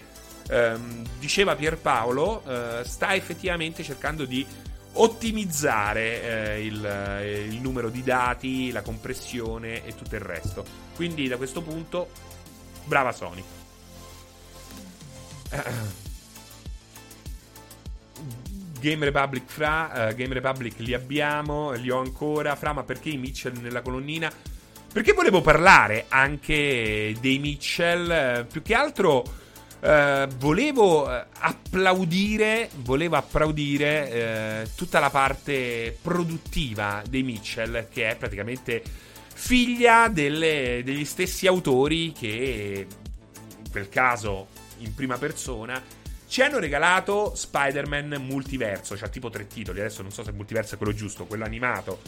ehm, 0.48 1.02
diceva 1.18 1.56
Pierpaolo, 1.56 2.44
eh, 2.46 2.84
sta 2.84 3.16
effettivamente 3.16 3.82
cercando 3.82 4.24
di 4.24 4.46
ottimizzare 4.94 6.22
eh, 6.54 6.64
il, 6.64 6.84
eh, 6.84 7.44
il, 7.44 7.60
numero 7.60 7.88
di 7.88 8.02
dati, 8.02 8.70
la 8.70 8.82
compressione 8.82 9.84
e 9.84 9.94
tutto 9.94 10.14
il 10.14 10.20
resto. 10.20 10.64
Quindi 10.94 11.28
da 11.28 11.36
questo 11.36 11.62
punto, 11.62 12.10
brava 12.84 13.12
Sony. 13.12 13.42
Game 18.80 19.04
Republic 19.04 19.44
fra, 19.46 20.08
uh, 20.10 20.14
Game 20.14 20.34
Republic 20.34 20.78
li 20.78 20.92
abbiamo, 20.92 21.70
li 21.72 21.88
ho 21.88 22.00
ancora. 22.00 22.56
Fra, 22.56 22.72
ma 22.72 22.82
perché 22.82 23.10
i 23.10 23.16
Mitchell 23.16 23.56
nella 23.60 23.80
colonnina? 23.80 24.30
Perché 24.92 25.12
volevo 25.12 25.40
parlare 25.40 26.06
anche 26.08 27.14
dei 27.20 27.38
Mitchell, 27.38 28.40
uh, 28.40 28.46
più 28.46 28.60
che 28.60 28.74
altro 28.74 29.22
Uh, 29.82 30.28
volevo 30.36 31.08
uh, 31.08 31.24
applaudire, 31.40 32.70
volevo 32.82 33.16
applaudire 33.16 34.62
uh, 34.62 34.68
tutta 34.76 35.00
la 35.00 35.10
parte 35.10 35.98
produttiva 36.00 37.02
dei 37.08 37.24
Mitchell, 37.24 37.88
che 37.88 38.10
è 38.10 38.16
praticamente 38.16 38.80
figlia 39.34 40.06
delle, 40.06 40.82
degli 40.84 41.04
stessi 41.04 41.48
autori 41.48 42.12
che, 42.12 42.86
in 43.58 43.70
quel 43.72 43.88
caso, 43.88 44.46
in 44.78 44.94
prima 44.94 45.18
persona, 45.18 45.82
ci 46.28 46.42
hanno 46.42 46.60
regalato 46.60 47.34
Spider-Man 47.34 48.22
Multiverso, 48.24 48.96
cioè 48.96 49.10
tipo 49.10 49.30
tre 49.30 49.48
titoli, 49.48 49.80
adesso 49.80 50.02
non 50.02 50.12
so 50.12 50.22
se 50.22 50.30
multiverso 50.30 50.76
è 50.76 50.78
quello 50.78 50.94
giusto, 50.94 51.26
quello 51.26 51.44
animato, 51.44 52.00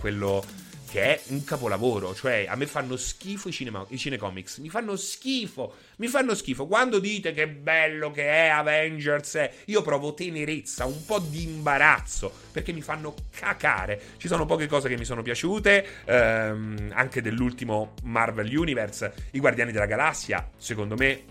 quello 0.00 0.44
che 0.94 1.02
è 1.02 1.20
un 1.30 1.42
capolavoro. 1.42 2.14
Cioè, 2.14 2.46
a 2.48 2.54
me 2.54 2.68
fanno 2.68 2.96
schifo 2.96 3.48
i, 3.48 3.52
cinema, 3.52 3.84
i 3.88 3.98
cinecomics. 3.98 4.58
Mi 4.58 4.68
fanno 4.68 4.94
schifo. 4.94 5.74
Mi 5.96 6.06
fanno 6.06 6.36
schifo. 6.36 6.68
Quando 6.68 7.00
dite 7.00 7.32
che 7.32 7.48
bello 7.48 8.12
che 8.12 8.28
è 8.28 8.46
Avengers, 8.46 9.34
eh, 9.34 9.52
io 9.64 9.82
provo 9.82 10.14
tenerezza, 10.14 10.84
un 10.84 11.04
po' 11.04 11.18
di 11.18 11.42
imbarazzo. 11.42 12.32
Perché 12.52 12.72
mi 12.72 12.80
fanno 12.80 13.12
cacare. 13.36 14.00
Ci 14.18 14.28
sono 14.28 14.46
poche 14.46 14.68
cose 14.68 14.88
che 14.88 14.96
mi 14.96 15.04
sono 15.04 15.22
piaciute. 15.22 15.84
Ehm, 16.04 16.92
anche 16.94 17.20
dell'ultimo 17.20 17.94
Marvel 18.04 18.56
Universe. 18.56 19.12
I 19.32 19.40
Guardiani 19.40 19.72
della 19.72 19.86
Galassia, 19.86 20.48
secondo 20.56 20.94
me, 20.94 21.24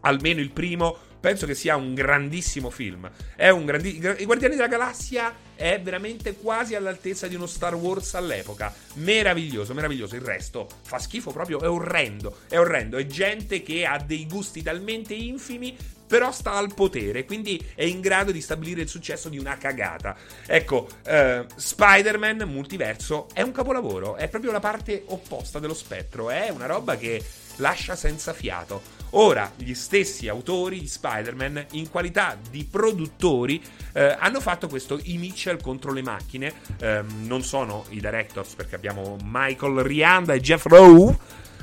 almeno 0.00 0.40
il 0.40 0.52
primo 0.52 0.96
penso 1.20 1.44
che 1.44 1.54
sia 1.54 1.76
un 1.76 1.92
grandissimo 1.92 2.70
film. 2.70 3.10
È 3.34 3.50
un 3.50 3.66
grandi... 3.66 3.98
I 3.98 4.24
Guardiani 4.24 4.54
della 4.54 4.68
Galassia 4.68 5.34
è 5.56 5.80
veramente 5.80 6.36
quasi 6.36 6.74
all'altezza 6.74 7.26
di 7.26 7.34
uno 7.34 7.46
Star 7.46 7.74
Wars 7.74 8.14
all'epoca. 8.14 8.72
Meraviglioso, 8.94 9.74
meraviglioso. 9.74 10.14
Il 10.14 10.22
resto 10.22 10.68
fa 10.82 10.98
schifo 10.98 11.32
proprio, 11.32 11.60
è 11.60 11.68
orrendo. 11.68 12.38
È 12.48 12.58
orrendo. 12.58 12.96
È 12.98 13.06
gente 13.06 13.62
che 13.62 13.84
ha 13.84 13.98
dei 13.98 14.26
gusti 14.26 14.62
talmente 14.62 15.14
infimi 15.14 15.76
però 16.06 16.30
sta 16.30 16.52
al 16.52 16.72
potere, 16.72 17.24
quindi 17.24 17.60
è 17.74 17.82
in 17.82 18.00
grado 18.00 18.30
di 18.30 18.40
stabilire 18.40 18.82
il 18.82 18.88
successo 18.88 19.28
di 19.28 19.38
una 19.38 19.58
cagata. 19.58 20.16
Ecco, 20.46 20.88
eh, 21.04 21.44
Spider-Man 21.54 22.48
Multiverso 22.48 23.26
è 23.32 23.42
un 23.42 23.50
capolavoro, 23.52 24.14
è 24.14 24.28
proprio 24.28 24.52
la 24.52 24.60
parte 24.60 25.02
opposta 25.06 25.58
dello 25.58 25.74
spettro, 25.74 26.30
è 26.30 26.48
una 26.50 26.66
roba 26.66 26.96
che 26.96 27.20
lascia 27.56 27.96
senza 27.96 28.32
fiato. 28.32 28.95
Ora, 29.10 29.50
gli 29.56 29.74
stessi 29.74 30.28
autori 30.28 30.80
di 30.80 30.88
Spider-Man, 30.88 31.66
in 31.72 31.88
qualità 31.90 32.36
di 32.50 32.64
produttori, 32.64 33.62
eh, 33.92 34.16
hanno 34.18 34.40
fatto 34.40 34.68
questo 34.68 34.98
I 35.04 35.16
Mitchell 35.16 35.60
contro 35.60 35.92
le 35.92 36.02
macchine. 36.02 36.52
Eh, 36.78 37.02
non 37.22 37.42
sono 37.42 37.84
i 37.90 38.00
directors, 38.00 38.54
perché 38.54 38.74
abbiamo 38.74 39.16
Michael 39.22 39.82
Rianda 39.82 40.34
e 40.34 40.40
Jeff 40.40 40.66
Rowe, 40.66 41.16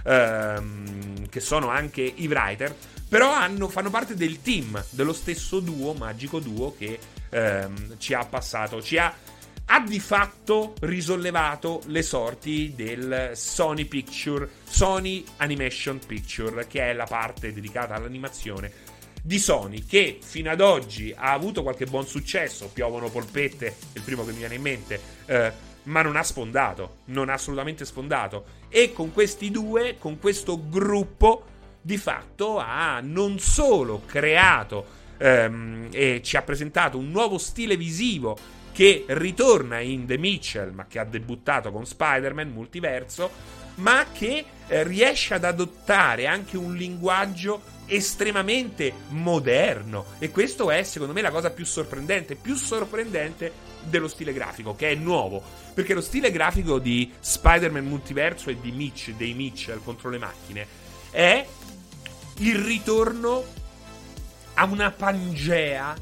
ehm, 0.03 1.29
che 1.29 1.39
sono 1.39 1.69
anche 1.69 2.01
i 2.01 2.27
writer. 2.27 2.75
Però 3.07 3.31
hanno, 3.31 3.67
fanno 3.67 3.91
parte 3.91 4.15
del 4.15 4.41
team, 4.41 4.83
dello 4.89 5.13
stesso 5.13 5.59
duo, 5.59 5.93
magico 5.93 6.39
duo, 6.39 6.73
che 6.75 6.97
ehm, 7.29 7.97
ci 7.99 8.13
ha 8.13 8.25
passato, 8.25 8.81
ci 8.81 8.97
ha 8.97 9.13
ha 9.65 9.79
di 9.79 9.99
fatto 9.99 10.73
risollevato 10.81 11.81
le 11.85 12.01
sorti 12.01 12.73
del 12.75 13.31
Sony 13.33 13.85
Picture, 13.85 14.47
Sony 14.65 15.23
Animation 15.37 15.99
Picture, 16.05 16.67
che 16.67 16.89
è 16.89 16.93
la 16.93 17.05
parte 17.05 17.53
dedicata 17.53 17.95
all'animazione 17.95 18.71
di 19.21 19.39
Sony, 19.39 19.85
che 19.85 20.19
fino 20.21 20.51
ad 20.51 20.59
oggi 20.59 21.13
ha 21.15 21.31
avuto 21.31 21.63
qualche 21.63 21.85
buon 21.85 22.05
successo, 22.05 22.69
piovono 22.69 23.09
polpette, 23.09 23.67
è 23.67 23.73
il 23.93 24.01
primo 24.01 24.25
che 24.25 24.31
mi 24.31 24.39
viene 24.39 24.55
in 24.55 24.61
mente, 24.61 24.99
eh, 25.25 25.51
ma 25.83 26.01
non 26.01 26.17
ha 26.17 26.23
sfondato, 26.23 26.97
non 27.05 27.29
ha 27.29 27.33
assolutamente 27.33 27.85
sfondato. 27.85 28.61
E 28.67 28.91
con 28.91 29.13
questi 29.13 29.49
due, 29.49 29.95
con 29.97 30.19
questo 30.19 30.59
gruppo, 30.67 31.45
di 31.81 31.97
fatto 31.97 32.59
ha 32.59 32.99
non 33.01 33.39
solo 33.39 34.03
creato 34.05 34.85
ehm, 35.17 35.89
e 35.91 36.21
ci 36.23 36.37
ha 36.37 36.41
presentato 36.41 36.97
un 36.97 37.11
nuovo 37.11 37.37
stile 37.37 37.75
visivo 37.75 38.37
che 38.73 39.05
ritorna 39.07 39.79
in 39.79 40.05
The 40.05 40.17
Mitchell, 40.17 40.73
ma 40.73 40.87
che 40.87 40.99
ha 40.99 41.05
debuttato 41.05 41.71
con 41.71 41.85
Spider-Man 41.85 42.49
multiverso, 42.49 43.29
ma 43.75 44.07
che 44.11 44.43
eh, 44.67 44.83
riesce 44.83 45.35
ad 45.35 45.45
adottare 45.45 46.25
anche 46.25 46.57
un 46.57 46.75
linguaggio 46.75 47.61
estremamente 47.85 48.91
moderno. 49.09 50.05
E 50.17 50.31
questo 50.31 50.71
è, 50.71 50.83
secondo 50.83 51.13
me, 51.13 51.21
la 51.21 51.31
cosa 51.31 51.51
più 51.51 51.65
sorprendente, 51.65 52.35
più 52.35 52.55
sorprendente 52.55 53.71
dello 53.83 54.07
stile 54.07 54.33
grafico, 54.33 54.75
che 54.75 54.89
è 54.89 54.95
nuovo. 54.95 55.41
Perché 55.73 55.93
lo 55.93 56.01
stile 56.01 56.31
grafico 56.31 56.79
di 56.79 57.11
Spider-Man 57.19 57.85
multiverso 57.85 58.49
e 58.49 58.59
di 58.59 58.71
Mitch, 58.71 59.11
dei 59.11 59.33
Mitchell 59.33 59.83
contro 59.83 60.09
le 60.09 60.17
macchine, 60.17 60.65
è 61.11 61.45
il 62.37 62.55
ritorno 62.55 63.43
a 64.55 64.65
una 64.65 64.91
pangea 64.91 65.95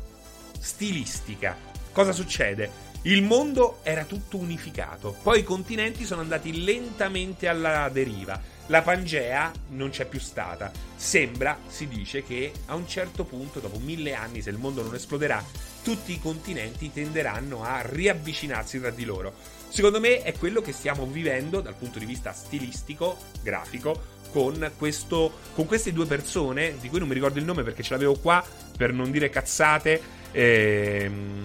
stilistica 0.60 1.70
Cosa 1.92 2.14
succede? 2.14 2.90
Il 3.04 3.22
mondo 3.22 3.80
era 3.84 4.06
tutto 4.06 4.38
unificato, 4.38 5.18
poi 5.24 5.40
i 5.40 5.44
continenti 5.44 6.06
sono 6.06 6.22
andati 6.22 6.64
lentamente 6.64 7.48
alla 7.48 7.90
deriva. 7.90 8.40
La 8.68 8.82
Pangea 8.82 9.52
non 9.70 9.90
c'è 9.90 10.06
più 10.06 10.20
stata. 10.20 10.72
Sembra, 10.96 11.58
si 11.68 11.90
dice, 11.90 12.24
che 12.24 12.54
a 12.68 12.76
un 12.76 12.88
certo 12.88 13.26
punto, 13.26 13.60
dopo 13.60 13.80
mille 13.80 14.14
anni, 14.14 14.42
se 14.42 14.52
il 14.52 14.58
mondo 14.58 14.84
non 14.84 14.96
esploderà, 14.96 15.44
tutti 15.84 16.14
i 16.14 16.22
continenti 16.22 16.94
tenderanno 16.94 17.64
a 17.64 17.82
riavvicinarsi 17.82 18.80
tra 18.80 18.92
di 18.92 19.04
loro. 19.04 19.34
Secondo 19.68 20.00
me 20.00 20.22
è 20.22 20.34
quello 20.38 20.62
che 20.62 20.72
stiamo 20.72 21.06
vivendo 21.06 21.60
dal 21.60 21.76
punto 21.76 22.00
di 22.00 22.06
vista 22.06 22.32
stilistico, 22.32 23.18
grafico, 23.42 24.20
con, 24.32 24.72
questo, 24.78 25.40
con 25.54 25.66
queste 25.66 25.92
due 25.92 26.06
persone, 26.06 26.78
di 26.80 26.88
cui 26.88 27.00
non 27.00 27.08
mi 27.08 27.14
ricordo 27.14 27.40
il 27.40 27.46
nome 27.46 27.64
perché 27.64 27.84
ce 27.84 27.94
l'avevo 27.94 28.16
qua, 28.16 28.42
per 28.78 28.94
non 28.94 29.12
dire 29.12 29.30
cazzate. 29.30 30.20
Ehm 30.32 31.42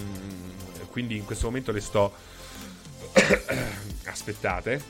quindi 0.97 1.17
in 1.17 1.27
questo 1.27 1.45
momento 1.45 1.73
le 1.73 1.81
sto... 1.83 2.15
Aspettate. 4.07 4.83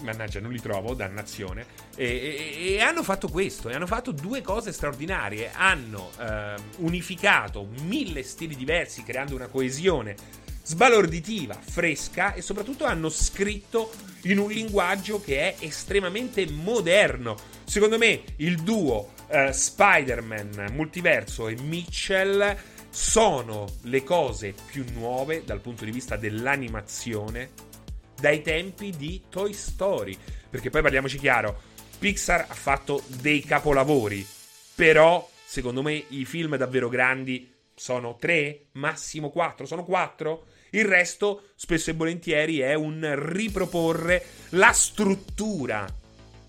Mannaggia, 0.00 0.40
non 0.40 0.50
li 0.50 0.60
trovo, 0.60 0.94
dannazione. 0.94 1.64
E, 1.94 2.04
e, 2.04 2.72
e, 2.72 2.80
hanno 2.80 3.04
fatto 3.04 3.28
questo, 3.28 3.68
e 3.68 3.74
hanno 3.74 3.86
fatto 3.86 4.10
due 4.10 4.42
cose 4.42 4.72
straordinarie. 4.72 5.52
Hanno 5.52 6.10
eh, 6.18 6.56
unificato 6.78 7.68
mille 7.82 8.24
stili 8.24 8.56
diversi, 8.56 9.04
creando 9.04 9.36
una 9.36 9.46
coesione 9.46 10.16
sbalorditiva, 10.64 11.54
fresca 11.54 12.34
e 12.34 12.42
soprattutto 12.42 12.84
hanno 12.84 13.10
scritto 13.10 13.92
in 14.22 14.38
un 14.38 14.50
linguaggio 14.50 15.20
che 15.20 15.38
è 15.38 15.56
estremamente 15.60 16.50
moderno. 16.50 17.36
Secondo 17.62 17.96
me 17.96 18.24
il 18.38 18.60
duo 18.60 19.12
eh, 19.34 19.52
Spider-Man 19.52 20.68
Multiverso 20.72 21.48
e 21.48 21.56
Mitchell 21.60 22.56
sono 22.88 23.66
le 23.82 24.04
cose 24.04 24.54
più 24.66 24.84
nuove 24.92 25.42
dal 25.44 25.60
punto 25.60 25.84
di 25.84 25.90
vista 25.90 26.16
dell'animazione 26.16 27.50
dai 28.16 28.42
tempi 28.42 28.90
di 28.96 29.22
Toy 29.28 29.52
Story. 29.52 30.16
Perché 30.48 30.70
poi 30.70 30.82
parliamoci 30.82 31.18
chiaro, 31.18 31.60
Pixar 31.98 32.46
ha 32.48 32.54
fatto 32.54 33.02
dei 33.20 33.40
capolavori, 33.40 34.24
però 34.76 35.28
secondo 35.44 35.82
me 35.82 36.04
i 36.08 36.24
film 36.24 36.56
davvero 36.56 36.88
grandi 36.88 37.52
sono 37.74 38.16
tre, 38.16 38.66
massimo 38.72 39.30
quattro, 39.30 39.66
sono 39.66 39.84
quattro. 39.84 40.46
Il 40.70 40.84
resto, 40.84 41.48
spesso 41.56 41.90
e 41.90 41.94
volentieri, 41.94 42.60
è 42.60 42.74
un 42.74 43.14
riproporre 43.32 44.24
la 44.50 44.72
struttura 44.72 45.86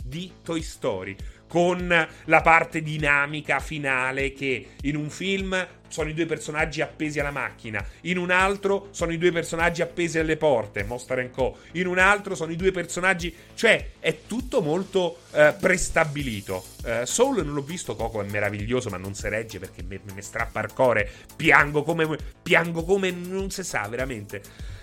di 0.04 0.32
Toy 0.44 0.62
Story 0.62 1.16
con 1.48 2.08
la 2.26 2.42
parte 2.42 2.82
dinamica 2.82 3.60
finale 3.60 4.34
che 4.34 4.70
in 4.82 4.96
un 4.96 5.10
film 5.10 5.68
sono 5.88 6.10
i 6.10 6.14
due 6.14 6.26
personaggi 6.26 6.82
appesi 6.82 7.20
alla 7.22 7.32
macchina, 7.32 7.82
in 8.02 8.18
un 8.18 8.30
altro 8.30 8.90
sono 8.92 9.14
i 9.14 9.18
due 9.18 9.32
personaggi 9.32 9.82
appesi 9.82 10.20
alle 10.20 10.36
porte, 10.36 10.84
Monster 10.84 11.30
Co. 11.32 11.58
In 11.74 11.88
un 11.88 12.00
altro 12.00 12.36
sono 12.36 12.52
i 12.52 12.58
due 12.58 12.72
personaggi, 12.72 13.34
cioè 13.54 13.92
è 14.00 14.18
tutto 14.28 14.62
molto 14.62 15.20
eh, 15.32 15.56
prestabilito. 15.58 16.66
Eh, 16.84 17.06
Soul 17.06 17.46
non 17.46 17.54
l'ho 17.54 17.62
visto, 17.62 17.96
Coco 17.96 18.22
è 18.22 18.30
meraviglioso, 18.30 18.90
ma 18.90 18.98
non 18.98 19.14
si 19.14 19.30
regge 19.30 19.60
perché 19.60 19.84
mi, 19.84 20.00
strappa 20.20 20.62
il 20.62 20.74
cuore. 20.74 21.10
Piango 21.36 21.84
come, 21.84 22.18
piango 22.42 22.84
come 22.84 23.12
non 23.12 23.50
si 23.50 23.64
sa, 23.64 23.88
veramente. 23.88 24.42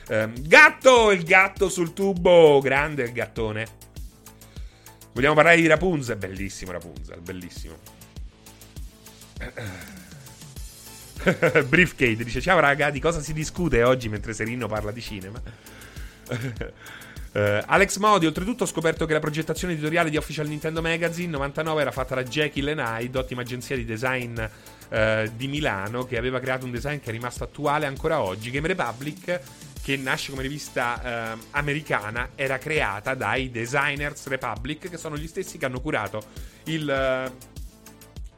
Eh, 0.08 0.30
gatto, 0.40 1.10
il 1.10 1.24
gatto 1.24 1.68
sul 1.68 1.92
tubo, 1.92 2.58
grande 2.60 3.02
il 3.02 3.12
gattone. 3.12 3.90
Vogliamo 5.12 5.34
parlare 5.34 5.56
di 5.56 5.66
Rapunzel? 5.66 6.16
Bellissimo 6.16 6.72
Rapunzel, 6.72 7.20
bellissimo. 7.20 7.76
Briefcade 11.68 12.24
dice: 12.24 12.40
Ciao 12.40 12.58
raga, 12.58 12.90
di 12.90 12.98
cosa 12.98 13.20
si 13.20 13.34
discute 13.34 13.82
oggi 13.82 14.08
mentre 14.08 14.32
Serino 14.32 14.68
parla 14.68 14.90
di 14.90 15.02
cinema? 15.02 15.38
Uh, 17.32 17.32
Alex 17.66 17.98
Modi, 17.98 18.24
oltretutto 18.24 18.64
ho 18.64 18.66
scoperto 18.66 19.04
che 19.04 19.12
la 19.12 19.20
progettazione 19.20 19.74
editoriale 19.74 20.08
di 20.08 20.16
Official 20.16 20.48
Nintendo 20.48 20.80
Magazine 20.80 21.30
99 21.30 21.80
era 21.82 21.90
fatta 21.90 22.14
da 22.14 22.22
Jekyll 22.22 22.68
and 22.68 22.80
Hyde, 22.80 23.18
ottima 23.18 23.42
agenzia 23.42 23.76
di 23.76 23.84
design 23.84 24.38
uh, 24.38 25.30
di 25.36 25.46
Milano, 25.46 26.06
che 26.06 26.16
aveva 26.16 26.40
creato 26.40 26.64
un 26.64 26.70
design 26.70 27.00
che 27.00 27.10
è 27.10 27.12
rimasto 27.12 27.44
attuale 27.44 27.84
ancora 27.84 28.22
oggi. 28.22 28.50
Game 28.50 28.66
Republic 28.66 29.40
che 29.82 29.96
nasce 29.96 30.30
come 30.30 30.42
rivista 30.42 31.34
eh, 31.34 31.38
americana, 31.50 32.30
era 32.36 32.58
creata 32.58 33.14
dai 33.14 33.50
Designers 33.50 34.28
Republic, 34.28 34.88
che 34.88 34.96
sono 34.96 35.18
gli 35.18 35.26
stessi 35.26 35.58
che 35.58 35.66
hanno 35.66 35.80
curato 35.80 36.22
il, 36.64 37.26
uh, 37.28 37.30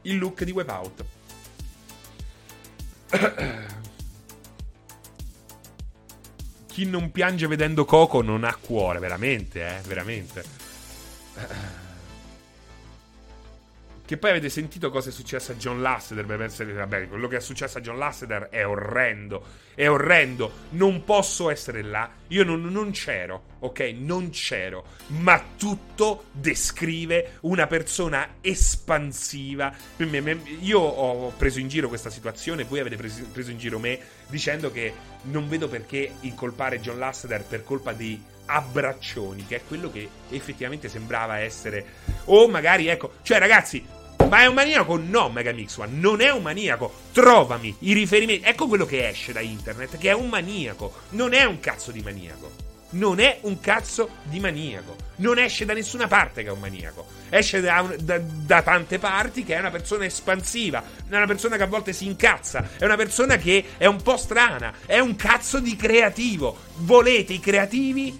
il 0.01 0.17
look 0.17 0.43
di 0.43 0.51
Wipeout. 0.51 1.05
Chi 6.67 6.85
non 6.85 7.11
piange 7.11 7.47
vedendo 7.47 7.85
Coco 7.85 8.21
non 8.21 8.43
ha 8.43 8.55
cuore, 8.55 8.99
veramente, 8.99 9.65
eh, 9.65 9.81
veramente. 9.87 10.43
Che 14.05 14.17
poi 14.17 14.29
avete 14.29 14.49
sentito 14.49 14.91
cosa 14.91 15.09
è 15.09 15.11
successo 15.11 15.51
a 15.51 15.55
John 15.55 15.81
Lasseter. 15.81 16.25
Per 16.25 16.37
pensare, 16.37 16.71
vabbè, 16.71 17.07
quello 17.07 17.27
che 17.27 17.37
è 17.37 17.39
successo 17.39 17.79
a 17.79 17.81
John 17.81 17.97
Lasseter 17.97 18.49
è 18.49 18.63
orrendo. 18.63 19.43
È 19.73 19.89
orrendo. 19.89 20.51
Non 20.71 21.03
posso 21.03 21.49
essere 21.49 21.81
là. 21.81 22.07
Io 22.27 22.43
non, 22.43 22.61
non 22.61 22.91
c'ero, 22.91 23.55
ok? 23.59 23.79
Non 23.97 24.29
c'ero. 24.29 24.85
Ma 25.07 25.43
tutto 25.57 26.25
descrive 26.31 27.37
una 27.41 27.65
persona 27.65 28.35
espansiva. 28.41 29.73
Io 30.59 30.79
ho 30.79 31.31
preso 31.31 31.59
in 31.59 31.67
giro 31.67 31.87
questa 31.87 32.11
situazione. 32.11 32.63
Voi 32.63 32.81
avete 32.81 32.97
preso, 32.97 33.49
in 33.49 33.57
giro 33.57 33.79
me 33.79 33.99
dicendo 34.27 34.71
che 34.71 34.93
non 35.23 35.49
vedo 35.49 35.67
perché 35.67 36.13
incolpare 36.19 36.79
John 36.79 36.99
Lasseter 36.99 37.43
per 37.43 37.63
colpa 37.63 37.91
di 37.91 38.33
abbraccioni, 38.45 39.45
che 39.45 39.57
è 39.57 39.61
quello 39.67 39.91
che 39.91 40.07
effettivamente 40.29 40.89
sembrava 40.89 41.39
essere. 41.39 41.85
O 42.25 42.47
magari, 42.47 42.87
ecco, 42.87 43.13
cioè 43.23 43.39
ragazzi, 43.39 43.83
ma 44.29 44.41
è 44.41 44.47
un 44.47 44.55
maniaco? 44.55 44.97
No, 44.97 45.29
Megamix 45.29 45.77
One, 45.77 45.91
non 45.93 46.19
è 46.19 46.31
un 46.31 46.41
maniaco. 46.41 46.91
Trovami 47.11 47.75
i 47.79 47.93
riferimenti. 47.93 48.47
Ecco 48.47 48.67
quello 48.67 48.85
che 48.85 49.07
esce 49.07 49.31
da 49.33 49.39
internet, 49.39 49.97
che 49.97 50.09
è 50.09 50.13
un 50.13 50.29
maniaco. 50.29 50.93
Non 51.09 51.33
è 51.33 51.43
un 51.43 51.59
cazzo 51.59 51.91
di 51.91 52.01
maniaco. 52.01 52.73
Non 52.91 53.19
è 53.19 53.39
un 53.41 53.59
cazzo 53.59 54.09
di 54.23 54.39
maniaco. 54.39 54.95
Non 55.17 55.37
esce 55.37 55.65
da 55.65 55.73
nessuna 55.73 56.07
parte 56.07 56.41
che 56.43 56.49
è 56.49 56.51
un 56.51 56.59
maniaco. 56.59 57.05
Esce 57.29 57.61
da, 57.61 57.81
un, 57.81 57.95
da, 57.99 58.19
da, 58.19 58.61
tante 58.61 58.99
parti 58.99 59.43
che 59.43 59.55
è 59.55 59.59
una 59.59 59.69
persona 59.69 60.05
espansiva. 60.05 60.81
È 61.07 61.15
una 61.15 61.27
persona 61.27 61.57
che 61.57 61.63
a 61.63 61.67
volte 61.67 61.93
si 61.93 62.05
incazza. 62.05 62.67
È 62.77 62.85
una 62.85 62.95
persona 62.95 63.37
che 63.37 63.63
è 63.77 63.85
un 63.85 64.01
po' 64.01 64.17
strana. 64.17 64.73
È 64.85 64.97
un 64.99 65.15
cazzo 65.15 65.59
di 65.59 65.75
creativo. 65.75 66.57
Volete 66.77 67.33
i 67.33 67.39
creativi? 67.39 68.15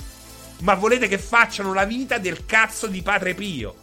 Ma 0.59 0.73
volete 0.75 1.07
che 1.07 1.17
facciano 1.17 1.73
la 1.73 1.85
vita 1.85 2.17
del 2.17 2.45
cazzo 2.45 2.87
di 2.87 3.01
Padre 3.01 3.33
Pio. 3.33 3.75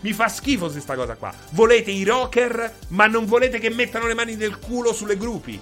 Mi 0.00 0.12
fa 0.12 0.28
schifo 0.28 0.70
questa 0.70 0.94
cosa 0.94 1.16
qua. 1.16 1.34
Volete 1.50 1.90
i 1.90 2.04
rocker, 2.04 2.76
ma 2.88 3.06
non 3.06 3.26
volete 3.26 3.58
che 3.58 3.68
mettano 3.70 4.06
le 4.06 4.14
mani 4.14 4.36
nel 4.36 4.58
culo 4.60 4.92
sulle 4.92 5.16
gruppi. 5.16 5.60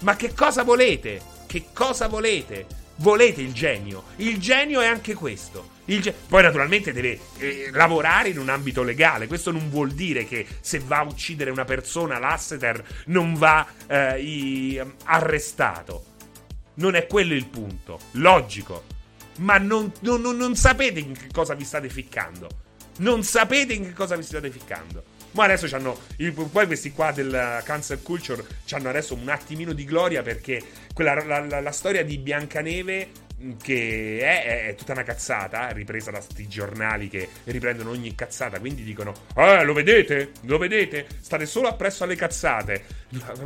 Ma 0.00 0.16
che 0.16 0.34
cosa 0.34 0.64
volete? 0.64 1.20
Che 1.46 1.66
cosa 1.72 2.08
volete? 2.08 2.66
Volete 2.96 3.42
il 3.42 3.52
genio. 3.52 4.04
Il 4.16 4.38
genio 4.40 4.80
è 4.80 4.86
anche 4.86 5.14
questo. 5.14 5.74
Ge- 5.84 6.12
Poi 6.28 6.42
naturalmente 6.42 6.92
deve 6.92 7.20
eh, 7.38 7.70
lavorare 7.72 8.30
in 8.30 8.38
un 8.38 8.48
ambito 8.48 8.82
legale. 8.82 9.28
Questo 9.28 9.52
non 9.52 9.70
vuol 9.70 9.92
dire 9.92 10.26
che 10.26 10.44
se 10.60 10.80
va 10.80 10.98
a 10.98 11.04
uccidere 11.04 11.50
una 11.50 11.64
persona 11.64 12.18
Lasseter 12.18 12.82
non 13.06 13.34
va 13.34 13.64
eh, 13.86 14.20
i- 14.20 14.82
arrestato. 15.04 16.04
Non 16.74 16.96
è 16.96 17.06
quello 17.06 17.34
il 17.34 17.46
punto. 17.46 18.00
Logico. 18.12 18.82
Ma 19.38 19.58
non, 19.58 19.92
non, 20.00 20.20
non 20.20 20.56
sapete 20.56 21.00
in 21.00 21.12
che 21.12 21.28
cosa 21.32 21.54
vi 21.54 21.64
state 21.64 21.88
ficcando. 21.88 22.48
Non 22.98 23.22
sapete 23.22 23.74
in 23.74 23.84
che 23.84 23.92
cosa 23.92 24.16
vi 24.16 24.22
state 24.22 24.50
ficcando. 24.50 25.14
Ma 25.32 25.44
adesso 25.44 25.74
hanno. 25.76 25.98
Poi 26.50 26.66
questi 26.66 26.92
qua 26.92 27.12
del 27.12 27.60
cancel 27.64 28.00
culture 28.02 28.42
hanno 28.70 28.88
adesso 28.88 29.14
un 29.14 29.28
attimino 29.28 29.72
di 29.74 29.84
gloria 29.84 30.22
perché 30.22 30.62
quella, 30.94 31.14
la, 31.24 31.40
la, 31.44 31.60
la 31.60 31.72
storia 31.72 32.02
di 32.02 32.16
Biancaneve 32.16 33.24
che 33.62 34.18
è, 34.20 34.68
è, 34.68 34.74
tutta 34.74 34.92
una 34.92 35.02
cazzata, 35.02 35.68
ripresa 35.70 36.10
da 36.10 36.20
sti 36.20 36.48
giornali 36.48 37.08
che 37.08 37.28
riprendono 37.44 37.90
ogni 37.90 38.14
cazzata, 38.14 38.58
quindi 38.58 38.82
dicono, 38.82 39.12
eh, 39.36 39.62
lo 39.62 39.74
vedete? 39.74 40.32
Lo 40.42 40.56
vedete? 40.56 41.06
State 41.20 41.44
solo 41.44 41.68
appresso 41.68 42.04
alle 42.04 42.16
cazzate. 42.16 42.84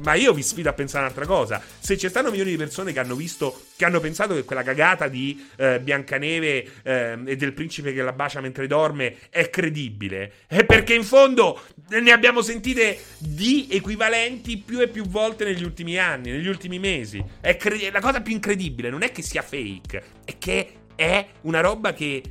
Ma 0.02 0.14
io 0.14 0.32
vi 0.32 0.42
sfido 0.42 0.68
a 0.68 0.72
pensare 0.72 1.04
un'altra 1.04 1.26
cosa. 1.26 1.60
Se 1.78 1.98
ci 1.98 2.08
stanno 2.08 2.30
milioni 2.30 2.50
di 2.50 2.56
persone 2.56 2.92
che 2.92 3.00
hanno 3.00 3.16
visto, 3.16 3.64
che 3.80 3.86
hanno 3.86 4.00
pensato 4.00 4.34
che 4.34 4.44
quella 4.44 4.62
cagata 4.62 5.08
di 5.08 5.42
eh, 5.56 5.80
Biancaneve 5.80 6.66
eh, 6.82 7.18
e 7.24 7.36
del 7.36 7.54
principe 7.54 7.94
che 7.94 8.02
la 8.02 8.12
bacia 8.12 8.42
mentre 8.42 8.66
dorme 8.66 9.16
è 9.30 9.48
credibile, 9.48 10.32
è 10.46 10.66
perché 10.66 10.92
in 10.92 11.02
fondo 11.02 11.58
ne 11.88 12.12
abbiamo 12.12 12.42
sentite 12.42 12.98
di 13.16 13.68
equivalenti 13.70 14.58
più 14.58 14.80
e 14.82 14.88
più 14.88 15.06
volte 15.06 15.46
negli 15.46 15.64
ultimi 15.64 15.96
anni, 15.96 16.30
negli 16.30 16.46
ultimi 16.46 16.78
mesi. 16.78 17.24
È 17.40 17.56
cre- 17.56 17.90
la 17.90 18.00
cosa 18.00 18.20
più 18.20 18.34
incredibile 18.34 18.90
non 18.90 19.00
è 19.00 19.10
che 19.12 19.22
sia 19.22 19.40
fake 19.40 20.02
è 20.26 20.36
che 20.36 20.72
è 20.94 21.26
una 21.42 21.60
roba 21.60 21.94
che, 21.94 22.22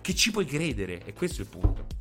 che 0.00 0.12
ci 0.12 0.32
puoi 0.32 0.44
credere, 0.44 1.02
e 1.04 1.12
questo 1.12 1.42
è 1.42 1.44
il 1.44 1.50
punto. 1.50 1.95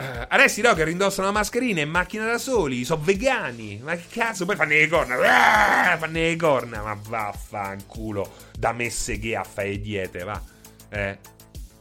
Uh, 0.00 0.24
adesso 0.28 0.60
i 0.60 0.62
rocker 0.62 0.88
indossano 0.88 1.26
la 1.26 1.32
mascherina 1.32 1.82
in 1.82 1.90
macchina 1.90 2.24
da 2.24 2.38
soli, 2.38 2.84
sono 2.84 3.02
vegani. 3.02 3.80
Ma 3.82 3.94
che 3.96 4.04
cazzo? 4.10 4.46
Poi 4.46 4.56
fanno 4.56 4.72
le 4.72 4.88
corna. 4.88 5.16
Uh, 5.16 5.98
fanno 5.98 6.12
le 6.12 6.36
corna. 6.36 6.82
Ma 6.82 6.98
vaffanculo. 7.00 8.32
Da 8.58 8.72
messe 8.72 9.18
che 9.18 9.36
a 9.36 9.44
fare 9.44 9.78
diete, 9.78 10.24
va. 10.24 10.40
Eh. 10.88 11.18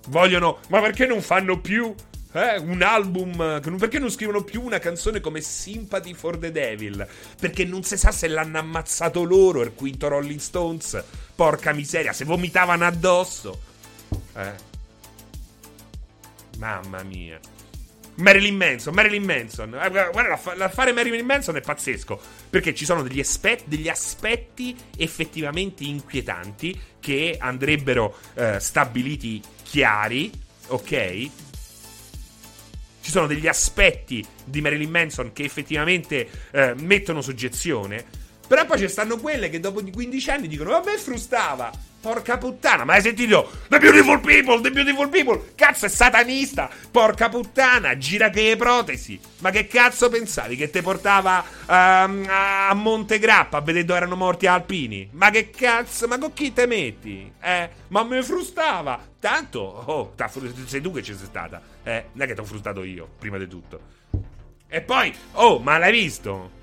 Vogliono. 0.08 0.60
Ma 0.68 0.82
perché 0.82 1.06
non 1.06 1.22
fanno 1.22 1.62
più 1.62 1.96
eh, 2.34 2.58
un 2.58 2.82
album. 2.82 3.60
Perché 3.78 4.00
non 4.00 4.12
scrivono 4.12 4.44
più 4.44 4.62
una 4.62 4.80
canzone 4.80 5.22
come 5.22 5.40
Sympathy 5.40 6.14
for 6.14 6.38
the 6.38 6.52
Devil? 6.52 7.08
Perché 7.40 7.64
non 7.64 7.84
si 7.84 7.98
sa 7.98 8.12
se 8.12 8.28
l'hanno 8.28 8.60
ammazzato 8.60 9.24
loro, 9.24 9.62
il 9.62 9.74
quinto 9.74 10.10
Rolling 10.10 10.40
Stones. 10.40 11.02
Porca 11.36 11.72
miseria, 11.72 12.12
se 12.12 12.26
vomitavano 12.26 12.86
addosso. 12.86 13.62
Eh. 14.36 14.68
Mamma 16.58 17.02
mia. 17.04 17.40
Marilyn 18.20 18.56
Manson, 18.56 18.94
Marilyn 18.94 19.24
Manson. 19.24 19.74
Eh, 19.74 19.90
guarda, 20.12 20.56
l'affare 20.56 20.92
Marilyn 20.94 21.26
Manson 21.26 21.56
è 21.56 21.62
pazzesco. 21.62 22.20
Perché 22.50 22.74
ci 22.74 22.86
sono 22.86 23.02
degli 23.02 23.20
aspetti, 23.20 23.64
degli 23.68 23.90
aspetti 23.90 24.76
effettivamente 24.98 25.84
inquietanti 25.84 26.80
che 27.00 27.38
andrebbero 27.40 28.18
eh, 28.36 28.60
stabiliti 28.60 29.42
chiari, 29.64 30.32
ok? 30.68 31.30
ci 33.02 33.16
sono 33.16 33.28
degli 33.28 33.48
aspetti 33.48 34.24
di 34.44 34.62
Marilyn 34.62 34.92
Manson 34.92 35.34
che 35.34 35.44
effettivamente 35.44 36.30
eh, 36.52 36.76
mettono 36.78 37.22
soggezione. 37.22 38.06
Però 38.50 38.66
poi 38.66 38.80
ci 38.80 38.90
stanno 38.90 39.18
quelle 39.18 39.48
che 39.48 39.60
dopo 39.60 39.80
15 39.80 40.30
anni 40.32 40.48
dicono: 40.48 40.72
Vabbè, 40.72 40.98
frustava. 40.98 41.72
Porca 42.02 42.38
puttana, 42.38 42.84
ma 42.84 42.94
hai 42.94 43.02
sentito? 43.02 43.52
The 43.68 43.78
Beautiful 43.78 44.22
People, 44.22 44.60
The 44.62 44.72
Beautiful 44.72 45.10
People. 45.10 45.52
Cazzo, 45.54 45.86
è 45.86 45.90
satanista. 45.90 46.68
Porca 46.90 47.30
puttana, 47.30 47.96
gira 47.98 48.32
che 48.32 48.56
protesi. 48.58 49.20
Ma 49.40 49.52
che 49.52 49.68
cazzo 49.68 50.10
pensavi 50.10 50.56
che 50.56 50.72
te 50.72 50.82
portava 50.82 51.44
um, 51.68 52.26
a 52.28 52.74
Montegrappa 52.74 53.58
a 53.58 53.62
vedere 53.62 53.86
dove 53.86 54.00
erano 54.00 54.16
morti 54.16 54.48
alpini? 54.48 55.10
Ma 55.12 55.30
che 55.30 55.52
cazzo, 55.52 56.08
ma 56.08 56.18
con 56.18 56.34
chi 56.34 56.52
te 56.52 56.66
metti? 56.66 57.32
Eh, 57.40 57.70
ma 57.90 58.04
mi 58.04 58.24
frustava. 58.24 59.00
Tanto, 59.20 59.60
oh, 59.60 60.16
sei 60.66 60.82
tu 60.82 60.92
che 60.92 61.04
ci 61.04 61.14
sei 61.14 61.28
stata. 61.28 61.62
Eh, 61.84 62.06
non 62.14 62.24
è 62.24 62.28
che 62.28 62.34
ti 62.34 62.40
ho 62.40 62.46
frustato 62.46 62.84
io, 62.84 63.10
prima 63.20 63.38
di 63.38 63.48
tutto. 63.48 63.80
E 64.68 64.82
poi, 64.82 65.14
oh, 65.34 65.60
ma 65.60 65.78
l'hai 65.78 65.92
visto? 65.92 66.58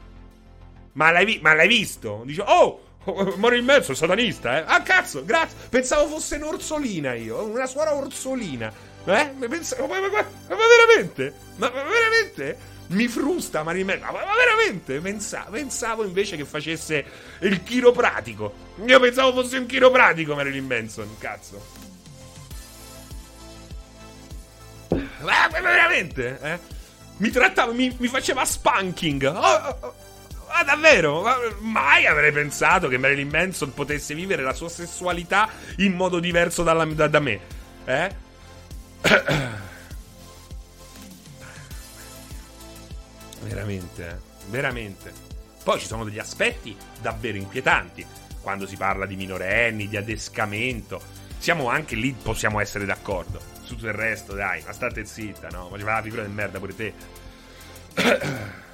Ma 0.97 1.11
l'hai, 1.11 1.25
vi- 1.25 1.39
ma 1.43 1.53
l'hai 1.53 1.69
visto? 1.69 2.23
Dice, 2.25 2.43
oh, 2.47 2.81
Marilyn 3.37 3.65
Manson, 3.65 3.95
satanista, 3.95 4.59
eh? 4.59 4.65
Ah, 4.67 4.83
cazzo, 4.83 5.25
grazie. 5.25 5.57
Pensavo 5.69 6.09
fosse 6.09 6.37
un'orsolina 6.37 7.15
io, 7.15 7.43
una 7.45 7.67
suora 7.67 7.95
orsolina. 7.95 8.73
Eh? 9.05 9.35
Pensavo, 9.49 9.87
ma, 9.87 10.01
ma, 10.01 10.09
ma, 10.09 10.25
ma, 10.49 10.57
veramente? 10.57 11.35
Ma, 11.57 11.69
veramente? 11.69 12.75
Mi 12.89 13.09
frusta 13.09 13.63
Marilyn 13.63 13.87
Manson. 13.87 14.07
Ma, 14.07 14.25
ma 14.25 14.35
veramente? 14.35 15.01
Pensavo, 15.01 15.51
pensavo 15.51 16.05
invece 16.05 16.37
che 16.37 16.45
facesse 16.45 17.05
il 17.41 17.63
chiropratico. 17.63 18.55
Io 18.87 18.99
pensavo 18.99 19.43
fosse 19.43 19.59
un 19.59 19.67
chiropratico 19.67 20.35
Marilyn 20.35 20.67
Manson, 20.67 21.17
cazzo. 21.19 21.85
Ma 24.89 25.49
veramente? 25.49 26.39
Eh? 26.41 26.59
Mi 27.19 27.31
trattava, 27.31 27.73
mi, 27.73 27.95
mi 27.99 28.09
faceva 28.09 28.45
spanking. 28.45 29.25
Oh, 29.25 29.41
oh, 29.41 29.77
oh. 29.81 29.95
Ma 30.57 30.65
davvero? 30.65 31.23
Mai 31.61 32.07
avrei 32.07 32.33
pensato 32.33 32.89
che 32.89 32.97
Marilyn 32.97 33.29
Manson 33.29 33.75
potesse 33.75 34.15
vivere 34.15 34.43
la 34.43 34.55
sua 34.55 34.71
sessualità 34.71 35.51
in 35.79 35.93
modo 35.93 36.19
diverso 36.19 36.63
dalla, 36.63 36.87
da, 36.87 37.09
da 37.09 37.21
me. 37.21 37.41
Eh? 37.85 38.11
Veramente, 43.43 44.09
eh? 44.09 44.17
Veramente. 44.49 45.13
Poi 45.63 45.79
ci 45.79 45.85
sono 45.85 46.05
degli 46.05 46.19
aspetti 46.19 46.75
davvero 47.03 47.37
inquietanti. 47.37 48.07
Quando 48.41 48.67
si 48.67 48.79
parla 48.79 49.05
di 49.05 49.17
minorenni, 49.17 49.89
di 49.89 49.99
adescamento. 49.99 51.03
Siamo 51.37 51.69
anche 51.69 51.97
lì, 51.97 52.17
possiamo 52.23 52.61
essere 52.61 52.87
d'accordo. 52.87 53.43
Su 53.61 53.75
tutto 53.75 53.89
il 53.89 53.93
resto, 53.93 54.33
dai, 54.33 54.63
ma 54.65 54.73
state 54.73 55.05
zitta, 55.05 55.49
no? 55.49 55.69
Faceva 55.69 55.97
la 55.97 56.03
figura 56.03 56.23
di 56.23 56.33
merda 56.33 56.59
pure 56.59 56.75
te. 56.75 56.95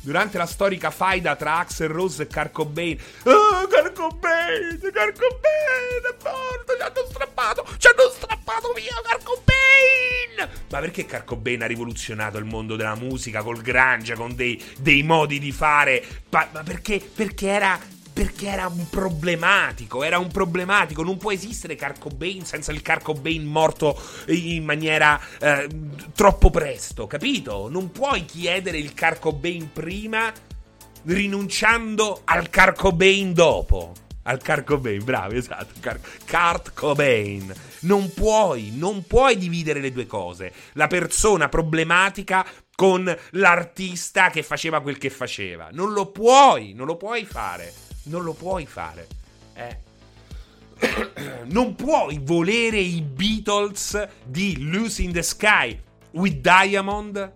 Durante 0.00 0.38
la 0.38 0.46
storica 0.46 0.90
faida 0.90 1.34
tra 1.34 1.58
Axel 1.58 1.88
Rose 1.88 2.22
e 2.22 2.26
Car 2.26 2.52
Cobain. 2.52 2.96
Oh, 3.24 3.66
Car 3.66 3.92
Cobain! 3.92 4.78
Car 4.92 5.12
Cobain 5.12 6.02
è 6.02 6.14
morto! 6.22 6.76
Ci 6.76 6.82
hanno 6.82 7.06
strappato! 7.10 7.66
Ci 7.76 7.86
hanno 7.88 8.10
strappato 8.10 8.72
via 8.72 8.94
Car 9.02 9.20
Cobain! 9.22 10.48
Ma 10.70 10.78
perché 10.78 11.06
Car 11.06 11.24
Cobain 11.24 11.62
ha 11.62 11.66
rivoluzionato 11.66 12.38
il 12.38 12.44
mondo 12.44 12.76
della 12.76 12.94
musica 12.94 13.42
col 13.42 13.60
grange, 13.62 14.14
con 14.14 14.36
dei, 14.36 14.62
dei 14.78 15.02
modi 15.02 15.38
di 15.38 15.50
fare? 15.50 16.04
Ma, 16.30 16.46
ma 16.52 16.62
perché? 16.62 17.00
Perché 17.00 17.48
era 17.48 17.78
perché 18.16 18.46
era 18.46 18.66
un 18.66 18.88
problematico, 18.88 20.02
era 20.02 20.18
un 20.18 20.28
problematico, 20.28 21.02
non 21.02 21.18
può 21.18 21.32
esistere 21.32 21.76
Kurt 21.76 21.98
Cobain 21.98 22.46
senza 22.46 22.72
il 22.72 22.82
Kurt 22.82 23.02
Cobain 23.02 23.44
morto 23.44 24.00
in 24.28 24.64
maniera 24.64 25.20
eh, 25.38 25.68
troppo 26.14 26.48
presto, 26.48 27.06
capito? 27.06 27.68
Non 27.68 27.92
puoi 27.92 28.24
chiedere 28.24 28.78
il 28.78 28.94
Kurt 28.94 29.18
Cobain 29.18 29.70
prima 29.70 30.32
rinunciando 31.02 32.22
al 32.24 32.48
Kurt 32.48 32.78
Cobain 32.78 33.34
dopo. 33.34 33.92
Al 34.22 34.42
Kurt 34.42 34.64
Cobain, 34.64 35.04
bravo, 35.04 35.34
esatto, 35.34 35.74
Kurt 36.26 36.72
Cobain. 36.72 37.52
Non 37.80 38.14
puoi, 38.14 38.72
non 38.74 39.04
puoi 39.06 39.36
dividere 39.36 39.80
le 39.80 39.92
due 39.92 40.06
cose. 40.06 40.54
La 40.72 40.86
persona 40.86 41.50
problematica 41.50 42.46
con 42.74 43.14
l'artista 43.32 44.30
che 44.30 44.42
faceva 44.42 44.80
quel 44.80 44.96
che 44.96 45.10
faceva. 45.10 45.68
Non 45.70 45.92
lo 45.92 46.06
puoi, 46.06 46.72
non 46.72 46.86
lo 46.86 46.96
puoi 46.96 47.26
fare. 47.26 47.85
Non 48.06 48.22
lo 48.22 48.32
puoi 48.32 48.66
fare. 48.66 49.06
Eh. 49.54 49.84
non 51.46 51.74
puoi 51.74 52.20
volere 52.22 52.78
i 52.78 53.00
Beatles 53.00 54.08
di 54.24 54.62
Lucy 54.64 55.04
in 55.04 55.12
the 55.12 55.22
Sky 55.22 55.78
with 56.12 56.40
Diamond. 56.40 57.32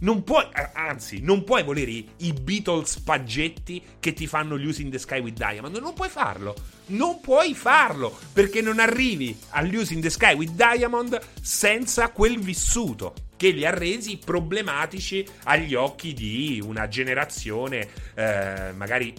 Non 0.00 0.24
puoi, 0.24 0.44
eh, 0.52 0.70
anzi, 0.74 1.20
non 1.20 1.44
puoi 1.44 1.62
volere 1.62 1.90
i, 2.16 2.32
Beatles 2.32 2.98
paggetti 2.98 3.80
che 4.00 4.12
ti 4.12 4.26
fanno 4.26 4.56
Lucy 4.56 4.82
in 4.82 4.90
the 4.90 4.98
Sky 4.98 5.20
with 5.20 5.36
Diamond. 5.36 5.76
Non 5.76 5.94
puoi 5.94 6.08
farlo. 6.08 6.54
Non 6.86 7.20
puoi 7.20 7.54
farlo 7.54 8.16
perché 8.32 8.60
non 8.60 8.80
arrivi 8.80 9.36
a 9.50 9.62
Lucy 9.62 9.94
in 9.94 10.00
the 10.00 10.10
Sky 10.10 10.34
with 10.34 10.50
Diamond 10.52 11.20
senza 11.40 12.08
quel 12.10 12.40
vissuto 12.40 13.14
che 13.36 13.50
li 13.50 13.64
ha 13.64 13.70
resi 13.70 14.18
problematici 14.18 15.26
agli 15.44 15.74
occhi 15.74 16.12
di 16.12 16.60
una 16.64 16.88
generazione 16.88 17.88
eh, 18.14 18.72
magari 18.72 19.12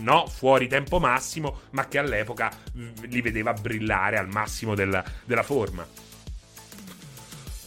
no 0.00 0.26
fuori 0.26 0.68
tempo 0.68 0.98
massimo, 0.98 1.62
ma 1.70 1.86
che 1.86 1.98
all'epoca 1.98 2.50
li 3.02 3.20
vedeva 3.20 3.52
brillare 3.52 4.16
al 4.18 4.28
massimo 4.28 4.74
della, 4.74 5.04
della 5.24 5.42
forma. 5.42 5.86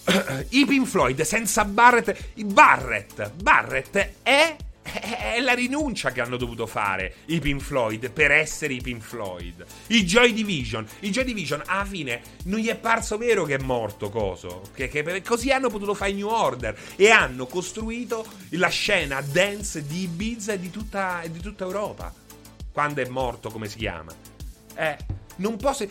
I 0.50 0.66
Pink 0.66 0.88
Floyd 0.88 1.22
senza 1.22 1.66
Barrett. 1.66 2.16
Barrett, 2.44 3.32
Barrett 3.34 4.12
è 4.22 4.56
è 4.86 5.40
la 5.42 5.54
rinuncia 5.54 6.12
che 6.12 6.22
hanno 6.22 6.38
dovuto 6.38 6.68
fare 6.68 7.16
i 7.26 7.40
Pink 7.40 7.62
Floyd 7.62 8.12
per 8.12 8.32
essere 8.32 8.74
i 8.74 8.82
Pink 8.82 9.02
Floyd. 9.02 9.66
I 9.88 10.06
Joy 10.06 10.32
Division. 10.32 10.86
I 11.00 11.10
Joy 11.10 11.24
Division, 11.24 11.64
alla 11.66 11.86
fine, 11.86 12.22
non 12.44 12.60
gli 12.60 12.68
è 12.68 12.76
parso 12.76 13.18
vero 13.18 13.46
che 13.46 13.56
è 13.56 13.62
morto 13.62 14.10
Coso. 14.10 14.62
Che, 14.74 14.88
che, 14.88 15.22
così 15.24 15.52
hanno 15.52 15.70
potuto 15.70 15.96
fare 15.96 16.14
New 16.14 16.28
Order. 16.28 16.78
E 16.96 17.10
hanno 17.10 17.48
costruito 17.48 18.26
la 18.52 18.70
scena 18.70 19.22
dance 19.22 19.86
di 19.86 20.04
Ibiza 20.04 20.54
e 20.54 20.60
di 20.60 20.70
tutta, 20.70 21.22
di 21.28 21.40
tutta 21.40 21.64
Europa. 21.64 22.14
Quando 22.72 23.02
è 23.02 23.08
morto, 23.08 23.50
come 23.50 23.68
si 23.68 23.78
chiama? 23.78 24.14
Eh, 24.76 24.98
non, 25.38 25.58
posso, 25.58 25.88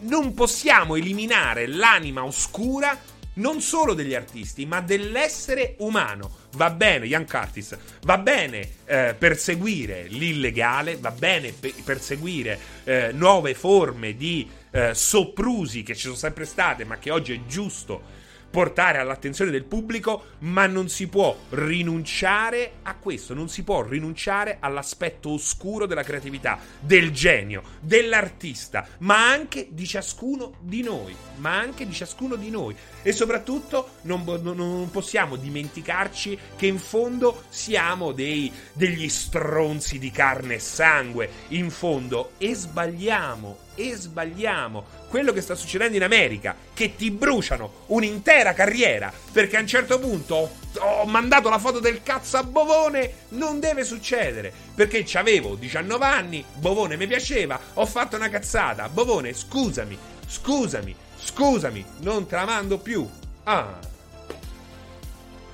non 0.00 0.34
possiamo 0.34 0.96
eliminare 0.96 1.66
l'anima 1.66 2.24
oscura 2.24 3.16
non 3.38 3.60
solo 3.60 3.94
degli 3.94 4.14
artisti, 4.14 4.66
ma 4.66 4.80
dell'essere 4.80 5.74
umano. 5.78 6.46
Va 6.52 6.70
bene, 6.70 7.06
Ian 7.06 7.26
Curtis, 7.26 7.76
va 8.02 8.18
bene 8.18 8.68
eh, 8.84 9.14
perseguire 9.18 10.06
l'illegale, 10.08 10.96
va 10.96 11.10
bene 11.10 11.52
pe- 11.52 11.74
perseguire 11.84 12.58
eh, 12.84 13.10
nuove 13.12 13.54
forme 13.54 14.16
di 14.16 14.48
eh, 14.70 14.94
soprusi 14.94 15.82
che 15.82 15.94
ci 15.94 16.02
sono 16.02 16.14
sempre 16.14 16.44
state, 16.44 16.84
ma 16.84 16.98
che 16.98 17.10
oggi 17.10 17.34
è 17.34 17.40
giusto 17.46 18.16
portare 18.50 18.98
all'attenzione 18.98 19.50
del 19.50 19.64
pubblico, 19.64 20.34
ma 20.40 20.66
non 20.66 20.88
si 20.88 21.06
può 21.08 21.36
rinunciare 21.50 22.72
a 22.82 22.94
questo, 22.96 23.34
non 23.34 23.48
si 23.48 23.62
può 23.62 23.82
rinunciare 23.82 24.56
all'aspetto 24.60 25.30
oscuro 25.30 25.86
della 25.86 26.02
creatività, 26.02 26.58
del 26.80 27.10
genio, 27.10 27.62
dell'artista, 27.80 28.86
ma 28.98 29.28
anche 29.28 29.68
di 29.70 29.86
ciascuno 29.86 30.54
di 30.60 30.82
noi, 30.82 31.14
ma 31.36 31.58
anche 31.58 31.86
di 31.86 31.92
ciascuno 31.92 32.36
di 32.36 32.50
noi. 32.50 32.74
E 33.02 33.12
soprattutto 33.12 33.90
non, 34.02 34.24
non 34.42 34.88
possiamo 34.90 35.36
dimenticarci 35.36 36.38
che 36.56 36.66
in 36.66 36.78
fondo 36.78 37.44
siamo 37.48 38.12
dei, 38.12 38.52
degli 38.72 39.08
stronzi 39.08 39.98
di 39.98 40.10
carne 40.10 40.54
e 40.54 40.58
sangue, 40.58 41.30
in 41.48 41.70
fondo, 41.70 42.32
e 42.38 42.54
sbagliamo, 42.54 43.66
e 43.78 43.94
sbagliamo. 43.94 44.84
Quello 45.08 45.32
che 45.32 45.40
sta 45.40 45.54
succedendo 45.54 45.96
in 45.96 46.02
America, 46.02 46.56
che 46.74 46.96
ti 46.96 47.12
bruciano 47.12 47.84
un'intera 47.86 48.52
carriera 48.52 49.12
perché 49.32 49.56
a 49.56 49.60
un 49.60 49.66
certo 49.68 50.00
punto 50.00 50.34
ho, 50.34 50.50
ho 50.80 51.06
mandato 51.06 51.48
la 51.48 51.58
foto 51.58 51.78
del 51.78 52.02
cazzo 52.02 52.36
a 52.36 52.42
Bovone, 52.42 53.26
non 53.30 53.60
deve 53.60 53.84
succedere. 53.84 54.52
Perché 54.74 55.06
avevo 55.16 55.54
19 55.54 56.04
anni, 56.04 56.44
Bovone 56.54 56.96
mi 56.96 57.06
piaceva, 57.06 57.58
ho 57.74 57.86
fatto 57.86 58.16
una 58.16 58.28
cazzata, 58.28 58.88
Bovone 58.88 59.32
scusami, 59.32 59.96
scusami, 60.26 60.94
scusami, 61.16 61.84
non 62.00 62.26
te 62.26 62.34
la 62.34 62.44
mando 62.44 62.78
più. 62.78 63.08
Ah. 63.44 63.78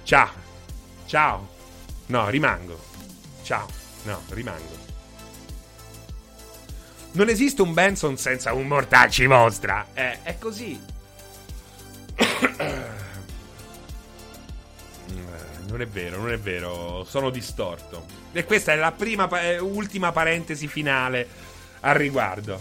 Ciao, 0.03 0.33
ciao, 1.07 1.49
no, 2.07 2.29
rimango, 2.29 2.79
ciao, 3.43 3.67
no, 4.05 4.23
rimango. 4.31 4.84
Non 7.15 7.29
esiste 7.29 7.63
un 7.63 7.73
Benson 7.75 8.17
senza 8.17 8.53
un 8.55 8.67
mortacci 8.67 9.27
vostra. 9.27 9.87
Eh, 9.95 10.23
è 10.25 10.37
così. 10.37 10.81
non 15.69 15.81
è 15.81 15.87
vero, 15.87 16.17
non 16.17 16.33
è 16.33 16.39
vero. 16.39 17.07
Sono 17.09 17.31
distorto. 17.31 18.05
E 18.33 18.45
questa 18.45 18.73
è 18.73 18.77
la 18.77 18.91
prima, 18.91 19.29
eh, 19.41 19.61
ultima 19.61 20.11
parentesi 20.11 20.67
finale 20.67 21.29
al 21.81 21.95
riguardo. 21.95 22.61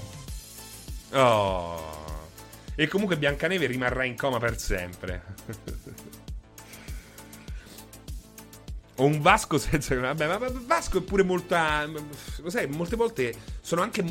Oh. 1.13 2.05
E 2.75 2.88
comunque 2.88 3.17
Biancaneve 3.17 3.65
rimarrà 3.65 4.03
in 4.03 4.15
coma 4.15 4.38
per 4.38 4.59
sempre. 4.59 5.23
Ho 8.97 9.05
un 9.05 9.19
Vasco 9.19 9.57
senza. 9.57 9.95
Vabbè, 9.95 10.27
ma 10.27 10.38
Vasco 10.38 10.99
è 10.99 11.01
pure 11.01 11.23
molta. 11.23 11.88
Lo 11.88 12.51
sai, 12.51 12.67
molte 12.67 12.95
volte 12.95 13.34
sono 13.61 13.81
anche 13.81 14.03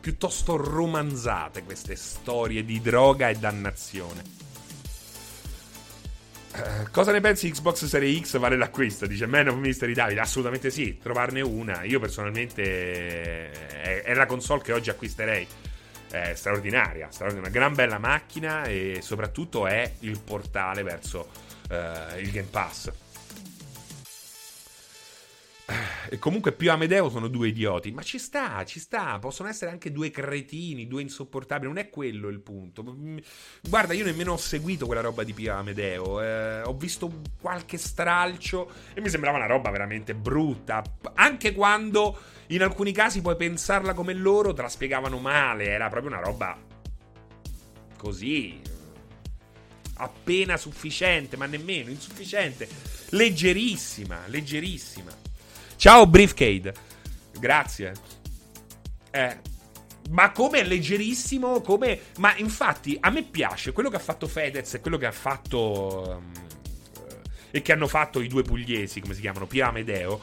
piuttosto 0.00 0.56
romanzate 0.56 1.62
queste 1.62 1.94
storie 1.96 2.64
di 2.64 2.80
droga 2.80 3.28
e 3.28 3.34
dannazione. 3.34 4.38
Uh, 6.52 6.90
cosa 6.90 7.12
ne 7.12 7.20
pensi 7.20 7.48
Xbox 7.50 7.84
Series 7.84 8.28
X 8.28 8.38
vale 8.38 8.56
l'acquisto? 8.56 9.06
Dice 9.06 9.26
Man 9.26 9.48
of 9.48 9.56
Mystery 9.56 9.92
Davide. 9.92 10.20
Assolutamente 10.20 10.70
sì, 10.70 10.98
trovarne 10.98 11.40
una. 11.42 11.84
Io 11.84 12.00
personalmente 12.00 13.50
è, 13.52 14.02
è 14.02 14.14
la 14.14 14.26
console 14.26 14.62
che 14.62 14.72
oggi 14.72 14.90
acquisterei. 14.90 15.46
È 16.10 16.32
straordinaria, 16.34 17.08
straordinaria, 17.12 17.50
una 17.50 17.58
gran 17.58 17.74
bella 17.74 17.98
macchina 17.98 18.64
e 18.64 18.98
soprattutto 19.00 19.68
è 19.68 19.92
il 20.00 20.18
portale 20.18 20.82
verso 20.82 21.30
uh, 21.68 22.18
il 22.18 22.32
Game 22.32 22.48
Pass 22.50 22.90
E 26.08 26.18
comunque 26.18 26.52
più 26.52 26.70
Amedeo 26.70 27.08
sono 27.08 27.28
due 27.28 27.48
idioti. 27.48 27.92
Ma 27.92 28.02
ci 28.02 28.18
sta, 28.18 28.64
ci 28.64 28.80
sta. 28.80 29.18
Possono 29.18 29.48
essere 29.48 29.70
anche 29.70 29.92
due 29.92 30.10
cretini, 30.10 30.88
due 30.88 31.02
insopportabili. 31.02 31.68
Non 31.72 31.78
è 31.78 31.88
quello 31.88 32.28
il 32.28 32.40
punto. 32.40 32.82
Mm, 32.82 33.18
guarda, 33.68 33.92
io 33.92 34.04
nemmeno 34.04 34.32
ho 34.32 34.36
seguito 34.36 34.86
quella 34.86 35.00
roba 35.00 35.22
di 35.22 35.32
Pio 35.32 35.54
Amedeo. 35.54 36.20
Eh, 36.20 36.62
ho 36.62 36.74
visto 36.74 37.20
qualche 37.40 37.78
stralcio 37.78 38.70
e 38.94 39.00
mi 39.00 39.08
sembrava 39.08 39.36
una 39.36 39.46
roba 39.46 39.70
veramente 39.70 40.14
brutta. 40.14 40.82
Anche 41.14 41.52
quando 41.52 42.18
in 42.48 42.62
alcuni 42.62 42.92
casi 42.92 43.20
puoi 43.20 43.36
pensarla 43.36 43.94
come 43.94 44.12
loro, 44.12 44.52
te 44.52 44.62
la 44.62 44.68
spiegavano 44.68 45.18
male. 45.18 45.66
Era 45.66 45.88
proprio 45.88 46.10
una 46.10 46.20
roba 46.20 46.58
così. 47.96 48.60
Appena 49.94 50.56
sufficiente, 50.56 51.36
ma 51.36 51.46
nemmeno 51.46 51.90
insufficiente. 51.90 52.66
Leggerissima, 53.10 54.22
leggerissima. 54.26 55.28
Ciao 55.80 56.06
Briefcade. 56.06 56.74
Grazie. 57.38 57.94
Eh, 59.10 59.38
ma 60.10 60.30
come 60.30 60.60
è 60.60 60.64
leggerissimo, 60.64 61.62
come... 61.62 61.98
Ma 62.18 62.36
infatti 62.36 62.98
a 63.00 63.08
me 63.08 63.22
piace 63.22 63.72
quello 63.72 63.88
che 63.88 63.96
ha 63.96 64.00
fatto 64.00 64.26
Fedez 64.26 64.74
e 64.74 64.80
quello 64.80 64.98
che 64.98 65.06
ha 65.06 65.10
fatto... 65.10 66.20
Um, 66.20 66.32
e 67.50 67.62
che 67.62 67.72
hanno 67.72 67.86
fatto 67.86 68.20
i 68.20 68.28
due 68.28 68.42
pugliesi, 68.42 69.00
come 69.00 69.14
si 69.14 69.22
chiamano, 69.22 69.46
Pia 69.46 69.68
Amedeo. 69.68 70.20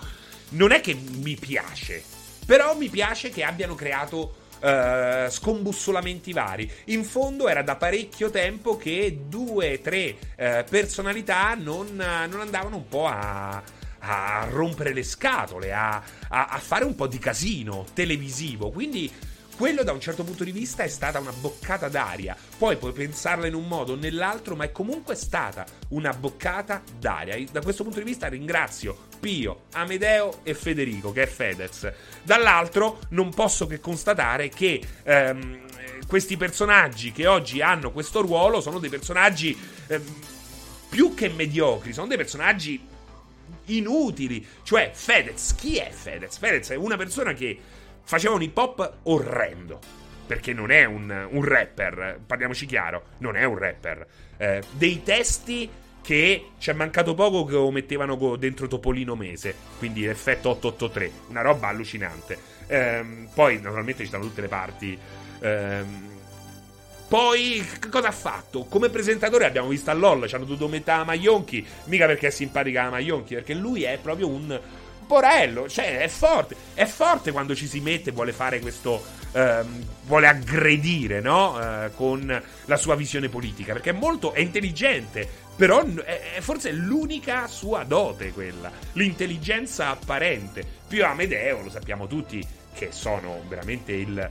Non 0.50 0.74
è 0.74 0.80
che 0.80 0.94
mi 0.94 1.34
piace, 1.34 2.04
però 2.46 2.78
mi 2.78 2.90
piace 2.90 3.32
che 3.32 3.44
abbiano 3.44 3.74
creato 3.74 4.46
Uh, 4.60 5.30
scombussolamenti 5.30 6.34
vari. 6.34 6.68
In 6.86 7.04
fondo 7.04 7.48
era 7.48 7.62
da 7.62 7.76
parecchio 7.76 8.32
tempo 8.32 8.76
che 8.76 9.20
due, 9.28 9.82
tre 9.82 10.18
uh, 10.36 10.68
personalità 10.68 11.54
non, 11.54 11.94
non, 11.94 12.40
andavano 12.40 12.78
un 12.78 12.88
po' 12.88 13.06
a, 13.06 13.62
a 13.99 14.48
rompere 14.49 14.94
le 14.94 15.03
scatole, 15.03 15.74
a, 15.74 16.02
a, 16.30 16.45
a 16.48 16.60
fare 16.60 16.86
un 16.86 16.95
po' 16.95 17.07
di 17.07 17.19
casino 17.19 17.86
televisivo. 17.94 18.69
Quindi 18.72 19.11
quello 19.57 19.82
da 19.82 19.91
un 19.91 19.99
certo 19.99 20.24
punto 20.24 20.44
di 20.44 20.52
vista 20.52 20.84
è 20.84 20.88
stata 20.88 21.19
una 21.19 21.32
boccata 21.32 21.90
d'aria. 21.90 22.38
Poi 22.57 22.78
puoi 22.78 22.91
pensarla 22.91 23.48
in 23.48 23.56
un 23.56 23.68
modo 23.68 23.94
o 23.94 23.95
nell'altro, 23.95 24.56
ma 24.56 24.65
è 24.65 24.72
comunque 24.72 25.15
stata 25.15 25.65
una 25.90 26.14
boccata 26.14 26.84
d'aria. 26.99 27.44
Da 27.52 27.61
questo 27.61 27.82
punto 27.82 27.98
di 27.98 28.06
vista 28.06 28.28
ringrazio 28.28 29.07
Pio, 29.19 29.64
Amedeo 29.72 30.41
e 30.44 30.53
Federico, 30.53 31.11
che 31.11 31.24
è 31.24 31.28
Fedez. 31.28 31.91
Dall'altro 32.22 32.99
non 33.10 33.34
posso 33.34 33.65
che 33.65 33.80
constatare 33.80 34.49
che 34.49 34.80
ehm, 35.02 35.61
questi 36.06 36.38
personaggi 36.38 37.11
che 37.11 37.26
oggi 37.26 37.60
hanno 37.60 37.91
questo 37.91 38.22
ruolo 38.22 38.61
sono 38.61 38.78
dei 38.78 38.91
personaggi 38.91 39.57
ehm, 39.88 40.03
più 40.90 41.15
che 41.15 41.30
mediocri, 41.30 41.94
sono 41.94 42.07
dei 42.07 42.18
personaggi 42.18 42.80
inutili. 43.68 44.45
Cioè, 44.64 44.91
Fedez, 44.94 45.56
chi 45.56 45.77
è 45.77 45.89
Fedez? 45.89 46.38
Fedez 46.38 46.69
è 46.72 46.76
una 46.76 46.98
persona 46.98 47.34
che 47.34 47.57
faceva 48.03 48.35
un 48.35 48.41
hip 48.41 48.57
hop 48.57 48.98
orrendo. 49.03 49.80
Perché 50.27 50.52
non 50.52 50.72
è 50.72 50.84
un, 50.84 51.27
un 51.30 51.44
rapper, 51.44 52.19
parliamoci 52.26 52.65
chiaro, 52.65 53.03
non 53.19 53.38
è 53.38 53.45
un 53.45 53.57
rapper. 53.57 54.06
Eh, 54.35 54.61
dei 54.72 55.02
testi 55.02 55.69
che 56.02 56.52
ci 56.57 56.69
è 56.69 56.73
mancato 56.73 57.14
poco 57.14 57.45
che 57.45 57.53
lo 57.53 57.72
mettevano 57.72 58.35
dentro 58.38 58.68
Topolino 58.68 59.15
Mese, 59.15 59.53
quindi 59.77 60.06
effetto 60.06 60.49
883, 60.49 61.11
una 61.30 61.41
roba 61.41 61.68
allucinante. 61.68 62.38
Eh, 62.68 63.27
poi 63.34 63.61
naturalmente 63.61 64.03
ci 64.03 64.07
stanno 64.07 64.23
tutte 64.26 64.41
le 64.41 64.48
parti. 64.48 64.98
Eh, 65.39 66.15
poi, 67.08 67.66
cosa 67.90 68.10
ha 68.10 68.12
fatto? 68.12 68.66
Come 68.66 68.90
presentatore 68.90 69.46
abbiamo 69.46 69.70
visto 69.70 69.90
a 69.90 69.94
LOL, 69.94 70.28
ci 70.28 70.36
hanno 70.36 70.44
dovuto 70.44 70.68
mettere 70.68 70.98
a 70.98 71.04
Maionchi, 71.06 71.66
mica 71.86 72.06
perché 72.06 72.28
è 72.28 72.32
simpatica 72.32 72.84
la 72.84 72.90
Maionchi, 72.90 73.36
perché 73.36 73.54
lui 73.54 73.84
è 73.84 73.98
proprio 74.02 74.28
un 74.28 74.60
Porello, 75.08 75.70
cioè 75.70 76.00
è 76.00 76.08
forte, 76.10 76.56
è 76.74 76.86
forte 76.86 77.32
quando 77.32 77.56
ci 77.56 77.66
si 77.66 77.80
mette 77.80 78.10
e 78.10 78.14
vuole 78.14 78.34
fare 78.34 78.60
questo, 78.60 79.02
ehm, 79.32 79.86
vuole 80.04 80.28
aggredire, 80.28 81.22
no? 81.22 81.58
Eh, 81.62 81.92
con 81.96 82.44
la 82.66 82.76
sua 82.76 82.96
visione 82.96 83.30
politica, 83.30 83.72
perché 83.72 83.92
è 83.92 83.94
molto, 83.94 84.34
è 84.34 84.42
intelligente, 84.42 85.30
però 85.56 85.86
è, 85.86 86.34
è 86.36 86.42
forse 86.42 86.72
l'unica 86.72 87.48
sua 87.48 87.86
dote 87.86 88.34
quella, 88.34 88.70
l'intelligenza 88.94 89.88
apparente. 89.92 90.66
Più 90.86 91.06
Amedeo, 91.06 91.62
lo 91.62 91.70
sappiamo 91.70 92.06
tutti, 92.06 92.46
che 92.74 92.90
sono 92.92 93.44
veramente 93.48 93.94
il 93.94 94.30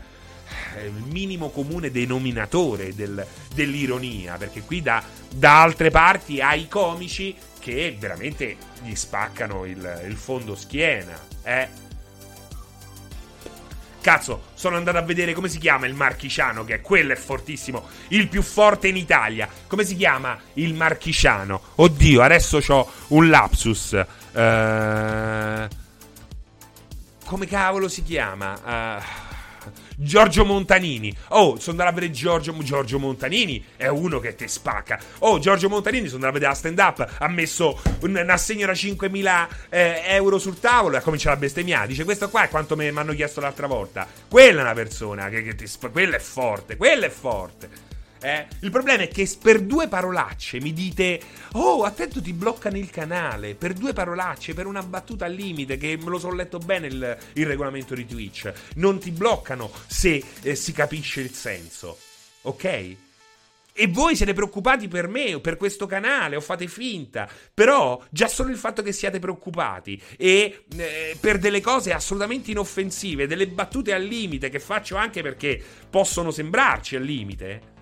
minimo 1.09 1.51
comune 1.51 1.91
denominatore 1.91 2.95
del, 2.95 3.27
dell'ironia, 3.55 4.37
perché 4.37 4.63
qui 4.63 4.83
da, 4.83 5.03
da 5.31 5.63
altre 5.63 5.91
parti 5.91 6.41
hai 6.41 6.69
comici 6.69 7.35
che 7.59 7.97
veramente 7.99 8.57
gli 8.83 8.95
spaccano 8.95 9.65
il, 9.65 10.03
il 10.07 10.17
fondo 10.17 10.55
schiena. 10.55 11.19
Eh. 11.43 11.85
Cazzo, 14.01 14.51
sono 14.55 14.77
andato 14.77 14.99
a 14.99 15.03
vedere 15.03 15.33
come 15.33 15.49
si 15.49 15.59
chiama 15.59 15.87
il 15.87 15.95
marchiciano, 15.95 16.65
che 16.65 16.81
quello 16.81 17.13
è 17.13 17.17
fortissimo, 17.17 17.89
il 18.09 18.29
più 18.29 18.41
forte 18.43 18.87
in 18.87 18.97
Italia. 18.97 19.49
Come 19.67 19.85
si 19.85 19.97
chiama 19.97 20.39
il 20.55 20.75
marchiciano? 20.75 21.61
Oddio, 21.75 22.23
adesso 22.23 22.63
ho 22.69 22.89
un 23.09 23.29
lapsus. 23.29 24.01
Uh, 24.31 25.67
come 27.25 27.47
cavolo 27.49 27.89
si 27.89 28.05
chiama? 28.05 28.53
Uh, 28.65 29.26
Giorgio 29.99 30.45
Montanini. 30.45 31.15
Oh, 31.29 31.59
sono 31.59 31.71
andato 31.71 31.89
a 31.89 31.93
vedere 31.93 32.13
Giorgio, 32.13 32.55
Giorgio 32.59 32.99
Montanini. 32.99 33.65
È 33.77 33.87
uno 33.87 34.21
che 34.21 34.35
ti 34.35 34.47
spacca. 34.47 35.01
Oh, 35.21 35.39
Giorgio 35.39 35.71
Montanini, 35.71 36.07
sono 36.09 36.27
andato 36.27 36.31
a 36.31 36.35
vedere 36.35 36.53
la 36.53 36.59
stand 36.59 36.79
up. 36.79 37.17
Ha 37.19 37.29
messo 37.29 37.81
un, 38.01 38.17
un 38.23 38.31
assegno 38.31 38.67
da 38.67 38.73
5.000 38.73 39.47
eh, 39.71 40.03
euro 40.09 40.39
sul 40.39 40.61
tavolo 40.61 40.97
e 40.97 40.99
ha 40.99 41.03
cominciato 41.03 41.37
a 41.37 41.39
bestemmiare. 41.39 41.87
Dice: 41.87 42.05
Questo 42.05 42.29
qua 42.29 42.45
è 42.45 42.49
quanto 42.51 42.77
mi 42.77 42.87
hanno 42.89 43.15
chiesto 43.15 43.41
l'altra 43.41 43.67
volta. 43.67 44.07
Quella 44.29 44.61
è 44.61 44.63
una 44.63 44.75
persona 44.75 45.31
che, 45.31 45.43
che 45.43 45.55
ti 45.55 45.67
spacca. 45.67 45.93
Quella 45.93 46.17
è 46.17 46.21
forte. 46.21 46.77
Quella 46.77 47.07
è 47.07 47.11
forte. 47.11 47.86
Eh? 48.27 48.45
Il 48.63 48.73
problema 48.73 49.05
è 49.05 49.09
che 49.09 49.31
per 49.41 49.61
due 49.61 49.87
parolacce 49.87 50.61
mi 50.61 50.73
dite: 50.73 51.21
Oh, 51.53 51.85
attento, 51.85 52.21
ti 52.21 52.33
bloccano 52.33 52.77
il 52.77 52.91
canale. 52.91 53.55
Per 53.55 53.73
due 53.73 53.93
parolacce, 53.93 54.53
per 54.53 54.67
una 54.67 54.83
battuta 54.83 55.27
al 55.27 55.33
limite, 55.33 55.77
che 55.77 55.97
me 55.97 56.11
lo 56.11 56.19
sono 56.19 56.35
letto 56.35 56.59
bene 56.59 56.89
il, 56.89 57.19
il 57.35 57.47
regolamento 57.47 57.95
di 57.95 58.05
Twitch. 58.05 58.53
Non 58.75 58.99
ti 58.99 59.13
bloccano 59.13 59.71
se 59.87 60.21
eh, 60.43 60.57
si 60.57 60.73
capisce 60.73 61.21
il 61.21 61.31
senso. 61.31 61.99
Ok? 62.43 62.65
E 63.79 63.87
voi 63.87 64.17
siete 64.17 64.33
preoccupati 64.33 64.89
per 64.89 65.07
me 65.07 65.35
o 65.35 65.41
per 65.41 65.57
questo 65.57 65.87
canale 65.87 66.35
o 66.35 66.41
fate 66.41 66.67
finta. 66.67 67.29
Però 67.55 68.03
già 68.11 68.27
solo 68.27 68.51
il 68.51 68.57
fatto 68.57 68.83
che 68.83 68.91
siate 68.91 69.21
preoccupati 69.21 70.03
e 70.17 70.65
eh, 70.77 71.17
per 71.21 71.39
delle 71.39 71.61
cose 71.61 71.93
assolutamente 71.93 72.51
inoffensive, 72.51 73.29
delle 73.29 73.47
battute 73.47 73.93
al 73.93 74.03
limite 74.03 74.49
che 74.49 74.59
faccio 74.59 74.97
anche 74.97 75.23
perché 75.23 75.63
possono 75.89 76.33
sembrarci 76.33 76.97
al 76.97 77.05
limite 77.05 77.75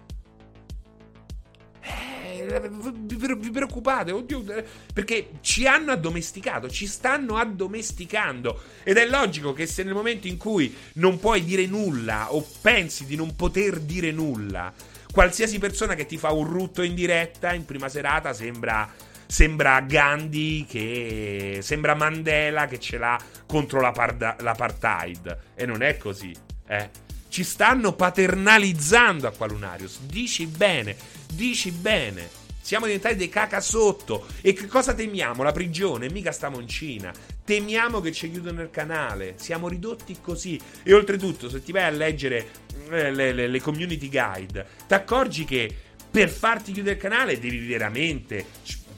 vi 2.42 3.50
preoccupate, 3.50 4.12
oddio, 4.12 4.44
perché 4.92 5.30
ci 5.40 5.66
hanno 5.66 5.92
addomesticato, 5.92 6.68
ci 6.68 6.86
stanno 6.86 7.36
addomesticando. 7.36 8.60
Ed 8.82 8.96
è 8.96 9.06
logico 9.06 9.52
che 9.52 9.66
se 9.66 9.82
nel 9.82 9.94
momento 9.94 10.26
in 10.26 10.36
cui 10.36 10.74
non 10.94 11.18
puoi 11.18 11.44
dire 11.44 11.66
nulla 11.66 12.32
o 12.34 12.46
pensi 12.60 13.06
di 13.06 13.16
non 13.16 13.36
poter 13.36 13.80
dire 13.80 14.10
nulla, 14.10 14.72
qualsiasi 15.14 15.58
persona 15.60 15.94
che 15.94 16.06
ti 16.06 16.18
fa 16.18 16.32
un 16.32 16.44
rutto 16.44 16.82
in 16.82 16.94
diretta 16.94 17.52
in 17.52 17.64
prima 17.64 17.88
serata 17.88 18.32
sembra 18.32 18.90
sembra 19.26 19.80
Gandhi 19.80 20.66
che 20.68 21.58
sembra 21.62 21.94
Mandela 21.94 22.66
che 22.66 22.78
ce 22.78 22.98
l'ha 22.98 23.18
contro 23.46 23.80
l'apartheid 23.80 25.38
e 25.54 25.66
non 25.66 25.82
è 25.82 25.96
così 25.96 26.34
eh. 26.66 26.90
ci 27.28 27.42
stanno 27.42 27.94
paternalizzando 27.94 29.26
a 29.26 29.30
Qualunarius 29.30 30.00
dici 30.00 30.46
bene 30.46 30.96
dici 31.34 31.70
bene 31.70 32.42
siamo 32.64 32.86
diventati 32.86 33.16
dei 33.16 33.28
caca 33.28 33.60
sotto. 33.60 34.26
E 34.40 34.54
che 34.54 34.66
cosa 34.66 34.94
temiamo? 34.94 35.42
La 35.42 35.52
prigione? 35.52 36.08
Mica 36.08 36.32
stiamo 36.32 36.60
in 36.60 36.66
Cina. 36.66 37.12
Temiamo 37.44 38.00
che 38.00 38.10
ci 38.10 38.30
chiudono 38.30 38.62
il 38.62 38.70
canale. 38.70 39.34
Siamo 39.36 39.68
ridotti 39.68 40.16
così. 40.18 40.58
E 40.82 40.94
oltretutto, 40.94 41.50
se 41.50 41.62
ti 41.62 41.72
vai 41.72 41.84
a 41.84 41.90
leggere 41.90 42.48
eh, 42.88 43.12
le, 43.12 43.32
le, 43.34 43.48
le 43.48 43.60
community 43.60 44.08
guide, 44.08 44.66
ti 44.88 44.94
accorgi 44.94 45.44
che 45.44 45.76
per 46.10 46.30
farti 46.30 46.72
chiudere 46.72 46.94
il 46.94 47.02
canale 47.02 47.38
devi 47.38 47.66
veramente 47.66 48.46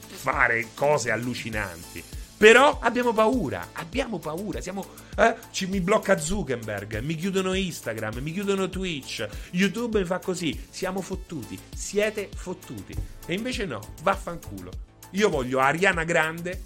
fare 0.05 0.67
cose 0.73 1.11
allucinanti. 1.11 2.01
Però 2.37 2.77
abbiamo 2.81 3.13
paura, 3.13 3.69
abbiamo 3.73 4.19
paura, 4.19 4.61
siamo, 4.61 4.85
eh, 5.17 5.35
ci, 5.49 5.65
mi 5.65 5.81
blocca 5.81 6.19
Zuckerberg, 6.19 6.99
mi 6.99 7.15
chiudono 7.15 7.53
Instagram, 7.53 8.19
mi 8.19 8.31
chiudono 8.31 8.69
Twitch, 8.69 9.27
YouTube 9.51 9.99
mi 9.99 10.05
fa 10.05 10.19
così, 10.19 10.67
siamo 10.69 11.01
fottuti, 11.01 11.57
siete 11.73 12.29
fottuti. 12.35 12.95
E 13.25 13.33
invece 13.33 13.65
no, 13.65 13.81
vaffanculo. 14.03 14.71
Io 15.11 15.29
voglio 15.29 15.59
Ariana 15.59 16.03
Grande 16.03 16.61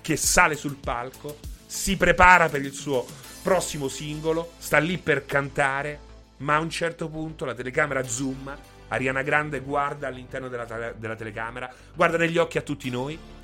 che 0.00 0.16
sale 0.16 0.56
sul 0.56 0.76
palco, 0.76 1.36
si 1.66 1.98
prepara 1.98 2.48
per 2.48 2.62
il 2.62 2.72
suo 2.72 3.04
prossimo 3.42 3.88
singolo, 3.88 4.52
sta 4.56 4.78
lì 4.78 4.96
per 4.96 5.26
cantare, 5.26 6.00
ma 6.38 6.54
a 6.54 6.60
un 6.60 6.70
certo 6.70 7.10
punto 7.10 7.44
la 7.44 7.52
telecamera 7.52 8.02
zoom, 8.08 8.56
Ariana 8.88 9.20
Grande 9.20 9.60
guarda 9.60 10.06
all'interno 10.06 10.48
della, 10.48 10.94
della 10.96 11.14
telecamera, 11.14 11.70
guarda 11.94 12.16
negli 12.16 12.38
occhi 12.38 12.56
a 12.56 12.62
tutti 12.62 12.88
noi 12.88 13.36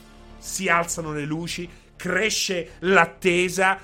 si 0.44 0.68
alzano 0.68 1.12
le 1.12 1.24
luci, 1.24 1.66
cresce 1.96 2.72
l'attesa, 2.80 3.80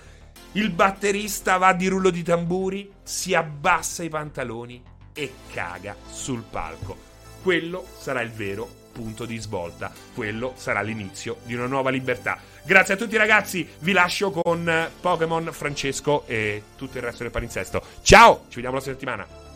il 0.52 0.70
batterista 0.70 1.56
va 1.56 1.72
di 1.72 1.88
rullo 1.88 2.10
di 2.10 2.22
tamburi, 2.22 2.92
si 3.02 3.34
abbassa 3.34 4.02
i 4.02 4.10
pantaloni 4.10 4.82
e 5.14 5.32
caga 5.52 5.96
sul 6.10 6.42
palco. 6.42 7.08
Quello 7.42 7.86
sarà 7.98 8.20
il 8.20 8.30
vero 8.30 8.68
punto 8.92 9.24
di 9.24 9.38
svolta. 9.38 9.90
Quello 10.14 10.52
sarà 10.56 10.82
l'inizio 10.82 11.38
di 11.44 11.54
una 11.54 11.66
nuova 11.66 11.88
libertà. 11.88 12.38
Grazie 12.62 12.94
a 12.94 12.96
tutti 12.98 13.16
ragazzi, 13.16 13.66
vi 13.78 13.92
lascio 13.92 14.30
con 14.30 14.90
Pokémon, 15.00 15.48
Francesco 15.52 16.24
e 16.26 16.62
tutto 16.76 16.98
il 16.98 17.04
resto 17.04 17.22
del 17.22 17.32
palinsesto. 17.32 17.82
Ciao, 18.02 18.44
ci 18.48 18.56
vediamo 18.56 18.76
la 18.76 18.82
settimana. 18.82 19.49